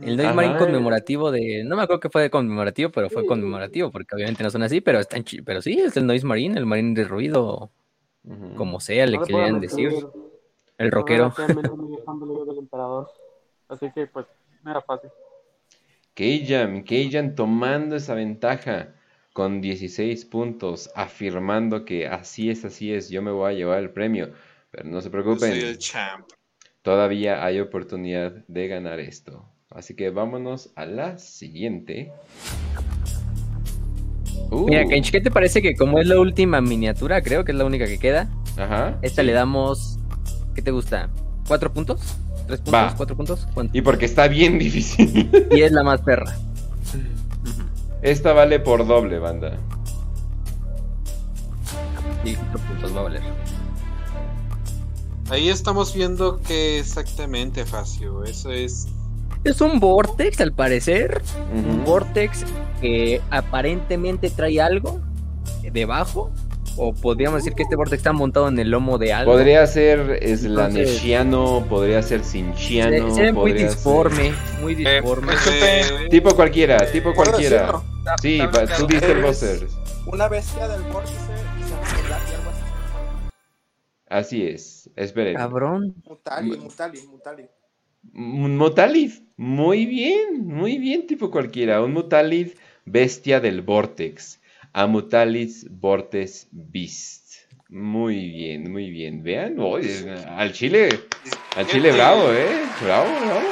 El 0.02 0.16
Noise 0.16 0.32
Marine 0.34 0.58
conmemorativo 0.58 1.30
de. 1.30 1.62
No 1.64 1.76
me 1.76 1.82
acuerdo 1.82 2.00
que 2.00 2.10
fue 2.10 2.22
de 2.22 2.30
conmemorativo, 2.30 2.90
pero 2.90 3.10
fue 3.10 3.26
conmemorativo, 3.26 3.90
porque 3.90 4.14
obviamente 4.14 4.42
no 4.42 4.50
son 4.50 4.62
así, 4.62 4.80
pero 4.80 4.98
están 4.98 5.24
chi- 5.24 5.42
Pero 5.42 5.60
sí, 5.62 5.78
es 5.80 5.96
el 5.96 6.06
Noise 6.06 6.26
Marine, 6.26 6.58
el 6.58 6.66
Marine 6.66 6.94
de 6.94 7.04
ruido, 7.04 7.70
Ujú. 8.24 8.54
como 8.54 8.80
sea, 8.80 9.06
le 9.06 9.18
No 9.18 9.24
que 9.24 9.32
puedo 9.32 9.44
quieran 9.44 9.60
mentir. 9.60 9.90
decir. 9.90 10.06
El 10.78 10.90
rockero. 10.90 11.32
Así 13.68 13.90
que, 13.94 14.06
pues, 14.06 14.26
no 14.64 14.70
era 14.70 14.80
fácil. 14.80 15.10
Keijan, 16.14 16.82
Keijan 16.84 17.34
tomando 17.34 17.96
esa 17.96 18.14
ventaja 18.14 18.94
con 19.32 19.60
16 19.60 20.24
puntos, 20.24 20.90
afirmando 20.94 21.84
que 21.84 22.08
así 22.08 22.50
es, 22.50 22.64
así 22.64 22.92
es, 22.92 23.10
yo 23.10 23.22
me 23.22 23.30
voy 23.30 23.52
a 23.52 23.56
llevar 23.56 23.78
el 23.78 23.90
premio. 23.90 24.32
Pero 24.70 24.88
no 24.88 25.00
se 25.00 25.08
yo 25.08 25.12
preocupen, 25.12 25.52
soy 25.52 25.60
el 25.60 25.78
champ. 25.78 26.26
todavía 26.82 27.44
hay 27.44 27.60
oportunidad 27.60 28.32
de 28.48 28.68
ganar 28.68 28.98
esto. 29.00 29.49
Así 29.70 29.94
que 29.94 30.10
vámonos 30.10 30.70
a 30.74 30.84
la 30.84 31.18
siguiente. 31.18 32.12
Uh, 34.50 34.66
Mira, 34.66 34.84
Kench, 34.84 35.12
¿qué 35.12 35.20
te 35.20 35.30
parece 35.30 35.62
que 35.62 35.76
como 35.76 36.00
es 36.00 36.08
la 36.08 36.18
última 36.18 36.60
miniatura, 36.60 37.22
creo 37.22 37.44
que 37.44 37.52
es 37.52 37.58
la 37.58 37.64
única 37.64 37.86
que 37.86 37.98
queda? 37.98 38.28
Ajá. 38.56 38.98
Esta 39.00 39.22
sí. 39.22 39.26
le 39.26 39.32
damos. 39.32 40.00
¿Qué 40.56 40.62
te 40.62 40.72
gusta? 40.72 41.08
¿Cuatro 41.46 41.72
puntos? 41.72 42.00
¿Tres 42.48 42.58
puntos? 42.58 42.74
Va. 42.74 42.94
¿Cuatro 42.96 43.16
puntos? 43.16 43.46
¿Cuánto? 43.54 43.78
Y 43.78 43.82
porque 43.82 44.06
está 44.06 44.26
bien 44.26 44.58
difícil. 44.58 45.30
Y 45.52 45.62
es 45.62 45.70
la 45.70 45.84
más 45.84 46.00
perra. 46.00 46.36
Esta 48.02 48.32
vale 48.32 48.58
por 48.58 48.84
doble, 48.84 49.20
banda. 49.20 49.56
Y 52.24 52.34
cuatro 52.34 52.58
puntos 52.58 52.96
va 52.96 53.00
a 53.00 53.02
valer. 53.04 53.22
Ahí 55.28 55.48
estamos 55.48 55.94
viendo 55.94 56.40
que 56.42 56.80
exactamente, 56.80 57.64
Facio. 57.64 58.24
Eso 58.24 58.50
es. 58.50 58.88
Es 59.44 59.60
un 59.60 59.80
Vortex, 59.80 60.40
al 60.40 60.52
parecer. 60.52 61.22
Un. 61.52 61.84
Vortex 61.84 62.44
que 62.80 63.20
aparentemente 63.30 64.30
trae 64.30 64.60
algo 64.60 65.00
debajo. 65.72 66.30
O 66.76 66.94
podríamos 66.94 67.38
decir 67.42 67.54
que 67.54 67.64
este 67.64 67.74
Vortex 67.74 67.98
está 67.98 68.12
montado 68.12 68.48
en 68.48 68.58
el 68.58 68.70
lomo 68.70 68.96
de 68.96 69.12
algo. 69.12 69.32
Podría 69.32 69.66
ser 69.66 70.20
slaneshiano, 70.38 71.66
podría 71.68 72.00
ser 72.02 72.22
sinchiano. 72.24 73.10
se, 73.10 73.14
se 73.16 73.22
ve 73.22 73.32
muy 73.32 73.52
ser- 73.52 73.68
disforme, 73.68 74.32
muy 74.60 74.74
disforme. 74.76 75.32
Eh, 75.50 75.82
Tipo 76.10 76.34
cualquiera, 76.36 76.78
tipo 76.90 77.12
¿Puedo 77.12 77.30
cualquiera. 77.30 77.72
Sí, 78.22 78.40
Está- 78.40 78.66
tú 78.76 78.86
diste 78.86 79.12
el 79.12 79.22
buzzer. 79.22 79.66
Una 80.06 80.28
bestia 80.28 80.68
del 80.68 80.82
vórtice 80.82 81.14
y 81.58 81.62
se 81.68 81.74
algo 82.34 82.50
así. 82.50 82.62
Así 84.08 84.46
es. 84.46 84.90
Esperen. 84.96 85.34
Cabrón. 85.36 85.94
Mutali, 86.06 86.56
Mutali, 86.56 87.02
Mutali. 87.08 87.46
Un 88.14 88.56
Mutalid. 88.56 89.12
Muy 89.36 89.86
bien, 89.86 90.46
muy 90.46 90.78
bien, 90.78 91.06
tipo 91.06 91.30
cualquiera. 91.30 91.82
Un 91.82 91.92
Mutalid 91.92 92.52
bestia 92.84 93.40
del 93.40 93.62
Vortex. 93.62 94.40
A 94.72 94.86
Mutalid 94.86 95.50
Vortex 95.70 96.48
Beast. 96.50 97.20
Muy 97.70 98.30
bien, 98.30 98.70
muy 98.72 98.90
bien. 98.90 99.22
Vean, 99.22 99.56
al 100.28 100.52
chile, 100.52 100.88
al 101.56 101.66
chile 101.68 101.92
bravo, 101.92 102.32
¿eh? 102.32 102.64
Bravo, 102.82 103.08
bravo. 103.24 103.48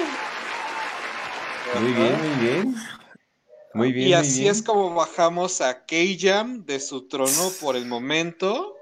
Muy 1.81 1.93
bien, 1.93 2.13
muy 2.19 2.47
bien. 2.47 2.75
Muy 3.75 3.93
bien. 3.93 4.09
y 4.09 4.13
así 4.15 4.41
bien. 4.41 4.53
es 4.53 4.63
como 4.63 4.95
bajamos 4.95 5.61
a 5.61 5.85
K-Jam 5.87 6.65
de 6.65 6.81
su 6.81 7.07
trono 7.07 7.51
por 7.61 7.77
el 7.77 7.87
momento. 7.87 8.75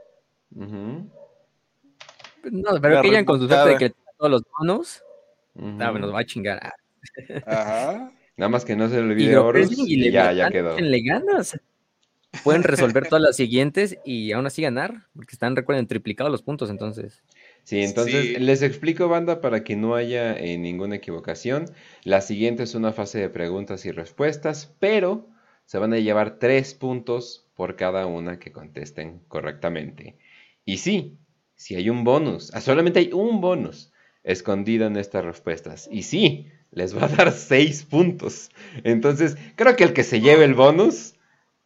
No, 0.51 1.11
pero 2.81 3.01
hayan 3.01 3.25
con 3.27 3.39
su 3.39 3.47
suerte 3.47 3.71
de 3.71 3.77
que 3.77 3.95
todos 4.17 4.31
los 4.31 4.43
nos 5.57 6.15
va 6.15 6.21
a 6.21 6.27
chingar. 6.27 6.61
Ah, 6.63 6.73
Ajá. 7.47 8.13
Nada 8.37 8.51
más 8.51 8.65
que 8.65 8.77
no 8.77 8.89
se 8.89 8.97
le 8.97 9.01
Y 9.23 9.35
olvide 9.35 9.37
Horus 9.39 9.71
y 9.79 10.11
ya, 10.11 10.33
ya 10.33 10.51
quedó. 10.51 10.77
ganas. 11.05 11.59
Pueden 12.45 12.65
resolver 12.65 13.09
todas 13.09 13.23
las 13.23 13.37
siguientes 13.37 13.99
y 14.05 14.33
aún 14.33 14.47
así 14.47 14.61
ganar. 14.63 15.07
Porque 15.15 15.33
están, 15.33 15.57
recuerden, 15.57 15.87
triplicados 15.87 16.31
los 16.31 16.43
puntos, 16.43 16.69
entonces. 16.69 17.23
Sí, 17.65 17.81
entonces 17.83 18.35
Sí. 18.35 18.37
les 18.39 18.63
explico, 18.63 19.09
banda, 19.09 19.41
para 19.41 19.65
que 19.65 19.75
no 19.77 19.95
haya 19.95 20.37
eh, 20.37 20.59
ninguna 20.59 20.97
equivocación. 20.97 21.67
La 22.05 22.21
siguiente 22.21 22.63
es 22.65 22.75
una 22.75 22.93
fase 22.93 23.19
de 23.21 23.31
preguntas 23.31 23.87
y 23.87 23.91
respuestas, 23.91 24.75
pero 24.79 25.29
se 25.65 25.79
van 25.79 25.95
a 25.95 25.99
llevar 25.99 26.39
tres 26.39 26.75
puntos 26.75 27.49
por 27.55 27.77
cada 27.77 28.07
una 28.07 28.39
que 28.39 28.53
contesten 28.53 29.21
correctamente. 29.29 30.19
Y 30.65 30.79
sí, 30.79 31.19
si 31.55 31.75
hay 31.75 31.89
un 31.91 32.05
bonus, 32.05 32.53
ah, 32.55 32.61
solamente 32.61 32.99
hay 33.01 33.13
un 33.13 33.41
bonus 33.41 33.93
escondido 34.27 34.87
en 34.87 34.97
estas 34.97 35.25
respuestas. 35.25 35.89
Y 35.91 36.03
sí, 36.03 36.51
les 36.73 36.95
va 36.95 37.07
a 37.07 37.09
dar 37.09 37.33
6 37.33 37.85
puntos. 37.85 38.51
Entonces, 38.85 39.37
creo 39.55 39.77
que 39.77 39.85
el 39.85 39.95
que 39.95 40.05
se 40.05 40.21
lleve 40.21 40.45
el 40.45 40.55
bonus, 40.55 41.15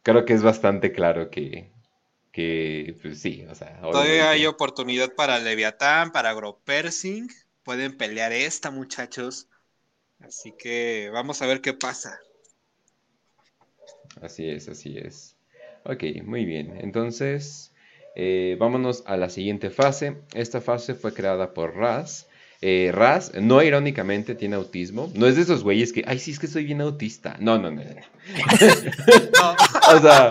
creo 0.03 0.23
que 0.23 0.33
es 0.33 0.43
bastante 0.43 0.93
claro 0.93 1.29
que, 1.29 1.71
que 2.31 2.97
pues 3.01 3.19
sí, 3.19 3.45
o 3.49 3.55
sea, 3.55 3.81
Todavía 3.81 4.29
hay 4.29 4.45
oportunidad 4.45 5.13
para 5.15 5.39
Leviatán, 5.39 6.11
para 6.11 6.29
Agropersing. 6.29 7.29
Pueden 7.63 7.97
pelear 7.97 8.31
esta, 8.31 8.71
muchachos. 8.71 9.47
Así 10.19 10.53
que 10.57 11.09
vamos 11.11 11.41
a 11.41 11.47
ver 11.47 11.61
qué 11.61 11.73
pasa. 11.73 12.19
Así 14.21 14.47
es, 14.47 14.69
así 14.69 14.97
es. 14.97 15.35
Ok, 15.83 16.03
muy 16.23 16.45
bien. 16.45 16.77
Entonces, 16.79 17.73
eh, 18.15 18.55
vámonos 18.59 19.03
a 19.07 19.17
la 19.17 19.29
siguiente 19.29 19.71
fase. 19.71 20.17
Esta 20.35 20.61
fase 20.61 20.93
fue 20.93 21.13
creada 21.13 21.55
por 21.55 21.75
Raz. 21.75 22.27
Eh, 22.63 22.91
Raz, 22.93 23.31
no 23.41 23.63
irónicamente, 23.63 24.35
tiene 24.35 24.55
autismo. 24.55 25.11
No 25.15 25.25
es 25.25 25.35
de 25.35 25.41
esos 25.41 25.63
güeyes 25.63 25.91
que, 25.91 26.03
ay, 26.05 26.19
sí, 26.19 26.29
es 26.31 26.37
que 26.39 26.45
soy 26.47 26.63
bien 26.65 26.79
autista. 26.81 27.35
No, 27.39 27.57
no, 27.57 27.71
no. 27.71 27.81
no. 27.81 27.91
o 29.95 29.99
sea, 29.99 30.29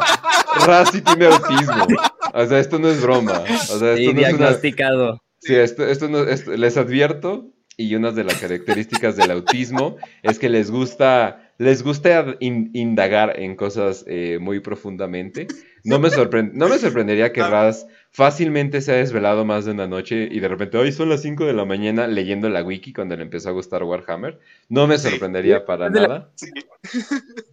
Raz 0.66 0.90
sí 0.93 1.01
tiene 1.02 1.27
autismo. 1.27 1.86
O 2.32 2.47
sea, 2.47 2.59
esto 2.61 2.78
no 2.78 2.89
es 2.89 3.01
broma. 3.02 3.43
O 3.73 3.78
sea, 3.78 3.97
Sí, 3.97 4.05
esto 4.05 4.15
no 4.15 4.20
es 4.20 4.27
una... 4.35 4.39
diagnosticado. 4.39 5.23
Sí, 5.40 5.55
esto, 5.55 5.86
esto 5.86 6.09
no, 6.09 6.24
esto- 6.24 6.52
les 6.57 6.77
advierto, 6.77 7.51
y 7.77 7.94
una 7.94 8.12
de 8.12 8.24
las 8.24 8.36
características 8.36 9.16
del 9.16 9.31
autismo 9.31 9.97
es 10.23 10.39
que 10.39 10.51
les 10.51 10.70
gusta, 10.70 11.51
les 11.59 11.82
gusta 11.82 12.36
in- 12.40 12.70
indagar 12.74 13.40
en 13.40 13.57
cosas 13.57 14.05
eh, 14.07 14.39
muy 14.40 14.61
profundamente. 14.61 15.48
No 15.85 15.98
me, 15.98 16.09
sorpre- 16.09 16.51
no 16.52 16.69
me 16.69 16.78
sorprendería 16.78 17.32
que 17.32 17.43
Raz 17.43 17.86
fácilmente 18.11 18.81
se 18.81 18.93
ha 18.93 18.97
desvelado 18.97 19.44
más 19.44 19.65
de 19.65 19.73
una 19.73 19.86
noche 19.86 20.28
y 20.31 20.40
de 20.40 20.48
repente, 20.48 20.77
hoy 20.78 20.93
son 20.93 21.09
las 21.09 21.23
5 21.23 21.44
de 21.47 21.52
la 21.52 21.65
mañana 21.65 22.07
leyendo 22.07 22.48
la 22.48 22.62
wiki 22.62 22.93
cuando 22.93 23.16
le 23.16 23.23
empezó 23.23 23.48
a 23.48 23.52
gustar 23.52 23.82
Warhammer. 23.85 24.39
No 24.69 24.86
me 24.86 24.98
Sí. 24.98 25.09
sorprendería 25.11 25.65
para 25.65 25.89
la- 25.90 26.01
nada. 26.01 26.32
Sí. 26.36 26.51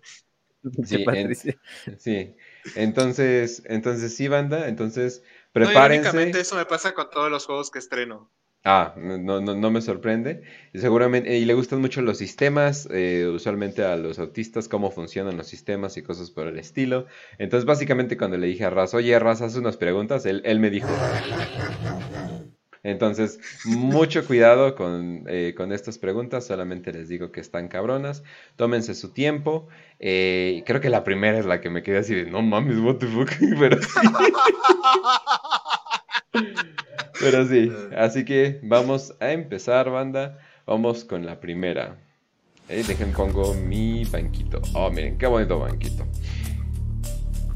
Sí, 0.83 0.95
en- 0.97 1.05
Patricia. 1.05 1.57
Sí, 1.97 2.35
entonces, 2.75 3.63
entonces 3.67 4.15
sí, 4.15 4.27
banda, 4.27 4.67
entonces 4.67 5.21
No, 5.23 5.29
prepárense. 5.53 6.09
irónicamente, 6.09 6.39
eso 6.41 6.55
me 6.55 6.65
pasa 6.65 6.93
con 6.93 7.09
todos 7.09 7.31
los 7.31 7.45
juegos 7.45 7.71
que 7.71 7.79
estreno. 7.79 8.29
Ah, 8.63 8.93
no, 8.97 9.39
no, 9.39 9.55
no 9.55 9.71
me 9.71 9.81
sorprende. 9.81 10.41
Seguramente, 10.73 11.37
y 11.37 11.45
le 11.45 11.53
gustan 11.53 11.79
mucho 11.79 12.01
los 12.01 12.17
sistemas, 12.17 12.87
eh, 12.91 13.25
usualmente 13.33 13.83
a 13.85 13.95
los 13.95 14.19
autistas, 14.19 14.67
cómo 14.67 14.91
funcionan 14.91 15.37
los 15.37 15.47
sistemas 15.47 15.95
y 15.95 16.03
cosas 16.03 16.31
por 16.31 16.47
el 16.47 16.59
estilo. 16.59 17.05
Entonces, 17.37 17.65
básicamente, 17.65 18.17
cuando 18.17 18.37
le 18.37 18.47
dije 18.47 18.65
a 18.65 18.69
Raz, 18.69 18.93
oye, 18.93 19.17
Raz, 19.19 19.41
haz 19.41 19.55
unas 19.55 19.77
preguntas, 19.77 20.25
él, 20.25 20.41
él 20.43 20.59
me 20.59 20.69
dijo. 20.69 20.89
Entonces, 22.83 23.39
mucho 23.65 24.25
cuidado 24.25 24.75
con, 24.75 25.23
eh, 25.27 25.53
con 25.55 25.71
estas 25.71 25.97
preguntas, 25.97 26.45
solamente 26.45 26.91
les 26.93 27.07
digo 27.09 27.31
que 27.31 27.39
están 27.39 27.69
cabronas. 27.69 28.23
Tómense 28.55 28.95
su 28.95 29.13
tiempo. 29.13 29.67
Eh, 29.99 30.63
creo 30.65 30.81
que 30.81 30.89
la 30.89 31.03
primera 31.03 31.37
es 31.37 31.45
la 31.45 31.61
que 31.61 31.69
me 31.69 31.83
quedé 31.83 31.97
así 31.99 32.15
de, 32.15 32.25
no 32.25 32.41
mames, 32.41 32.79
what 32.79 32.95
the 32.95 33.07
fuck. 33.07 33.29
Pero 33.59 33.81
sí. 33.81 33.89
Pero 37.19 37.47
sí, 37.47 37.71
así 37.97 38.25
que 38.25 38.59
vamos 38.63 39.13
a 39.19 39.31
empezar, 39.31 39.89
banda. 39.89 40.39
Vamos 40.65 41.05
con 41.05 41.25
la 41.25 41.39
primera. 41.39 41.97
Eh, 42.69 42.83
dejen 42.85 43.13
pongo 43.13 43.53
mi 43.53 44.03
banquito. 44.05 44.61
Oh, 44.73 44.89
miren, 44.91 45.17
qué 45.17 45.25
bonito 45.25 45.59
banquito. 45.59 46.05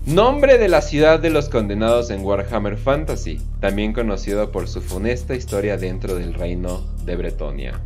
Nombre 0.06 0.58
de 0.58 0.68
la 0.68 0.82
ciudad 0.82 1.20
de 1.20 1.30
los 1.30 1.48
condenados 1.48 2.10
en 2.10 2.24
Warhammer 2.24 2.76
Fantasy, 2.76 3.40
también 3.60 3.94
conocido 3.94 4.52
por 4.52 4.68
su 4.68 4.82
funesta 4.82 5.36
historia 5.36 5.78
dentro 5.78 6.16
del 6.16 6.34
reino 6.34 6.82
de 7.06 7.16
Bretonia. 7.18 7.82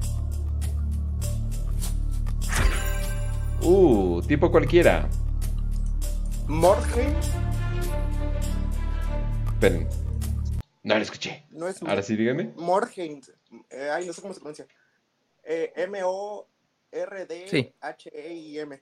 Uh, 3.61 4.21
tipo 4.21 4.51
cualquiera. 4.51 5.09
Mordheim 6.47 7.09
Esperen. 9.47 10.04
No 10.85 10.95
lo 10.95 11.01
escuché. 11.01 11.45
no 11.49 11.67
es 11.67 11.81
Ahora 11.81 12.01
sí, 12.03 12.15
dígame. 12.15 12.53
Mordheim. 12.55 13.19
Eh, 13.71 13.89
ay, 13.91 14.05
no 14.05 14.13
sé 14.13 14.21
cómo 14.21 14.33
se 14.35 14.39
pronuncia. 14.39 14.67
Eh, 15.43 15.73
M-O-R-D-H-E-I-M. 17.55 18.81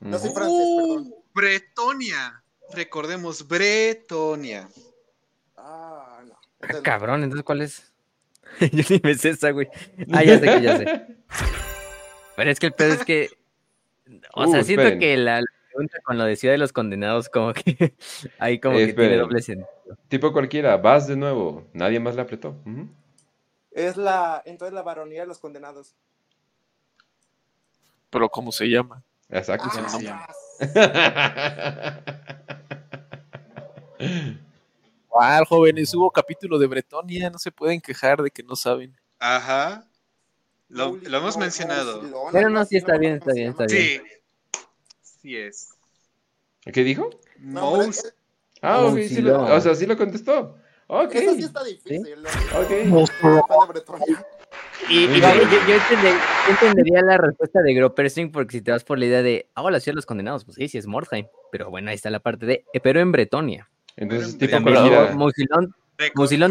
No 0.00 0.18
soy 0.18 0.30
francés, 0.30 0.66
perdón. 0.76 1.06
Uh, 1.08 1.22
Bretonia. 1.34 2.42
Recordemos, 2.72 3.46
Bretonia. 3.46 4.68
Ah, 5.56 6.22
no. 6.26 6.38
Ah, 6.60 6.80
cabrón, 6.82 7.22
entonces 7.24 7.44
¿cuál 7.44 7.62
es? 7.62 7.92
Yo 8.72 8.84
ni 8.90 9.00
me 9.02 9.14
sé 9.14 9.30
esa, 9.30 9.50
güey. 9.50 9.68
Ah, 10.12 10.22
ya 10.22 10.38
sé 10.38 10.46
que 10.46 10.62
ya 10.62 10.76
sé. 10.78 10.84
Pero 12.36 12.50
es 12.50 12.60
que 12.60 12.66
el 12.66 12.72
pedo 12.72 12.94
es 12.94 13.04
que. 13.04 13.30
O 14.34 14.44
Uh, 14.46 14.52
sea, 14.52 14.62
siento 14.64 14.82
esperen. 14.82 15.00
que 15.00 15.16
la 15.16 15.40
la 15.40 15.46
pregunta 15.74 15.98
con 16.04 16.16
lo 16.18 16.24
de 16.24 16.36
Ciudad 16.36 16.54
de 16.54 16.58
los 16.58 16.72
Condenados, 16.72 17.28
como 17.28 17.52
que. 17.52 17.94
Ahí 18.38 18.60
como 18.60 18.76
que 18.76 18.92
tiene 18.92 19.16
doble 19.16 19.42
sentido. 19.42 19.66
Tipo 20.08 20.32
cualquiera, 20.32 20.76
vas 20.76 21.08
de 21.08 21.16
nuevo. 21.16 21.66
Nadie 21.72 21.98
más 22.00 22.14
le 22.14 22.22
apretó. 22.22 22.56
Es 23.72 23.96
la, 23.96 24.42
entonces 24.44 24.72
la 24.72 24.82
baronía 24.82 25.22
de 25.22 25.26
los 25.26 25.38
condenados. 25.38 25.94
Pero 28.10 28.28
¿cómo 28.28 28.52
se 28.52 28.66
llama? 28.66 29.02
Exacto. 29.28 29.68
¿Cómo 29.72 29.88
se 29.88 30.08
Ah, 30.08 30.28
Ah, 35.16 35.44
jóvenes, 35.48 35.94
hubo 35.94 36.10
capítulo 36.10 36.58
de 36.58 36.66
Bretonia, 36.66 37.30
no 37.30 37.38
se 37.38 37.52
pueden 37.52 37.80
quejar 37.80 38.20
de 38.20 38.30
que 38.32 38.42
no 38.42 38.56
saben. 38.56 38.96
Ajá. 39.20 39.86
Lo, 40.68 40.96
lo 40.96 41.18
hemos 41.18 41.36
mencionado. 41.36 42.02
Pero 42.32 42.50
no, 42.50 42.64
sí 42.64 42.76
está 42.76 42.98
bien, 42.98 43.14
está 43.14 43.32
bien, 43.32 43.52
llama. 43.52 43.64
está 43.64 43.68
Sí. 43.68 44.00
Sí 45.24 45.34
es. 45.38 45.70
¿Qué 46.70 46.84
dijo? 46.84 47.08
No, 47.38 47.80
Ah, 48.60 48.84
ok, 48.84 48.98
sí 49.08 49.22
lo- 49.22 49.42
o 49.42 49.60
sea, 49.60 49.74
sí 49.74 49.86
lo 49.86 49.96
contestó. 49.96 50.58
Ok. 50.86 51.14
Esa 51.14 51.34
sí 51.34 51.42
está 51.44 51.64
difícil. 51.64 52.16
¿no? 52.22 52.60
Ok. 52.60 52.70
Bretonia. 53.68 54.26
Y, 54.90 55.04
y 55.04 55.06
yo, 55.20 55.28
yo 55.66 55.74
entender- 55.76 56.14
yo 56.46 56.50
entendería 56.52 57.00
la 57.00 57.16
respuesta 57.16 57.62
de 57.62 57.72
Gropersing 57.72 58.30
porque 58.30 58.58
si 58.58 58.62
te 58.62 58.70
vas 58.70 58.84
por 58.84 58.98
la 58.98 59.06
idea 59.06 59.22
de, 59.22 59.48
ah, 59.54 59.70
la 59.70 59.80
ciudad 59.80 59.94
de 59.94 59.96
los 59.96 60.04
condenados, 60.06 60.44
pues 60.44 60.56
sí, 60.56 60.68
sí 60.68 60.76
es 60.76 60.86
Mordheim. 60.86 61.26
Pero 61.50 61.70
bueno, 61.70 61.88
ahí 61.88 61.94
está 61.96 62.10
la 62.10 62.20
parte 62.20 62.44
de, 62.44 62.64
eh, 62.74 62.80
pero 62.80 63.00
en 63.00 63.12
Bretonia. 63.12 63.70
Entonces, 63.96 64.36
Pero 64.38 64.58
tipo 64.58 64.62
cualquiera. 64.70 65.14
Musilón, 65.14 65.74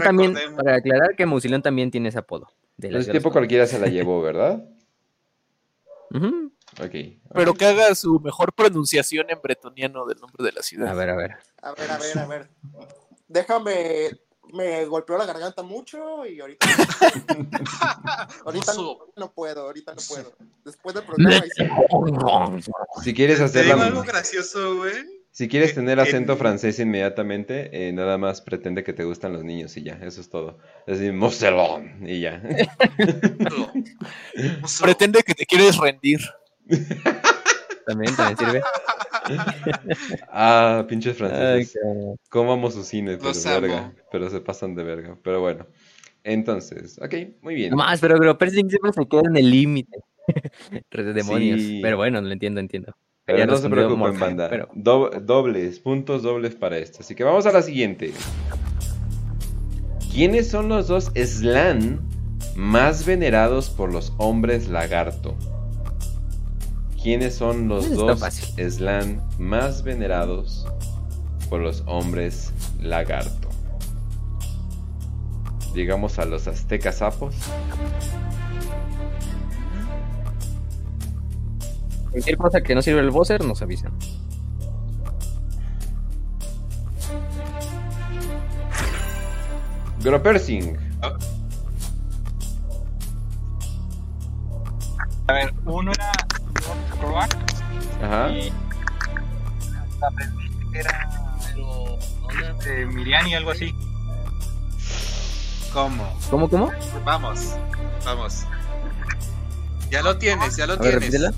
también, 0.01 0.33
recordemos- 0.33 0.63
para 0.63 0.77
aclarar 0.77 1.15
que 1.15 1.25
Musilón 1.27 1.61
también 1.61 1.91
tiene 1.91 2.09
ese 2.09 2.17
apodo. 2.17 2.47
De 2.77 2.87
Entonces, 2.87 3.13
tipo 3.13 3.31
cualquiera 3.31 3.67
se 3.67 3.77
la 3.77 3.85
llevó, 3.87 4.19
¿verdad? 4.23 4.63
condenados. 6.11 6.33
Ujú. 6.33 6.52
Ok. 6.81 6.95
Pero 7.33 7.53
que 7.53 7.65
haga 7.65 7.93
su 7.95 8.19
mejor 8.19 8.53
pronunciación 8.53 9.25
en 9.29 9.39
bretoniano 9.41 10.05
del 10.05 10.19
nombre 10.19 10.43
de 10.43 10.51
la 10.51 10.61
ciudad. 10.63 10.89
A 10.89 10.93
ver, 10.93 11.09
a 11.09 11.15
ver. 11.15 11.31
A 11.61 11.71
ver, 11.73 11.91
a 11.91 11.97
ver, 11.97 12.17
a 12.19 12.25
ver. 12.27 12.49
Déjame. 13.27 14.09
Me 14.51 14.85
golpeó 14.85 15.17
la 15.17 15.25
garganta 15.25 15.63
mucho 15.63 16.25
y 16.27 16.39
ahorita. 16.39 16.67
ahorita 18.45 18.73
no, 18.75 18.97
no 19.15 19.31
puedo, 19.31 19.61
ahorita 19.61 19.95
no 19.95 20.01
puedo. 20.07 20.33
Después 20.63 20.93
del 20.93 21.03
programa. 21.05 21.43
Si 23.03 23.13
quieres 23.15 23.39
hacerla. 23.39 23.85
algo 23.85 24.03
gracioso, 24.03 24.75
güey. 24.77 24.93
Si 25.31 25.47
quieres 25.47 25.71
Eh, 25.71 25.75
tener 25.75 25.99
acento 25.99 26.33
en- 26.33 26.37
francés 26.37 26.77
inmediatamente, 26.77 27.87
eh, 27.87 27.91
nada 27.93 28.19
más 28.19 28.41
pretende 28.41 28.83
que 28.83 28.93
te 28.93 29.03
gustan 29.03 29.33
los 29.33 29.43
niños 29.43 29.75
y 29.77 29.81
ya, 29.83 29.93
eso 30.03 30.21
es 30.21 30.29
todo. 30.29 30.59
Es 30.85 30.99
decir, 30.99 31.13
Moselón 31.13 32.07
y 32.07 32.19
ya. 32.21 32.39
Pretende 34.81 35.23
que 35.23 35.33
te 35.33 35.45
quieres 35.47 35.77
rendir. 35.77 36.19
También, 37.85 38.15
también 38.15 38.37
sirve. 38.37 38.61
ah, 40.31 40.85
pinches 40.87 41.13
Ay, 41.13 41.17
franceses. 41.17 41.81
¿Cómo 42.29 42.53
amo 42.53 42.71
su 42.71 42.83
cine? 42.83 43.17
Pero 43.17 43.31
verga. 43.61 43.93
Pero 44.11 44.29
se 44.29 44.39
pasan 44.41 44.75
de 44.75 44.83
verga. 44.83 45.17
Pero 45.23 45.41
bueno. 45.41 45.65
Entonces, 46.23 46.99
ok, 47.01 47.13
muy 47.41 47.55
bien. 47.55 47.71
No 47.71 47.77
más, 47.77 47.99
pero 47.99 48.17
Gropersing 48.17 48.69
siempre 48.69 48.93
se 48.93 49.05
queda 49.05 49.23
en 49.25 49.35
el 49.37 49.49
límite. 49.51 49.99
Red 50.91 51.05
de 51.07 51.13
demonios. 51.13 51.59
Sí. 51.59 51.79
Pero 51.81 51.97
bueno, 51.97 52.21
lo 52.21 52.31
entiendo, 52.31 52.59
entiendo. 52.61 52.93
Pero 53.25 53.37
Había 53.37 53.45
no 53.45 53.57
se 53.57 53.69
preocupen, 53.69 53.99
Mordheim, 53.99 54.19
banda. 54.19 54.49
pero- 54.49 54.69
Do- 54.73 55.09
dobles, 55.21 55.79
puntos 55.79 56.23
dobles 56.23 56.55
para 56.55 56.77
esto. 56.77 56.99
Así 57.01 57.15
que 57.15 57.23
vamos 57.23 57.45
a 57.45 57.51
la 57.51 57.61
siguiente. 57.61 58.13
¿Quiénes 60.13 60.49
son 60.49 60.69
los 60.69 60.87
dos 60.87 61.11
Slan 61.15 61.99
más 62.55 63.05
venerados 63.05 63.69
por 63.69 63.91
los 63.91 64.13
hombres 64.17 64.67
lagarto? 64.67 65.35
¿Quiénes 67.03 67.35
son 67.35 67.67
los 67.67 67.93
dos. 67.93 68.21
Slan 68.21 69.21
más 69.37 69.83
venerados 69.83 70.65
por 71.49 71.59
los 71.59 71.83
hombres 71.85 72.53
lagarto? 72.79 73.49
Digamos 75.73 76.17
a 76.17 76.23
los 76.23 76.47
aztecas 76.47 76.99
sapos. 76.99 77.35
Cualquier 82.11 82.37
cosa 82.37 82.61
que 82.61 82.73
no 82.73 82.81
sirve 82.81 83.01
el 83.01 83.11
buzzer 83.11 83.43
nos 83.43 83.61
avisan. 83.61 83.91
Gropersing. 90.01 90.77
A 95.27 95.33
ver, 95.33 95.53
uno 95.65 95.91
era 95.91 96.11
Croak 97.03 97.35
Ajá. 98.01 98.29
y 98.29 98.53
aprendiste 100.01 100.65
que 100.71 100.79
era 100.79 101.09
de 102.65 102.85
Miriani, 102.85 103.35
algo 103.35 103.51
así. 103.51 103.73
¿Cómo? 105.73 106.17
¿Cómo, 106.29 106.49
cómo? 106.49 106.71
Vamos, 107.03 107.55
vamos. 108.05 108.45
Ya 109.89 110.01
lo 110.01 110.17
tienes, 110.17 110.55
ya 110.55 110.65
lo 110.65 110.73
A 110.73 110.77
ver, 110.77 110.99
tienes. 110.99 111.01
repítela. 111.01 111.31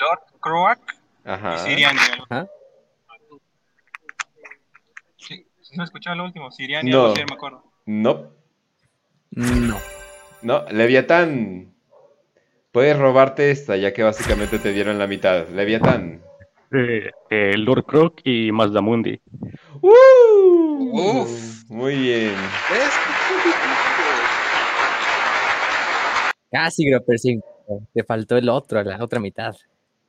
Lord 0.00 0.40
Croak 0.40 0.80
Ajá. 1.24 1.54
y 1.54 1.58
Siriani. 1.70 1.98
Ajá. 2.28 2.46
Sí, 5.16 5.46
no 5.74 5.84
escuchaba 5.84 6.16
lo 6.16 6.24
último. 6.24 6.50
Siriani, 6.50 6.90
No. 6.90 7.02
algo 7.02 7.12
así, 7.12 7.22
me 7.28 7.34
acuerdo. 7.34 7.64
No. 7.86 8.32
No. 9.30 9.78
No, 10.42 10.64
Leviatán. 10.70 11.69
Puedes 12.72 12.96
robarte 12.96 13.50
esta, 13.50 13.76
ya 13.76 13.92
que 13.92 14.04
básicamente 14.04 14.60
te 14.60 14.72
dieron 14.72 14.98
la 14.98 15.08
mitad. 15.08 15.48
Leviatán. 15.48 16.22
Eh, 16.72 17.10
eh, 17.30 17.54
Lord 17.56 17.84
Croc 17.84 18.20
y 18.22 18.52
Mazdamundi. 18.52 19.20
¡Uh! 19.80 21.22
Uf. 21.22 21.64
Muy 21.68 21.96
bien. 21.96 22.34
Casi, 26.52 26.88
Gropper 26.88 27.18
5. 27.18 27.46
Te 27.92 28.04
faltó 28.04 28.36
el 28.36 28.48
otro, 28.48 28.82
la 28.84 29.02
otra 29.02 29.18
mitad. 29.18 29.56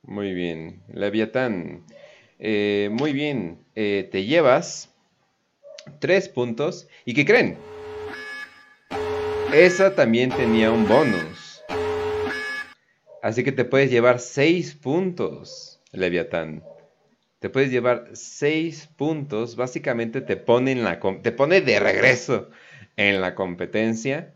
Muy 0.02 0.32
bien. 0.32 0.82
Leviatán. 0.92 1.84
Eh, 2.38 2.90
muy 2.92 3.12
bien. 3.12 3.58
Eh, 3.74 4.08
te 4.12 4.24
llevas 4.24 4.94
tres 5.98 6.28
puntos. 6.28 6.86
¿Y 7.04 7.14
qué 7.14 7.24
creen? 7.24 7.56
Esa 9.52 9.96
también 9.96 10.30
tenía 10.30 10.70
un 10.70 10.86
bonus. 10.86 11.41
Así 13.22 13.44
que 13.44 13.52
te 13.52 13.64
puedes 13.64 13.88
llevar 13.88 14.18
seis 14.18 14.74
puntos, 14.74 15.80
Leviatán. 15.92 16.64
Te 17.38 17.48
puedes 17.50 17.70
llevar 17.70 18.10
seis 18.14 18.88
puntos. 18.96 19.54
Básicamente 19.54 20.20
te 20.20 20.36
pone, 20.36 20.74
la, 20.74 20.98
te 20.98 21.30
de 21.30 21.80
regreso 21.80 22.50
en 22.96 23.20
la 23.20 23.36
competencia 23.36 24.34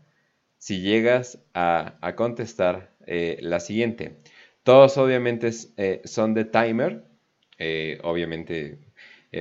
si 0.57 0.79
llegas 0.79 1.39
a, 1.53 1.99
contestar 2.15 2.95
eh, 3.05 3.37
la 3.41 3.59
siguiente. 3.59 4.21
Todos 4.63 4.97
obviamente 4.97 5.51
eh, 5.75 6.01
son 6.05 6.33
de 6.33 6.45
timer. 6.45 7.03
Eh, 7.59 7.99
obviamente 8.03 8.79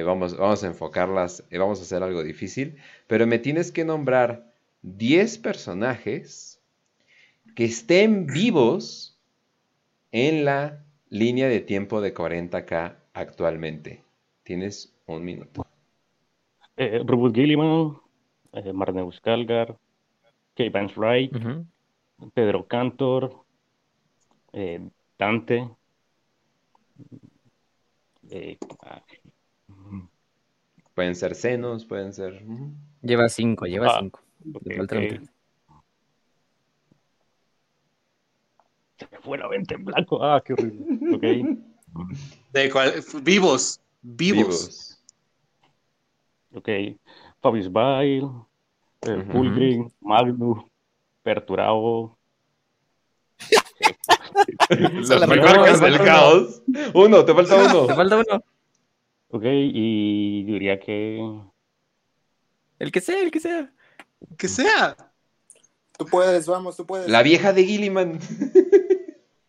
vamos, 0.05 0.36
vamos 0.36 0.64
a 0.64 0.66
enfocarlas, 0.66 1.44
vamos 1.52 1.78
a 1.78 1.82
hacer 1.82 2.02
algo 2.02 2.24
difícil. 2.24 2.78
Pero 3.06 3.28
me 3.28 3.39
tienes 3.39 3.70
que 3.70 3.85
nombrar 3.85 4.52
10 4.82 5.39
personajes 5.39 6.60
que 7.55 7.64
estén 7.64 8.27
vivos 8.27 9.15
en 10.16 10.47
la 10.47 10.82
línea 11.10 11.47
de 11.47 11.60
tiempo 11.60 12.01
de 12.01 12.14
40k 12.14 12.97
actualmente. 13.12 14.02
Tienes 14.44 14.97
un 15.06 15.22
minuto. 15.22 15.66
Eh, 16.78 17.02
Robert 17.05 17.34
Gilliman, 17.34 17.98
eh, 18.52 18.72
Marneus 18.72 19.20
Calgar, 19.20 19.76
Kay 20.55 20.70
Vance 20.70 20.94
Wright. 20.98 21.36
Pedro 22.32 22.66
Cantor, 22.66 23.44
eh, 24.55 24.88
Dante. 25.18 25.68
eh, 28.30 28.56
ah, 28.80 29.02
Pueden 30.94 31.14
ser 31.14 31.34
senos, 31.34 31.84
pueden 31.84 32.14
ser... 32.14 32.43
Lleva 33.02 33.28
5, 33.28 33.66
lleva 33.66 33.88
Ah, 33.88 33.98
5. 34.01 34.20
ok, 34.55 34.62
Te 34.64 34.76
falta 34.76 34.97
ok. 34.97 35.02
un- 35.12 35.28
Se 38.98 39.06
me 39.12 39.18
fue 39.20 39.39
la 39.39 39.48
venta 39.48 39.74
en 39.74 39.85
blanco. 39.85 40.23
Ah, 40.23 40.43
qué 40.44 40.52
horrible. 40.55 41.14
Ok. 41.14 41.23
¿De 42.52 42.70
cuál? 42.70 42.94
Vivos. 43.23 43.81
Vivos. 44.02 45.02
Ok, 46.55 46.68
Fabius 47.43 47.70
Bail, 47.70 48.24
eh. 49.02 49.24
Fulgrim, 49.31 49.90
Magnus, 50.01 50.64
Perturabo, 51.23 52.16
Los 54.70 55.28
mejor. 55.28 55.81
del 55.81 55.98
caos. 55.98 56.62
Uno, 56.94 57.24
te 57.24 57.35
falta 57.35 57.56
Te 57.70 57.77
uno. 57.77 57.94
falta 57.94 58.16
uno. 58.16 58.44
ok, 59.28 59.44
y 59.44 60.44
diría 60.44 60.81
que 60.81 61.18
El 62.78 62.90
que 62.93 63.01
sea, 63.02 63.20
el 63.23 63.31
que 63.31 63.40
sea. 63.40 63.70
Que 64.39 64.48
sea. 64.48 64.97
Tú 65.98 66.06
puedes, 66.06 66.47
vamos, 66.47 66.77
tú 66.77 66.86
puedes. 66.86 67.09
La 67.09 67.23
vieja 67.23 67.52
de 67.52 67.64
Gilliman. 67.64 68.18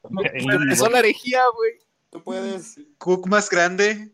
Empezó 0.33 0.89
la 0.89 0.99
herejía, 0.99 1.41
güey. 1.55 1.71
Tú 2.09 2.23
puedes. 2.23 2.79
Cook 2.97 3.27
más 3.27 3.49
grande. 3.49 4.11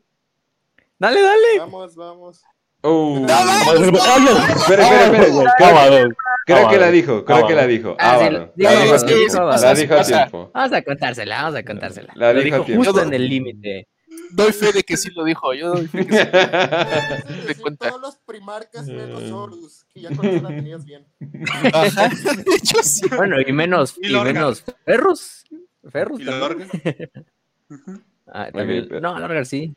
Dale, 0.99 1.22
dale. 1.22 1.60
Vamos, 1.60 1.95
vamos. 1.95 2.41
Oh. 2.82 3.26
¡Ah, 3.30 4.18
no! 4.20 4.53
Espera, 4.56 5.06
espera, 5.06 5.28
espera. 5.28 5.70
Abaddon. 5.70 6.15
Creo 6.45 6.68
que 6.70 6.78
la 6.78 6.91
dijo, 6.91 7.24
creo 7.24 7.48
que 7.48 7.56
la 7.56 7.65
dijo. 7.68 7.95
Ah, 7.98 8.18
sí, 8.20 8.26
Abaddon. 8.26 8.52
dígalo, 8.56 8.78
La 8.78 8.84
dijo 8.84 8.95
a 8.95 9.06
tiempo. 9.06 9.57
La 9.61 9.74
dijo 9.74 9.94
a 9.95 10.03
tiempo. 10.03 10.52
Vamos 10.53 10.74
a 10.74 10.82
contársela, 10.82 11.41
vamos 11.44 11.56
a 11.60 11.64
contársela. 11.64 12.14
La 12.15 12.34
Lo 12.34 12.41
dijo 12.41 12.56
a 12.56 12.60
dijo 12.60 12.65
tiempo. 12.65 12.84
justo 12.84 13.02
en 13.02 13.14
el 13.14 13.30
límite. 13.30 13.88
Doy 14.32 14.52
fe 14.52 14.72
de 14.74 14.84
que 14.84 14.98
sí 14.98 15.10
lo 15.11 15.24
dijo. 15.24 15.53
Yo 15.53 15.74
doy 15.76 15.88
fe 15.88 16.06
que 16.06 16.14
sí. 16.14 17.61
Cuenta. 17.61 17.90
todos 17.90 18.02
los 18.02 18.18
primarcas 18.18 18.86
menos 18.88 19.32
Horus, 19.32 19.86
que 19.94 20.02
ya 20.02 20.15
con 20.15 20.26
eso 20.26 20.44
la 20.44 20.49
tenías 20.49 20.84
bien. 20.84 21.07
Ajá. 21.74 22.10
De 22.36 22.56
hecho, 22.56 22.84
sí. 22.84 23.07
Bueno, 23.15 23.38
y 23.40 23.52
menos, 23.53 23.95
Y 24.02 24.14
menos 24.14 24.64
Ferrus. 24.86 25.43
Ferrus 25.89 26.22
Y. 26.22 26.26
Ah, 28.27 28.49
también. 28.51 28.85
pero- 28.88 29.01
No, 29.01 29.19
Lorgar 29.19 29.45
sí. 29.45 29.73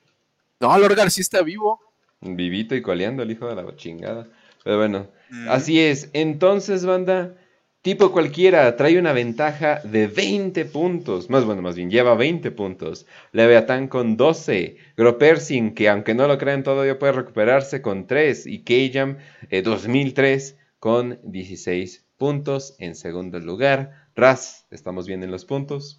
No, 0.60 0.76
Lord 0.78 0.94
García 0.96 1.22
está 1.22 1.42
vivo. 1.42 1.80
Vivito 2.20 2.74
y 2.74 2.82
coleando 2.82 3.22
el 3.22 3.30
hijo 3.30 3.46
de 3.48 3.54
la 3.62 3.76
chingada. 3.76 4.26
Pero 4.64 4.78
bueno, 4.78 5.08
Mm. 5.30 5.48
así 5.50 5.80
es. 5.80 6.10
Entonces, 6.12 6.86
banda, 6.86 7.34
tipo 7.82 8.10
cualquiera 8.12 8.74
trae 8.76 8.98
una 8.98 9.12
ventaja 9.12 9.80
de 9.84 10.06
20 10.06 10.64
puntos. 10.64 11.28
Más 11.30 11.44
bueno, 11.44 11.62
más 11.62 11.76
bien, 11.76 11.90
lleva 11.90 12.14
20 12.14 12.50
puntos. 12.50 13.06
Leviatán 13.32 13.88
con 13.88 14.16
12. 14.16 14.76
Gropersin, 14.96 15.74
que 15.74 15.88
aunque 15.88 16.14
no 16.14 16.26
lo 16.26 16.38
crean 16.38 16.62
todavía 16.62 16.98
puede 16.98 17.12
recuperarse 17.12 17.82
con 17.82 18.06
3. 18.06 18.46
Y 18.46 18.60
Keyjam, 18.64 19.18
eh, 19.50 19.62
2003 19.62 20.56
con 20.78 21.18
16 21.22 22.06
puntos 22.16 22.74
en 22.78 22.94
segundo 22.94 23.38
lugar. 23.40 24.05
Raz, 24.18 24.66
¿estamos 24.70 25.06
bien 25.06 25.22
en 25.22 25.30
los 25.30 25.44
puntos? 25.44 25.98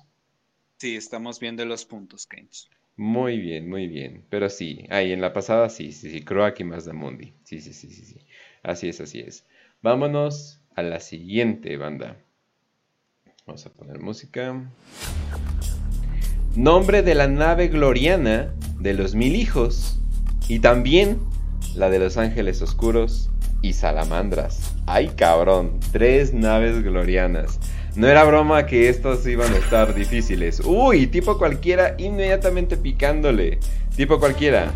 Sí, 0.79 0.95
estamos 0.95 1.39
viendo 1.39 1.63
los 1.65 1.85
puntos, 1.85 2.25
Kench. 2.25 2.67
Muy 2.95 3.37
bien, 3.37 3.69
muy 3.69 3.85
bien. 3.87 4.25
Pero 4.31 4.49
sí, 4.49 4.87
ahí 4.89 5.11
en 5.11 5.21
la 5.21 5.33
pasada 5.33 5.69
sí, 5.69 5.91
sí, 5.91 6.09
sí, 6.09 6.21
Croak 6.25 6.59
y 6.59 6.63
Mazdamundi. 6.63 7.35
Sí, 7.43 7.61
sí, 7.61 7.73
sí, 7.73 7.91
sí, 7.91 8.05
sí. 8.05 8.17
Así 8.63 8.89
es, 8.89 8.99
así 9.01 9.19
es. 9.19 9.45
Vámonos 9.83 10.59
a 10.73 10.81
la 10.81 10.99
siguiente 10.99 11.77
banda. 11.77 12.17
Vamos 13.45 13.67
a 13.67 13.73
poner 13.73 13.99
música. 13.99 14.67
Nombre 16.55 17.03
de 17.03 17.13
la 17.13 17.27
nave 17.27 17.67
gloriana 17.67 18.51
de 18.79 18.95
los 18.95 19.13
mil 19.13 19.35
hijos. 19.35 19.99
Y 20.49 20.57
también 20.57 21.19
la 21.75 21.91
de 21.91 21.99
los 21.99 22.17
ángeles 22.17 22.63
oscuros 22.63 23.29
y 23.61 23.73
salamandras. 23.73 24.73
¡Ay, 24.87 25.09
cabrón! 25.09 25.79
Tres 25.91 26.33
naves 26.33 26.81
glorianas. 26.81 27.59
No 27.97 28.07
era 28.07 28.23
broma 28.25 28.67
que 28.67 28.89
estos 28.89 29.25
iban 29.25 29.51
a 29.51 29.57
estar 29.57 29.95
difíciles. 29.95 30.61
Uy, 30.63 31.07
tipo 31.07 31.39
cualquiera 31.39 31.95
inmediatamente 31.97 32.77
picándole. 32.77 33.59
Tipo 33.95 34.19
cualquiera. 34.19 34.71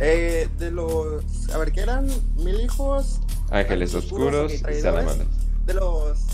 Eh, 0.00 0.48
de 0.58 0.70
los. 0.70 1.50
A 1.52 1.58
ver, 1.58 1.72
¿qué 1.72 1.82
eran? 1.82 2.08
Mil 2.36 2.58
hijos. 2.58 3.20
Ángeles 3.50 3.94
oscuros 3.94 4.50
y 4.54 4.80
salamandras. 4.80 5.28
De 5.66 5.74
los. 5.74 6.26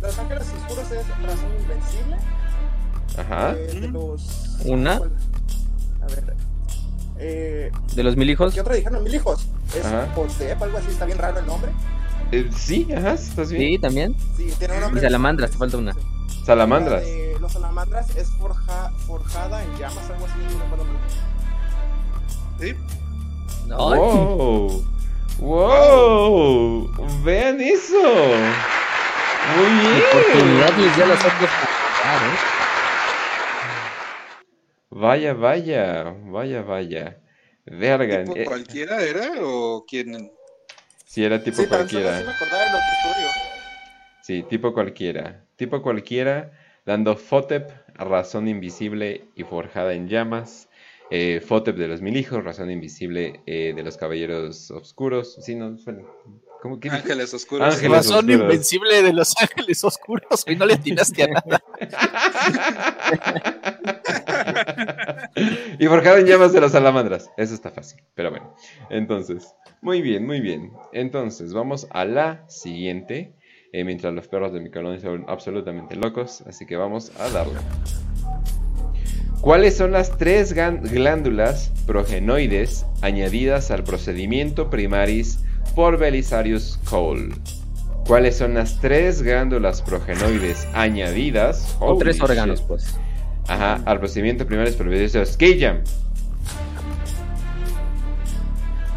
De 0.00 0.06
los 0.06 0.18
ángeles 0.18 0.44
oscuros 0.58 0.90
es 0.90 1.08
razón 1.22 1.50
invencible. 1.60 2.16
Ajá. 3.18 3.54
Eh, 3.58 3.80
de 3.82 3.88
los. 3.88 4.56
¿Una? 4.64 4.94
A 4.94 6.06
ver. 6.06 6.34
Eh, 7.18 7.70
De 7.94 8.02
los 8.02 8.16
mil 8.16 8.30
hijos. 8.30 8.54
¿Qué 8.54 8.60
otro 8.62 8.74
dijeron? 8.74 9.04
Mil 9.04 9.14
hijos. 9.14 9.46
Es 9.76 9.84
Ajá. 9.84 10.08
Josep, 10.14 10.62
algo 10.62 10.78
así. 10.78 10.88
Está 10.90 11.04
bien 11.04 11.18
raro 11.18 11.38
el 11.40 11.46
nombre. 11.46 11.70
Eh, 12.34 12.50
sí, 12.56 12.88
ajá, 12.92 13.12
¿estás 13.12 13.52
bien? 13.52 13.62
Sí, 13.62 13.78
también. 13.78 14.16
Sí, 14.36 14.52
tiene 14.58 14.74
un 14.74 14.80
nombre. 14.80 15.00
Y 15.00 15.04
salamandras, 15.04 15.50
te 15.52 15.56
falta 15.56 15.76
una. 15.76 15.94
Salamandras. 16.44 17.02
La 17.02 17.08
de 17.08 17.38
los 17.40 17.52
salamandras 17.52 18.16
es 18.16 18.28
forja, 18.30 18.90
forjada 19.06 19.62
en 19.62 19.70
llamas, 19.78 20.10
algo 20.10 20.26
así. 20.26 20.38
No. 22.58 22.64
¿Sí? 22.64 22.74
Ay, 23.70 23.98
¡Wow! 23.98 24.84
¡Wow! 25.38 27.22
¡Vean 27.22 27.60
eso! 27.60 28.02
¡Muy 29.56 30.02
oportunidad 30.02 30.74
bien! 30.74 30.86
les 30.86 30.96
dio 30.96 31.04
a 31.04 31.08
los 31.08 31.18
otros 31.18 31.50
para 32.02 32.16
¿eh? 32.16 32.38
Vaya, 34.90 35.34
vaya, 35.34 36.14
vaya, 36.26 36.62
vaya. 36.62 37.20
Verga. 37.64 38.24
¿Tipo 38.24 38.36
eh, 38.36 38.44
cualquiera 38.44 39.02
era 39.02 39.30
o 39.40 39.84
quién? 39.86 40.30
Sí, 41.14 41.24
era 41.24 41.42
tipo 41.42 41.56
Sí, 41.56 41.66
pero 41.68 41.88
solo 41.88 42.02
cualquiera. 42.02 42.18
sí 42.18 42.24
me 42.24 42.30
acordaba 42.32 42.64
del 42.64 42.74
otro 42.74 43.10
estudio. 43.10 43.28
Sí, 44.22 44.42
tipo 44.48 44.72
cualquiera. 44.72 45.44
tipo 45.56 45.82
cualquiera, 45.82 46.52
dando 46.84 47.16
Fotep, 47.16 47.70
razón 47.94 48.48
invisible 48.48 49.28
y 49.36 49.44
forjada 49.44 49.92
en 49.94 50.08
llamas. 50.08 50.68
Eh, 51.10 51.40
Fotep 51.46 51.76
de 51.76 51.88
los 51.88 52.00
mil 52.02 52.16
hijos, 52.16 52.42
razón 52.42 52.70
invisible 52.70 53.40
eh, 53.46 53.72
de 53.76 53.82
los 53.82 53.96
caballeros 53.96 54.70
oscuros. 54.70 55.36
Sí, 55.42 55.54
no, 55.54 55.76
suena- 55.78 56.02
¿cómo 56.62 56.80
que? 56.80 56.88
Ángeles 56.88 57.32
oscuros. 57.34 57.74
Ángeles 57.74 57.98
Razón 57.98 58.16
oscuros. 58.30 58.40
invencible 58.40 59.02
de 59.02 59.12
los 59.12 59.34
ángeles 59.40 59.84
oscuros. 59.84 60.44
Y 60.46 60.56
no 60.56 60.66
le 60.66 60.74
atinaste 60.74 61.22
a 61.24 61.26
nada. 61.28 61.62
y 65.84 65.88
forjado 65.88 66.16
en 66.16 66.26
llamas 66.26 66.52
de 66.52 66.60
las 66.62 66.72
salamandras. 66.72 67.30
Eso 67.36 67.52
está 67.54 67.70
fácil, 67.70 68.02
pero 68.14 68.30
bueno. 68.30 68.54
Entonces, 68.88 69.54
muy 69.82 70.00
bien, 70.00 70.26
muy 70.26 70.40
bien. 70.40 70.72
Entonces, 70.92 71.52
vamos 71.52 71.86
a 71.90 72.04
la 72.06 72.48
siguiente. 72.48 73.34
eh, 73.72 73.84
mientras 73.84 74.14
los 74.14 74.28
perros 74.28 74.52
de 74.52 74.60
mi 74.60 74.70
colonia 74.70 75.00
son 75.00 75.24
absolutamente 75.28 75.96
locos. 75.96 76.42
Así 76.46 76.64
que 76.64 76.76
vamos 76.76 77.12
a 77.18 77.28
darle. 77.28 77.58
¿Cuáles 79.40 79.76
son 79.76 79.92
las 79.92 80.16
tres 80.16 80.54
glándulas 80.54 81.70
progenoides 81.86 82.86
añadidas 83.02 83.70
al 83.70 83.84
procedimiento 83.84 84.70
primaris 84.70 85.40
por 85.74 85.98
Belisarius 85.98 86.78
Cole? 86.88 87.34
¿Cuáles 88.06 88.36
son 88.36 88.54
las 88.54 88.80
tres 88.80 89.22
glándulas 89.22 89.82
progenoides 89.82 90.66
añadidas? 90.72 91.76
O 91.80 91.98
tres 91.98 92.20
órganos, 92.22 92.60
shit. 92.60 92.68
pues. 92.68 92.98
Ajá, 93.48 93.82
al 93.84 93.98
procedimiento 93.98 94.46
primaris 94.46 94.74
por 94.74 94.88
Belisarius 94.88 95.36
K-Jam. 95.36 95.78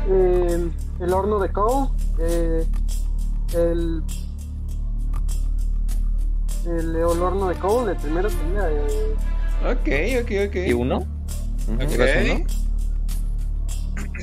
Eh, 0.10 0.70
el 1.02 1.14
horno 1.14 1.40
de 1.40 1.50
Cole, 1.52 1.90
eh, 2.20 2.66
el, 3.54 4.04
el, 6.66 6.96
el 6.96 7.22
horno 7.22 7.50
de 7.50 7.56
Cole, 7.56 7.92
el 7.92 7.98
primero 7.98 8.30
sería 8.30 8.70
eh, 8.72 9.16
Ok, 9.66 10.24
ok, 10.24 10.32
ok. 10.50 10.56
¿Y 10.68 10.74
uno? 10.74 11.00
Ujú. 11.68 11.74
Ok. 11.74 12.48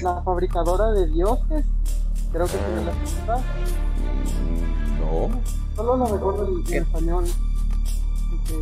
la 0.03 0.23
fabricadora 0.23 0.91
de 0.93 1.07
dioses. 1.09 1.65
Creo 2.33 2.47
que 2.47 2.57
tiene 2.57 2.85
la 2.85 3.07
segunda. 3.07 3.37
Mm, 4.41 5.01
No. 5.01 5.41
Solo 5.77 5.97
lo 5.97 6.07
recuerdo 6.07 6.49
en, 6.49 6.75
en 6.75 6.83
español. 6.83 7.25
Así 7.25 8.39
que, 8.47 8.55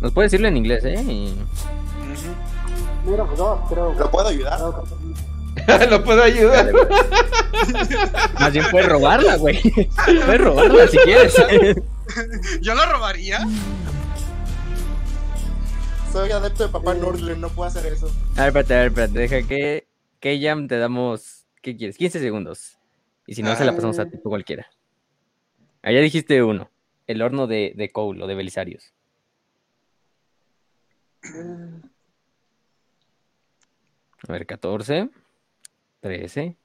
Nos 0.00 0.12
puede 0.12 0.26
decirlo 0.26 0.48
en 0.48 0.56
inglés, 0.56 0.84
¿eh? 0.84 1.00
Y- 1.02 1.32
Ujú. 1.32 3.10
Mira, 3.10 3.24
pues, 3.24 3.38
no, 3.38 3.64
creo. 3.68 3.92
¿Lo 3.94 4.10
puedo 4.10 4.28
ayudar? 4.28 4.60
Lo 5.90 6.04
puedo 6.04 6.22
ayudar. 6.22 6.70
Más 8.40 8.52
bien 8.52 8.64
puedes 8.70 8.88
robarla, 8.88 9.36
güey. 9.36 9.60
Puedes 10.04 10.40
robarla 10.40 10.88
si 10.88 10.98
quieres. 10.98 11.34
Yo 12.60 12.74
la 12.74 12.86
robaría. 12.86 13.46
Soy 16.12 16.30
adepto 16.30 16.64
de 16.64 16.68
Papá 16.68 16.94
Nurgle, 16.94 17.36
no 17.36 17.48
puedo 17.48 17.68
hacer 17.68 17.92
eso. 17.92 18.06
A 18.36 18.40
ver, 18.42 18.48
espérate, 18.48 18.74
a 18.74 18.76
ver, 18.78 18.86
espérate. 18.88 19.18
Deja 19.18 19.42
que. 19.48 19.88
Que 20.20 20.40
Jam 20.40 20.68
te 20.68 20.78
damos. 20.78 21.44
¿Qué 21.60 21.76
quieres? 21.76 21.96
15 21.98 22.20
segundos. 22.20 22.78
Y 23.26 23.34
si 23.34 23.42
no, 23.42 23.54
se 23.56 23.64
la 23.64 23.74
pasamos 23.74 23.98
a 23.98 24.06
tipo 24.06 24.28
cualquiera. 24.30 24.66
Allá 25.82 26.00
dijiste 26.00 26.42
uno. 26.42 26.70
El 27.06 27.20
horno 27.20 27.46
de, 27.46 27.72
de 27.76 27.90
Cole 27.92 28.22
o 28.22 28.26
de 28.26 28.34
Belisarius. 28.34 28.93
A 34.28 34.32
ver, 34.32 34.46
14, 34.46 35.10
13, 36.00 36.56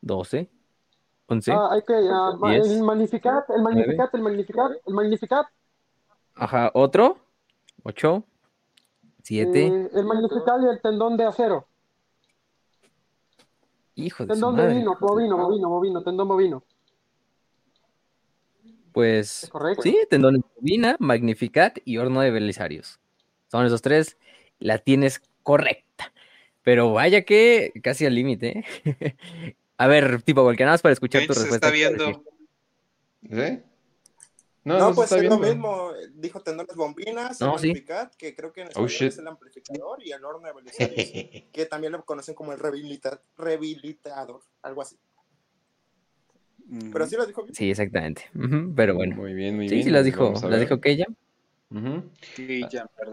12, 0.00 0.50
11. 1.26 1.52
Ah, 1.52 1.68
hay 1.72 1.82
que. 1.82 1.94
ah, 1.94 2.36
ma- 2.38 2.52
Diez, 2.52 2.66
el 2.68 2.82
Magnificat, 2.82 3.50
el 3.50 3.62
Magnificat, 3.62 4.14
el 4.14 4.22
Magnificat, 4.22 4.70
el 4.86 4.94
Magnificat. 4.94 5.46
Ajá, 6.34 6.70
otro. 6.74 7.18
8, 7.84 8.24
7. 9.22 9.66
eh, 9.66 9.90
el 9.94 10.04
Magnificat 10.04 10.62
y 10.62 10.66
el 10.66 10.80
tendón 10.80 11.16
de 11.16 11.24
acero. 11.24 11.66
Hijo 13.96 14.24
de 14.24 14.28
su 14.28 14.34
Tendón 14.34 14.56
de 14.56 14.62
madre. 14.62 14.78
vino, 14.78 14.96
bovino, 15.00 15.36
bovino, 15.36 15.68
bovino, 15.68 16.02
tendón 16.02 16.28
bovino. 16.28 16.64
Pues 18.92 19.44
¿Es 19.44 19.50
correcto? 19.50 19.82
sí, 19.82 19.98
tendón 20.08 20.34
de 20.34 20.42
bovina, 20.56 20.96
Magnificat 21.00 21.78
y 21.84 21.96
horno 21.98 22.20
de 22.20 22.30
Belisarius. 22.30 23.00
Son 23.52 23.66
esos 23.66 23.82
tres. 23.82 24.16
La 24.60 24.78
tienes 24.78 25.20
correcta. 25.42 26.10
Pero 26.62 26.90
vaya 26.94 27.22
que 27.22 27.70
casi 27.82 28.06
al 28.06 28.14
límite. 28.14 28.64
¿eh? 28.84 29.16
A 29.76 29.86
ver, 29.88 30.22
tipo 30.22 30.42
cualquiera 30.42 30.68
nada 30.68 30.74
más 30.74 30.82
para 30.82 30.94
escuchar 30.94 31.26
tu 31.26 31.34
se 31.34 31.40
respuesta. 31.40 31.66
está 31.66 31.70
viendo. 31.70 32.24
¿Sí? 33.28 33.60
No, 34.64 34.78
no 34.78 34.88
se 34.90 34.94
pues 34.94 35.12
está 35.12 35.16
es 35.16 35.24
lo 35.28 35.38
viendo. 35.38 35.54
mismo. 35.68 35.92
Dijo 36.14 36.40
tendones 36.40 36.74
bombinas, 36.76 37.38
el 37.42 37.46
No, 37.46 37.58
sí. 37.58 37.66
Magnificat, 37.68 38.14
que 38.14 38.34
creo 38.34 38.52
que 38.54 38.62
en 38.62 38.68
Oh, 38.76 38.86
es 38.86 39.18
el 39.18 39.26
amplificador, 39.26 40.02
y 40.02 40.12
el 40.12 40.24
horno 40.24 40.46
de 40.48 40.54
Belisarius, 40.54 41.12
que 41.52 41.66
también 41.66 41.92
lo 41.92 42.02
conocen 42.06 42.34
como 42.34 42.52
el 42.52 42.58
rehabilita- 42.58 43.20
rehabilitador, 43.36 44.40
algo 44.62 44.80
así. 44.80 44.96
Pero 46.90 47.06
sí 47.06 47.16
lo 47.16 47.26
dijo 47.26 47.42
bien. 47.42 47.54
Sí, 47.54 47.70
exactamente. 47.70 48.30
Pero 48.76 48.94
bueno. 48.94 49.16
Muy 49.16 49.34
bien, 49.34 49.56
muy 49.56 49.68
Sí, 49.68 49.74
bien. 49.74 49.84
sí, 49.86 49.90
las 49.90 50.02
pues 50.04 50.14
dijo, 50.14 50.32
las 50.32 50.42
ver. 50.42 50.60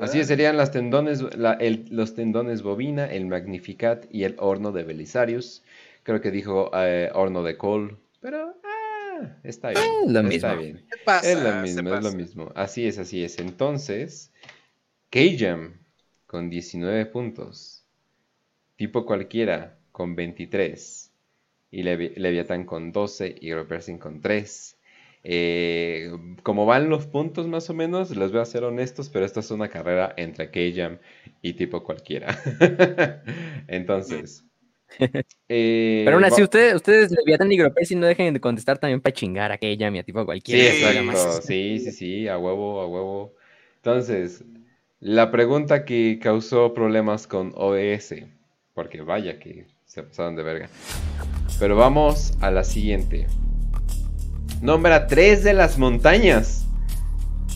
Así 0.01 0.23
serían 0.23 0.57
las 0.57 0.71
tendones, 0.71 1.21
la- 1.37 1.53
el- 1.53 1.85
los 1.89 2.13
tendones 2.15 2.61
bovina, 2.61 3.05
el 3.05 3.25
Magnificat 3.25 4.05
y 4.11 4.23
el 4.23 4.35
horno 4.39 4.71
de 4.71 4.83
Belisarius. 4.83 5.63
Creo 6.03 6.21
que 6.21 6.31
dijo 6.31 6.71
eh, 6.73 7.09
horno 7.13 7.43
de 7.43 7.57
Cole, 7.57 7.95
pero 8.21 8.55
ah, 8.63 9.37
está 9.43 9.69
bien. 9.69 9.81
Eh, 9.83 10.11
lo 10.11 10.19
está 10.29 10.53
mismo. 10.55 10.57
bien. 10.61 10.85
Es 11.25 11.37
lo 11.43 11.61
mismo, 11.61 11.93
es 11.95 12.03
lo 12.03 12.11
mismo. 12.13 12.51
Así 12.55 12.87
es, 12.87 12.97
así 12.97 13.23
es. 13.23 13.37
Entonces, 13.39 14.31
K-Jam 15.09 15.73
con 16.25 16.49
19 16.49 17.05
puntos. 17.07 17.83
Tipo 18.75 19.05
cualquiera 19.05 19.77
con 19.91 20.15
23. 20.15 21.11
Y 21.71 21.83
Levi- 21.83 22.13
Leviatán 22.15 22.65
con 22.65 22.91
12 22.91 23.35
y 23.39 23.53
Ropersin 23.53 23.97
con 23.97 24.21
3. 24.21 24.77
Eh, 25.23 26.11
como 26.43 26.65
van 26.65 26.89
los 26.89 27.07
puntos 27.07 27.47
más 27.47 27.69
o 27.69 27.73
menos, 27.73 28.15
les 28.15 28.31
voy 28.31 28.41
a 28.41 28.45
ser 28.45 28.63
honestos, 28.63 29.09
pero 29.09 29.25
esta 29.25 29.41
es 29.41 29.51
una 29.51 29.67
carrera 29.69 30.13
entre 30.17 30.49
K-Jam 30.49 30.99
y 31.41 31.53
tipo 31.53 31.83
cualquiera. 31.83 32.37
Entonces. 33.67 34.45
eh, 35.49 36.01
Pero 36.05 36.17
aún 36.17 36.25
así, 36.25 36.41
ustedes, 36.41 36.75
ustedes 36.75 37.11
Leviatán 37.11 37.51
y 37.51 37.57
Gropesi 37.57 37.95
no 37.95 38.07
dejen 38.07 38.33
de 38.33 38.39
contestar 38.41 38.77
también 38.79 39.01
para 39.01 39.13
chingar 39.13 39.51
a 39.51 39.57
Keya, 39.57 39.91
mi 39.91 39.99
a 39.99 40.03
tipo 40.03 40.19
Sí, 40.19 40.25
cualquiera. 40.25 40.73
exacto. 40.73 41.03
más. 41.03 41.45
Sí, 41.45 41.79
sí, 41.79 41.91
sí, 41.91 42.27
a 42.27 42.37
huevo, 42.37 42.81
a 42.81 42.87
huevo. 42.87 43.33
Entonces, 43.77 44.43
la 44.99 45.31
pregunta 45.31 45.85
que 45.85 46.19
causó 46.21 46.73
problemas 46.73 47.27
con 47.27 47.53
OBS, 47.55 48.25
porque 48.73 49.01
vaya 49.01 49.39
que 49.39 49.65
se 49.85 50.03
pasaron 50.03 50.35
de 50.35 50.43
verga. 50.43 50.69
Pero 51.59 51.75
vamos 51.75 52.33
a 52.41 52.51
la 52.51 52.63
siguiente. 52.63 53.27
Nombra 54.61 55.07
tres 55.07 55.43
de 55.43 55.53
las 55.53 55.77
montañas 55.77 56.65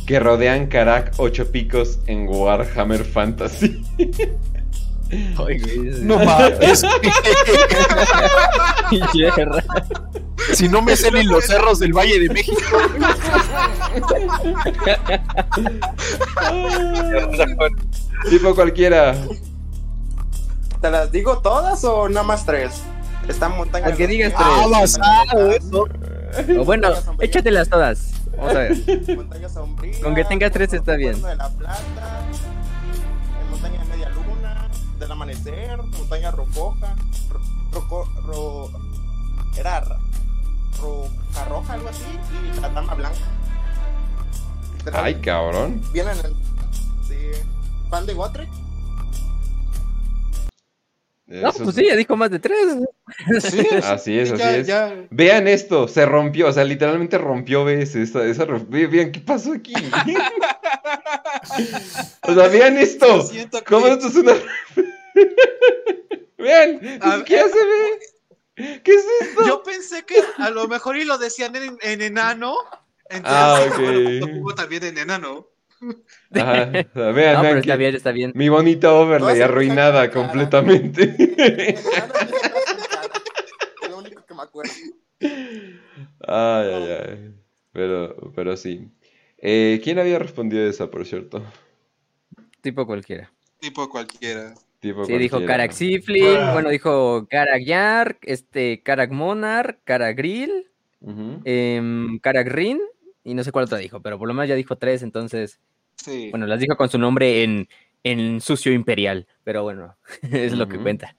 que 0.08 0.20
rodean 0.20 0.68
Karak 0.68 1.14
ocho 1.18 1.52
picos 1.52 2.00
en 2.08 2.28
Warhammer 2.28 3.04
Fantasy. 3.06 3.84
Ay, 5.38 5.60
No 6.02 6.18
mames. 6.26 6.84
Si 10.54 10.68
no 10.68 10.82
me 10.82 10.96
sé 10.96 11.12
ni 11.12 11.24
los 11.24 11.46
cerros 11.46 11.80
del 11.80 11.94
Valle 11.94 12.20
de 12.20 12.30
México. 12.30 12.62
tipo 18.30 18.56
cualquiera. 18.56 19.16
¿Te 20.82 20.92
las 20.92 21.12
digo 21.12 21.40
todas 21.40 21.84
o 21.86 22.10
nada 22.10 22.26
más 22.26 22.46
tres? 22.46 22.82
Están 23.28 23.56
montañas. 23.56 23.92
Al 23.92 23.98
que 23.98 24.08
digas 24.08 24.34
Ah, 24.36 24.64
tres. 24.66 24.98
basado 25.00 25.52
eso. 25.52 25.88
O 26.60 26.66
bueno, 26.66 26.90
échatelas 27.20 27.70
todas. 27.70 28.14
Vamos 28.38 28.56
a 28.56 28.60
ver. 28.60 29.16
Montaña 29.16 29.50
sombría. 29.50 30.02
Con 30.02 30.16
que 30.16 30.24
tengas 30.26 30.52
tres 30.52 30.74
está 30.74 30.96
bien. 30.96 31.22
De 31.22 31.36
la 31.36 31.50
Plata, 31.50 31.80
eh, 32.32 33.50
montaña 33.52 33.80
de 33.80 33.86
media 33.86 34.10
luna, 34.10 34.68
del 35.00 35.12
amanecer, 35.12 35.78
montaña 35.78 36.32
rocoja, 36.32 36.96
ro, 37.30 37.42
roco- 37.72 38.10
ro- 38.26 38.72
era 39.58 39.80
ra- 39.82 40.00
roja 40.82 41.46
roja, 41.48 41.74
algo 41.74 41.90
así, 41.90 42.04
y 42.58 42.60
la 42.62 42.70
dama 42.70 42.94
blanca. 42.96 43.18
Pero 44.84 44.98
Ay, 44.98 45.16
cabrón. 45.16 45.82
Vienen 45.94 46.18
en. 46.18 46.34
Sí. 47.08 47.18
¿Fan 47.90 48.06
de 48.06 48.14
Gotrek? 48.14 48.50
No, 51.26 51.50
Eso 51.50 51.60
pues 51.64 51.70
es- 51.70 51.76
sí, 51.76 51.86
ya 51.88 51.96
dijo 51.96 52.16
más 52.18 52.30
de 52.32 52.40
tres. 52.40 52.58
Así 53.84 54.20
es, 54.20 54.32
así 54.32 54.38
Ya- 54.40 54.58
es. 54.58 54.68
ya- 54.68 54.94
Vean 55.10 55.48
esto, 55.48 55.88
se 55.88 56.06
rompió, 56.06 56.50
o 56.50 56.54
sea, 56.54 56.64
literalmente 56.66 57.18
rompió 57.18 57.64
veces. 57.64 58.10
Esa, 58.10 58.26
esa 58.26 58.46
vean 58.46 59.12
qué 59.12 59.20
pasó 59.22 59.54
aquí. 59.54 59.74
o 62.24 62.34
sea, 62.34 62.48
vean 62.50 62.78
esto. 62.78 63.22
Siento, 63.24 63.60
¿Cómo 63.68 63.88
esto 63.88 64.08
es 64.08 64.16
una. 64.16 64.34
vean, 66.38 67.00
A 67.02 67.18
siquiera 67.18 67.44
ver. 67.44 67.52
se 67.54 67.66
ve. 67.66 68.00
¿Qué 68.84 68.92
es 68.94 69.06
esto? 69.22 69.48
Yo 69.48 69.64
pensé 69.64 70.04
que 70.06 70.16
a 70.38 70.50
lo 70.50 70.68
mejor 70.68 70.98
y 70.98 71.06
lo 71.06 71.18
decían 71.18 71.56
en, 71.56 71.78
en 71.82 72.02
enano, 72.02 72.56
Entonces, 73.10 73.34
Ah, 73.36 73.66
ok. 73.72 73.80
bueno, 73.80 74.54
también 74.56 74.84
en 74.84 74.98
enano. 74.98 75.48
Ajá, 76.34 76.66
vean, 76.66 76.88
No, 76.94 77.14
vean 77.14 77.42
pero 77.42 77.54
que 77.54 77.60
está 77.60 77.76
bien, 77.76 77.96
está 77.96 78.12
bien. 78.12 78.32
mi 78.36 78.50
bonita 78.50 78.94
overlay 78.94 79.30
No, 79.30 79.36
sí, 79.36 79.42
arruinada 79.42 80.10
completamente. 80.12 81.16
Es 81.18 81.84
lo 83.90 83.98
único 83.98 84.26
que 84.26 84.34
me 84.34 84.42
acuerdo. 84.42 84.72
Ay, 85.22 86.70
ay, 86.70 86.98
ay. 87.08 87.36
Pero, 87.72 88.32
pero 88.36 88.56
sí. 88.58 88.90
Eh, 89.38 89.82
¿quién 89.84 90.00
había 90.00 90.20
respondido 90.20 90.68
esa, 90.68 90.90
por 90.90 91.06
cierto? 91.06 91.44
Tipo 92.62 92.86
cualquiera. 92.86 93.32
Tipo 93.60 93.90
cualquiera. 93.90 94.54
Tipo 94.80 95.06
Sí, 95.06 95.18
dijo. 95.18 95.44
Karak 95.46 95.72
Siflin, 95.72 96.52
bueno, 96.54 96.70
dijo 96.70 97.26
Karak 97.30 97.64
Yark, 97.64 98.18
este, 98.24 98.82
Karak 98.84 99.12
Monarch, 99.12 99.80
Karak 99.86 100.18
Grill, 100.18 100.70
Karak 102.22 102.48
Rin, 102.48 102.80
y 103.24 103.34
no 103.34 103.44
sé 103.44 103.52
cuál 103.52 103.66
otra 103.66 103.78
dijo, 103.78 104.02
pero 104.02 104.20
por 104.20 104.28
lo 104.28 104.34
menos 104.34 104.50
ya 104.50 104.56
dijo 104.56 104.78
tres, 104.78 105.02
entonces, 105.02 105.60
Sí. 105.96 106.30
bueno, 106.32 106.46
las 106.48 106.60
dijo 106.60 106.76
con 106.76 106.90
su 106.90 106.98
nombre 106.98 107.44
en, 107.44 107.68
en 108.04 108.42
sucio 108.42 108.72
imperial, 108.74 109.28
pero 109.44 109.64
bueno, 109.64 109.96
es 110.32 110.54
lo 110.54 110.68
que 110.68 110.78
cuenta. 110.80 111.16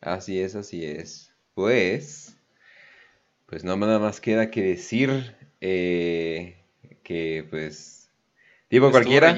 Así 0.00 0.40
es, 0.40 0.54
así 0.54 0.84
es. 0.84 1.32
Pues, 1.54 2.36
pues 3.46 3.64
no 3.64 3.76
nada 3.76 3.98
más 3.98 4.20
queda 4.20 4.50
que 4.50 4.62
decir 4.62 5.36
eh, 5.60 6.56
que, 7.02 7.46
pues, 7.50 8.10
tipo 8.68 8.86
Estuvo 8.86 8.90
cualquiera. 8.92 9.34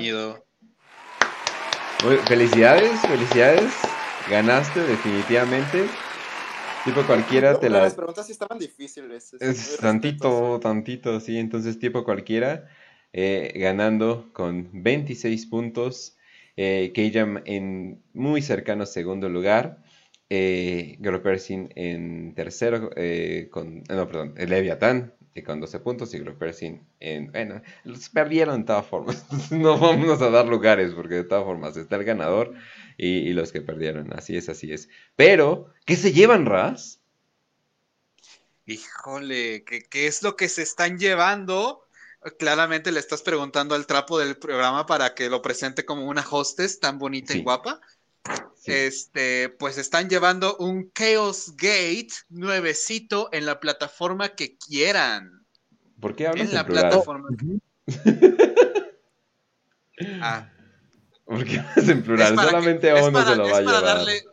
Muy- 2.04 2.16
felicidades, 2.26 3.00
felicidades. 3.02 3.72
Ganaste 4.30 4.80
definitivamente. 4.80 5.86
Tipo 6.84 7.02
cualquiera 7.06 7.52
No, 7.52 7.58
te 7.60 7.70
la... 7.70 7.80
Las 7.82 7.94
preguntas 7.94 8.26
sí 8.26 8.32
estaban 8.32 8.58
difíciles. 8.58 9.34
es- 9.34 9.40
Es 9.42 9.68
muy 9.70 9.78
tantito, 9.78 10.60
tantito, 10.60 11.20
sí. 11.20 11.38
Entonces, 11.38 11.78
tipo 11.78 12.04
cualquiera, 12.04 12.68
eh, 13.12 13.52
ganando 13.56 14.30
con 14.32 14.68
26 14.72 15.46
puntos. 15.46 16.16
Eh, 16.56 16.92
en 17.46 18.02
muy 18.12 18.42
cercano 18.42 18.86
segundo 18.86 19.28
lugar. 19.28 19.82
Eh, 20.34 20.98
en 20.98 22.34
tercero, 22.34 22.90
eh, 22.96 23.48
con, 23.50 23.82
no, 23.84 24.06
perdón, 24.06 24.34
Leviatán 24.36 25.12
eh, 25.34 25.42
con 25.42 25.60
12 25.60 25.80
puntos 25.80 26.14
y 26.14 26.18
Gropersin 26.20 26.86
en, 27.00 27.32
bueno, 27.32 27.60
los 27.84 28.08
perdieron 28.08 28.60
de 28.60 28.66
todas 28.66 28.86
formas. 28.86 29.26
no 29.50 29.78
vamos 29.78 30.22
a 30.22 30.30
dar 30.30 30.46
lugares 30.46 30.92
porque 30.94 31.16
de 31.16 31.24
todas 31.24 31.44
formas 31.44 31.76
está 31.76 31.96
el 31.96 32.04
ganador 32.04 32.54
y, 32.96 33.30
los 33.34 33.52
que 33.52 33.60
perdieron. 33.60 34.12
Así 34.14 34.36
es, 34.36 34.48
así 34.48 34.72
es. 34.72 34.88
Pero, 35.16 35.72
¿qué 35.84 35.96
se 35.96 36.12
llevan, 36.12 36.46
Raz? 36.46 37.00
Híjole, 38.64 39.64
¿qué, 39.64 39.82
qué 39.82 40.06
es 40.06 40.22
lo 40.22 40.36
que 40.36 40.48
se 40.48 40.62
están 40.62 40.98
llevando? 40.98 41.86
Claramente 42.38 42.92
le 42.92 43.00
estás 43.00 43.22
preguntando 43.22 43.74
al 43.74 43.86
trapo 43.86 44.18
del 44.18 44.36
programa 44.36 44.86
para 44.86 45.14
que 45.14 45.28
lo 45.28 45.42
presente 45.42 45.84
como 45.84 46.06
una 46.06 46.24
hostess 46.28 46.78
tan 46.80 46.98
bonita 46.98 47.32
Sí. 47.32 47.40
y 47.40 47.42
guapa. 47.42 47.80
Sí. 48.56 48.70
Este, 48.72 49.48
pues 49.48 49.76
están 49.78 50.08
llevando 50.08 50.56
un 50.58 50.92
Chaos 50.92 51.54
Gate 51.56 52.12
nuevecito 52.28 53.28
en 53.32 53.44
la 53.46 53.58
plataforma 53.58 54.28
que 54.30 54.56
quieran. 54.56 55.44
¿Por 56.00 56.14
qué 56.14 56.28
hablas 56.28 56.44
En 56.44 56.48
en 56.50 56.54
la 56.54 56.64
plural? 56.66 56.82
plataforma. 56.88 57.28
Ah, 60.20 60.50
¿Por 61.24 61.44
qué 61.44 61.58
hablas 61.60 61.88
en 61.88 62.02
plural? 62.02 62.36
que- 62.36 62.42
Solamente 62.44 62.90
a 62.90 62.94
uno 63.04 63.12
para- 63.12 63.30
se 63.30 63.36
lo 63.36 63.42
va 63.44 63.48
a 63.56 63.60
es 63.60 63.64
para 63.66 63.78
llevar. 63.80 63.96
darle- 63.98 64.24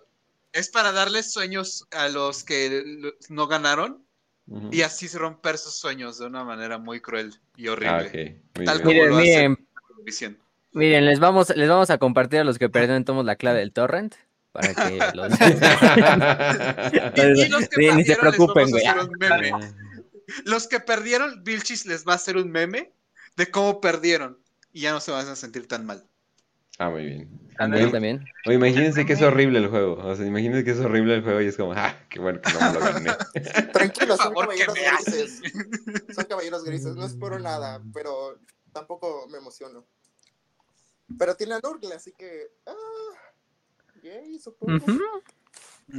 es 0.51 0.69
para 0.69 0.91
darle 0.91 1.23
sueños 1.23 1.85
a 1.91 2.07
los 2.09 2.43
que 2.43 2.83
no 3.29 3.47
ganaron 3.47 4.03
Y 4.71 4.81
así 4.81 5.07
romper 5.09 5.57
sus 5.57 5.75
sueños 5.75 6.17
de 6.17 6.25
una 6.25 6.43
manera 6.43 6.77
muy 6.77 7.01
cruel 7.01 7.35
y 7.55 7.67
horrible. 7.67 8.41
Ah, 8.55 8.63
Tal 8.65 8.81
bien. 8.81 9.07
como 9.07 9.19
Miren, 9.19 9.51
lo 9.51 9.99
miren, 10.71 11.05
les 11.05 11.19
vamos, 11.19 11.55
les 11.55 11.69
vamos 11.69 11.89
a 11.91 11.97
compartir 11.99 12.39
a 12.39 12.43
los 12.43 12.57
que 12.57 12.69
perdieron 12.69 13.05
tomos 13.05 13.25
la 13.25 13.35
clave 13.35 13.59
del 13.59 13.71
torrent, 13.71 14.15
para 14.51 14.73
que 14.73 14.97
los... 15.13 15.31
Y, 17.15 17.41
y 17.41 17.49
los 17.49 17.69
que 17.69 17.75
Sí, 17.75 17.91
ni 17.95 18.03
se 18.03 18.15
preocupen, 18.15 18.71
güey. 18.71 18.83
Los 20.45 20.67
que 20.67 20.79
perdieron, 20.79 21.43
Vilchis 21.43 21.85
les 21.85 22.07
va 22.07 22.13
a 22.13 22.15
hacer 22.15 22.37
un 22.37 22.51
meme 22.51 22.91
de 23.35 23.51
cómo 23.51 23.81
perdieron 23.81 24.39
y 24.71 24.81
ya 24.81 24.91
no 24.91 24.99
se 24.99 25.11
van 25.11 25.27
a 25.27 25.35
sentir 25.35 25.67
tan 25.67 25.85
mal. 25.85 26.08
Ah, 26.79 26.89
muy 26.89 27.03
bien. 27.05 27.29
También, 27.57 27.91
también. 27.91 28.25
O 28.47 28.53
imagínense 28.53 29.05
que 29.05 29.11
es 29.13 29.21
horrible 29.21 29.59
el 29.59 29.67
juego. 29.67 29.95
O 29.95 30.15
sea, 30.15 30.25
imagínense 30.25 30.63
que 30.63 30.71
es 30.71 30.79
horrible 30.79 31.15
el 31.15 31.23
juego 31.23 31.41
y 31.41 31.47
es 31.47 31.57
como, 31.57 31.73
ah, 31.73 31.93
qué 32.09 32.19
bueno 32.21 32.39
que 32.41 32.53
no 32.53 32.59
me 32.61 32.73
lo 32.73 32.79
gané. 32.79 33.11
Tranquilos, 33.73 34.17
son 34.17 34.33
favor, 34.33 34.49
¿qué 34.55 34.65
caballeros 34.65 35.05
grises. 35.05 35.41
Son 36.15 36.23
caballeros 36.23 36.63
grises, 36.63 36.95
no 36.95 37.05
espero 37.05 37.37
nada, 37.37 37.83
pero 37.93 38.39
tampoco 38.71 39.27
me 39.29 39.39
emociono. 39.39 39.85
Pero 41.17 41.35
tiene 41.35 41.55
a 41.55 41.59
Nurgle, 41.61 41.93
así 41.95 42.13
que. 42.13 42.47
Ah, 42.65 42.73
yay, 44.01 44.39
supongo. 44.39 44.85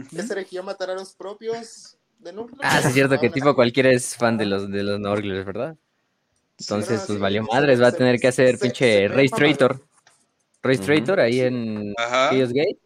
¿Qué 0.09 0.23
se 0.23 0.33
elegió 0.33 0.63
matar 0.63 0.91
a 0.91 0.95
los 0.95 1.15
propios 1.15 1.99
de 2.21 2.33
Nurgle? 2.33 2.57
Ah, 2.63 2.81
sí 2.81 2.89
es 2.89 2.95
cierto 2.95 3.21
que 3.21 3.29
tipo 3.29 3.55
cualquiera 3.55 3.91
es 3.91 4.17
fan 4.17 4.39
de 4.39 4.47
los 4.47 4.71
de 4.71 4.83
los 4.83 4.99
Norglers, 4.99 5.45
¿verdad? 5.45 5.77
Entonces, 6.59 7.01
Sí, 7.03 7.07
pues 7.07 7.17
sí, 7.19 7.23
valió 7.23 7.43
madres, 7.43 7.83
va 7.83 7.89
a 7.89 7.93
tener 7.93 8.19
que 8.19 8.29
hacer 8.29 8.57
se- 8.57 8.65
pinche 8.65 9.09
Race 9.09 9.35
Traitor. 9.37 9.90
Ujú. 10.79 10.87
Traitor 10.87 11.21
ahí 11.21 11.41
en. 11.41 11.95
Chaos 12.31 12.53
Gate. 12.53 12.79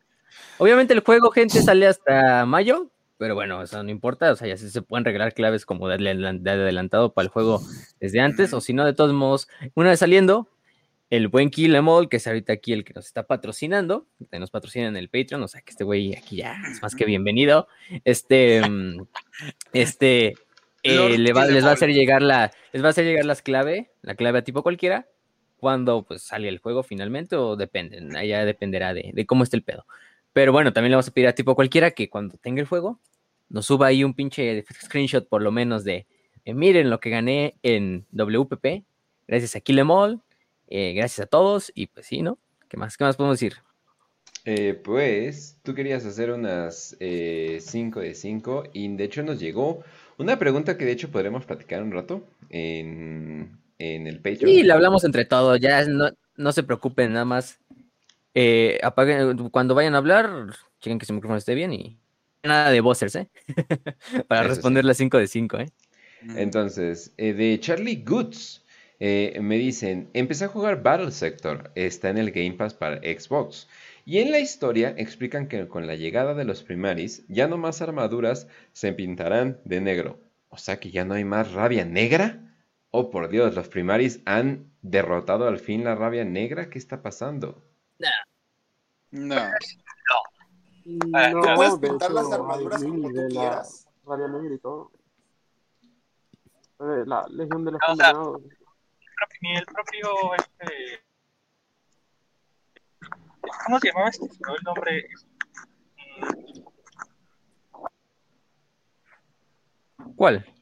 Obviamente 0.58 0.94
el 0.94 1.00
juego, 1.00 1.30
gente, 1.30 1.60
sale 1.62 1.86
hasta 1.86 2.46
mayo, 2.46 2.90
pero 3.18 3.34
bueno, 3.34 3.62
eso 3.62 3.82
no 3.82 3.90
importa, 3.90 4.30
o 4.32 4.36
sea, 4.36 4.46
ya 4.48 4.56
sí 4.56 4.70
se 4.70 4.82
pueden 4.82 5.04
regalar 5.04 5.34
claves 5.34 5.66
como 5.66 5.88
de 5.88 5.94
adelantado 5.94 7.12
para 7.12 7.24
el 7.24 7.30
juego 7.30 7.60
desde 8.00 8.20
antes, 8.20 8.52
o 8.52 8.60
si 8.60 8.72
no, 8.72 8.84
de 8.84 8.92
todos 8.92 9.12
modos, 9.12 9.48
una 9.74 9.90
vez 9.90 9.98
saliendo, 10.00 10.48
el 11.10 11.28
buen 11.28 11.50
Kill 11.50 11.74
Em 11.74 11.86
All, 11.88 12.08
que 12.08 12.16
es 12.16 12.26
ahorita 12.26 12.52
aquí 12.52 12.72
el 12.72 12.84
que 12.84 12.92
nos 12.94 13.06
está 13.06 13.24
patrocinando, 13.26 14.06
que 14.30 14.38
nos 14.38 14.50
patrocina 14.50 14.86
en 14.88 14.96
el 14.96 15.08
Patreon, 15.08 15.42
o 15.42 15.48
sea, 15.48 15.60
que 15.60 15.70
este 15.70 15.84
güey 15.84 16.14
aquí 16.16 16.36
ya 16.36 16.56
es 16.70 16.82
más 16.82 16.94
que 16.94 17.04
bienvenido, 17.04 17.68
este, 18.04 18.68
mm, 18.68 19.06
este, 19.72 20.34
eh, 20.82 21.18
le 21.18 21.32
va- 21.32 21.46
Em 21.46 21.54
les 21.54 21.64
va 21.64 21.70
a 21.70 21.72
hacer 21.74 21.90
llegar 21.92 22.22
la, 22.22 22.52
les 22.72 22.82
va 22.82 22.88
a 22.88 22.90
hacer 22.90 23.04
llegar 23.04 23.24
las 23.24 23.42
clave, 23.42 23.90
la 24.02 24.14
clave 24.14 24.38
a 24.38 24.44
tipo 24.44 24.62
cualquiera, 24.62 25.06
cuando 25.58 26.02
pues 26.02 26.22
sale 26.22 26.48
el 26.48 26.58
juego 26.58 26.82
finalmente, 26.82 27.36
o 27.36 27.56
depende, 27.56 28.00
ya 28.26 28.44
dependerá 28.44 28.94
de, 28.94 29.10
de 29.14 29.26
cómo 29.26 29.44
esté 29.44 29.56
el 29.56 29.62
pedo. 29.62 29.86
Pero 30.32 30.52
bueno, 30.52 30.72
también 30.72 30.90
le 30.90 30.96
vamos 30.96 31.08
a 31.08 31.12
pedir 31.12 31.28
a 31.28 31.34
tipo 31.34 31.54
cualquiera 31.54 31.92
que 31.92 32.10
cuando 32.10 32.36
tenga 32.36 32.60
el 32.60 32.66
juego, 32.66 32.98
nos 33.48 33.66
suba 33.66 33.86
ahí 33.86 34.02
un 34.04 34.14
pinche 34.14 34.64
screenshot 34.82 35.28
por 35.28 35.42
lo 35.42 35.52
menos 35.52 35.84
de, 35.84 36.06
eh, 36.44 36.54
miren 36.54 36.90
lo 36.90 37.00
que 37.00 37.10
gané 37.10 37.54
en 37.62 38.04
WPP, 38.10 38.84
gracias 39.28 39.56
a 39.56 39.60
Killemall, 39.60 40.20
eh, 40.68 40.92
gracias 40.94 41.26
a 41.26 41.28
todos, 41.28 41.70
y 41.74 41.86
pues 41.86 42.06
sí, 42.06 42.20
¿no? 42.20 42.38
¿Qué 42.68 42.76
más, 42.76 42.96
qué 42.96 43.04
más 43.04 43.16
podemos 43.16 43.38
decir? 43.38 43.58
Eh, 44.44 44.74
pues, 44.74 45.58
tú 45.62 45.72
querías 45.74 46.04
hacer 46.04 46.30
unas 46.32 46.96
5 46.98 48.00
de 48.00 48.14
5 48.14 48.64
y 48.72 48.94
de 48.94 49.04
hecho 49.04 49.22
nos 49.22 49.38
llegó 49.38 49.84
una 50.18 50.38
pregunta 50.38 50.76
que 50.76 50.84
de 50.84 50.92
hecho 50.92 51.10
podremos 51.10 51.46
platicar 51.46 51.82
un 51.82 51.92
rato 51.92 52.26
en, 52.50 53.58
en 53.78 54.06
el 54.06 54.20
Patreon. 54.22 54.54
Y 54.54 54.62
le 54.62 54.72
hablamos 54.72 55.04
entre 55.04 55.24
todos, 55.24 55.60
ya 55.60 55.84
no, 55.86 56.10
no 56.36 56.52
se 56.52 56.62
preocupen, 56.62 57.12
nada 57.12 57.24
más. 57.24 57.60
eh, 58.34 58.80
apaguen, 58.82 59.50
cuando 59.50 59.74
vayan 59.76 59.94
a 59.94 59.98
hablar, 59.98 60.30
chequen 60.80 60.98
que 60.98 61.06
su 61.06 61.14
micrófono 61.14 61.38
esté 61.38 61.54
bien 61.54 61.72
y 61.74 61.98
nada 62.44 62.70
de 62.70 62.80
buzzers, 62.80 63.16
¿eh? 63.16 63.30
Para 64.28 64.44
Eso 64.44 64.62
sí. 64.62 64.62
responder 64.62 64.84
las 64.84 64.98
5 64.98 65.18
de 65.18 65.28
5, 65.28 65.58
¿eh? 65.60 65.72
Entonces, 66.34 67.14
eh, 67.16 67.32
de 67.32 67.58
Charlie 67.60 68.02
Goods, 68.04 68.64
eh, 69.00 69.38
me 69.40 69.56
dicen, 69.58 70.10
empecé 70.14 70.44
a 70.44 70.48
jugar 70.48 70.82
Battle 70.82 71.10
Sector, 71.12 71.70
está 71.74 72.10
en 72.10 72.18
el 72.18 72.30
Game 72.30 72.52
Pass 72.54 72.74
para 72.74 72.96
Xbox. 72.98 73.68
Y 74.04 74.18
en 74.18 74.30
la 74.30 74.38
historia 74.40 74.94
explican 74.98 75.48
que 75.48 75.66
con 75.68 75.86
la 75.86 75.96
llegada 75.96 76.34
de 76.34 76.44
los 76.44 76.62
primaris, 76.62 77.24
ya 77.28 77.48
no 77.48 77.56
más 77.58 77.80
armaduras 77.82 78.48
se 78.72 78.92
pintarán 78.92 79.60
de 79.64 79.80
negro. 79.80 80.20
O 80.48 80.58
sea 80.58 80.78
que 80.78 80.90
ya 80.90 81.04
no 81.04 81.14
hay 81.14 81.24
más 81.24 81.52
rabia 81.52 81.84
negra. 81.84 82.43
Oh, 82.96 83.10
por 83.10 83.28
Dios, 83.28 83.56
los 83.56 83.66
primaris 83.66 84.22
han 84.24 84.70
derrotado 84.80 85.48
al 85.48 85.58
fin 85.58 85.82
la 85.82 85.96
rabia 85.96 86.24
negra. 86.24 86.70
¿Qué 86.70 86.78
está 86.78 87.02
pasando? 87.02 87.60
No. 89.10 89.34
Ah, 89.34 91.30
No, 91.32 91.40
Tú 91.42 91.48
puedes 91.56 91.80
de 91.80 91.88
pintar 91.88 92.12
las 92.12 92.30
armaduras 92.30 92.80
hay 92.80 92.88
como 92.88 93.08
tú 93.08 93.14
de 93.16 93.22
la 93.22 93.28
quieras. 93.30 93.88
Rabia 94.06 94.28
Negra 94.28 94.54
y 94.54 94.58
todo. 94.60 94.92
Eh, 96.78 97.02
La 97.04 97.26
Legión 97.30 97.64
de 97.64 97.72
los 97.72 97.80
O 97.82 97.96
sea, 97.96 98.12
Condenados. 98.12 98.42
Ni 99.40 99.56
el 99.56 99.66
propio, 99.66 100.34
este... 100.36 101.04
¿Cómo 103.66 103.80
se 103.80 103.88
llamaba 103.88 104.08
este? 104.08 104.24
Olvidó 104.24 104.54
el 104.56 104.62
nombre. 104.62 105.08
¿Cuál? 110.14 110.53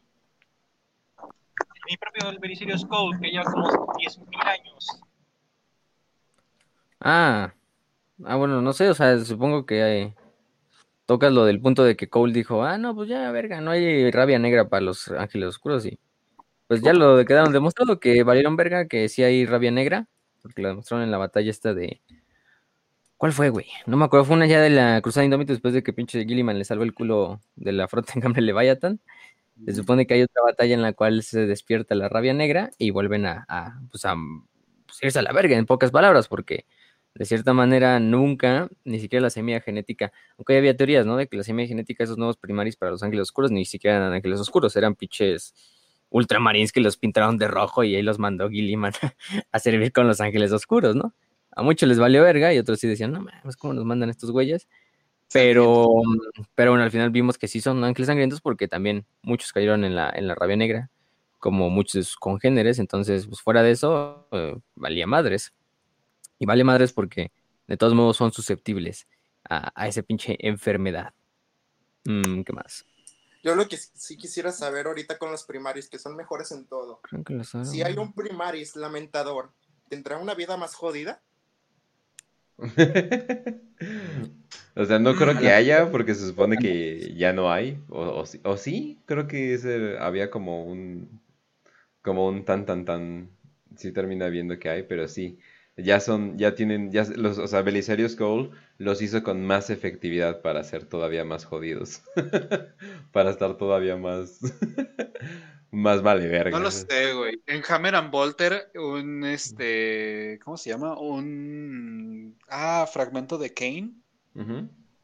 Mi 1.93 1.99
propio 1.99 2.41
Very 2.41 2.57
Serious 2.57 2.87
Code, 2.87 3.19
que 3.21 3.29
lleva 3.29 3.45
como 3.45 3.69
10.000 3.69 4.41
años. 4.41 4.87
Ah, 6.99 7.53
ah, 8.25 8.37
bueno, 8.37 8.63
no 8.63 8.73
sé, 8.73 8.89
o 8.89 8.95
sea, 8.95 9.19
supongo 9.19 9.67
que 9.67 10.01
eh, 10.01 10.15
tocas 11.05 11.31
lo 11.31 11.45
del 11.45 11.61
punto 11.61 11.85
de 11.85 11.95
que 11.95 12.09
Cole 12.09 12.33
dijo, 12.33 12.63
ah, 12.63 12.79
no, 12.79 12.95
pues 12.95 13.11
ya, 13.11 13.31
verga, 13.31 13.61
no 13.61 13.73
hay 13.73 14.11
rabia 14.11 14.39
negra 14.39 14.71
para 14.71 14.81
los 14.81 15.09
ángeles 15.09 15.51
oscuros 15.51 15.85
y 15.85 15.99
pues 16.67 16.81
ya 16.81 16.95
lo 16.95 17.23
quedaron 17.27 17.53
demostrado 17.53 18.01
que 18.01 18.23
valieron 18.23 18.57
verga, 18.57 18.89
que 18.89 19.11
sí 19.11 19.23
hay 19.23 19.45
rabia 19.45 19.71
negra, 19.71 20.09
porque 20.41 20.63
lo 20.63 20.69
demostraron 20.69 21.05
en 21.05 21.11
la 21.11 21.19
batalla 21.19 21.51
esta 21.51 21.75
de... 21.75 22.01
¿Cuál 23.19 23.35
fue, 23.35 23.51
güey? 23.51 23.67
No 23.85 23.99
me 23.99 24.07
acuerdo, 24.07 24.25
fue 24.25 24.37
una 24.37 24.47
ya 24.47 24.63
de 24.63 24.71
la 24.71 24.99
Cruzada 25.03 25.25
Indómita 25.25 25.53
después 25.53 25.75
de 25.75 25.83
que 25.83 25.93
pinche 25.93 26.25
Gilliman 26.25 26.59
le 26.59 26.65
salvó 26.65 26.85
el 26.85 26.95
culo 26.95 27.43
de 27.55 27.73
la 27.73 27.87
frota 27.87 28.15
en 28.15 28.23
cambio 28.23 28.41
Leviathan. 28.41 28.99
Se 29.67 29.75
supone 29.75 30.07
que 30.07 30.15
hay 30.15 30.23
otra 30.23 30.43
batalla 30.43 30.75
en 30.75 30.83
la 30.83 30.93
cual 30.93 31.23
se 31.23 31.47
despierta 31.47 31.95
la 31.95 32.09
rabia 32.09 32.35
negra 32.35 32.71
y 32.79 32.91
vuelven 32.91 33.27
a, 33.27 33.45
a, 33.49 33.81
pues 33.91 34.05
a 34.05 34.15
pues, 34.87 35.03
irse 35.03 35.19
a 35.19 35.23
la 35.23 35.33
verga, 35.33 35.57
en 35.57 35.67
pocas 35.67 35.91
palabras, 35.91 36.29
porque 36.29 36.67
de 37.15 37.25
cierta 37.27 37.53
manera 37.53 38.01
nunca, 38.01 38.69
ni 38.85 38.99
siquiera 38.99 39.23
la 39.23 39.31
semilla 39.31 39.61
genética, 39.61 40.13
aunque 40.39 40.57
había 40.57 40.77
teorías, 40.77 41.05
¿no? 41.05 41.17
De 41.17 41.27
que 41.27 41.37
la 41.37 41.43
semilla 41.43 41.69
genética, 41.69 42.05
esos 42.05 42.19
nuevos 42.19 42.37
primaris 42.39 42.77
para 42.77 42.91
los 42.91 43.03
ángeles 43.03 43.23
oscuros, 43.25 43.51
ni 43.51 43.65
siquiera 43.65 43.99
eran 43.99 44.13
ángeles 44.13 44.41
oscuros, 44.41 44.75
eran 44.77 44.95
pinches 44.95 45.55
ultramarines 46.09 46.73
que 46.73 46.81
los 46.81 46.97
pintaron 46.97 47.39
de 47.39 47.49
rojo 47.49 47.85
y 47.85 47.97
ahí 47.97 48.03
los 48.03 48.19
mandó 48.19 48.49
Gilliman 48.49 48.93
a 49.53 49.59
servir 49.59 49.93
con 49.93 50.07
los 50.07 50.21
ángeles 50.21 50.53
oscuros, 50.53 50.97
¿no? 50.97 51.15
A 51.55 51.63
muchos 51.63 51.89
les 51.89 51.99
valió 51.99 52.23
verga 52.23 52.53
y 52.55 52.59
otros 52.59 52.81
sí 52.81 52.89
decían, 52.89 53.13
no 53.13 53.21
mames, 53.21 53.57
¿cómo 53.57 53.75
nos 53.75 53.85
mandan 53.85 54.09
estos 54.09 54.31
güeyes? 54.31 54.69
Pero, 55.33 55.89
pero 56.55 56.73
bueno, 56.73 56.85
al 56.85 56.91
final 56.91 57.11
vimos 57.11 57.39
que 57.39 57.49
sí 57.49 57.61
son 57.61 57.83
ángeles 57.85 58.07
sangrientos 58.07 58.41
porque 58.41 58.69
también 58.69 59.07
muchos 59.23 59.53
cayeron 59.53 59.85
en 59.85 59.95
la, 59.95 60.11
en 60.11 60.27
la 60.27 60.35
rabia 60.35 60.57
negra, 60.57 60.91
como 61.39 61.71
muchos 61.71 61.93
de 61.95 62.03
sus 62.05 62.17
congéneres, 62.17 62.79
entonces, 62.79 63.27
pues 63.27 63.41
fuera 63.41 63.63
de 63.63 63.73
eso, 63.73 64.29
eh, 64.33 64.57
valía 64.75 65.07
madres. 65.07 65.53
Y 66.39 66.47
vale 66.47 66.65
madres 66.65 66.93
porque 66.93 67.33
de 67.67 67.77
todos 67.77 67.95
modos 67.95 68.17
son 68.17 68.33
susceptibles 68.33 69.07
a, 69.49 69.73
a 69.81 69.89
esa 69.89 70.03
pinche 70.03 70.37
enfermedad. 70.41 71.15
Mm, 72.05 72.43
¿Qué 72.43 72.53
más? 72.53 72.85
Yo 73.43 73.57
lo 73.57 73.67
que 73.69 73.77
sí 73.77 74.17
quisiera 74.17 74.53
saber 74.53 74.87
ahorita 74.87 75.19
con 75.19 75.33
los 75.33 75.45
primaris, 75.45 75.89
que 75.89 75.99
son 75.99 76.15
mejores 76.15 76.53
en 76.53 76.67
todo. 76.67 77.01
Creo 77.03 77.25
que 77.25 77.35
lo 77.35 77.45
saben. 77.45 77.67
Si 77.67 77.83
hay 77.83 77.97
un 77.97 78.13
primaris 78.13 78.77
lamentador, 78.77 79.53
¿tendrá 79.89 80.19
una 80.19 80.35
vida 80.35 80.57
más 80.57 80.75
jodida? 80.75 81.23
o 84.77 84.85
sea, 84.85 84.99
no 84.99 85.17
creo 85.17 85.37
que 85.37 85.51
haya, 85.53 85.91
porque 85.91 86.15
se 86.15 86.27
supone 86.27 86.59
que 86.59 87.15
ya 87.17 87.33
no 87.33 87.51
hay. 87.53 87.79
O, 87.89 88.01
o, 88.21 88.27
sí- 88.27 88.41
o 88.45 88.57
sí, 88.57 88.99
creo 89.07 89.27
que 89.29 89.55
ese, 89.55 89.99
había 89.99 90.31
como 90.31 90.65
un. 90.65 91.21
Como 92.03 92.29
un 92.29 92.45
tan, 92.45 92.67
tan, 92.67 92.85
tan. 92.85 93.31
Sí 93.77 93.93
termina 93.93 94.29
viendo 94.29 94.59
que 94.59 94.71
hay, 94.71 94.83
pero 94.85 95.09
sí. 95.09 95.39
Ya 95.77 96.01
son, 96.01 96.39
ya 96.39 96.55
tienen, 96.55 96.93
ya 96.93 97.05
los, 97.17 97.39
o 97.39 97.49
sea, 97.49 97.63
Belisarius 97.63 98.17
Cole 98.17 98.51
los 98.79 99.03
hizo 99.03 99.23
con 99.25 99.45
más 99.47 99.71
efectividad 99.71 100.43
para 100.43 100.65
ser 100.65 100.85
todavía 100.87 101.25
más 101.25 101.45
jodidos. 101.47 102.03
para 103.13 103.31
estar 103.31 103.57
todavía 103.59 103.97
más. 103.97 104.41
Más 105.73 106.03
vale 106.03 106.29
verga. 106.29 106.51
No 106.51 106.61
lo 106.61 106.71
sé, 106.71 107.15
güey. 107.15 107.43
En 107.47 107.63
Hammer 107.69 107.95
and 107.97 108.11
Bolter, 108.11 108.71
un 108.75 109.25
este. 109.25 110.39
¿Cómo 110.45 110.57
se 110.57 110.71
llama? 110.71 110.99
Un. 110.99 112.39
Ah, 112.49 112.87
fragmento 112.93 113.39
de 113.39 113.53
Kane. 113.55 113.93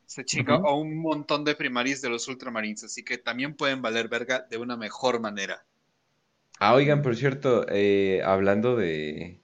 Se 0.06 0.24
chinga 0.24 0.56
a 0.56 0.74
un 0.74 0.98
montón 0.98 1.44
de 1.44 1.54
primaris 1.54 2.02
de 2.02 2.10
los 2.10 2.28
Ultramarines. 2.28 2.84
Así 2.84 3.04
que 3.04 3.18
también 3.18 3.54
pueden 3.56 3.82
valer 3.82 4.08
verga 4.08 4.46
de 4.50 4.58
una 4.58 4.76
mejor 4.76 5.20
manera. 5.20 5.64
Ah, 6.60 6.74
oigan, 6.74 7.02
por 7.02 7.16
cierto, 7.16 7.66
eh, 7.68 8.22
hablando 8.24 8.76
de. 8.76 9.40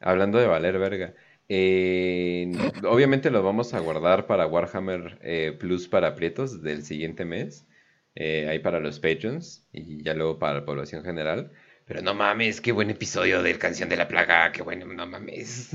Hablando 0.00 0.38
de 0.38 0.46
valer 0.46 0.78
verga. 0.78 1.14
eh, 1.48 2.52
obviamente 2.84 3.30
lo 3.30 3.42
vamos 3.42 3.74
a 3.74 3.80
guardar 3.80 4.26
para 4.26 4.46
Warhammer 4.46 5.18
eh, 5.22 5.56
Plus 5.58 5.88
para 5.88 6.14
Prietos 6.14 6.62
del 6.62 6.84
siguiente 6.84 7.24
mes. 7.24 7.66
Eh, 8.14 8.48
ahí 8.48 8.58
para 8.60 8.80
los 8.80 9.00
patrons 9.00 9.66
y 9.72 10.02
ya 10.02 10.14
luego 10.14 10.38
para 10.38 10.54
la 10.60 10.64
población 10.64 11.04
general. 11.04 11.52
Pero 11.86 12.02
no 12.02 12.14
mames, 12.14 12.60
qué 12.60 12.72
buen 12.72 12.90
episodio 12.90 13.42
del 13.42 13.58
Canción 13.58 13.88
de 13.88 13.96
la 13.96 14.08
Plaga, 14.08 14.52
qué 14.52 14.62
bueno, 14.62 14.86
no 14.86 15.06
mames. 15.06 15.70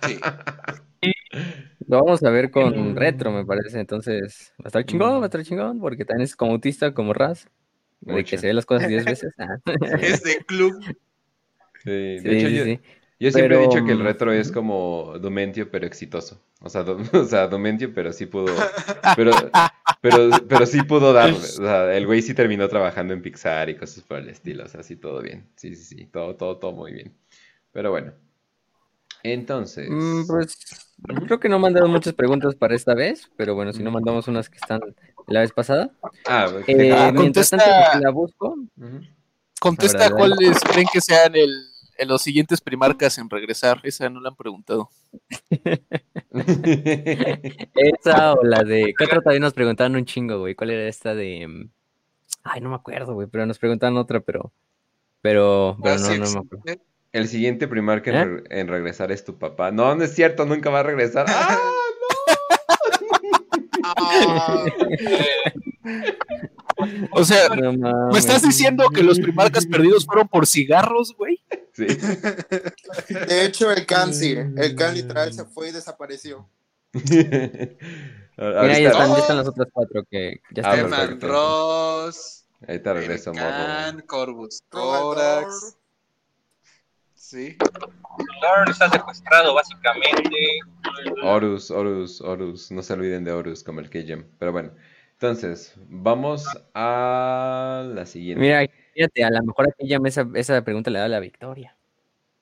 Sí. 0.00 0.20
Lo 1.86 1.98
vamos 2.04 2.22
a 2.22 2.30
ver 2.30 2.50
con 2.50 2.96
retro, 2.96 3.30
me 3.32 3.44
parece. 3.44 3.80
Entonces, 3.80 4.52
va 4.60 4.64
a 4.64 4.68
estar 4.68 4.84
chingón, 4.84 5.20
va 5.20 5.24
a 5.24 5.26
estar 5.26 5.42
chingón, 5.44 5.80
porque 5.80 6.04
también 6.04 6.24
es 6.24 6.36
como 6.36 6.52
autista, 6.52 6.94
como 6.94 7.12
Raz, 7.12 7.48
de 8.00 8.24
que 8.24 8.38
se 8.38 8.48
ve 8.48 8.54
las 8.54 8.66
cosas 8.66 8.88
10 8.88 9.04
veces. 9.04 9.32
Ah. 9.38 9.58
Es 10.00 10.22
de 10.22 10.38
club. 10.46 10.82
Sí, 11.84 11.90
de 11.90 12.20
Sí, 12.20 12.28
hecho, 12.32 12.48
sí, 12.48 12.56
yo, 12.56 12.64
sí. 12.64 12.80
Yo 13.18 13.30
siempre 13.30 13.56
he 13.56 13.60
dicho 13.66 13.84
que 13.84 13.92
el 13.92 13.98
mm, 13.98 14.02
retro 14.02 14.32
es 14.32 14.52
como 14.52 15.14
Dumentio, 15.20 15.70
pero 15.70 15.86
exitoso. 15.86 16.40
O 16.60 16.68
sea, 16.68 16.82
o 17.12 17.24
sea, 17.24 17.46
Dumentio, 17.48 17.92
pero 17.94 18.12
sí 18.12 18.26
pudo. 18.26 18.54
Pero, 19.16 19.32
pero, 20.00 20.30
pero 20.48 20.66
sí 20.66 20.82
pudo 20.82 21.12
darle. 21.12 21.38
O 21.38 21.40
sea, 21.40 21.94
el 21.94 22.06
güey 22.06 22.22
sí 22.22 22.34
terminó 22.34 22.68
trabajando 22.68 23.14
en 23.14 23.22
Pixar 23.22 23.70
y 23.70 23.76
cosas 23.76 24.04
por 24.04 24.18
el 24.18 24.28
estilo. 24.28 24.64
O 24.64 24.68
sea, 24.68 24.82
sí, 24.82 24.96
todo 24.96 25.22
bien. 25.22 25.48
Sí, 25.56 25.74
sí, 25.74 25.84
sí. 25.96 26.06
Todo, 26.06 26.36
todo, 26.36 26.58
todo 26.58 26.72
muy 26.72 26.92
bien. 26.92 27.14
Pero 27.72 27.90
bueno. 27.90 28.12
Entonces. 29.22 29.88
Mm, 29.90 30.26
pues 30.26 30.58
creo 31.26 31.40
que 31.40 31.48
no 31.48 31.58
mandaron 31.58 31.90
muchas 31.90 32.14
preguntas 32.14 32.54
para 32.54 32.74
esta 32.74 32.94
vez, 32.94 33.28
pero 33.36 33.54
bueno, 33.54 33.72
si 33.72 33.82
no 33.82 33.90
mandamos 33.90 34.28
unas 34.28 34.48
que 34.48 34.56
están 34.58 34.80
la 35.26 35.40
vez 35.40 35.52
pasada. 35.52 35.90
Ah, 36.26 36.46
Eh, 36.66 37.12
mientras 37.12 37.50
contesta- 37.50 37.56
tanto, 37.56 37.90
pues, 37.92 38.02
la 38.02 38.10
busco. 38.10 38.56
Contesta 39.58 40.10
cuáles 40.10 40.60
creen 40.60 40.86
que 40.92 41.00
sean 41.00 41.34
el, 41.34 41.50
en 41.98 42.08
los 42.08 42.22
siguientes 42.22 42.60
primarcas 42.60 43.18
en 43.18 43.28
regresar. 43.30 43.80
Esa 43.82 44.08
no 44.10 44.20
la 44.20 44.28
han 44.30 44.36
preguntado. 44.36 44.90
Esa 47.74 48.32
o 48.34 48.42
la 48.44 48.62
de. 48.62 48.94
¿Qué 48.96 49.04
otra 49.04 49.20
también 49.20 49.42
nos 49.42 49.52
preguntaron 49.52 49.96
un 49.96 50.04
chingo, 50.04 50.38
güey? 50.40 50.54
¿Cuál 50.54 50.70
era 50.70 50.88
esta 50.88 51.14
de.? 51.14 51.46
mm, 51.46 51.68
Ay, 52.44 52.60
no 52.60 52.68
me 52.70 52.76
acuerdo, 52.76 53.14
güey, 53.14 53.26
pero 53.30 53.44
nos 53.46 53.58
preguntaron 53.58 53.96
otra, 53.98 54.20
pero. 54.20 54.52
Pero, 55.22 55.76
pero 55.82 55.94
Ah, 55.94 55.98
no, 55.98 56.04
sí 56.06 56.18
no 56.18 56.30
me 56.30 56.38
acuerdo. 56.46 56.82
El 57.12 57.28
siguiente 57.28 57.66
primar 57.66 58.02
que 58.02 58.10
en, 58.10 58.16
¿Eh? 58.16 58.24
re- 58.24 58.42
en 58.60 58.68
regresar 58.68 59.10
es 59.10 59.24
tu 59.24 59.38
papá. 59.38 59.70
No, 59.72 59.94
no 59.94 60.04
es 60.04 60.14
cierto, 60.14 60.44
nunca 60.44 60.70
va 60.70 60.80
a 60.80 60.84
regresar. 60.84 61.26
¡Ah! 63.82 64.64
O 67.12 67.24
sea, 67.24 67.48
No 67.48 68.10
¿me 68.12 68.18
estás 68.18 68.42
diciendo 68.42 68.84
que 68.90 69.02
los 69.02 69.18
primarcas 69.18 69.64
perdidos 69.66 70.04
fueron 70.04 70.28
por 70.28 70.46
cigarros, 70.46 71.14
güey? 71.16 71.40
Sí. 71.76 71.84
De 71.86 73.44
hecho, 73.44 73.70
el 73.70 73.84
Khan 73.84 74.14
sí. 74.14 74.32
El 74.32 74.74
Khan 74.76 74.94
literal 74.94 75.32
se 75.32 75.44
fue 75.44 75.68
y 75.68 75.72
desapareció. 75.72 76.48
Mira, 76.92 78.78
ya 78.78 78.88
están, 78.90 79.08
ya 79.08 79.14
Oh. 79.14 79.18
están 79.18 79.36
las 79.36 79.48
otras 79.48 79.68
cuatro 79.72 80.02
que 80.10 80.40
ya 80.52 80.62
están. 80.62 80.86
Eman. 80.86 81.20
Ross. 81.20 82.44
Ahorita 82.66 82.94
regreso 82.94 83.32
modo. 83.34 83.42
Khan, 83.44 84.00
Corvus. 84.06 84.62
Thorax. 84.70 85.76
Sí. 87.14 87.56
Lord 88.42 88.70
está 88.70 88.88
secuestrado, 88.88 89.52
básicamente. 89.54 90.60
Horus, 91.22 91.70
Horus, 91.70 92.20
Horus. 92.20 92.70
No 92.70 92.82
se 92.82 92.92
olviden 92.94 93.24
de 93.24 93.32
Horus 93.32 93.62
como 93.64 93.80
el 93.80 93.90
KGM. 93.90 94.24
Pero 94.38 94.52
bueno. 94.52 94.70
Entonces, 95.12 95.72
vamos 95.88 96.44
a 96.74 97.84
la 97.94 98.04
siguiente. 98.06 98.40
Mira, 98.40 98.66
fíjate, 98.96 99.24
a 99.24 99.30
lo 99.30 99.44
mejor 99.44 99.68
aquella 99.68 99.98
esa, 100.06 100.28
esa 100.34 100.64
pregunta 100.64 100.90
le 100.90 100.98
da 100.98 101.08
la 101.08 101.20
victoria, 101.20 101.76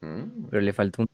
Mm, 0.01 0.49
pero 0.51 0.63
le 0.63 0.73
faltó 0.73 1.03
un. 1.03 1.09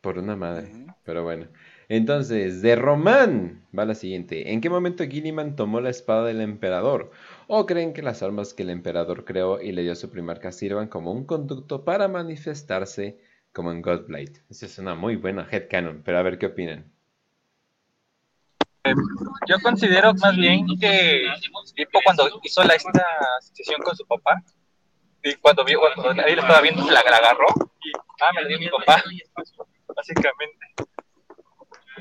Por 0.00 0.18
una 0.18 0.36
madre. 0.36 0.70
Pero 1.04 1.22
bueno. 1.22 1.48
Entonces, 1.88 2.62
de 2.62 2.76
Román 2.76 3.66
va 3.76 3.84
la 3.84 3.94
siguiente. 3.94 4.52
¿En 4.52 4.60
qué 4.60 4.70
momento 4.70 5.04
Gilliman 5.04 5.56
tomó 5.56 5.80
la 5.80 5.90
espada 5.90 6.26
del 6.26 6.40
emperador? 6.40 7.10
¿O 7.48 7.66
creen 7.66 7.92
que 7.92 8.02
las 8.02 8.22
armas 8.22 8.54
que 8.54 8.62
el 8.62 8.70
emperador 8.70 9.24
creó 9.24 9.60
y 9.60 9.72
le 9.72 9.82
dio 9.82 9.92
a 9.92 9.96
su 9.96 10.10
primarca 10.10 10.52
sirvan 10.52 10.88
como 10.88 11.12
un 11.12 11.24
conducto 11.24 11.84
para 11.84 12.08
manifestarse 12.08 13.18
como 13.52 13.72
en 13.72 13.82
Godblade? 13.82 14.42
Esa 14.50 14.66
es 14.66 14.78
una 14.78 14.94
muy 14.94 15.16
buena 15.16 15.46
headcanon, 15.50 16.02
pero 16.04 16.18
a 16.18 16.22
ver 16.22 16.38
qué 16.38 16.46
opinan. 16.46 16.92
Yo 19.46 19.56
considero 19.62 20.14
más 20.14 20.34
bien 20.36 20.66
que 20.80 21.22
tipo 21.74 22.00
cuando 22.04 22.28
hizo 22.42 22.62
la, 22.64 22.74
esta 22.74 23.04
sesión 23.54 23.80
con 23.82 23.94
su 23.94 24.06
papá, 24.06 24.42
y 25.22 25.34
cuando 25.34 25.64
vio, 25.64 25.80
cuando 25.96 26.22
ahí 26.22 26.34
lo 26.34 26.40
estaba 26.42 26.60
viendo, 26.62 26.82
se 26.84 26.90
la, 26.92 27.02
la 27.02 27.16
agarró 27.18 27.46
y 27.84 27.92
ah, 28.22 28.32
me 28.34 28.46
dio 28.48 28.58
mi 28.58 28.68
papá, 28.68 29.02
básicamente. 29.94 30.66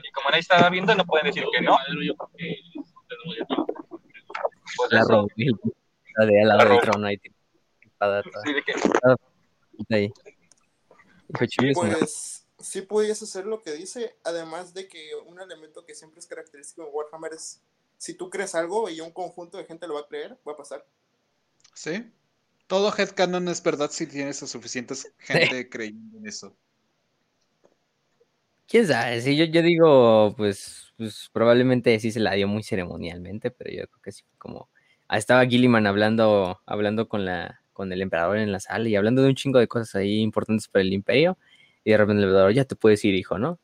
Y 0.01 0.11
como 0.13 0.29
nadie 0.29 0.39
estaba 0.39 0.69
viendo, 0.69 0.95
no 0.95 1.03
pueden 1.05 1.25
decir 1.27 1.43
que 1.51 1.61
no. 1.61 1.77
Pues 4.77 4.91
La 4.91 5.01
robó, 5.03 5.27
la 6.17 6.25
de 6.25 6.41
al 6.41 6.47
La 6.47 6.55
lado 6.55 6.59
del 6.59 6.69
robó. 6.69 6.81
trono 6.81 7.07
ahí. 7.07 7.17
tipo, 7.17 7.35
espada 7.81 8.23
toda- 8.23 8.41
sí, 8.43 8.53
de. 9.89 10.13
Pues 11.73 12.38
sí 12.59 12.81
pudiese 12.81 13.25
ser 13.25 13.45
lo 13.45 13.61
que 13.61 13.73
dice, 13.73 14.15
además 14.23 14.73
de 14.73 14.87
que 14.87 15.11
un 15.25 15.39
elemento 15.39 15.85
que 15.85 15.95
siempre 15.95 16.19
es 16.19 16.27
característico 16.27 16.83
en 16.83 16.89
Warhammer 16.93 17.33
es 17.33 17.61
si 17.97 18.13
tú 18.13 18.29
crees 18.29 18.55
algo 18.55 18.89
y 18.89 19.01
un 19.01 19.11
conjunto 19.11 19.57
de 19.57 19.65
gente 19.65 19.87
lo 19.87 19.95
va 19.95 20.01
a 20.01 20.07
creer, 20.07 20.37
va 20.47 20.53
a 20.53 20.57
pasar. 20.57 20.85
Sí. 21.73 22.11
Todo 22.67 22.93
headcanon 22.95 23.47
es 23.47 23.63
verdad 23.63 23.89
si 23.91 24.07
tienes 24.07 24.41
a 24.43 24.47
suficientes 24.47 25.11
gente 25.17 25.69
creyendo 25.69 26.17
en 26.17 26.27
eso. 26.27 26.55
¿Quién 28.67 28.85
sabe? 28.85 29.19
Sí, 29.21 29.35
yo, 29.35 29.45
yo 29.45 29.63
digo, 29.63 30.35
pues, 30.37 30.93
pues 30.95 31.29
probablemente 31.33 31.99
sí 31.99 32.11
se 32.11 32.19
la 32.19 32.33
dio 32.33 32.47
muy 32.47 32.61
ceremonialmente, 32.61 33.49
pero 33.49 33.71
yo 33.71 33.87
creo 33.87 34.01
que 34.03 34.11
sí, 34.11 34.23
como 34.37 34.69
ah, 35.07 35.17
estaba 35.17 35.45
Gilliman 35.47 35.87
hablando, 35.87 36.61
hablando 36.67 37.07
con 37.07 37.25
la, 37.25 37.61
con 37.73 37.91
el 37.91 38.01
emperador 38.01 38.37
en 38.37 38.51
la 38.51 38.59
sala 38.59 38.87
y 38.87 38.95
hablando 38.95 39.23
de 39.23 39.29
un 39.29 39.35
chingo 39.35 39.57
de 39.57 39.67
cosas 39.67 39.95
ahí 39.95 40.19
importantes 40.19 40.67
para 40.67 40.83
el 40.83 40.93
imperio. 40.93 41.37
Y 41.83 41.91
de 41.91 41.97
repente 41.97 42.21
el 42.21 42.29
emperador, 42.29 42.53
ya 42.53 42.65
te 42.65 42.75
puedes 42.75 43.03
ir, 43.05 43.15
hijo, 43.15 43.39
¿no? 43.39 43.59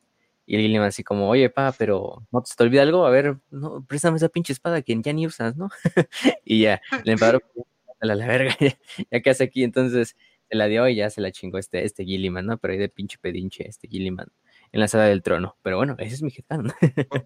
Y 0.48 0.64
el 0.64 0.82
así 0.84 1.04
como, 1.04 1.28
oye, 1.30 1.50
pa, 1.50 1.72
pero 1.72 2.28
¿no 2.32 2.44
te 2.44 2.64
olvida 2.64 2.84
algo? 2.84 3.06
A 3.06 3.10
ver, 3.10 3.38
no, 3.50 3.84
préstame 3.86 4.18
esa 4.18 4.30
pinche 4.30 4.54
espada 4.54 4.82
que 4.84 4.96
ya 5.02 5.12
ni 5.12 5.26
usas, 5.26 5.56
¿no? 5.56 5.70
y 6.46 6.62
ya, 6.62 6.82
el 7.04 7.10
emperador, 7.10 7.44
a 8.00 8.06
la, 8.06 8.28
verga, 8.28 8.56
ya, 9.12 9.22
que 9.22 9.30
hace 9.30 9.44
aquí, 9.44 9.64
entonces 9.64 10.16
se 10.48 10.56
la 10.56 10.68
dio 10.68 10.88
y 10.88 10.96
ya 10.96 11.10
se 11.10 11.22
la 11.22 11.32
chingó 11.32 11.58
este, 11.58 11.84
este 11.84 12.06
Gilliman, 12.06 12.46
¿no? 12.46 12.60
Pero 12.60 12.74
ahí 12.74 12.78
de 12.78 12.90
pinche 12.90 13.18
pedinche, 13.20 13.68
este 13.68 13.88
Gilliman, 13.88 14.28
en 14.72 14.80
la 14.80 14.88
sala 14.88 15.06
del 15.06 15.24
trono. 15.24 15.58
Pero 15.64 15.78
bueno, 15.78 15.96
ese 15.98 16.14
es 16.14 16.22
mi 16.22 16.30
headcanon. 16.30 16.72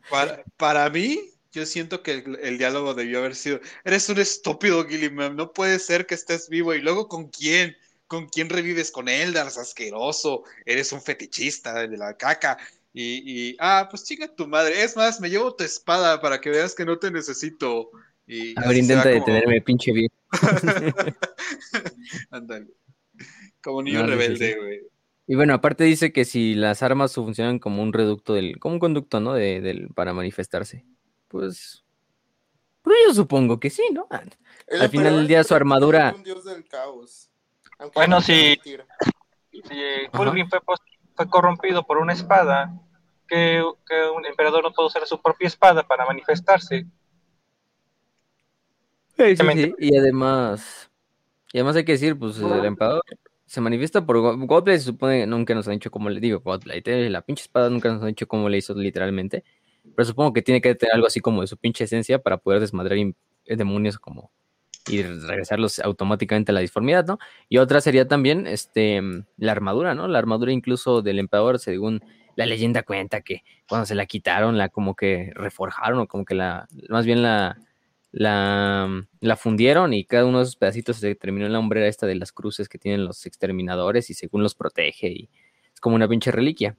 Para, 0.10 0.46
para 0.56 0.90
mí, 0.90 1.20
yo 1.52 1.66
siento 1.66 2.02
que 2.02 2.14
el, 2.14 2.40
el 2.42 2.58
diálogo 2.58 2.94
debió 2.94 3.20
haber 3.20 3.36
sido, 3.36 3.60
eres 3.84 4.08
un 4.08 4.20
estúpido, 4.20 4.88
Gilliman, 4.88 5.36
no 5.36 5.52
puede 5.52 5.80
ser 5.80 6.06
que 6.06 6.16
estés 6.16 6.48
vivo. 6.48 6.74
Y 6.74 6.82
luego, 6.82 7.10
¿con 7.10 7.28
quién? 7.28 7.76
¿Con 8.10 8.28
quién 8.28 8.50
revives? 8.50 8.92
Con 8.92 9.08
Eldars, 9.08 9.58
asqueroso, 9.60 10.44
eres 10.66 10.92
un 10.92 11.02
fetichista 11.02 11.88
de 11.88 11.96
la 11.96 12.18
caca. 12.18 12.58
Y, 12.92 13.22
y, 13.52 13.56
ah, 13.60 13.88
pues 13.90 14.04
chinga 14.04 14.28
tu 14.36 14.48
madre. 14.48 14.82
Es 14.84 14.96
más, 14.98 15.22
me 15.22 15.30
llevo 15.30 15.56
tu 15.56 15.64
espada 15.64 16.20
para 16.20 16.42
que 16.42 16.50
veas 16.50 16.74
que 16.74 16.86
no 16.86 16.98
te 16.98 17.12
necesito. 17.12 17.92
Y 18.26 18.60
A 18.60 18.68
ver, 18.68 18.78
intenta 18.78 19.04
como- 19.04 19.14
detenerme, 19.16 19.62
pinche 19.62 19.92
viejo. 19.92 20.14
Ándale. 22.32 22.68
Como 23.64 23.84
niño 23.84 24.00
No, 24.00 24.06
sí, 24.06 24.12
rebelde, 24.12 24.54
sí. 24.54 24.60
güey. 24.60 24.80
Y 25.28 25.36
bueno, 25.36 25.54
aparte 25.54 25.84
dice 25.84 26.12
que 26.12 26.26
si 26.26 26.56
las 26.56 26.82
armas 26.82 27.14
funcionan 27.14 27.60
como 27.60 27.84
un 27.84 27.94
reducto 27.94 28.34
del, 28.34 28.58
como 28.60 28.74
un 28.76 28.80
conducto, 28.80 29.20
¿no? 29.20 29.34
De, 29.34 29.62
del, 29.62 29.90
para 29.90 30.14
manifestarse. 30.14 30.84
Pues, 31.28 31.84
pues 32.82 32.98
yo 33.06 33.14
supongo 33.14 33.60
que 33.60 33.70
sí, 33.70 33.84
¿no? 33.94 34.08
El 34.68 34.82
Al 34.82 34.90
final 34.90 35.18
del 35.18 35.28
día 35.28 35.44
su 35.44 35.54
armadura, 35.54 36.14
un 36.16 36.24
dios 36.24 36.44
del 36.46 36.66
caos. 36.68 37.30
Aunque 37.80 37.94
Bueno, 37.96 38.18
no. 38.18 38.22
Si. 38.22 38.60
Fulgrim 40.14 40.48
fue, 40.50 40.60
corrompido 41.30 41.84
por 41.84 41.98
una 41.98 42.14
espada, 42.14 42.72
que, 43.28 43.64
que 43.88 44.10
un 44.16 44.26
emperador 44.26 44.64
no 44.64 44.72
puede 44.72 44.88
usar 44.88 45.06
su 45.06 45.22
propia 45.22 45.48
espada 45.48 45.84
para 45.88 46.06
manifestarse. 46.06 46.86
Sí, 49.18 49.36
sí, 49.36 49.42
Obviamente. 49.42 49.76
sí, 49.78 49.88
Y 49.88 49.98
además, 49.98 50.90
y 51.52 51.58
además 51.58 51.76
hay 51.76 51.86
que 51.86 51.92
decir, 51.94 52.18
pues 52.18 52.38
el 52.40 52.66
emperador 52.66 53.02
se 53.46 53.62
manifiesta 53.62 54.06
por 54.06 54.20
Go- 54.20 54.38
Godblade, 54.38 54.80
se 54.80 54.86
supone 54.86 55.22
que 55.22 55.28
nunca 55.28 55.54
nos 55.56 55.68
han 55.68 55.74
dicho 55.74 55.92
cómo 55.92 56.10
le 56.10 56.20
digo, 56.20 56.40
Godblade, 56.40 56.84
eh, 56.86 57.10
la 57.10 57.22
pinche 57.22 57.42
espada 57.44 57.70
nunca 57.70 57.90
nos 57.92 58.02
han 58.02 58.10
dicho 58.10 58.28
cómo 58.28 58.48
le 58.48 58.58
hizo 58.58 58.74
literalmente, 58.76 59.44
pero 59.96 60.06
supongo 60.06 60.34
que 60.34 60.42
tiene 60.42 60.62
que 60.62 60.76
tener 60.76 60.94
algo 60.94 61.08
así 61.08 61.20
como 61.20 61.42
de 61.42 61.48
su 61.48 61.58
pinche 61.58 61.84
esencia 61.84 62.20
para 62.20 62.38
poder 62.38 62.60
desmadrar 62.60 62.98
demonios 63.46 63.98
como 63.98 64.32
y 64.90 65.04
regresarlos 65.04 65.80
automáticamente 65.80 66.52
a 66.52 66.56
la 66.56 66.62
disformidad, 66.62 67.06
¿no? 67.06 67.20
Y 67.48 67.58
otra 67.58 67.82
sería 67.82 68.08
también 68.08 68.48
este 68.48 69.02
la 69.38 69.52
armadura, 69.52 69.96
¿no? 69.96 70.08
La 70.08 70.20
armadura 70.20 70.52
incluso 70.52 71.02
del 71.02 71.20
emperador, 71.20 71.60
según 71.60 72.02
la 72.36 72.46
leyenda 72.46 72.84
cuenta 72.84 73.22
que 73.22 73.44
cuando 73.68 73.86
se 73.86 73.96
la 73.96 74.06
quitaron, 74.06 74.58
la 74.58 74.70
como 74.70 74.96
que 74.96 75.32
reforjaron 75.36 76.00
o 76.00 76.08
como 76.08 76.26
que 76.26 76.36
la, 76.36 76.68
más 76.88 77.06
bien 77.06 77.22
la, 77.22 77.58
la, 78.12 79.06
la 79.20 79.36
fundieron 79.36 79.94
y 79.94 80.06
cada 80.06 80.26
uno 80.26 80.40
de 80.40 80.44
esos 80.44 80.56
pedacitos 80.56 80.98
se 80.98 81.16
terminó 81.16 81.46
en 81.46 81.54
la 81.54 81.60
hombrera 81.60 81.88
esta 81.88 82.08
de 82.08 82.16
las 82.16 82.32
cruces 82.32 82.70
que 82.70 82.78
tienen 82.78 83.06
los 83.06 83.26
exterminadores 83.26 84.10
y 84.10 84.14
según 84.14 84.42
los 84.42 84.56
protege 84.56 85.08
y 85.10 85.30
es 85.74 85.80
como 85.80 85.96
una 85.96 86.08
pinche 86.08 86.32
reliquia. 86.32 86.76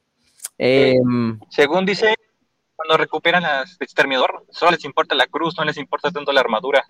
Em, 0.58 1.38
Según 1.48 1.86
dice, 1.86 2.14
cuando 2.74 2.96
recuperan 2.96 3.44
al 3.44 3.66
exterminador, 3.80 4.44
solo 4.50 4.72
les 4.72 4.84
importa 4.84 5.14
la 5.14 5.26
cruz, 5.26 5.56
no 5.58 5.64
les 5.64 5.76
importa 5.76 6.10
tanto 6.10 6.32
la 6.32 6.40
armadura. 6.40 6.84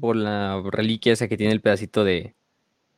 Por 0.00 0.16
la 0.16 0.62
reliquia 0.70 1.12
esa 1.12 1.28
que 1.28 1.36
tiene 1.36 1.52
el 1.52 1.60
pedacito 1.60 2.04
de... 2.04 2.34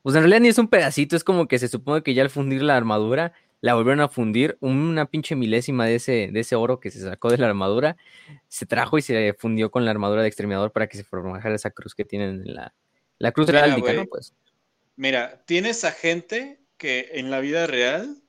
Pues 0.03 0.15
en 0.15 0.23
realidad 0.23 0.41
ni 0.41 0.49
es 0.49 0.59
un 0.59 0.69
pedacito, 0.69 1.17
es 1.17 1.25
como 1.25 1.49
que 1.49 1.59
se 1.59 1.69
supone 1.69 2.03
que 2.03 2.15
ya 2.15 2.23
al 2.23 2.31
fundir 2.31 2.63
la 2.63 2.77
armadura, 2.77 3.33
la 3.61 3.75
volvieron 3.75 4.01
a 4.01 4.09
fundir, 4.09 4.57
una 4.61 5.07
pinche 5.07 5.35
milésima 5.35 5.87
de 5.87 5.97
ese, 5.97 6.31
de 6.33 6.41
ese 6.41 6.55
oro 6.55 6.79
que 6.79 6.91
se 6.91 7.01
sacó 7.01 7.31
de 7.31 7.39
la 7.39 7.49
armadura, 7.49 7.97
se 8.49 8.67
trajo 8.67 8.99
y 8.99 9.03
se 9.03 9.35
fundió 9.37 9.71
con 9.71 9.85
la 9.85 9.91
armadura 9.91 10.23
de 10.23 10.29
exterminador 10.29 10.71
para 10.71 10.87
que 10.87 10.97
se 10.97 11.05
formara 11.05 11.55
esa 11.55 11.71
cruz 11.71 11.95
que 11.95 12.05
tienen 12.05 12.43
en 12.47 12.55
la... 12.55 12.75
La 13.19 13.33
cruz 13.33 13.47
Mira, 13.47 13.61
heráldica. 13.61 13.93
¿no? 13.95 14.07
Pues. 14.07 14.35
Mira, 14.97 15.43
tienes 15.47 15.85
a 15.85 15.93
gente 15.93 16.61
que 16.77 17.09
en 17.15 17.31
la 17.31 17.41
vida 17.41 17.67
real 17.67 18.23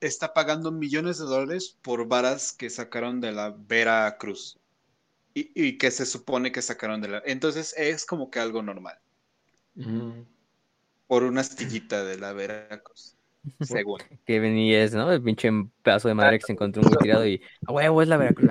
está 0.00 0.34
pagando 0.34 0.72
millones 0.72 1.18
de 1.18 1.24
dólares 1.24 1.78
por 1.82 2.08
varas 2.08 2.52
que 2.52 2.70
sacaron 2.70 3.20
de 3.20 3.32
la 3.32 3.54
Vera 3.56 4.16
Cruz. 4.18 4.58
Y, 5.34 5.50
y 5.54 5.78
que 5.78 5.90
se 5.90 6.06
supone 6.06 6.52
que 6.52 6.62
sacaron 6.62 7.00
de 7.00 7.08
la... 7.08 7.22
Entonces 7.26 7.74
es 7.76 8.06
como 8.06 8.30
que 8.30 8.38
algo 8.38 8.62
normal. 8.62 8.96
Por 11.06 11.24
una 11.24 11.40
astillita 11.40 12.04
de 12.04 12.18
la 12.18 12.32
Vera 12.32 12.80
Cruz. 12.82 13.16
Según. 13.60 14.00
que 14.24 14.40
venía 14.40 14.84
es, 14.84 14.94
¿no? 14.94 15.12
El 15.12 15.22
pinche 15.22 15.50
pedazo 15.82 16.08
de 16.08 16.14
madera 16.14 16.38
que 16.38 16.46
se 16.46 16.52
encontró 16.52 16.82
muy 16.82 16.96
tirado 16.98 17.26
y 17.26 17.42
a 17.66 17.72
huevo 17.72 18.02
es 18.02 18.08
la 18.08 18.16
Veracruz. 18.16 18.50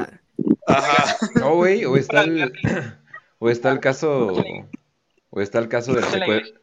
Ajá. 0.68 1.18
No, 1.36 1.56
güey, 1.56 1.86
o 1.86 1.96
está 1.98 2.24
el, 2.24 2.54
o 3.40 3.50
está 3.50 3.72
el 3.72 3.80
caso, 3.80 4.34
o 5.30 5.42
está 5.42 5.60
el 5.60 5.68
caso 5.68 5.94
del 5.94 6.04
secuestro. 6.04 6.63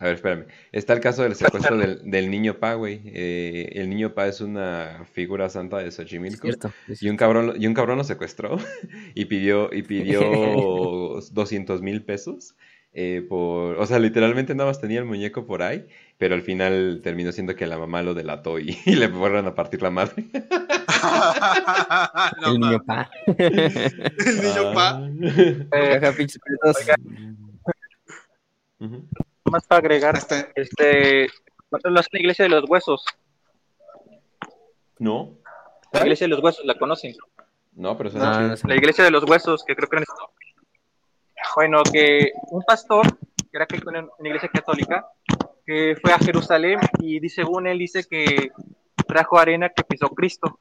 A 0.00 0.04
ver, 0.06 0.14
espérame. 0.14 0.46
Está 0.72 0.94
el 0.94 1.00
caso 1.00 1.22
del 1.22 1.34
secuestro 1.34 1.76
del, 1.76 2.10
del 2.10 2.30
niño 2.30 2.58
Pa, 2.58 2.72
güey. 2.74 3.02
Eh, 3.04 3.70
el 3.74 3.90
niño 3.90 4.14
Pa 4.14 4.26
es 4.28 4.40
una 4.40 5.04
figura 5.12 5.48
santa 5.50 5.76
de 5.78 5.90
Xochimilco. 5.90 6.42
Cierto, 6.48 6.72
es 6.88 7.02
Y 7.02 7.10
un 7.10 7.16
cabrón, 7.18 7.46
lo- 7.48 7.56
y 7.56 7.66
un 7.66 7.74
cabrón 7.74 7.98
lo 7.98 8.04
secuestró 8.04 8.56
y 9.14 9.26
pidió, 9.26 9.68
y 9.72 9.82
pidió 9.82 10.20
200 11.32 11.82
mil 11.82 12.02
pesos. 12.02 12.56
eh, 12.92 13.24
por, 13.28 13.76
o 13.78 13.86
sea, 13.86 13.98
literalmente 13.98 14.54
nada 14.54 14.70
más 14.70 14.80
tenía 14.80 14.98
el 15.00 15.04
muñeco 15.04 15.44
por 15.46 15.62
ahí, 15.62 15.86
pero 16.18 16.34
al 16.34 16.42
final 16.42 17.00
terminó 17.04 17.30
siendo 17.30 17.54
que 17.54 17.66
la 17.66 17.78
mamá 17.78 18.02
lo 18.02 18.14
delató 18.14 18.58
y, 18.58 18.78
y 18.86 18.94
le 18.96 19.08
fueron 19.10 19.46
a 19.46 19.54
partir 19.54 19.82
la 19.82 19.90
madre. 19.90 20.24
No 22.42 22.52
el 22.52 22.58
niño 22.60 22.82
pa. 22.84 23.10
El 23.26 24.42
niño 24.42 24.72
pa. 24.74 25.00
Más 29.50 29.66
para 29.66 29.78
agregar, 29.80 30.16
Hasta- 30.16 30.48
este, 30.54 31.28
nosotros 31.70 32.06
la 32.12 32.18
iglesia 32.20 32.44
de 32.44 32.48
los 32.50 32.68
huesos, 32.68 33.04
No, 34.98 35.34
la 35.92 36.00
iglesia 36.02 36.24
de 36.26 36.28
los 36.28 36.42
huesos, 36.42 36.64
¿la 36.64 36.78
conocen? 36.78 37.14
no, 37.72 37.96
pero 37.96 38.10
No, 38.10 38.40
no. 38.48 38.54
La 38.64 38.74
iglesia 38.76 39.04
de 39.04 39.10
los 39.10 39.24
huesos, 39.24 39.64
que 39.64 39.74
creo 39.74 39.88
que 39.88 39.96
eran- 39.96 40.06
Bueno, 41.56 41.82
que 41.90 42.32
un 42.50 42.62
pastor, 42.62 43.06
que 43.50 43.56
era 43.56 43.66
que 43.66 43.76
en 43.76 43.86
una 44.18 44.28
iglesia 44.28 44.48
católica, 44.48 45.06
que 45.66 45.96
fue 46.00 46.12
a 46.12 46.18
Jerusalén 46.18 46.78
y 46.98 47.18
dice, 47.20 47.36
según 47.42 47.66
él 47.66 47.78
dice 47.78 48.04
que 48.08 48.50
trajo 49.06 49.38
arena 49.38 49.68
que 49.70 49.82
pisó 49.84 50.08
Cristo. 50.10 50.58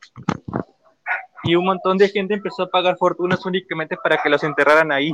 Y 1.43 1.55
un 1.55 1.65
montón 1.65 1.97
de 1.97 2.09
gente 2.09 2.33
empezó 2.33 2.63
a 2.63 2.69
pagar 2.69 2.97
fortunas 2.97 3.45
únicamente 3.45 3.97
para 3.97 4.21
que 4.21 4.29
los 4.29 4.43
enterraran 4.43 4.91
ahí. 4.91 5.11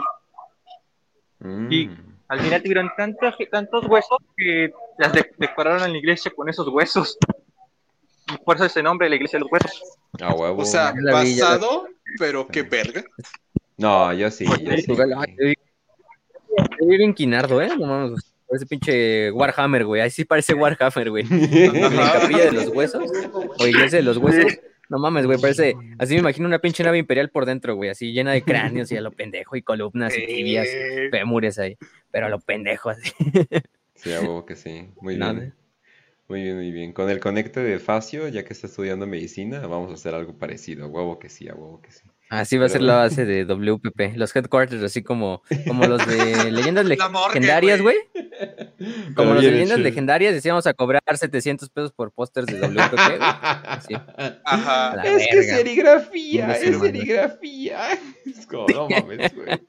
Mm. 1.46 1.72
Y- 1.72 1.90
Al 2.28 2.40
final 2.40 2.62
tuvieron 2.64 2.90
tantos, 2.98 3.36
tantos 3.52 3.86
huesos 3.86 4.18
que 4.36 4.72
las 4.98 5.14
de- 5.14 5.32
decoraron 5.38 5.84
en 5.84 5.92
la 5.92 5.98
iglesia 6.00 6.32
con 6.36 6.50
esos 6.50 6.68
huesos. 6.70 7.18
Y 8.34 8.38
por 8.44 8.56
eso 8.56 8.66
ese 8.66 8.82
nombre, 8.82 9.08
la 9.10 9.16
iglesia 9.16 9.38
de 9.38 9.42
los 9.46 9.52
huesos. 9.52 9.80
A 10.20 10.34
huevo. 10.34 10.64
O 10.64 10.66
sea, 10.66 10.94
basado, 11.12 11.88
pero 12.18 12.48
qué 12.48 12.64
verga. 12.64 13.04
no, 13.78 14.12
yo 14.14 14.32
sí, 14.32 14.46
yo 14.46 14.54
sí. 14.78 14.86
Ay, 15.38 15.54
yo 16.80 16.88
digo 16.88 17.04
en 17.04 17.14
Quinardo, 17.14 17.62
¿eh? 17.62 17.70
No 17.78 17.86
mames, 17.86 18.34
parece 18.48 18.66
pinche 18.66 19.32
Warhammer, 19.32 19.86
güey. 19.86 20.02
Ahí 20.02 20.10
sí 20.10 20.26
parece 20.26 20.54
Warhammer, 20.56 21.10
güey. 21.12 21.26
En 21.30 21.96
la 21.96 22.14
capilla 22.14 22.46
de 22.46 22.52
los 22.54 22.68
huesos, 22.70 23.04
o 23.60 23.68
iglesia 23.68 24.00
de 24.00 24.04
los 24.04 24.18
huesos. 24.18 24.52
No 24.90 25.00
mames, 25.00 25.26
güey, 25.26 25.40
parece. 25.40 25.76
Así 25.98 26.14
me 26.14 26.20
imagino 26.20 26.48
una 26.48 26.60
pinche 26.60 26.84
nave 26.84 26.98
imperial 26.98 27.30
por 27.30 27.46
dentro, 27.46 27.76
güey. 27.76 27.90
Así 27.90 28.12
llena 28.12 28.34
de 28.34 28.44
cráneos 28.44 28.92
y 28.92 28.98
a 28.98 29.02
lo 29.02 29.12
pendejo, 29.12 29.56
y 29.56 29.62
columnas 29.62 30.18
y 30.18 30.26
tibias, 30.26 30.68
fémures 31.12 31.60
ahí. 31.60 31.78
Pero 32.12 32.28
a 32.28 32.30
lo 32.30 32.40
pendejo, 32.40 32.90
así. 32.90 33.12
Sí, 33.96 34.14
a 34.14 34.22
huevo 34.22 34.46
que 34.46 34.56
sí. 34.56 34.90
Muy 35.02 35.18
Nada. 35.18 35.34
bien. 35.34 35.54
Muy 36.28 36.42
bien, 36.42 36.56
muy 36.56 36.72
bien. 36.72 36.94
Con 36.94 37.10
el 37.10 37.20
conecte 37.20 37.60
de 37.60 37.80
Facio, 37.80 38.28
ya 38.28 38.44
que 38.44 38.54
está 38.54 38.68
estudiando 38.68 39.06
medicina, 39.06 39.66
vamos 39.68 39.92
a 39.92 39.94
hacer 39.94 40.16
algo 40.16 40.38
parecido. 40.38 40.86
A 40.86 40.88
huevo 40.88 41.20
que 41.20 41.30
sí, 41.30 41.48
a 41.48 41.54
huevo 41.54 41.82
que 41.82 41.92
sí. 41.92 42.04
Así 42.30 42.58
va 42.58 42.66
a 42.66 42.70
ser 42.70 42.82
la 42.82 42.96
base 42.96 43.24
de 43.26 43.46
WPP. 43.46 44.16
Los 44.18 44.36
headquarters, 44.36 44.82
así 44.84 45.04
como, 45.04 45.44
como 45.68 45.86
los 45.86 46.06
de 46.08 46.52
leyendas 46.52 46.86
leg- 46.86 46.98
La 47.00 47.10
morgue, 47.10 47.36
legendarias, 47.40 47.82
güey. 47.82 47.96
Como 49.16 49.34
los 49.34 49.44
de 49.44 49.52
leyendas 49.52 49.78
hecho. 49.78 49.84
legendarias, 49.88 50.34
decíamos 50.34 50.68
a 50.68 50.74
cobrar 50.74 51.02
700 51.14 51.70
pesos 51.70 51.94
por 51.94 52.12
pósters 52.12 52.48
de 52.48 52.60
WPP, 52.60 53.18
güey. 53.18 54.02
Ajá. 54.46 55.02
Es 55.06 55.28
que 55.32 55.44
serigrafía, 55.44 56.52
es 56.58 56.80
serigrafía. 56.80 57.88
Es 58.26 58.46
como, 58.46 58.68
no 58.68 58.90
mames, 58.90 59.34
güey. 59.34 59.62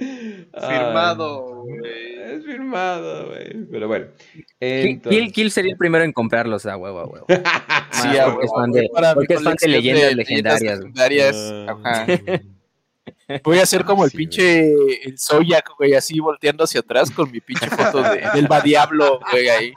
Firmado, 0.00 1.46
Ah, 1.48 1.62
güey. 1.64 2.20
Es 2.36 2.44
firmado, 2.44 3.26
güey. 3.28 3.64
Pero 3.70 3.88
bueno. 3.88 4.06
Kill, 4.32 4.44
entonces- 4.60 5.20
Kill- 5.22 5.32
Kill 5.32 5.50
sería 5.50 5.72
el 5.72 5.78
primero 5.78 6.04
en 6.04 6.12
comprarlos, 6.12 6.64
a 6.66 6.76
huevo, 6.76 7.00
a 7.00 7.06
huevo. 7.06 7.26
Sí, 7.92 8.08
Ah, 8.18 8.24
a 8.26 8.32
porque 8.32 8.46
es 8.46 8.52
fan 8.52 8.70
güey, 8.70 8.82
de- 8.82 9.14
porque 9.14 9.34
es 9.34 9.42
fan 9.42 9.56
de 9.60 9.68
leyendas 9.68 10.14
legendarias, 10.14 10.80
güey. 10.80 10.92
legendarias. 10.92 11.36
Ah. 11.68 11.76
Ajá. 11.84 12.06
Voy 13.44 13.58
a 13.58 13.62
hacer 13.62 13.84
como 13.84 14.04
el 14.04 14.10
Sí, 14.10 14.16
pinche 14.16 14.70
el 15.06 15.16
Zoyak, 15.18 15.70
güey, 15.78 15.94
así 15.94 16.18
volteando 16.18 16.64
hacia 16.64 16.80
atrás 16.80 17.10
con 17.12 17.30
mi 17.30 17.40
pinche 17.40 17.68
foto 17.68 18.02
de, 18.02 18.22
del 18.34 18.48
Badiablo, 18.48 19.20
güey, 19.30 19.48
ahí. 19.48 19.72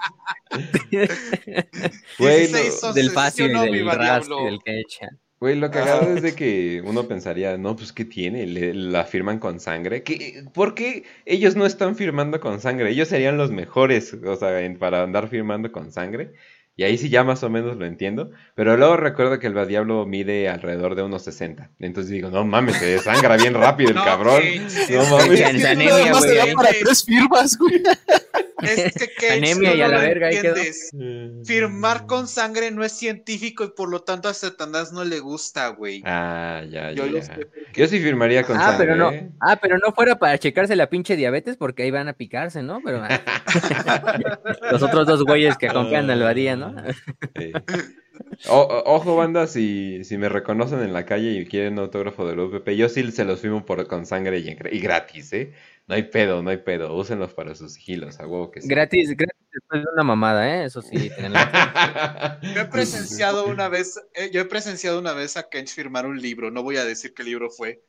Güey, 2.18 2.38
16 2.48 2.66
no- 2.66 2.80
son 2.80 2.94
Del 2.96 3.12
fácil, 3.12 3.54
del 3.54 3.72
Diablo. 3.72 4.42
y 4.42 4.46
del 4.46 4.60
que. 4.64 4.82
Güey, 5.44 5.58
lo 5.58 5.70
cagado 5.72 6.16
es 6.16 6.22
de 6.22 6.36
que 6.36 6.82
uno 6.86 7.06
pensaría, 7.06 7.58
no, 7.58 7.76
pues 7.76 7.92
¿qué 7.92 8.06
tiene? 8.06 8.48
Le- 8.48 8.74
la 8.74 9.04
firman 9.04 9.40
con 9.40 9.60
sangre. 9.60 10.02
¿Qué, 10.02 10.46
¿Por 10.54 10.74
qué 10.74 11.04
ellos 11.26 11.58
no 11.58 11.66
están 11.66 11.98
firmando 11.98 12.40
con 12.40 12.62
sangre? 12.62 12.90
Ellos 12.92 13.10
serían 13.10 13.36
los 13.36 13.52
mejores, 13.52 14.14
o 14.14 14.36
sea, 14.38 14.62
en- 14.62 14.80
para 14.80 15.04
andar 15.04 15.28
firmando 15.28 15.70
con 15.74 15.92
sangre. 15.92 16.32
Y 16.78 16.84
ahí 16.84 16.98
sí 16.98 17.10
ya 17.10 17.26
más 17.26 17.44
o 17.44 17.50
menos 17.50 17.76
lo 17.76 17.86
entiendo. 17.86 18.32
Pero 18.56 18.78
luego 18.78 18.96
recuerdo 18.96 19.38
que 19.38 19.48
el 19.48 19.68
Diablo 19.68 20.06
mide 20.06 20.48
alrededor 20.48 20.96
de 20.96 21.04
unos 21.04 21.24
60. 21.24 21.72
Entonces 21.80 22.10
digo, 22.10 22.30
no 22.30 22.46
mames, 22.46 22.78
se 22.78 22.86
desangra 22.86 23.36
bien 23.36 23.54
rápido 23.54 23.90
el 23.90 23.96
No, 23.98 24.06
cabrón. 24.06 24.42
No 24.92 25.06
mames. 25.18 25.42
Anemia, 25.42 25.90
Nada 25.90 26.12
más 26.14 26.26
da 26.26 26.46
para 26.56 26.70
tres 26.70 27.04
firmas, 27.04 27.58
güey. 27.58 27.84
Es 28.64 28.94
que 28.94 29.08
Kench, 29.08 29.32
Anemia 29.38 29.76
y 29.76 29.82
a 29.82 29.86
no 29.88 29.92
la 29.94 29.98
lo 30.00 30.04
verga, 30.08 30.28
ahí 30.28 30.42
quedó. 30.42 30.56
entiendes. 30.56 30.92
Firmar 31.48 32.06
con 32.06 32.28
sangre 32.28 32.72
no 32.72 32.84
es 32.84 32.92
científico 32.94 33.64
y 33.64 33.70
por 33.72 33.90
lo 33.90 34.02
tanto 34.02 34.30
a 34.30 34.34
Satanás 34.34 34.92
no 34.92 35.04
le 35.04 35.20
gusta, 35.20 35.68
güey. 35.70 36.02
Ah, 36.06 36.62
ya, 36.70 36.92
ya. 36.92 36.94
Yo 36.94 37.06
lo 37.08 37.18
ya. 37.20 37.24
sé. 37.24 37.48
Yo 37.74 37.88
sí 37.88 38.00
firmaría 38.00 38.44
con 38.44 38.58
Ah, 38.58 38.72
sangre. 38.72 38.78
pero 38.80 38.96
no, 38.96 39.12
ah, 39.42 39.58
pero 39.62 39.78
no 39.78 39.92
fuera 39.94 40.18
para 40.18 40.38
checarse 40.38 40.76
la 40.76 40.90
pinche 40.90 41.16
diabetes 41.16 41.58
porque 41.58 41.84
ahí 41.84 41.92
van 41.92 42.08
a 42.08 42.14
picarse, 42.14 42.64
¿no? 42.64 42.82
Pero 42.84 43.02
ah, 43.04 43.22
los 44.72 44.82
otros 44.84 45.08
dos 45.08 45.24
güeyes 45.24 45.58
que 45.58 45.68
acompañan 45.68 46.10
al 46.10 46.22
Badía, 46.24 46.56
¿no? 46.56 46.74
Sí. 47.38 47.52
O- 48.48 48.62
o- 48.62 48.96
ojo, 48.96 49.16
banda, 49.16 49.48
si, 49.48 50.04
si 50.04 50.18
me 50.18 50.30
reconocen 50.30 50.82
en 50.82 50.94
la 50.94 51.06
calle 51.06 51.32
y 51.32 51.46
quieren 51.46 51.80
autógrafo 51.80 52.28
del 52.28 52.40
UPP, 52.40 52.70
yo 52.76 52.88
sí 52.90 53.12
se 53.12 53.26
los 53.26 53.40
firmo 53.42 53.66
por, 53.66 53.88
con 53.88 54.06
sangre 54.06 54.40
y, 54.40 54.56
y 54.72 54.80
gratis, 54.80 55.34
¿eh? 55.34 55.52
No 55.88 55.96
hay 55.96 56.04
pedo, 56.04 56.42
no 56.42 56.50
hay 56.50 56.58
pedo. 56.58 56.96
Úsenlos 56.96 57.34
para 57.34 57.56
sus 57.56 57.74
sigilos, 57.74 58.20
a 58.20 58.28
huevo 58.28 58.52
que 58.52 58.62
sí. 58.62 58.68
Gratis, 58.68 59.16
gratis 59.18 59.44
después 59.52 59.84
de 59.84 59.92
una 59.94 60.04
mamada, 60.04 60.50
¿eh? 60.50 60.66
Eso 60.66 60.82
sí. 60.82 61.12
Yo 62.56 62.62
he 62.62 62.66
presenciado 62.66 63.48
una 63.48 63.68
vez, 63.70 64.00
eh, 64.14 64.30
yo 64.32 64.42
he 64.42 64.46
presenciado 64.46 65.00
una 65.00 65.14
vez 65.14 65.38
a 65.38 65.50
Kench 65.50 65.74
firmar 65.74 66.06
un 66.06 66.20
libro, 66.20 66.52
no 66.52 66.64
voy 66.64 66.78
a 66.78 66.86
decir 66.86 67.14
qué 67.14 67.24
libro 67.24 67.50
fue. 67.50 67.84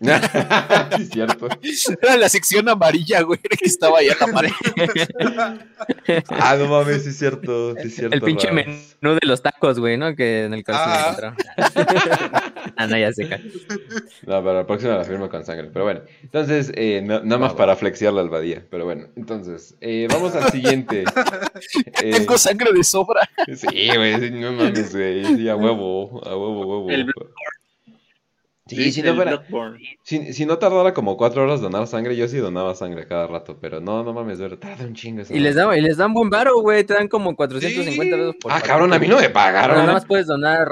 Sí, 0.96 1.06
cierto. 1.06 1.48
Era 2.02 2.16
la 2.16 2.28
sección 2.28 2.68
amarilla, 2.68 3.22
güey, 3.22 3.38
que 3.40 3.64
estaba 3.66 3.98
ahí 4.00 4.08
a 4.08 4.16
la 4.20 4.26
mano. 4.26 4.48
Ah, 6.30 6.56
no 6.58 6.66
mames, 6.68 7.02
sí 7.04 7.10
es 7.10 7.18
cierto, 7.18 7.74
sí 7.76 7.88
es 7.88 7.94
cierto. 7.96 8.14
El 8.14 8.20
pinche 8.22 8.50
menú 8.52 8.70
de 9.02 9.20
los 9.26 9.42
tacos, 9.42 9.78
güey, 9.78 9.96
¿no? 9.96 10.14
Que 10.14 10.44
en 10.44 10.54
el 10.54 10.64
calzón 10.64 10.84
Ah. 10.86 11.00
encontraron. 11.08 11.36
ah, 12.76 12.86
no, 12.86 12.96
ya 12.98 13.12
se 13.12 13.28
cae. 13.28 13.42
No, 14.26 14.42
para 14.44 14.54
la 14.60 14.66
próxima 14.66 14.96
la 14.96 15.04
firmo 15.04 15.28
con 15.28 15.44
sangre. 15.44 15.70
Pero 15.72 15.84
bueno, 15.84 16.00
entonces, 16.22 16.72
eh, 16.74 17.00
no- 17.04 17.20
nada 17.22 17.38
más 17.38 17.54
para 17.54 17.76
flexiar 17.76 18.12
la 18.12 18.20
albadía. 18.22 18.64
Pero 18.70 18.84
bueno, 18.84 19.06
entonces, 19.16 19.76
eh, 19.80 20.06
vamos 20.10 20.34
al 20.34 20.50
siguiente. 20.50 21.04
Eh, 22.02 22.10
Tengo 22.12 22.36
sangre 22.36 22.70
de 22.72 22.84
sobra. 22.84 23.28
Sí, 23.56 23.88
güey, 23.96 24.20
sí, 24.20 24.30
no 24.30 24.52
mames, 24.52 24.92
güey. 24.94 25.24
Sí, 25.36 25.48
a 25.48 25.56
huevo, 25.56 26.20
a 26.26 26.36
huevo, 26.36 26.62
a 26.62 26.66
huevo. 26.66 26.90
El 26.90 27.06
Sí, 28.66 28.92
si 28.92 29.02
no, 29.02 29.14
fuera- 29.14 29.44
si, 30.04 30.32
si 30.32 30.46
no 30.46 30.56
tardara 30.56 30.94
como 30.94 31.18
cuatro 31.18 31.42
horas 31.42 31.60
donar 31.60 31.86
sangre, 31.86 32.16
yo 32.16 32.26
sí 32.28 32.38
donaba 32.38 32.74
sangre 32.74 33.06
cada 33.06 33.26
rato. 33.26 33.58
Pero 33.60 33.78
no, 33.82 34.02
no 34.02 34.14
mames, 34.14 34.38
güey, 34.40 34.56
tarda 34.56 34.86
un 34.86 34.94
chingo. 34.94 35.20
esa 35.20 35.34
Y 35.34 35.38
les, 35.40 35.54
dan, 35.54 35.76
y 35.76 35.82
les 35.82 35.98
dan 35.98 36.14
buen 36.14 36.30
varo, 36.30 36.58
güey. 36.62 36.82
Te 36.82 36.94
dan 36.94 37.08
como 37.08 37.36
450 37.36 38.16
Sí. 38.16 38.20
pesos 38.22 38.36
por 38.40 38.50
Ah, 38.50 38.54
paquete. 38.54 38.68
cabrón, 38.68 38.92
a 38.94 38.98
mí 38.98 39.06
no 39.06 39.16
me 39.16 39.22
Pero 39.22 39.34
pagaron. 39.34 39.76
nada 39.76 39.92
más 39.92 40.06
puedes 40.06 40.26
donar. 40.26 40.68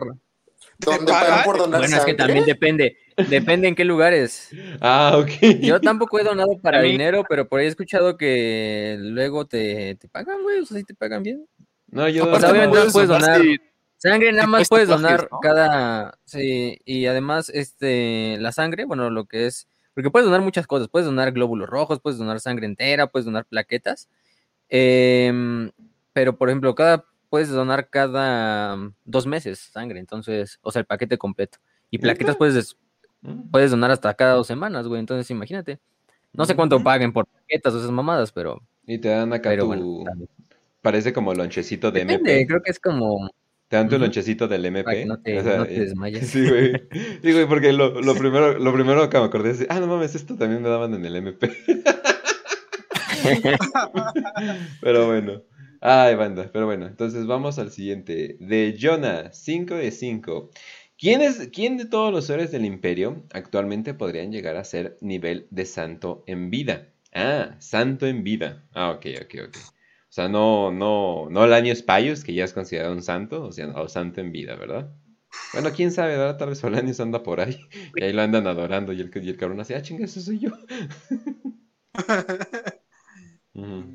¿Dónde 0.79 1.13
pagan? 1.13 1.45
por 1.45 1.59
donar 1.59 1.81
Bueno, 1.81 1.97
es 1.99 2.05
que 2.05 2.15
también 2.15 2.47
depende. 2.47 2.97
Depende 3.29 3.69
en 3.69 3.75
qué 3.75 3.85
lugares. 3.85 4.49
Ah, 4.81 5.19
ok. 5.19 5.61
Yo 5.61 5.79
tampoco 5.83 6.19
he 6.19 6.25
donado 6.25 6.59
para 6.63 6.81
dinero, 6.81 7.25
pero 7.29 7.47
por 7.47 7.61
ahí 7.61 7.67
he 7.67 7.69
escuchado 7.69 8.17
que 8.17 8.97
luego 9.01 9.45
te, 9.45 9.97
te 9.97 10.09
pagan, 10.09 10.43
güey. 10.43 10.61
O 10.61 10.65
sea, 10.65 10.79
sí 10.79 10.85
te 10.85 10.95
pagan 10.95 11.23
bien. 11.23 11.47
No, 11.91 12.09
yo 12.09 12.23
Aparte, 12.25 12.47
donaba- 12.47 12.53
obviamente 12.53 12.87
no 12.87 12.93
puedes 12.93 13.09
donar. 13.11 13.41
si- 13.43 13.59
Sangre 14.03 14.33
nada 14.33 14.47
más 14.49 14.69
puedes 14.69 14.89
donar 14.89 15.29
¿no? 15.31 15.39
cada. 15.41 16.19
Sí, 16.25 16.81
y 16.85 17.07
además, 17.07 17.49
este, 17.51 18.37
la 18.41 18.51
sangre, 18.53 18.85
bueno, 18.85 19.11
lo 19.11 19.27
que 19.27 19.47
es. 19.47 19.69
Porque 19.95 20.11
puedes 20.11 20.25
donar 20.27 20.41
muchas 20.41 20.67
cosas. 20.67 20.89
Puedes 20.89 21.07
donar 21.07 21.33
glóbulos 21.33 21.69
rojos, 21.69 22.01
puedes 22.01 22.19
donar 22.19 22.41
sangre 22.41 22.67
entera, 22.67 23.07
puedes 23.07 23.27
donar 23.27 23.45
plaquetas. 23.47 24.09
em, 24.69 25.71
pero, 26.13 26.37
por 26.37 26.49
ejemplo, 26.49 26.75
cada. 26.75 27.05
Puedes 27.31 27.49
donar 27.49 27.89
cada 27.89 28.77
mm, 28.77 28.95
dos 29.07 29.27
meses 29.27 29.59
sangre, 29.59 30.01
entonces, 30.01 30.59
o 30.63 30.71
sea, 30.71 30.81
el 30.81 30.87
paquete 30.87 31.17
completo. 31.17 31.59
Y 31.91 31.99
plaquetas 31.99 32.37
puedes, 32.37 32.55
des- 32.55 32.77
Mm, 33.23 33.51
puedes 33.53 33.71
donar 33.71 33.91
hasta 33.93 34.13
cada 34.15 34.35
dos 34.35 34.49
semanas, 34.49 34.89
güey. 34.89 34.99
Entonces, 34.99 35.31
imagínate. 35.31 35.79
No 36.33 36.45
sé 36.45 36.57
cuánto 36.57 36.83
paguen 36.83 37.13
por 37.13 37.27
plaquetas 37.27 37.73
o 37.75 37.79
esas 37.79 37.91
mamadas, 37.93 38.33
pero, 38.33 38.61
Y 38.85 38.99
te 38.99 39.09
dan 39.11 39.33
acá 39.33 39.51
pero 39.51 39.63
tu... 39.63 39.69
bueno. 39.69 40.27
Parece 40.83 41.13
como 41.13 41.33
lonchecito 41.33 41.93
de 41.93 42.01
Depende, 42.01 42.33
MP. 42.33 42.47
creo 42.49 42.63
que 42.63 42.71
es 42.73 42.81
como. 42.81 43.31
Te 43.73 43.79
dan 43.79 43.89
tu 43.89 43.99
lonchecito 43.99 44.49
del 44.49 44.67
MP. 44.67 44.85
Para 44.85 44.99
que 44.99 45.07
no 45.07 45.23
te- 45.23 45.41
o 45.41 45.43
sea, 45.43 45.57
no 45.57 45.65
te 45.65 45.77
eh, 45.77 45.81
desmayes. 45.81 46.29
Sí, 46.29 46.47
güey. 46.47 46.73
Sí, 47.23 47.33
güey, 47.33 47.47
porque 47.47 47.73
lo, 47.73 48.03
lo 48.03 48.15
primero, 48.15 48.59
lo 48.59 48.71
primero 48.75 49.09
que 49.09 49.19
me 49.19 49.25
acordé 49.25 49.53
es, 49.53 49.67
ah, 49.71 49.81
no 49.81 49.87
mames, 49.87 50.15
esto 50.15 50.37
también 50.37 50.61
me 50.61 50.69
daban 50.69 50.93
en 50.93 51.07
el 51.07 51.17
MP. 51.17 51.51
Pero 54.83 55.07
bueno. 55.07 55.43
Ay, 55.81 56.17
banda, 56.17 56.51
pero 56.53 56.67
bueno, 56.67 56.87
entonces 56.87 57.27
vamos 57.27 57.59
al 57.59 57.71
siguiente. 57.71 58.37
De 58.41 58.77
Jonah, 58.79 59.33
5 59.33 59.77
de 59.77 59.91
5. 59.91 60.51
¿Quién, 60.99 61.23
es, 61.23 61.49
¿Quién 61.51 61.79
de 61.79 61.87
todos 61.87 62.13
los 62.13 62.29
héroes 62.29 62.53
del 62.53 62.67
Imperio 62.67 63.25
actualmente 63.33 63.95
podrían 63.95 64.33
llegar 64.33 64.59
a 64.59 64.65
ser 64.65 64.99
nivel 65.01 65.47
de 65.51 65.65
santo 65.65 66.25
en 66.27 66.51
vida? 66.51 66.89
Ah, 67.15 67.57
santo 67.59 68.07
en 68.07 68.23
vida. 68.23 68.65
Ah, 68.75 68.91
ok, 68.91 69.07
ok, 69.23 69.35
ok. 69.49 69.57
O 70.13 70.15
sea, 70.15 70.29
no, 70.29 70.71
no, 70.71 71.31
no 71.31 71.47
Lanius 71.47 71.81
Paius, 71.83 72.23
que 72.23 72.35
ya 72.35 72.45
es 72.45 72.53
considerado 72.53 72.93
un 72.93 73.03
santo, 73.03 73.45
o 73.45 73.51
sea, 73.51 73.67
no, 73.69 73.89
santo 73.89 74.21
en 74.21 74.31
vida, 74.31 74.57
¿verdad? 74.57 74.93
Bueno, 75.55 75.71
quién 75.75 75.91
sabe, 75.91 76.19
¿verdad? 76.19 76.37
Tal 76.37 76.51
vez 76.51 76.59
Solanius 76.59 77.01
anda 77.01 77.23
por 77.23 77.41
ahí 77.41 77.59
y 77.97 78.05
ahí 78.05 78.13
lo 78.13 78.21
andan 78.21 78.47
adorando 78.47 78.93
y 78.93 79.01
el, 79.01 79.11
y 79.25 79.31
el 79.31 79.39
cabrón 79.39 79.61
así, 79.61 79.73
ah, 79.73 79.81
chinga, 79.81 80.05
eso 80.05 80.21
soy 80.21 80.41
yo. 80.41 80.51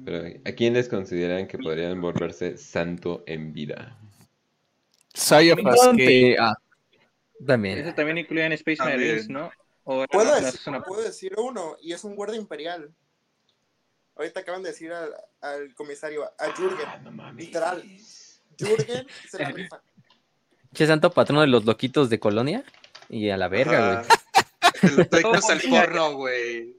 Pero, 0.05 0.39
¿a 0.43 0.51
quién 0.53 0.73
les 0.73 0.89
consideran 0.89 1.47
que 1.47 1.59
podrían 1.59 2.01
volverse 2.01 2.57
santo 2.57 3.23
en 3.27 3.53
vida? 3.53 3.99
Sayafas, 5.13 5.89
que 5.97 6.35
ah, 6.39 6.55
Eso 7.35 7.45
también. 7.45 7.93
también 7.93 8.17
incluía 8.17 8.47
en 8.47 8.53
Space 8.53 8.83
Marines. 8.83 9.29
¿no? 9.29 9.51
O 9.83 9.97
era 9.99 10.07
¿Puedo, 10.07 10.29
una 10.29 10.41
decir, 10.41 10.59
zona- 10.59 10.81
puedo 10.81 11.03
decir 11.03 11.35
uno, 11.37 11.75
y 11.79 11.93
es 11.93 12.03
un 12.03 12.15
guardia 12.15 12.39
imperial. 12.39 12.91
Ahorita 14.17 14.39
acaban 14.39 14.63
de 14.63 14.69
decir 14.69 14.91
al, 14.91 15.13
al 15.41 15.75
comisario, 15.75 16.23
a 16.25 16.51
Jürgen. 16.55 16.87
Ah, 16.87 16.97
no. 16.97 17.33
Literal. 17.33 17.83
Jürgen 18.57 19.07
se 19.29 19.39
la 19.39 19.49
rifa. 19.49 19.81
Che 20.73 20.87
santo 20.87 21.11
patrono 21.11 21.41
de 21.41 21.47
los 21.47 21.65
loquitos 21.65 22.09
de 22.09 22.19
colonia. 22.19 22.63
Y 23.09 23.29
a 23.29 23.37
la 23.37 23.47
verga, 23.47 24.05
güey. 24.81 25.07
Traicos 25.07 25.49
al 25.49 25.61
porno, 25.69 26.13
güey. 26.13 26.76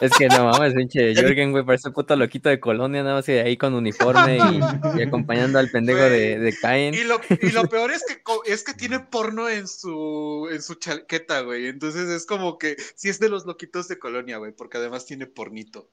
Es 0.00 0.12
que 0.16 0.28
no 0.28 0.44
mames, 0.50 0.74
pinche 0.74 1.14
Jürgen, 1.14 1.50
güey, 1.52 1.64
parece 1.64 1.90
puto 1.90 2.14
loquito 2.16 2.48
de 2.48 2.60
colonia, 2.60 3.02
nada 3.02 3.16
más 3.16 3.26
que 3.26 3.40
ahí 3.40 3.56
con 3.56 3.74
uniforme 3.74 4.38
y, 4.38 4.60
y 4.98 5.02
acompañando 5.02 5.58
al 5.58 5.70
pendejo 5.70 6.00
de, 6.00 6.38
de 6.38 6.56
Cain. 6.56 6.94
Y 6.94 7.04
lo, 7.04 7.20
y 7.42 7.50
lo 7.50 7.64
peor 7.68 7.90
es 7.90 8.04
que 8.06 8.22
es 8.52 8.62
que 8.64 8.74
tiene 8.74 9.00
porno 9.00 9.48
en 9.48 9.66
su 9.66 10.48
en 10.52 10.62
su 10.62 10.76
chaqueta, 10.76 11.40
güey. 11.40 11.66
Entonces 11.66 12.08
es 12.08 12.26
como 12.26 12.58
que 12.58 12.76
sí 12.94 13.08
es 13.08 13.18
de 13.20 13.28
los 13.28 13.44
loquitos 13.46 13.88
de 13.88 13.98
colonia, 13.98 14.38
güey, 14.38 14.52
porque 14.52 14.78
además 14.78 15.04
tiene 15.06 15.26
pornito. 15.26 15.90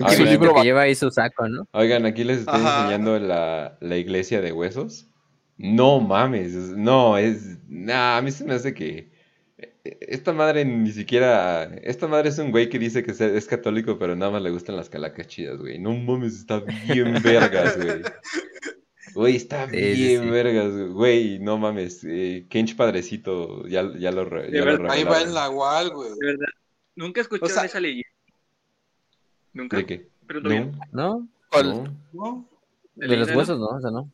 Ah, 0.00 0.10
Sí, 0.10 0.18
mira, 0.18 0.30
libro 0.32 0.48
que 0.50 0.58
va- 0.58 0.64
lleva 0.64 0.80
ahí 0.82 0.94
su 0.96 1.10
saco, 1.10 1.48
¿no? 1.48 1.68
Oigan, 1.72 2.04
aquí 2.06 2.24
les 2.24 2.40
estoy 2.40 2.60
Ajá. 2.60 2.80
enseñando 2.82 3.18
la, 3.20 3.78
la 3.80 3.96
iglesia 3.96 4.40
de 4.40 4.50
huesos. 4.52 5.06
No 5.56 6.00
mames, 6.00 6.52
es- 6.52 6.70
no, 6.70 7.16
es... 7.16 7.58
Nah, 7.68 8.16
a 8.16 8.22
mí 8.22 8.32
se 8.32 8.44
me 8.44 8.54
hace 8.54 8.74
que... 8.74 9.13
Esta 9.84 10.32
madre 10.32 10.64
ni 10.64 10.90
siquiera... 10.92 11.64
Esta 11.82 12.08
madre 12.08 12.30
es 12.30 12.38
un 12.38 12.50
güey 12.50 12.70
que 12.70 12.78
dice 12.78 13.02
que 13.02 13.10
es, 13.12 13.46
católico, 13.46 13.98
pero 13.98 14.16
nada 14.16 14.32
más 14.32 14.42
le 14.42 14.50
gustan 14.50 14.76
las 14.76 14.88
calacas 14.88 15.26
chidas, 15.26 15.58
güey. 15.58 15.78
No 15.78 15.92
mames, 15.94 16.34
está 16.36 16.60
bien 16.60 17.14
vergas, 17.22 17.76
güey. 17.76 18.02
Güey, 19.14 19.36
está 19.36 19.68
Sí, 19.68 19.76
bien 19.76 20.22
sí. 20.22 20.30
vergas, 20.30 20.72
güey. 20.90 21.38
No 21.38 21.58
mames, 21.58 22.02
eh, 22.04 22.46
Kench 22.48 22.76
Padrecito, 22.76 23.66
ya, 23.68 23.92
ya 23.98 24.10
lo, 24.10 24.24
De 24.24 24.50
ya 24.50 24.58
lo 24.60 24.64
verdad, 24.64 24.90
Ahí 24.90 25.04
va 25.04 25.20
en 25.20 25.34
la 25.34 25.50
wall, 25.50 25.90
güey. 25.90 26.10
De 26.18 26.26
verdad. 26.28 26.46
Nunca 26.96 27.20
escucharon 27.20 27.50
O 27.50 27.54
sea- 27.54 27.66
esa 27.66 27.78
leyenda. 27.80 28.08
Nunca. 29.52 29.76
¿De 29.76 29.86
qué? 29.86 30.08
Pero 30.26 30.40
¿No? 30.40 30.48
bien. 30.48 30.72
¿No? 30.92 31.28
¿Cuál? 31.50 31.68
¿No? 31.84 31.96
¿No? 32.14 32.48
La 32.96 33.06
De 33.08 33.16
los 33.18 33.30
huesos, 33.34 33.58
¿no? 33.58 33.66
O 33.66 33.80
sea, 33.80 33.90
no. 33.90 34.10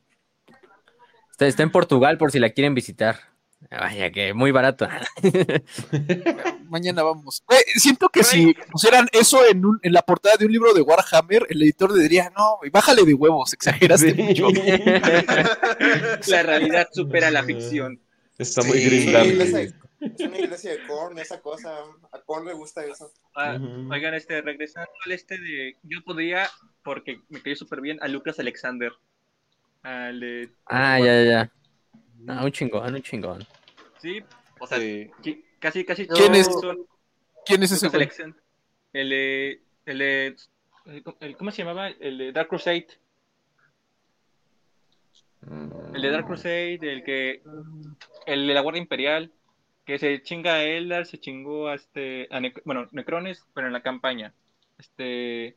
Está, 1.30 1.47
está 1.47 1.62
en 1.62 1.70
Portugal 1.70 2.18
por 2.18 2.32
si 2.32 2.40
la 2.40 2.51
quieren 2.51 2.74
visitar. 2.74 3.30
Vaya, 3.70 4.11
que 4.11 4.32
muy 4.35 4.51
barato. 4.53 4.89
mañana 6.69 7.03
vamos. 7.03 7.43
Güey, 7.47 7.61
siento 7.77 8.09
que 8.09 8.23
si 8.24 8.55
pusieran 8.70 9.07
eso 9.12 9.41
en, 9.47 9.65
un- 9.65 9.78
en 9.82 9.93
la 9.93 10.03
portada 10.03 10.37
de 10.37 10.47
un 10.47 10.53
libro 10.53 10.73
de 10.73 10.82
Warhammer, 10.82 11.47
el 11.51 11.62
editor 11.62 11.95
le 11.97 12.03
diría, 12.03 12.32
no, 12.37 12.57
güey, 12.59 12.70
bájale 12.70 13.05
de 13.05 13.15
huevos, 13.15 13.53
exageraste 13.53 14.15
Sí. 14.15 14.23
mucho. 14.23 14.49
La 16.28 16.43
realidad 16.43 16.89
supera 16.93 17.31
la 17.31 17.43
ficción. 17.43 18.01
Está 18.39 18.62
muy 18.62 18.78
Sí, 18.78 18.91
les- 18.91 19.74
Es 20.01 20.20
una 20.27 20.39
iglesia 20.39 20.70
de 20.73 20.87
Korn, 20.87 21.19
esa 21.19 21.41
cosa. 21.41 21.70
A 22.12 22.19
Korn 22.20 22.47
le 22.47 22.55
gusta 22.55 22.82
eso. 22.85 23.12
Ah. 23.37 23.59
Oigan, 23.91 24.15
este, 24.15 24.41
regresando 24.41 24.91
al 25.05 25.12
este 25.12 25.39
de. 25.39 25.77
Yo 25.82 25.99
podría, 26.05 26.49
porque 26.82 27.20
me 27.28 27.43
cayó 27.43 27.55
súper 27.57 27.82
bien, 27.82 27.99
a 28.01 28.09
Lucas 28.09 28.39
Alexander. 28.39 28.93
Al 29.82 30.20
de. 30.20 30.51
Ah, 30.66 30.99
ya, 30.99 31.05
ya, 31.05 31.24
ya. 31.24 31.53
Ah, 32.28 32.44
un 32.44 32.52
chingón, 32.52 32.94
un 32.94 33.02
chingón. 33.02 33.47
Sí, 34.01 34.20
o 34.59 34.66
sea, 34.66 34.78
Sí. 34.78 35.10
casi, 35.59 35.84
casi. 35.84 36.06
¿Quién 36.06 36.34
es? 36.34 36.47
son 36.47 36.86
¿Quién 37.47 37.62
es 37.62 37.72
ese. 37.72 37.86
El 38.92 39.09
de. 39.10 39.60
El 39.86 40.02
el- 40.02 40.36
el- 41.20 41.36
¿Cómo 41.36 41.51
se 41.51 41.62
llamaba? 41.62 41.88
El 41.88 42.18
de 42.18 42.32
Dark 42.32 42.48
Crusade. 42.48 42.86
El 45.94 46.02
de 46.02 46.10
Dark 46.10 46.26
Crusade, 46.26 46.78
el 46.82 47.02
que. 47.05 47.42
El 48.26 48.47
de 48.47 48.55
la 48.55 48.60
Guardia 48.60 48.82
Imperial. 48.82 49.32
Que 49.86 49.98
se 49.98 50.22
chinga 50.22 50.55
a 50.55 50.62
Eldar, 50.62 51.06
se 51.06 51.18
chingó 51.18 51.68
a 51.68 51.74
este. 51.74 52.28
A 52.30 52.38
Nec- 52.40 52.62
bueno, 52.64 52.86
Necrones, 52.92 53.44
pero 53.55 53.66
en 53.66 53.72
la 53.72 53.82
campaña. 53.82 54.32
Este. 54.78 55.56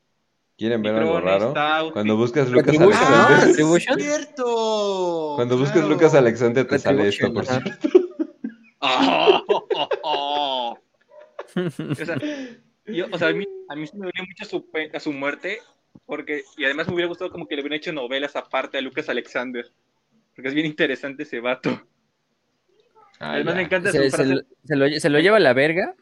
¿Quieren 0.58 0.82
ver 0.84 0.96
algo 0.96 1.20
raro? 1.20 1.54
Cuando 1.94 2.16
buscas 2.16 2.50
Lucas. 2.50 2.78
Alexander. 2.80 3.48
Retribution. 3.48 4.00
¡Cierto! 4.00 5.34
Cuando 5.36 5.58
buscas. 5.58 5.88
Lucas 5.88 6.14
Alexander 6.14 6.68
te 6.68 6.80
sale 6.80 7.08
esto, 7.08 7.34
por 7.34 7.46
cierto. 7.46 7.72
¡Oh! 8.80 9.44
oh, 9.48 9.90
oh. 10.04 10.78
O 11.56 11.96
sea, 11.96 12.18
yo- 12.86 13.06
o 13.12 13.18
sea, 13.18 13.30
a 13.30 13.34
mí, 13.34 13.46
a 13.70 13.76
mí 13.76 13.88
sí 13.88 13.98
me 13.98 14.06
dolió 14.08 14.24
mucho 14.28 14.46
su, 14.46 14.70
a 14.94 15.00
su 15.00 15.12
muerte, 15.14 15.60
porque, 16.06 16.44
y 16.58 16.66
además 16.66 16.88
me 16.88 16.94
hubiera 16.96 17.08
gustado 17.08 17.32
como 17.32 17.48
que 17.48 17.56
le 17.56 17.62
hubieran 17.62 17.78
hecho 17.78 17.94
novelas 17.94 18.36
aparte 18.36 18.78
a 18.78 18.82
Lucas 18.82 19.08
Alexander, 19.10 19.66
porque 20.36 20.50
es 20.50 20.54
bien 20.54 20.66
interesante 20.68 21.24
ese 21.24 21.40
vato. 21.40 21.70
Ah, 23.20 23.34
además 23.34 23.54
ya. 23.54 23.58
me 23.58 23.64
encanta 23.66 23.92
Se, 23.92 23.98
su 23.98 24.04
se 24.04 24.10
frase. 24.12 24.36
lo, 24.36 24.42
se 24.66 24.76
lo- 24.76 25.00
se 25.00 25.10
lo 25.10 25.20
lleva 25.20 25.38
a 25.38 25.42
la 25.42 25.54
verga. 25.54 25.96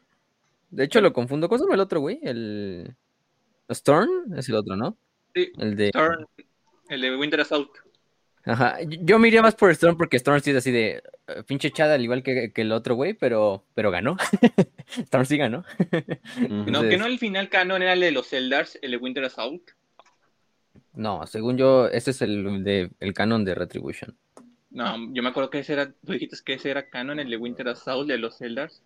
De 0.72 0.86
hecho, 0.86 1.02
lo 1.02 1.14
confundo. 1.14 1.48
¿Cómo 1.49 1.60
se 1.60 1.65
llama 1.65 1.76
el 1.76 1.82
otro, 1.82 1.99
güey? 1.99 2.19
El. 2.23 2.95
Storm 3.73 4.34
es 4.38 4.49
el 4.49 4.56
otro, 4.56 4.76
¿no? 4.76 4.98
Sí, 5.34 5.52
El 5.57 5.76
de. 5.76 5.88
Storm, 5.88 6.26
el 6.89 7.02
de 7.02 7.18
Winter 7.18 7.41
Assault. 7.41 7.69
Ajá. 8.43 8.80
Yo 8.88 9.19
me 9.19 9.27
iría 9.27 9.41
más 9.41 9.56
por 9.56 9.69
Storm 9.72 9.98
porque 9.98 10.18
Storm 10.18 10.41
sí 10.41 10.52
es 10.52 10.57
así 10.57 10.72
de. 10.72 11.03
eh, 11.27 11.43
pinche 11.45 11.72
chada, 11.72 11.95
al 11.95 12.02
igual 12.02 12.23
que, 12.23 12.52
que 12.52 12.61
el 12.61 12.72
otro, 12.72 12.95
güey, 12.95 13.14
pero, 13.14 13.64
pero 13.73 13.91
ganó. 13.91 14.18
Storm 14.98 15.26
sí 15.26 15.38
ganó. 15.38 15.64
No, 16.49 16.81
que 16.81 16.98
no 16.98 17.06
el 17.06 17.19
final 17.19 17.49
canon 17.49 17.81
era 17.81 17.93
el 17.93 17.99
de 17.99 18.11
los 18.11 18.34
Eldars, 18.34 18.80
el 18.81 18.91
de 18.91 18.98
Winter 18.98 19.23
Assault. 19.26 19.61
No, 20.93 21.26
según 21.27 21.57
yo, 21.57 21.88
ese 21.88 22.11
es 22.11 22.22
el, 22.22 22.64
de, 22.64 22.91
el 22.99 23.14
canon 23.14 23.45
de 23.45 23.56
Retribution. 23.56 24.15
No, 24.72 24.95
yo 25.14 25.22
me 25.22 25.30
acuerdo 25.30 25.49
que 25.49 25.60
ese 25.60 25.73
era, 25.73 25.91
tú 25.91 26.14
dijiste 26.14 26.38
que 26.43 26.53
ese 26.53 26.72
era 26.72 26.89
canon, 26.89 27.19
el 27.19 27.30
de 27.30 27.38
Winter 27.38 27.68
Assault, 27.69 28.07
de 28.07 28.18
los 28.18 28.41
Eldars. 28.41 28.81